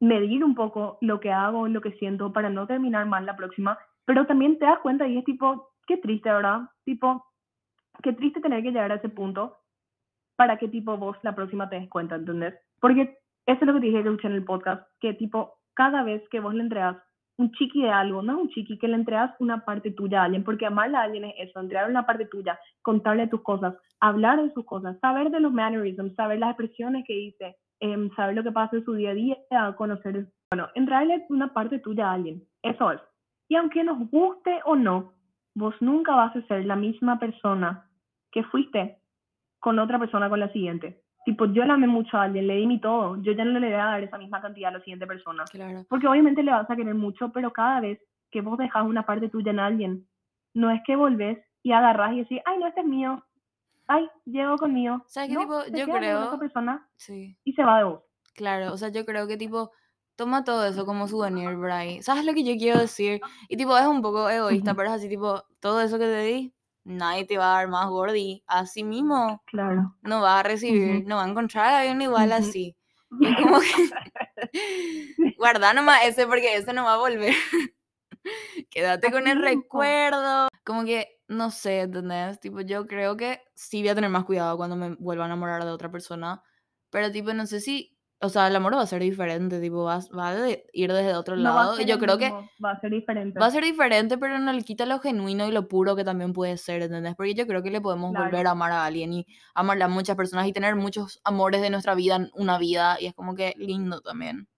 medir 0.00 0.42
un 0.42 0.54
poco 0.54 0.96
lo 1.02 1.20
que 1.20 1.30
hago, 1.30 1.68
lo 1.68 1.82
que 1.82 1.92
siento 1.98 2.32
para 2.32 2.48
no 2.48 2.66
terminar 2.66 3.04
mal 3.04 3.26
la 3.26 3.36
próxima, 3.36 3.78
pero 4.06 4.24
también 4.24 4.58
te 4.58 4.64
das 4.64 4.78
cuenta 4.78 5.06
y 5.06 5.18
es 5.18 5.24
tipo, 5.26 5.68
qué 5.86 5.98
triste, 5.98 6.32
¿verdad? 6.32 6.62
Tipo, 6.86 7.26
qué 8.02 8.14
triste 8.14 8.40
tener 8.40 8.62
que 8.62 8.70
llegar 8.70 8.90
a 8.90 8.94
ese 8.94 9.10
punto 9.10 9.58
para 10.36 10.56
que 10.56 10.68
tipo 10.68 10.96
vos 10.96 11.18
la 11.20 11.34
próxima 11.34 11.68
te 11.68 11.78
des 11.78 11.90
cuenta, 11.90 12.14
¿entendés? 12.14 12.54
Porque 12.80 13.18
eso 13.46 13.58
es 13.60 13.66
lo 13.66 13.74
que 13.74 13.80
dije 13.80 14.02
que 14.02 14.08
escuché 14.08 14.28
en 14.28 14.34
el 14.34 14.44
podcast, 14.44 14.88
que 15.00 15.14
tipo 15.14 15.58
cada 15.74 16.02
vez 16.02 16.22
que 16.30 16.40
vos 16.40 16.54
le 16.54 16.62
entregas 16.62 16.96
un 17.36 17.50
chiqui 17.52 17.82
de 17.82 17.90
algo, 17.90 18.22
no 18.22 18.40
un 18.40 18.48
chiqui, 18.48 18.78
que 18.78 18.88
le 18.88 18.94
entregas 18.94 19.34
una 19.40 19.64
parte 19.64 19.90
tuya 19.90 20.22
a 20.22 20.24
alguien, 20.24 20.44
porque 20.44 20.66
amarle 20.66 20.96
a 20.96 21.02
alguien 21.02 21.24
es 21.24 21.34
eso, 21.38 21.60
entregar 21.60 21.90
una 21.90 22.06
parte 22.06 22.26
tuya, 22.26 22.58
contarle 22.82 23.26
tus 23.26 23.42
cosas, 23.42 23.74
hablar 24.00 24.42
de 24.42 24.52
sus 24.52 24.64
cosas, 24.64 24.98
saber 25.00 25.30
de 25.30 25.40
los 25.40 25.52
mannerisms, 25.52 26.14
saber 26.14 26.38
las 26.38 26.50
expresiones 26.50 27.04
que 27.06 27.14
dice, 27.14 27.56
em, 27.80 28.10
saber 28.14 28.36
lo 28.36 28.44
que 28.44 28.52
pasa 28.52 28.76
en 28.76 28.84
su 28.84 28.94
día 28.94 29.10
a 29.10 29.14
día, 29.14 29.36
conocer, 29.76 30.28
bueno, 30.50 30.68
entregarle 30.74 31.26
una 31.28 31.52
parte 31.52 31.80
tuya 31.80 32.08
a 32.08 32.12
alguien, 32.14 32.42
eso 32.62 32.92
es. 32.92 33.00
Y 33.48 33.56
aunque 33.56 33.82
nos 33.82 33.98
guste 34.10 34.60
o 34.64 34.76
no, 34.76 35.12
vos 35.54 35.74
nunca 35.80 36.14
vas 36.14 36.34
a 36.36 36.42
ser 36.42 36.64
la 36.64 36.76
misma 36.76 37.18
persona 37.18 37.88
que 38.30 38.44
fuiste 38.44 38.98
con 39.60 39.78
otra 39.78 39.98
persona 39.98 40.28
con 40.28 40.40
la 40.40 40.52
siguiente. 40.52 41.03
Tipo, 41.24 41.46
yo 41.46 41.64
le 41.64 41.72
amé 41.72 41.86
mucho 41.86 42.16
a 42.18 42.24
alguien, 42.24 42.46
le 42.46 42.56
di 42.56 42.66
mi 42.66 42.80
todo, 42.80 43.16
yo 43.22 43.32
ya 43.32 43.44
no 43.44 43.58
le 43.58 43.66
voy 43.68 43.74
a 43.76 43.84
dar 43.84 44.02
esa 44.04 44.18
misma 44.18 44.42
cantidad 44.42 44.68
a 44.68 44.78
la 44.78 44.84
siguiente 44.84 45.06
persona. 45.06 45.44
Claro. 45.50 45.84
Porque 45.88 46.06
obviamente 46.06 46.42
le 46.42 46.50
vas 46.52 46.68
a 46.70 46.76
querer 46.76 46.94
mucho, 46.94 47.30
pero 47.32 47.52
cada 47.52 47.80
vez 47.80 47.98
que 48.30 48.40
vos 48.42 48.58
dejas 48.58 48.84
una 48.84 49.06
parte 49.06 49.28
tuya 49.30 49.50
en 49.52 49.58
alguien, 49.60 50.06
no 50.52 50.70
es 50.70 50.80
que 50.86 50.96
volvés 50.96 51.38
y 51.62 51.72
agarrás 51.72 52.12
y 52.12 52.18
decís, 52.18 52.40
ay, 52.44 52.58
no, 52.58 52.66
este 52.66 52.80
es 52.80 52.86
mío, 52.86 53.24
ay, 53.86 54.06
llego 54.26 54.56
conmigo. 54.58 55.02
¿Sabes 55.06 55.30
qué 55.30 55.34
No, 55.34 55.40
tipo? 55.40 55.76
Yo 55.76 55.86
con 55.86 55.96
creo. 55.98 56.38
persona 56.38 56.86
Sí. 56.96 57.36
y 57.44 57.52
se 57.54 57.64
va 57.64 57.78
de 57.78 57.84
vos. 57.84 58.00
Claro, 58.34 58.72
o 58.72 58.76
sea, 58.76 58.90
yo 58.90 59.06
creo 59.06 59.26
que 59.26 59.36
tipo, 59.36 59.70
toma 60.16 60.44
todo 60.44 60.66
eso 60.66 60.84
como 60.84 61.08
souvenir, 61.08 61.56
Bray. 61.56 62.02
¿Sabes 62.02 62.24
lo 62.26 62.34
que 62.34 62.44
yo 62.44 62.54
quiero 62.58 62.80
decir? 62.80 63.20
Y 63.48 63.56
tipo, 63.56 63.76
es 63.78 63.86
un 63.86 64.02
poco 64.02 64.28
egoísta, 64.28 64.74
pero 64.74 64.88
es 64.90 64.94
así, 64.96 65.08
tipo, 65.08 65.42
todo 65.60 65.80
eso 65.80 65.98
que 65.98 66.04
te 66.04 66.22
di, 66.22 66.52
nadie 66.84 67.24
te 67.26 67.38
va 67.38 67.52
a 67.54 67.58
dar 67.58 67.68
más 67.68 67.88
gordi. 67.88 68.42
Así 68.46 68.84
mismo, 68.84 69.42
Claro. 69.46 69.96
no 70.02 70.20
va 70.22 70.40
a 70.40 70.42
recibir, 70.44 71.00
Ujú. 71.00 71.08
no 71.08 71.16
va 71.16 71.24
a 71.24 71.28
encontrar 71.28 71.66
a 71.66 71.78
alguien 71.80 72.02
igual 72.02 72.30
Ujú. 72.30 72.38
así. 72.38 72.76
Y 73.20 73.26
es 73.28 73.36
como 73.36 73.60
que, 73.60 73.66
guarda 75.38 75.74
nomás 75.74 76.04
ese 76.06 76.26
porque 76.26 76.56
ese 76.56 76.72
no 76.72 76.84
va 76.84 76.94
a 76.94 76.98
volver. 76.98 77.34
Quédate 78.70 79.10
con 79.12 79.26
Así 79.26 79.30
el 79.30 79.42
recuerdo. 79.42 80.48
Como 80.64 80.84
que, 80.84 81.20
no 81.28 81.50
sé, 81.50 81.80
¿entendés? 81.82 82.40
Tipo, 82.40 82.60
yo 82.62 82.86
creo 82.86 83.16
que 83.16 83.42
sí 83.54 83.80
voy 83.82 83.90
a 83.90 83.94
tener 83.94 84.10
más 84.10 84.24
cuidado 84.24 84.56
cuando 84.56 84.76
me 84.76 84.94
vuelva 84.96 85.24
a 85.24 85.26
enamorar 85.26 85.64
de 85.64 85.70
otra 85.70 85.90
persona. 85.90 86.42
Pero, 86.90 87.12
tipo, 87.12 87.32
no 87.34 87.46
sé 87.46 87.60
si, 87.60 87.93
o 88.24 88.28
sea, 88.28 88.48
el 88.48 88.56
amor 88.56 88.74
va 88.74 88.82
a 88.82 88.86
ser 88.86 89.02
diferente, 89.02 89.60
tipo, 89.60 89.84
va, 89.84 90.00
va 90.16 90.28
a 90.30 90.34
de- 90.34 90.66
ir 90.72 90.92
desde 90.92 91.14
otro 91.14 91.36
No 91.36 91.42
lado. 91.42 91.80
Y 91.80 91.84
yo 91.84 91.98
creo 91.98 92.18
que 92.18 92.30
va 92.64 92.70
a 92.72 92.80
ser 92.80 92.90
diferente. 92.90 93.38
va 93.38 93.46
a 93.46 93.50
ser 93.50 93.62
diferente, 93.64 94.18
pero 94.18 94.38
no 94.38 94.52
le 94.52 94.62
quita 94.62 94.86
lo 94.86 94.98
genuino 94.98 95.46
y 95.46 95.52
lo 95.52 95.68
puro 95.68 95.94
que 95.96 96.04
también 96.04 96.32
puede 96.32 96.56
ser, 96.56 96.82
¿entendés? 96.82 97.14
Porque 97.14 97.34
yo 97.34 97.46
creo 97.46 97.62
que 97.62 97.70
le 97.70 97.80
podemos 97.80 98.12
volver 98.12 98.46
a 98.46 98.50
amar 98.52 98.72
a 98.72 98.84
alguien 98.84 99.12
y 99.12 99.26
amarle 99.54 99.84
a 99.84 99.88
muchas 99.88 100.16
personas 100.16 100.46
y 100.46 100.52
tener 100.52 100.74
muchos 100.76 101.20
amores 101.24 101.60
de 101.62 101.70
nuestra 101.70 101.94
vida 101.94 102.16
en 102.16 102.30
una 102.34 102.58
vida. 102.58 102.96
Y 103.00 103.06
es 103.06 103.14
como 103.14 103.34
que 103.34 103.54
lindo 103.58 104.00
también. 104.00 104.48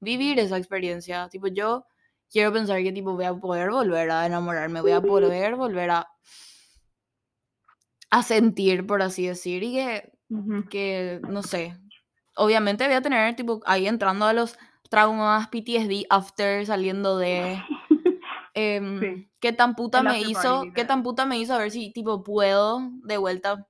Vivir 0.00 0.38
esa 0.38 0.58
experiencia. 0.58 1.28
Tipo, 1.30 1.46
yo 1.46 1.86
quiero 2.30 2.52
pensar 2.52 2.82
que, 2.82 2.92
tipo, 2.92 3.14
voy 3.14 3.24
a 3.24 3.34
poder 3.34 3.70
volver 3.70 4.10
a 4.10 4.26
enamorarme, 4.26 4.80
voy 4.80 4.92
a 4.92 5.00
poder 5.00 5.54
volver 5.56 5.90
a, 5.90 6.08
a 8.10 8.22
sentir, 8.22 8.86
por 8.86 9.02
así 9.02 9.26
decir, 9.26 9.62
y 9.62 9.72
que 9.74 10.10
que, 10.68 11.20
no 11.28 11.42
sé, 11.44 11.76
obviamente 12.36 12.86
voy 12.86 12.94
a 12.94 13.02
tener, 13.02 13.34
tipo, 13.36 13.60
ahí 13.66 13.86
entrando 13.86 14.26
a 14.26 14.32
los 14.32 14.58
traumas, 14.90 15.48
PTSD, 15.48 16.06
after, 16.10 16.64
saliendo 16.66 17.18
de... 17.18 17.62
em, 18.54 19.00
Sí. 19.00 19.30
¿Qué 19.40 19.52
tan 19.52 19.74
puta 19.74 19.98
El 19.98 20.04
me 20.04 20.10
party, 20.12 20.30
hizo? 20.30 20.64
¿Qué 20.74 20.84
tan 20.84 21.02
puta 21.02 21.26
me 21.26 21.38
hizo? 21.38 21.54
A 21.54 21.58
ver 21.58 21.70
si, 21.70 21.92
tipo, 21.92 22.22
puedo 22.22 22.80
de 23.02 23.18
vuelta 23.18 23.66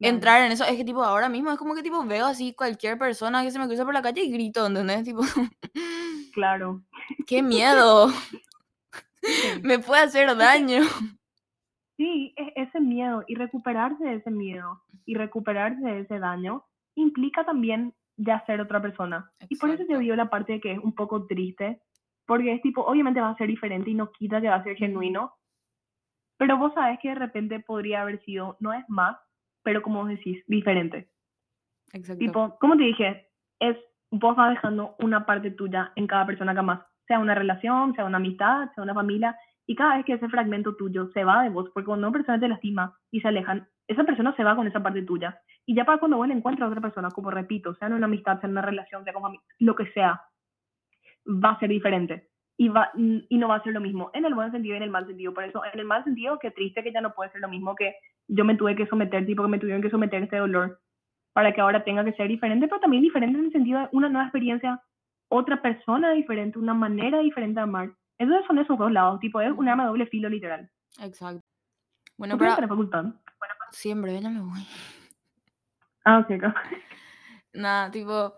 entrar 0.00 0.42
en 0.42 0.52
eso. 0.52 0.64
Es 0.64 0.76
que, 0.76 0.84
tipo, 0.84 1.04
ahora 1.04 1.28
mismo 1.28 1.50
es 1.52 1.58
como 1.58 1.74
que, 1.74 1.82
tipo, 1.82 2.04
veo 2.04 2.26
así 2.26 2.54
cualquier 2.54 2.98
persona 2.98 3.42
que 3.42 3.50
se 3.50 3.58
me 3.58 3.66
cruza 3.66 3.84
por 3.84 3.94
la 3.94 4.02
calle 4.02 4.22
y 4.22 4.30
grito, 4.32 4.66
¿entendés? 4.66 5.04
Tipo, 5.04 5.22
Claro. 6.34 6.82
¡qué 7.26 7.42
miedo! 7.42 8.08
Sí. 9.22 9.60
me 9.62 9.78
puede 9.78 10.02
hacer 10.02 10.36
daño. 10.36 10.82
Sí, 11.96 12.32
ese 12.54 12.80
miedo 12.80 13.24
y 13.26 13.34
recuperarse 13.34 14.04
de 14.04 14.14
ese 14.16 14.30
miedo 14.30 14.84
y 15.04 15.14
recuperarse 15.14 15.84
de 15.84 16.00
ese 16.00 16.18
daño 16.20 16.64
implica 16.98 17.44
también 17.44 17.94
ya 18.16 18.44
ser 18.46 18.60
otra 18.60 18.82
persona. 18.82 19.30
Y 19.48 19.56
por 19.56 19.70
eso 19.70 19.82
Exacto. 19.82 20.00
digo 20.00 20.16
la 20.16 20.30
parte 20.30 20.54
de 20.54 20.60
que 20.60 20.72
es 20.72 20.78
un 20.78 20.94
poco 20.94 21.26
triste, 21.26 21.80
porque 22.26 22.52
es 22.52 22.62
tipo, 22.62 22.82
obviamente 22.82 23.20
va 23.20 23.30
a 23.30 23.36
ser 23.36 23.48
diferente 23.48 23.90
y 23.90 23.94
no 23.94 24.12
quita 24.12 24.40
que 24.40 24.48
va 24.48 24.56
a 24.56 24.64
ser 24.64 24.76
genuino, 24.76 25.32
pero 26.36 26.58
vos 26.58 26.72
sabes 26.74 26.98
que 27.00 27.08
de 27.08 27.14
repente 27.14 27.60
podría 27.60 28.02
haber 28.02 28.22
sido, 28.24 28.56
no 28.60 28.72
es 28.72 28.84
más, 28.88 29.16
pero 29.62 29.82
como 29.82 30.00
vos 30.00 30.08
decís, 30.08 30.42
diferente. 30.46 31.10
Exacto. 31.92 32.18
Tipo, 32.18 32.58
como 32.58 32.76
te 32.76 32.84
dije, 32.84 33.28
es 33.60 33.76
vos 34.10 34.36
vas 34.36 34.50
dejando 34.50 34.94
una 34.98 35.26
parte 35.26 35.50
tuya 35.50 35.92
en 35.96 36.06
cada 36.06 36.26
persona 36.26 36.52
que 36.52 36.60
amas, 36.60 36.80
sea 37.06 37.18
una 37.18 37.34
relación, 37.34 37.94
sea 37.94 38.04
una 38.04 38.18
amistad, 38.18 38.70
sea 38.74 38.84
una 38.84 38.94
familia, 38.94 39.36
y 39.66 39.74
cada 39.74 39.96
vez 39.96 40.06
que 40.06 40.14
ese 40.14 40.28
fragmento 40.28 40.76
tuyo 40.76 41.10
se 41.12 41.24
va 41.24 41.42
de 41.42 41.50
vos, 41.50 41.70
porque 41.74 41.86
cuando 41.86 42.08
una 42.08 42.16
persona 42.16 42.40
te 42.40 42.48
lastima 42.48 42.98
y 43.10 43.20
se 43.20 43.28
alejan, 43.28 43.68
esa 43.88 44.04
persona 44.04 44.36
se 44.36 44.44
va 44.44 44.54
con 44.54 44.66
esa 44.66 44.82
parte 44.82 45.02
tuya. 45.02 45.40
Y 45.66 45.74
ya 45.74 45.84
para 45.84 45.98
cuando 45.98 46.18
vos 46.18 46.28
encuentras 46.30 46.66
a 46.66 46.68
otra 46.68 46.80
persona, 46.80 47.10
como 47.10 47.30
repito, 47.30 47.74
sea 47.74 47.88
en 47.88 47.94
una 47.94 48.06
amistad, 48.06 48.38
sea 48.38 48.46
en 48.46 48.52
una 48.52 48.62
relación, 48.62 49.02
sea 49.02 49.12
como 49.12 49.32
lo 49.58 49.74
que 49.74 49.90
sea, 49.92 50.22
va 51.26 51.50
a 51.50 51.58
ser 51.58 51.70
diferente. 51.70 52.28
Y, 52.56 52.68
va, 52.68 52.90
y 52.96 53.38
no 53.38 53.48
va 53.48 53.56
a 53.56 53.62
ser 53.62 53.72
lo 53.72 53.80
mismo, 53.80 54.10
en 54.14 54.24
el 54.24 54.34
buen 54.34 54.50
sentido 54.50 54.74
y 54.74 54.78
en 54.78 54.82
el 54.82 54.90
mal 54.90 55.06
sentido. 55.06 55.32
Por 55.32 55.44
eso, 55.44 55.62
en 55.72 55.78
el 55.78 55.86
mal 55.86 56.02
sentido, 56.04 56.38
qué 56.40 56.50
triste 56.50 56.82
que 56.82 56.92
ya 56.92 57.00
no 57.00 57.14
puede 57.14 57.30
ser 57.30 57.40
lo 57.40 57.48
mismo 57.48 57.76
que 57.76 57.94
yo 58.26 58.44
me 58.44 58.56
tuve 58.56 58.74
que 58.74 58.86
someter, 58.86 59.24
tipo 59.24 59.42
que 59.42 59.48
me 59.48 59.60
tuvieron 59.60 59.80
que 59.80 59.90
someter 59.90 60.22
este 60.22 60.36
dolor 60.36 60.80
para 61.32 61.54
que 61.54 61.60
ahora 61.60 61.84
tenga 61.84 62.04
que 62.04 62.14
ser 62.14 62.26
diferente, 62.26 62.66
pero 62.66 62.80
también 62.80 63.02
diferente 63.02 63.38
en 63.38 63.44
el 63.44 63.52
sentido 63.52 63.80
de 63.80 63.88
una 63.92 64.08
nueva 64.08 64.26
experiencia, 64.26 64.82
otra 65.28 65.62
persona 65.62 66.10
diferente, 66.10 66.58
una 66.58 66.74
manera 66.74 67.20
diferente 67.20 67.60
de 67.60 67.64
amar. 67.64 67.92
Entonces 68.18 68.44
son 68.46 68.58
esos 68.58 68.76
dos 68.76 68.90
lados, 68.90 69.20
tipo, 69.20 69.40
es 69.40 69.52
un 69.52 69.68
arma 69.68 69.84
de 69.84 69.88
doble 69.90 70.06
filo 70.06 70.28
literal. 70.28 70.68
Exacto. 71.00 71.40
Bueno, 72.16 72.36
¿Por 72.36 72.56
qué 72.56 72.62
no 72.62 73.18
tenés 73.70 73.76
facultad? 73.76 73.78
siempre 73.78 74.20
ya 74.20 74.28
me 74.30 74.40
voy. 74.40 74.66
Ah, 76.04 76.18
ok, 76.20 76.30
ok. 76.42 76.54
Nada, 77.52 77.90
tipo, 77.90 78.34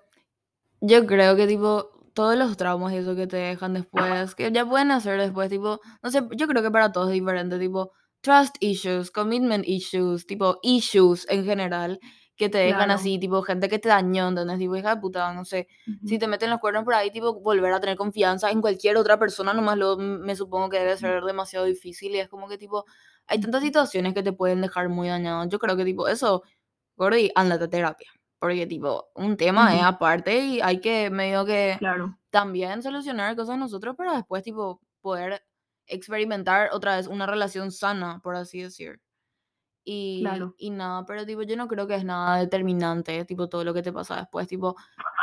yo 0.80 1.06
creo 1.06 1.36
que 1.36 1.46
tipo 1.46 1.90
todos 2.14 2.36
los 2.36 2.56
traumas 2.56 2.92
y 2.92 2.96
eso 2.98 3.14
que 3.16 3.26
te 3.26 3.36
dejan 3.36 3.74
después, 3.74 4.34
que 4.34 4.50
ya 4.52 4.66
pueden 4.66 4.90
hacer 4.90 5.20
después, 5.20 5.48
tipo, 5.50 5.80
no 6.02 6.10
sé, 6.10 6.22
yo 6.36 6.48
creo 6.48 6.62
que 6.62 6.70
para 6.70 6.92
todos 6.92 7.08
es 7.08 7.14
diferente, 7.14 7.58
tipo, 7.58 7.92
trust 8.20 8.56
issues, 8.60 9.10
commitment 9.10 9.64
issues, 9.66 10.26
tipo, 10.26 10.58
issues 10.62 11.26
en 11.30 11.44
general, 11.44 11.98
que 12.36 12.48
te 12.48 12.58
dejan 12.58 12.86
Claro. 12.86 12.94
así, 12.94 13.18
tipo, 13.18 13.42
gente 13.42 13.68
que 13.68 13.78
te 13.78 13.88
dañó, 13.88 14.28
¿entendés? 14.28 14.58
Tipo, 14.58 14.76
hija 14.76 14.94
de 14.96 15.00
puta, 15.00 15.32
no 15.34 15.44
sé, 15.44 15.68
si 16.04 16.18
te 16.18 16.26
meten 16.26 16.50
los 16.50 16.58
cuernos 16.58 16.84
por 16.84 16.94
ahí, 16.94 17.10
tipo, 17.10 17.40
volver 17.40 17.72
a 17.72 17.80
tener 17.80 17.96
confianza 17.96 18.50
en 18.50 18.60
cualquier 18.60 18.96
otra 18.96 19.18
persona, 19.18 19.52
nomás 19.54 19.78
lo, 19.78 19.96
me 19.98 20.34
supongo 20.36 20.68
que 20.68 20.78
debe 20.78 20.96
ser 20.96 21.22
demasiado 21.22 21.66
difícil 21.66 22.14
y 22.14 22.18
es 22.18 22.28
como 22.28 22.48
que, 22.48 22.58
tipo, 22.58 22.84
hay 23.26 23.40
tantas 23.40 23.62
situaciones 23.62 24.14
que 24.14 24.22
te 24.22 24.32
pueden 24.32 24.60
dejar 24.62 24.88
muy 24.88 25.08
dañado. 25.08 25.48
Yo 25.48 25.58
creo 25.58 25.76
que, 25.76 25.84
tipo, 25.84 26.08
eso, 26.08 26.42
Gordy, 26.96 27.30
ándate 27.36 27.64
a 27.64 27.70
terapia. 27.70 28.10
Porque, 28.40 28.66
tipo, 28.66 29.08
un 29.14 29.36
tema 29.36 29.76
es 29.76 29.82
Ujú. 29.82 29.84
aparte 29.84 30.38
y 30.40 30.60
hay 30.60 30.80
que 30.80 31.10
medio 31.10 31.44
que 31.46 31.80
Claro. 31.80 32.16
también 32.30 32.82
solucionar 32.82 33.36
cosas 33.36 33.58
nosotros 33.58 33.96
para 33.96 34.14
después, 34.16 34.42
tipo, 34.44 34.80
poder 35.02 35.42
experimentar 35.86 36.70
otra 36.72 36.96
vez 36.96 37.06
una 37.08 37.26
relación 37.26 37.72
sana, 37.72 38.20
por 38.22 38.36
así 38.36 38.62
decir. 38.62 39.00
Y, 39.82 40.20
Claro. 40.22 40.54
y 40.58 40.70
nada, 40.70 41.04
pero 41.06 41.24
tipo, 41.24 41.42
yo 41.42 41.56
no 41.56 41.66
creo 41.66 41.86
que 41.86 41.94
es 41.94 42.04
nada 42.04 42.36
determinante, 42.38 43.24
tipo, 43.24 43.48
todo 43.48 43.64
lo 43.64 43.72
que 43.72 43.82
te 43.82 43.92
pasa 43.92 44.16
después, 44.16 44.46
tipo, 44.46 44.76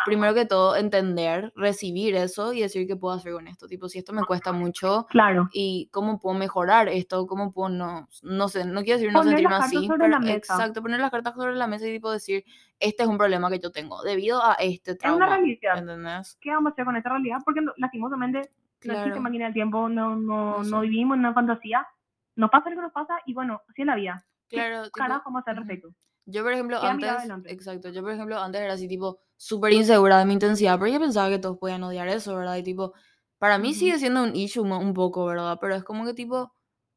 primero 0.04 0.34
que 0.34 0.46
todo, 0.46 0.76
entender, 0.76 1.54
recibir 1.56 2.16
eso 2.16 2.54
y 2.54 2.62
decir 2.62 2.88
qué 2.88 2.96
puedo 2.96 3.14
hacer 3.14 3.34
con 3.34 3.48
esto, 3.48 3.68
tipo, 3.68 3.88
si 3.88 4.00
esto 4.00 4.14
me 4.14 4.24
cuesta 4.26 4.52
mucho 4.54 5.06
Claro. 5.10 5.48
y 5.54 5.90
cómo 5.92 6.20
puedo 6.20 6.36
mejorar 6.38 6.90
esto, 6.90 7.28
cómo 7.28 7.52
puedo, 7.54 7.70
no, 7.70 8.08
no 8.24 8.48
sé, 8.48 8.66
no 8.66 8.82
quiero 8.82 8.98
decir 9.00 9.14
no 9.14 9.20
Poner 9.20 9.34
sentirme 9.36 9.52
las 9.52 9.60
cartas 9.62 9.78
así, 9.78 9.88
sobre 9.88 9.98
pero 10.00 10.10
la 10.10 10.20
mesa. 10.20 10.36
exacto, 10.38 10.82
poner 10.82 11.00
las 11.02 11.12
cartas 11.12 11.36
sobre 11.36 11.56
la 11.56 11.68
mesa 11.68 11.88
y 11.88 11.92
tipo 11.94 12.12
decir, 12.12 12.44
este 12.80 13.04
es 13.04 13.10
un 13.10 13.18
problema 13.20 13.50
que 13.52 13.60
yo 13.60 13.70
tengo 13.72 14.02
debido 14.02 14.44
a 14.44 14.54
este 14.54 14.92
Es 14.94 14.98
una 15.04 15.18
trauma, 15.18 15.26
realidad. 15.38 15.78
¿entendés? 15.78 16.38
¿Qué 16.42 16.50
vamos 16.50 16.72
a 16.72 16.74
hacer 16.74 16.86
con 16.86 16.96
esta 16.96 17.10
realidad? 17.10 17.38
Porque 17.46 17.62
no- 17.62 17.74
lastimosamente 17.78 18.40
no 18.40 18.94
existe 18.94 19.10
Claro, 19.10 19.22
máquina 19.22 19.46
del 19.46 19.54
tiempo, 19.54 19.88
no, 19.88 20.16
no, 20.16 20.58
no 20.58 20.64
no 20.64 20.82
sé. 20.82 20.88
vivimos 20.88 21.16
en 21.16 21.20
una 21.20 21.34
fantasía. 21.36 21.88
Nos 22.36 22.50
pasa 22.50 22.70
lo 22.70 22.76
que 22.76 22.82
nos 22.84 22.92
pasa 22.92 23.16
y 23.26 23.34
bueno, 23.34 23.62
así 23.70 23.82
es 23.82 23.86
la 23.88 23.96
vida. 23.96 24.24
¿Qué 24.50 24.58
Claro, 24.58 24.84
tipo, 24.92 24.98
carajo 24.98 25.24
vamos 25.26 25.40
a 25.40 25.42
hacer 25.52 25.56
respecto? 25.58 25.94
Yo, 26.26 26.44
por 26.44 26.52
ejemplo, 26.52 26.78
antes, 26.82 27.30
exacto, 27.46 27.90
yo, 27.90 28.02
por 28.02 28.12
ejemplo, 28.12 28.38
antes 28.38 28.62
era 28.62 28.74
así, 28.74 28.88
tipo, 28.88 29.20
súper 29.38 29.72
insegura 29.74 30.20
de 30.20 30.26
mi 30.26 30.34
intensidad, 30.34 30.78
porque 30.78 30.92
yo 30.94 31.00
pensaba 31.00 31.30
que 31.30 31.40
todos 31.40 31.58
podían 31.58 31.84
odiar 31.84 32.08
eso, 32.10 32.36
¿verdad? 32.36 32.58
Y, 32.58 32.64
tipo, 32.64 32.94
para 33.38 33.58
mí 33.58 33.70
Ujú. 33.70 33.80
sigue 33.80 33.98
siendo 34.00 34.24
un 34.24 34.36
issue 34.36 34.62
un 34.64 34.94
poco, 34.94 35.26
¿verdad? 35.26 35.58
Pero 35.62 35.76
es 35.76 35.84
como 35.86 36.06
que, 36.06 36.14
tipo, 36.14 36.54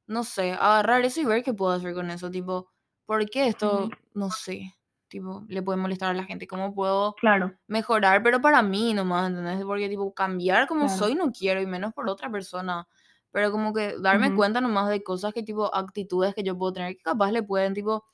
no 0.06 0.24
sé, 0.24 0.52
agarrar 0.52 1.04
eso 1.04 1.20
y 1.20 1.24
ver 1.26 1.44
qué 1.44 1.54
puedo 1.54 1.72
hacer 1.72 1.94
con 1.94 2.10
eso, 2.10 2.28
tipo, 2.30 2.70
¿por 3.06 3.24
qué 3.30 3.46
esto, 3.48 3.84
Ujú. 3.84 3.94
no 4.14 4.30
sé, 4.30 4.74
tipo, 5.08 5.44
le 5.48 5.62
puede 5.62 5.78
molestar 5.78 6.10
a 6.10 6.14
la 6.14 6.24
gente? 6.24 6.48
¿Cómo 6.48 6.74
puedo 6.74 7.14
Claro, 7.16 7.56
mejorar? 7.68 8.22
Pero 8.24 8.40
para 8.40 8.62
mí 8.62 8.94
nomás, 8.94 9.28
¿entendés? 9.30 9.64
Porque, 9.64 9.88
tipo, 9.88 10.12
cambiar 10.14 10.66
como 10.66 10.88
claro. 10.88 10.96
soy 10.98 11.14
no 11.14 11.30
quiero, 11.32 11.60
y 11.62 11.66
menos 11.66 11.92
por 11.94 12.08
otra 12.08 12.30
persona. 12.30 12.88
Pero 13.32 13.50
como 13.52 13.72
que 13.74 13.96
darme 14.00 14.32
Ujú. 14.32 14.34
cuenta 14.34 14.60
nomás 14.60 14.88
de 14.90 15.02
cosas 15.02 15.32
que 15.34 15.42
tipo, 15.42 15.74
actitudes 15.74 16.34
que 16.34 16.42
yo 16.44 16.56
puedo 16.58 16.72
tener 16.74 16.96
que 16.96 17.02
capaz 17.02 17.32
le 17.32 17.42
pueden 17.42 17.74
tipo 17.74 18.04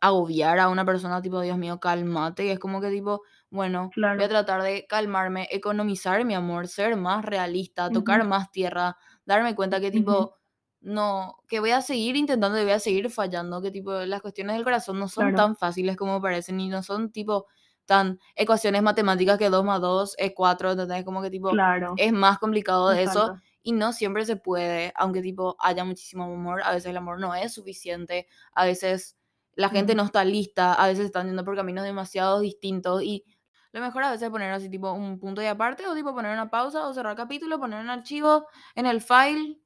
agobiar 0.00 0.58
a 0.60 0.68
una 0.68 0.84
persona 0.84 1.20
tipo, 1.22 1.40
Dios 1.40 1.58
mío, 1.58 1.80
cálmate, 1.80 2.44
y 2.46 2.50
es 2.50 2.58
como 2.60 2.80
que 2.80 2.90
tipo, 2.90 3.22
bueno, 3.50 3.96
voy 4.14 4.24
a 4.26 4.28
Claro. 4.28 4.28
tratar 4.28 4.62
de 4.62 4.86
calmarme, 4.86 5.48
economizar 5.50 6.24
mi 6.24 6.34
amor, 6.34 6.68
ser 6.68 6.96
más 6.96 7.24
realista, 7.24 7.90
tocar 7.90 8.24
más 8.24 8.50
tierra, 8.52 8.96
darme 9.24 9.54
cuenta 9.56 9.80
que 9.80 9.90
tipo, 9.90 10.36
no, 10.80 11.38
que 11.48 11.58
voy 11.60 11.70
a 11.72 11.82
seguir 11.82 12.14
intentando 12.16 12.58
y 12.60 12.62
voy 12.62 12.72
a 12.72 12.78
seguir 12.80 13.10
fallando, 13.10 13.60
que 13.60 13.72
tipo, 13.72 13.92
las 13.92 14.22
cuestiones 14.22 14.54
del 14.56 14.64
corazón 14.64 15.00
no 15.00 15.08
son 15.08 15.34
Claro. 15.34 15.34
tan 15.34 15.56
fáciles 15.56 15.96
como 15.96 16.20
parecen 16.22 16.60
y 16.60 16.68
no 16.68 16.82
son 16.84 17.10
tipo 17.10 17.46
tan 17.86 18.20
ecuaciones 18.36 18.82
matemáticas 18.82 19.38
que 19.38 19.48
2 19.50 19.64
más 19.64 19.80
2 19.80 20.14
es 20.18 20.32
4, 20.36 20.70
¿entendés? 20.72 21.04
Como 21.04 21.22
que 21.22 21.30
tipo, 21.30 21.60
Claro. 21.60 21.96
es 21.96 22.12
más 22.12 22.38
complicado 22.38 22.90
de 22.90 23.02
eso. 23.02 23.32
Y 23.62 23.72
no 23.72 23.92
siempre 23.92 24.24
se 24.24 24.36
puede, 24.36 24.92
aunque 24.96 25.22
tipo 25.22 25.56
haya 25.60 25.84
muchísimo 25.84 26.24
amor, 26.24 26.62
a 26.64 26.70
veces 26.72 26.86
el 26.90 26.96
amor 26.96 27.20
no 27.20 27.34
es 27.34 27.52
suficiente, 27.54 28.26
a 28.54 28.64
veces 28.64 29.16
la 29.54 29.68
gente 29.70 29.94
no 29.94 30.04
está 30.04 30.24
lista, 30.24 30.74
a 30.74 30.86
veces 30.86 31.06
están 31.06 31.26
yendo 31.26 31.44
por 31.44 31.56
caminos 31.56 31.84
demasiado 31.84 32.40
distintos 32.40 33.02
y 33.02 33.24
lo 33.72 33.80
mejor 33.80 34.04
a 34.04 34.10
veces 34.10 34.22
es 34.24 34.30
poner 34.30 34.52
así 34.52 34.70
tipo 34.70 34.92
un 34.92 35.18
punto 35.18 35.42
y 35.42 35.46
aparte 35.46 35.86
o 35.86 35.94
tipo 35.94 36.14
poner 36.14 36.32
una 36.32 36.50
pausa 36.50 36.86
o 36.86 36.94
cerrar 36.94 37.16
capítulo, 37.16 37.58
poner 37.58 37.80
un 37.80 37.90
archivo 37.90 38.46
en 38.74 38.86
el 38.86 39.00
file, 39.00 39.60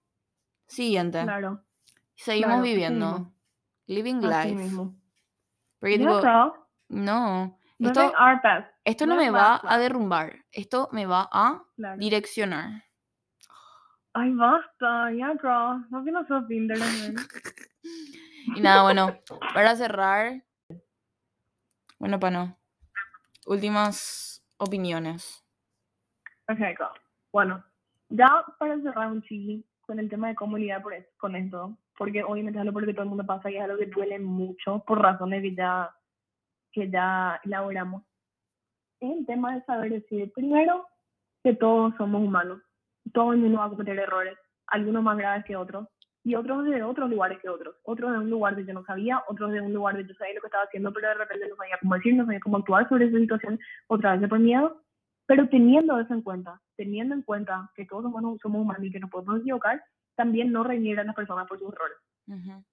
siguiente. 0.66 1.22
Claro. 1.22 1.64
Seguimos 2.16 2.48
Claro, 2.48 2.62
viviendo. 2.62 3.06
mismo. 3.12 3.34
Living 3.86 4.16
Así 4.22 4.48
life. 4.48 4.62
mismo. 4.62 4.96
Porque 5.80 5.98
tipo, 5.98 6.20
no, 6.88 7.58
esto, 7.80 8.12
esto 8.84 9.06
no 9.06 9.16
me 9.16 9.30
va 9.30 9.60
a 9.64 9.78
derrumbar, 9.78 10.44
esto 10.52 10.88
me 10.92 11.06
va 11.06 11.28
a 11.32 11.64
Claro. 11.76 12.00
direccionar. 12.00 12.84
Ay, 14.14 14.30
basta, 14.34 15.10
ya, 15.12 15.32
girl. 15.40 15.86
No 15.90 16.04
que 16.04 16.10
no 16.12 16.26
sos 16.26 16.46
Tinder. 16.48 16.78
Y 18.56 18.60
nada, 18.60 18.82
bueno, 18.82 19.08
para 19.54 19.74
cerrar, 19.76 20.42
bueno, 21.98 22.18
Pano, 22.20 22.58
últimas 23.46 24.44
opiniones. 24.58 25.42
Ok, 26.48 26.58
go. 26.78 26.88
Bueno, 27.32 27.64
ya 28.08 28.44
para 28.58 28.78
cerrar 28.82 29.08
un 29.10 29.22
chili 29.22 29.64
con 29.82 29.98
el 29.98 30.08
tema 30.10 30.28
de 30.28 30.34
comunidad 30.34 30.82
por 30.82 30.92
es- 30.92 31.08
con 31.16 31.34
esto, 31.36 31.76
porque 31.96 32.22
obviamente 32.22 32.58
es 32.58 32.62
algo 32.62 32.72
por 32.74 32.82
lo 32.82 32.86
que 32.88 32.94
todo 32.94 33.04
el 33.04 33.08
mundo 33.08 33.24
pasa 33.24 33.50
y 33.50 33.56
es 33.56 33.62
algo 33.62 33.78
que 33.78 33.86
duele 33.86 34.18
mucho 34.18 34.84
por 34.86 35.00
razones 35.00 35.42
que 35.42 35.54
ya, 35.54 35.94
que 36.72 36.90
ya 36.90 37.40
elaboramos. 37.44 38.02
Es 39.00 39.10
el 39.18 39.26
tema 39.26 39.54
de 39.54 39.62
saber 39.64 39.92
decir, 39.92 40.30
primero, 40.34 40.86
que 41.42 41.54
todos 41.54 41.94
somos 41.96 42.22
humanos. 42.22 42.60
Todo 43.12 43.32
el 43.32 43.38
mundo 43.38 43.58
va 43.58 43.66
a 43.66 43.70
cometer 43.70 43.98
errores, 43.98 44.38
algunos 44.66 45.02
más 45.02 45.16
graves 45.16 45.44
que 45.44 45.56
otros, 45.56 45.88
y 46.24 46.34
otros 46.34 46.64
de 46.64 46.82
otros 46.82 47.10
lugares 47.10 47.38
que 47.40 47.48
otros. 47.48 47.74
Otros 47.82 48.12
de 48.12 48.18
un 48.18 48.30
lugar 48.30 48.54
de 48.54 48.64
yo 48.64 48.72
no 48.72 48.84
sabía, 48.84 49.22
otros 49.28 49.52
de 49.52 49.60
un 49.60 49.72
lugar 49.72 49.96
de 49.96 50.06
yo 50.06 50.14
sabía 50.14 50.34
lo 50.34 50.40
que 50.40 50.46
estaba 50.46 50.64
haciendo, 50.64 50.92
pero 50.92 51.08
de 51.08 51.14
repente 51.14 51.48
no 51.48 51.56
sabía 51.56 51.78
cómo 51.80 51.94
decir, 51.94 52.14
no 52.14 52.24
sabía 52.24 52.40
cómo 52.40 52.56
actuar 52.58 52.88
sobre 52.88 53.06
esa 53.06 53.18
situación, 53.18 53.58
otra 53.88 54.16
vez 54.16 54.28
por 54.28 54.38
miedo. 54.38 54.82
Pero 55.26 55.48
teniendo 55.48 55.98
eso 55.98 56.14
en 56.14 56.22
cuenta, 56.22 56.60
teniendo 56.76 57.14
en 57.14 57.22
cuenta 57.22 57.70
que 57.74 57.86
todos 57.86 58.04
somos, 58.04 58.40
somos 58.40 58.62
humanos 58.62 58.84
y 58.84 58.92
que 58.92 59.00
nos 59.00 59.10
podemos 59.10 59.40
equivocar, 59.40 59.82
también 60.14 60.52
no 60.52 60.62
reñir 60.62 61.00
a 61.00 61.04
las 61.04 61.14
personas 61.14 61.48
por 61.48 61.58
sus 61.58 61.72
errores. 61.72 61.96
Ujú. 62.28 62.64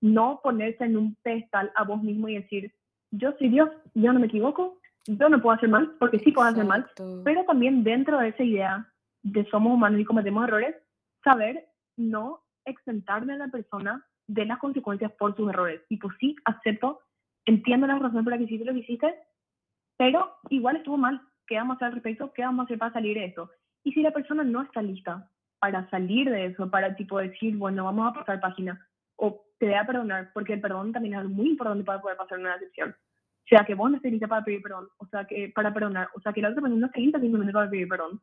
No 0.00 0.40
ponerse 0.42 0.84
en 0.84 0.96
un 0.96 1.14
pedestal 1.22 1.72
a 1.76 1.84
vos 1.84 2.02
mismo 2.02 2.28
y 2.28 2.36
decir, 2.36 2.72
yo 3.10 3.32
soy 3.38 3.48
Dios, 3.48 3.70
yo 3.94 4.12
no 4.12 4.20
me 4.20 4.26
equivoco, 4.26 4.78
yo 5.06 5.28
no 5.28 5.40
puedo 5.40 5.56
hacer 5.56 5.68
mal, 5.68 5.96
porque 5.98 6.18
sí 6.18 6.32
puedo 6.32 6.48
hacer 6.48 6.64
mal, 6.64 6.80
Exacto. 6.80 7.22
pero 7.24 7.44
también 7.44 7.82
dentro 7.82 8.18
de 8.18 8.28
esa 8.28 8.42
idea 8.42 8.92
de 9.32 9.44
somos 9.50 9.72
humanos 9.72 10.00
y 10.00 10.04
cometemos 10.04 10.46
errores, 10.46 10.76
saber 11.22 11.66
no 11.96 12.42
exentarme 12.64 13.34
a 13.34 13.38
la 13.38 13.48
persona 13.48 14.04
de 14.26 14.44
las 14.44 14.58
consecuencias 14.58 15.12
por 15.12 15.34
sus 15.36 15.48
errores. 15.48 15.80
Y 15.88 15.96
pues 15.96 16.14
sí, 16.20 16.36
acepto, 16.44 17.00
entiendo 17.46 17.86
las 17.86 18.00
razones 18.00 18.24
por 18.24 18.32
las 18.32 18.38
que 18.38 18.44
hiciste 18.44 18.64
lo 18.64 18.72
que 18.72 18.80
hiciste, 18.80 19.14
pero 19.96 20.36
igual 20.50 20.76
estuvo 20.76 20.96
mal. 20.96 21.20
¿Qué 21.46 21.56
vamos 21.56 21.74
a 21.74 21.76
hacer 21.76 21.86
al 21.86 21.94
respecto? 21.94 22.32
¿Qué 22.34 22.42
vamos 22.42 22.60
a 22.60 22.64
hacer 22.64 22.78
para 22.78 22.92
salir 22.92 23.16
de 23.16 23.24
eso? 23.26 23.50
Y 23.84 23.92
si 23.92 24.02
la 24.02 24.12
persona 24.12 24.44
no 24.44 24.62
está 24.62 24.82
lista 24.82 25.30
para 25.58 25.88
salir 25.90 26.30
de 26.30 26.46
eso, 26.46 26.70
para 26.70 26.94
tipo 26.94 27.18
decir, 27.18 27.56
bueno, 27.56 27.84
vamos 27.84 28.08
a 28.08 28.12
pasar 28.12 28.40
página, 28.40 28.86
o 29.16 29.44
te 29.58 29.66
voy 29.66 29.74
a 29.74 29.86
perdonar, 29.86 30.30
porque 30.32 30.52
el 30.52 30.60
perdón 30.60 30.92
también 30.92 31.14
es 31.14 31.20
algo 31.20 31.34
muy 31.34 31.48
importante 31.50 31.84
para 31.84 32.00
poder 32.00 32.16
pasar 32.16 32.38
una 32.38 32.56
decepción. 32.58 32.90
O 32.90 33.48
sea, 33.48 33.64
que 33.64 33.74
vos 33.74 33.90
no 33.90 33.96
estés 33.96 34.12
lista 34.12 34.28
para 34.28 34.44
pedir 34.44 34.62
perdón, 34.62 34.88
o 34.98 35.06
sea, 35.06 35.24
que 35.24 35.50
para 35.54 35.72
perdonar, 35.72 36.08
o 36.14 36.20
sea, 36.20 36.32
que 36.32 36.42
la 36.42 36.50
otra 36.50 36.60
persona 36.60 36.80
no 36.80 36.86
esté 36.86 37.00
lista 37.00 37.18
simplemente 37.18 37.52
para 37.52 37.70
pedir 37.70 37.88
perdón. 37.88 38.20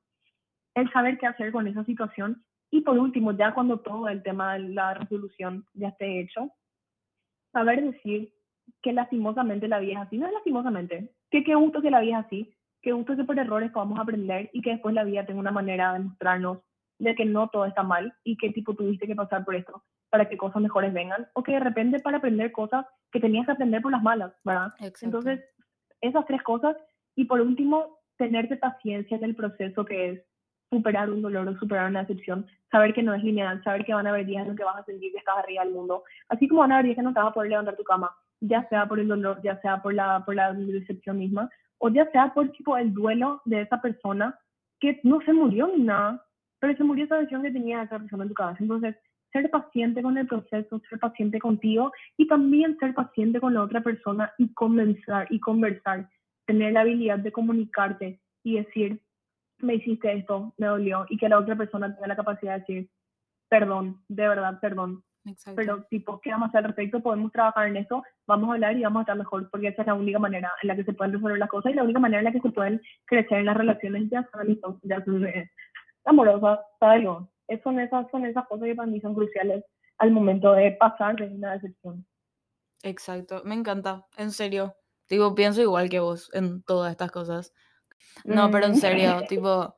El 0.76 0.92
saber 0.92 1.18
qué 1.18 1.28
hacer 1.28 1.52
con 1.52 1.68
esa 1.68 1.84
situación. 1.86 2.44
Y 2.72 2.82
por 2.82 2.98
último, 2.98 3.32
ya 3.32 3.54
cuando 3.54 3.80
todo 3.80 4.08
el 4.10 4.22
tema 4.24 4.54
de 4.54 4.60
la 4.70 4.94
resolución 4.94 5.66
ya 5.74 5.90
esté 5.90 6.20
hecho, 6.20 6.52
saber 7.52 7.82
decir 7.84 8.34
que 8.82 8.94
lastimosamente 8.94 9.68
la 9.68 9.80
vida 9.80 9.94
es 9.94 10.08
así. 10.08 10.18
No 10.18 10.28
es 10.28 10.34
lastimosamente, 10.34 11.12
que 11.32 11.44
qué 11.44 11.56
gusto 11.56 11.82
que 11.82 11.92
la 11.92 12.02
vida 12.02 12.20
es 12.20 12.26
así, 12.26 12.54
qué 12.82 12.92
gusto 12.92 13.16
que 13.16 13.24
por 13.24 13.40
errores 13.40 13.72
podamos 13.72 14.00
aprender 14.00 14.50
y 14.54 14.62
que 14.62 14.72
después 14.72 14.94
la 14.94 15.04
vida 15.04 15.26
tenga 15.26 15.40
una 15.40 15.52
manera 15.52 15.94
de 15.94 16.00
mostrarnos 16.00 16.60
de 17.00 17.16
que 17.16 17.26
no 17.26 17.50
todo 17.50 17.66
está 17.66 17.84
mal 17.84 18.14
y 18.24 18.38
que 18.38 18.52
tipo 18.52 18.74
tuviste 18.74 19.08
que 19.08 19.16
pasar 19.16 19.44
por 19.44 19.56
esto 19.56 19.84
para 20.10 20.30
que 20.30 20.38
cosas 20.38 20.62
mejores 20.62 20.94
vengan 20.94 21.28
o 21.34 21.44
que 21.44 21.54
de 21.54 21.60
repente 21.60 22.00
para 22.00 22.18
aprender 22.18 22.52
cosas 22.52 22.86
que 23.12 23.20
tenías 23.20 23.46
que 23.46 23.52
aprender 23.52 23.82
por 23.82 23.92
las 23.92 24.04
malas, 24.04 24.34
¿verdad? 24.44 24.72
Exacto. 24.80 25.06
Entonces, 25.06 25.44
esas 26.00 26.26
tres 26.26 26.42
cosas 26.44 26.78
y 27.16 27.26
por 27.26 27.42
último, 27.42 28.00
tenerte 28.18 28.56
paciencia 28.56 29.18
en 29.18 29.24
el 29.24 29.36
proceso 29.36 29.84
que 29.84 30.10
es 30.10 30.22
superar 30.70 31.10
un 31.10 31.22
dolor 31.22 31.48
o 31.48 31.58
superar 31.58 31.90
una 31.90 32.04
decepción, 32.04 32.46
saber 32.72 32.94
que 32.94 33.04
no 33.04 33.14
es 33.14 33.24
lineal, 33.24 33.64
saber 33.64 33.86
que 33.86 33.94
van 33.94 34.08
a 34.08 34.10
haber 34.10 34.26
días 34.26 34.42
en 34.42 34.50
los 34.50 34.58
que 34.58 34.64
vas 34.64 34.78
a 34.78 34.86
sentir 34.86 35.12
que 35.12 35.20
estás 35.20 35.38
arriba 35.38 35.64
del 35.64 35.74
mundo, 35.74 36.04
así 36.30 36.48
como 36.48 36.62
van 36.62 36.72
a 36.72 36.76
haber 36.76 36.86
días 36.86 36.96
que 36.98 37.04
no 37.04 37.14
te 37.14 37.20
vas 37.20 37.30
a 37.30 37.34
poder 37.34 37.50
levantar 37.50 37.76
tu 37.76 37.84
cama, 37.84 38.12
ya 38.42 38.68
sea 38.70 38.88
por 38.88 39.00
el 39.00 39.08
dolor, 39.08 39.42
ya 39.44 39.60
sea 39.62 39.82
por 39.82 39.94
la, 39.94 40.24
por 40.26 40.36
la 40.36 40.54
decepción 40.54 41.20
misma, 41.20 41.50
o 41.78 41.90
ya 41.90 42.10
sea 42.12 42.34
por 42.34 42.50
tipo 42.52 42.78
el 42.78 42.94
duelo 42.94 43.42
de 43.46 43.62
esa 43.62 43.82
persona 43.82 44.38
que 44.80 45.00
no 45.04 45.22
se 45.22 45.34
murió 45.34 45.68
ni 45.68 45.84
nada, 45.84 46.24
pero 46.60 46.76
se 46.76 46.84
murió 46.84 47.06
esa 47.06 47.18
versión 47.18 47.44
que 47.44 47.52
tenía 47.52 47.84
esa 47.84 48.00
persona 48.00 48.24
en 48.24 48.30
tu 48.30 48.36
cabeza. 48.36 48.58
Entonces, 48.62 48.96
ser 49.32 49.50
paciente 49.50 50.02
con 50.02 50.18
el 50.18 50.28
proceso, 50.28 50.82
ser 50.90 51.00
paciente 51.00 51.40
contigo 51.40 51.92
y 52.18 52.28
también 52.28 52.78
ser 52.80 52.94
paciente 52.94 53.40
con 53.40 53.54
la 53.54 53.64
otra 53.64 53.82
persona 53.82 54.32
y 54.38 54.54
conversar 54.54 55.28
y 55.30 55.40
conversar, 55.40 56.10
tener 56.46 56.74
la 56.74 56.82
habilidad 56.82 57.20
de 57.20 57.32
comunicarte 57.32 58.20
y 58.44 58.56
decir, 58.56 59.02
me 59.60 59.76
hiciste 59.76 60.12
esto, 60.14 60.54
me 60.58 60.68
dolió, 60.68 61.06
y 61.10 61.18
que 61.18 61.30
la 61.30 61.40
otra 61.40 61.56
persona 61.56 61.94
tenga 61.94 62.08
la 62.08 62.16
capacidad 62.16 62.54
de 62.54 62.60
decir, 62.60 62.90
perdón, 63.50 64.04
de 64.08 64.28
verdad, 64.28 64.60
perdón, 64.60 65.04
Exacto. 65.26 65.56
pero 65.56 65.84
tipo, 65.90 66.20
¿qué 66.22 66.32
vamos 66.32 66.48
a 66.48 66.50
hacer 66.50 66.60
al 66.60 66.64
respecto? 66.66 67.02
Podemos 67.02 67.32
trabajar 67.32 67.68
en 67.68 67.78
eso, 67.78 68.04
vamos 68.28 68.50
a 68.50 68.54
hablar 68.54 68.78
y 68.78 68.84
vamos 68.84 69.00
a 69.00 69.04
estar 69.04 69.18
mejor, 69.18 69.50
porque 69.50 69.70
esa 69.70 69.82
es 69.82 69.88
la 69.88 69.94
única 69.94 70.20
manera 70.20 70.52
en 70.62 70.68
la 70.68 70.76
que 70.76 70.84
se 70.84 70.94
pueden 70.94 71.14
resolver 71.14 71.40
las 71.40 71.50
cosas 71.50 71.72
y 71.72 71.76
la 71.76 71.84
única 71.84 72.00
manera 72.00 72.20
en 72.20 72.26
la 72.26 72.32
que 72.32 72.42
se 72.42 72.52
pueden 72.52 72.82
crecer 73.06 73.40
en 73.40 73.46
las 73.46 73.58
relaciones, 73.58 74.10
ya 74.10 74.28
sean 74.32 74.60
ya 74.84 75.04
sean 75.04 75.50
amorosas, 76.06 76.60
¿sabes? 76.80 77.08
Son 77.64 77.80
esas, 77.80 78.10
son 78.12 78.26
esas 78.26 78.48
cosas 78.48 78.66
que 78.68 78.76
para 78.76 78.88
mí 78.88 79.00
son 79.02 79.16
cruciales 79.16 79.64
al 79.98 80.12
momento 80.12 80.52
de 80.54 80.72
pasar 80.74 81.16
de 81.16 81.28
una 81.28 81.54
decepción. 81.54 82.06
Exacto, 82.84 83.42
me 83.46 83.56
encanta, 83.56 84.06
en 84.18 84.32
serio. 84.32 84.76
Tipo, 85.08 85.36
pienso 85.36 85.62
igual 85.62 85.90
que 85.90 86.00
vos 86.00 86.30
en 86.34 86.64
todas 86.64 86.92
estas 86.92 87.12
cosas. 87.12 87.54
No, 88.24 88.50
pero 88.52 88.66
en 88.68 88.74
Mm. 88.74 88.76
serio, 88.76 89.22
tipo, 89.28 89.76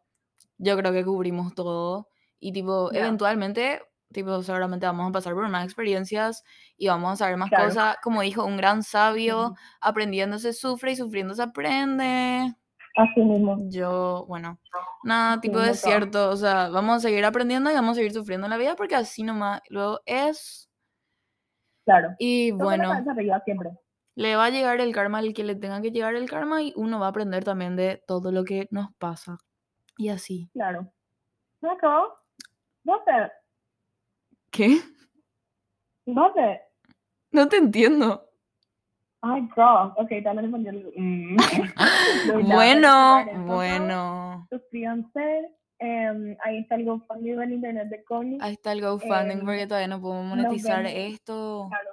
yo 0.58 0.78
creo 0.78 0.92
que 0.94 1.04
cubrimos 1.06 1.54
todo 1.54 2.10
y 2.40 2.52
tipo, 2.52 2.92
eventualmente, 2.94 3.82
tipo, 4.12 4.42
seguramente 4.44 4.86
vamos 4.86 5.10
a 5.10 5.12
pasar 5.12 5.34
por 5.34 5.48
más 5.50 5.66
experiencias 5.66 6.44
y 6.78 6.88
vamos 6.88 7.14
a 7.14 7.16
saber 7.18 7.38
más 7.38 7.50
Claro. 7.50 7.66
cosas. 7.66 7.98
Como 8.04 8.22
dijo 8.22 8.44
un 8.46 8.58
gran 8.58 8.84
sabio, 8.84 9.56
aprendiendo 9.82 10.40
se 10.40 10.54
sufre 10.54 10.92
y 10.94 10.96
sufriendo 10.96 11.34
se 11.34 11.44
aprende. 11.44 12.54
Así 12.96 13.22
mismo. 13.22 13.58
Yo, 13.70 14.26
bueno, 14.28 14.60
nada, 15.04 15.40
tipo, 15.40 15.60
es 15.62 15.82
todo. 15.82 15.92
cierto, 15.92 16.30
o 16.32 16.36
sea, 16.36 16.70
vamos 16.70 16.96
a 16.98 17.00
seguir 17.02 17.24
aprendiendo 17.26 17.70
y 17.70 17.76
vamos 17.76 17.92
a 17.92 17.96
seguir 17.96 18.12
sufriendo 18.14 18.48
en 18.48 18.52
la 18.52 18.58
vida 18.58 18.76
porque 18.76 18.96
así 18.96 19.24
nomás 19.24 19.62
luego 19.70 20.00
es. 20.06 20.70
Claro. 21.86 22.16
Y 22.18 22.52
bueno. 22.52 22.92
siempre. 23.46 23.72
Le 24.18 24.36
va 24.36 24.46
a 24.46 24.50
llegar 24.50 24.82
el 24.82 24.96
karma 24.96 25.20
al 25.20 25.32
que 25.36 25.44
le 25.44 25.54
tenga 25.54 25.80
que 25.80 25.92
llegar 25.92 26.16
el 26.16 26.28
karma 26.28 26.64
y 26.64 26.74
uno 26.76 27.00
va 27.00 27.06
a 27.06 27.10
aprender 27.10 27.44
también 27.44 27.76
de 27.76 28.02
todo 28.08 28.32
lo 28.32 28.44
que 28.46 28.68
nos 28.72 28.92
pasa. 28.96 29.38
Y 29.96 30.10
así. 30.10 30.50
Claro. 30.54 30.92
Nico, 31.62 32.18
¿dónde? 32.84 33.32
¿Qué? 34.50 34.80
¿Dónde? 36.04 36.62
No 37.30 37.48
te 37.48 37.58
entiendo. 37.58 38.28
Ay, 39.22 39.48
girl. 39.54 39.94
Ok, 39.98 40.10
te 40.10 40.18
en 40.18 40.40
español. 40.40 40.94
Mm. 40.96 41.38
Bueno, 42.52 43.24
bueno. 43.46 44.48
Suscríbanse. 44.50 45.56
em, 45.78 46.36
ahí 46.44 46.62
está 46.62 46.74
el 46.74 46.86
GoFundMe 46.86 47.36
del 47.36 47.54
internet 47.54 47.90
de 47.90 48.04
Connie. 48.04 48.40
Ahí 48.42 48.54
está 48.54 48.72
el 48.72 48.82
GoFundMe 48.82 49.34
Em, 49.34 49.46
porque 49.46 49.68
todavía 49.68 49.90
no 49.90 50.02
podemos 50.02 50.26
monetizar 50.26 50.84
esto. 50.88 51.68
Claro. 51.70 51.90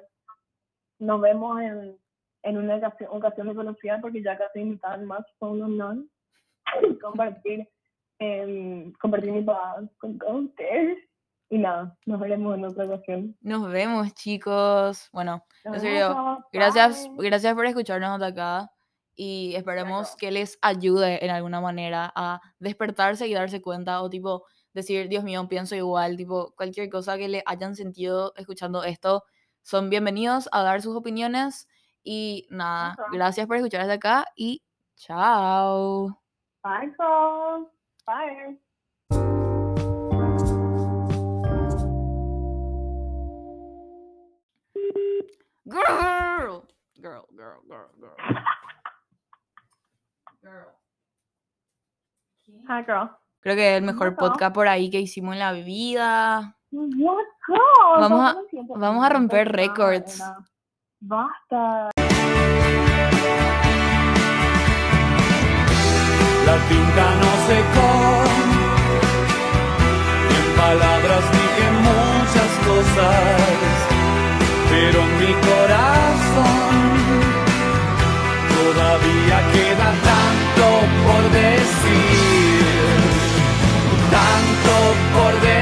Nos 1.01 1.21
vemos 1.21 1.61
en, 1.61 1.99
en 2.45 2.59
una 2.59 2.77
ocasión, 2.77 3.11
ocasión 3.13 3.47
desconocida 3.49 4.01
porque 4.01 4.23
ya 4.23 4.39
casi 4.39 4.61
invitaban 4.61 5.07
más 5.07 5.25
son 5.39 5.61
un 5.63 5.77
non. 5.77 6.11
compartir, 7.03 7.69
em, 8.19 8.93
compartir 8.95 9.33
mi 9.33 9.43
paz 9.43 9.85
con, 9.99 10.19
con 10.19 10.47
ustedes. 10.47 10.99
Y 11.51 11.59
nada, 11.59 11.97
nos 12.07 12.19
veremos 12.21 12.57
en 12.57 12.65
otra 12.65 12.87
ocasión. 12.87 13.37
Nos 13.41 13.71
vemos, 13.71 14.13
chicos. 14.15 15.09
Bueno, 15.13 15.45
en 15.65 15.81
serio, 15.81 16.45
gracias, 16.53 17.07
gracias 17.17 17.55
por 17.55 17.67
escucharnos 17.67 18.11
hasta 18.11 18.27
acá. 18.27 18.71
Y 19.15 19.55
esperemos 19.55 20.09
Claro. 20.09 20.17
que 20.19 20.31
les 20.33 20.59
ayude 20.63 21.25
en 21.25 21.31
alguna 21.31 21.61
manera 21.61 22.13
a 22.17 22.41
despertarse 22.59 23.29
y 23.29 23.35
darse 23.35 23.61
cuenta. 23.63 24.03
O 24.03 24.11
tipo, 24.11 24.45
decir, 24.73 25.09
Dios 25.09 25.23
mío, 25.23 25.47
pienso 25.49 25.77
igual. 25.77 26.17
Tipo, 26.17 26.53
cualquier 26.57 26.89
cosa 26.91 27.17
que 27.17 27.29
le 27.29 27.43
hayan 27.47 27.77
sentido 27.77 28.33
escuchando 28.37 28.83
esto, 28.83 29.23
son 29.63 29.91
bienvenidos 29.91 30.49
a 30.51 30.63
dar 30.63 30.83
sus 30.83 30.97
opiniones. 30.97 31.69
Y 32.05 32.47
nada, 32.51 32.97
gracias 33.13 33.47
por 33.47 33.57
escuchar 33.57 33.81
hasta 33.81 33.95
acá 33.95 34.27
y 34.37 34.63
chao. 34.97 36.21
Bye, 36.63 36.93
girls. 36.99 37.69
Bye. 38.07 38.59
Girl, 45.65 46.65
girl, 47.01 47.25
girl, 47.35 47.61
girl, 47.69 47.89
girl. 47.99 48.17
Girl. 50.45 50.69
Hi, 52.69 52.83
girl. 52.85 53.09
Creo 53.41 53.57
que 53.57 53.73
es 53.73 53.79
el 53.79 53.85
mejor 53.85 54.15
podcast 54.17 54.55
por 54.55 54.69
ahí 54.69 54.91
que 54.91 55.01
hicimos 55.01 55.33
en 55.35 55.39
la 55.39 55.53
vida. 55.53 56.57
Vamos 56.71 58.21
a- 58.21 58.37
vamos 58.77 59.05
a 59.05 59.09
romper 59.09 59.51
récords. 59.53 60.23
Basta. 61.07 61.91
La 66.47 66.57
tinta 66.69 67.07
no 67.21 67.31
secó. 67.49 67.91
En 70.37 70.47
palabras 70.57 71.25
dije 71.37 71.67
muchas 71.91 72.53
cosas, 72.69 73.69
pero 74.71 74.99
en 75.03 75.11
mi 75.21 75.33
corazón 75.51 76.75
todavía 78.57 79.37
queda 79.53 79.89
tanto 80.11 80.67
por 81.05 81.23
decir, 81.33 82.65
tanto 84.11 84.75
por 85.15 85.33
decir, 85.43 85.54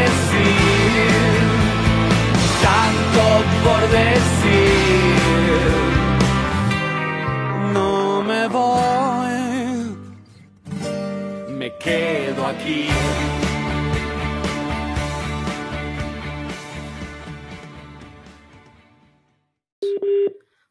quedo 11.83 12.47
aquí. 12.47 12.89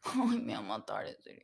Ay, 0.04 0.40
me 0.40 0.52
va 0.54 0.58
a 0.58 0.62
matar, 0.62 1.06
serio. 1.22 1.41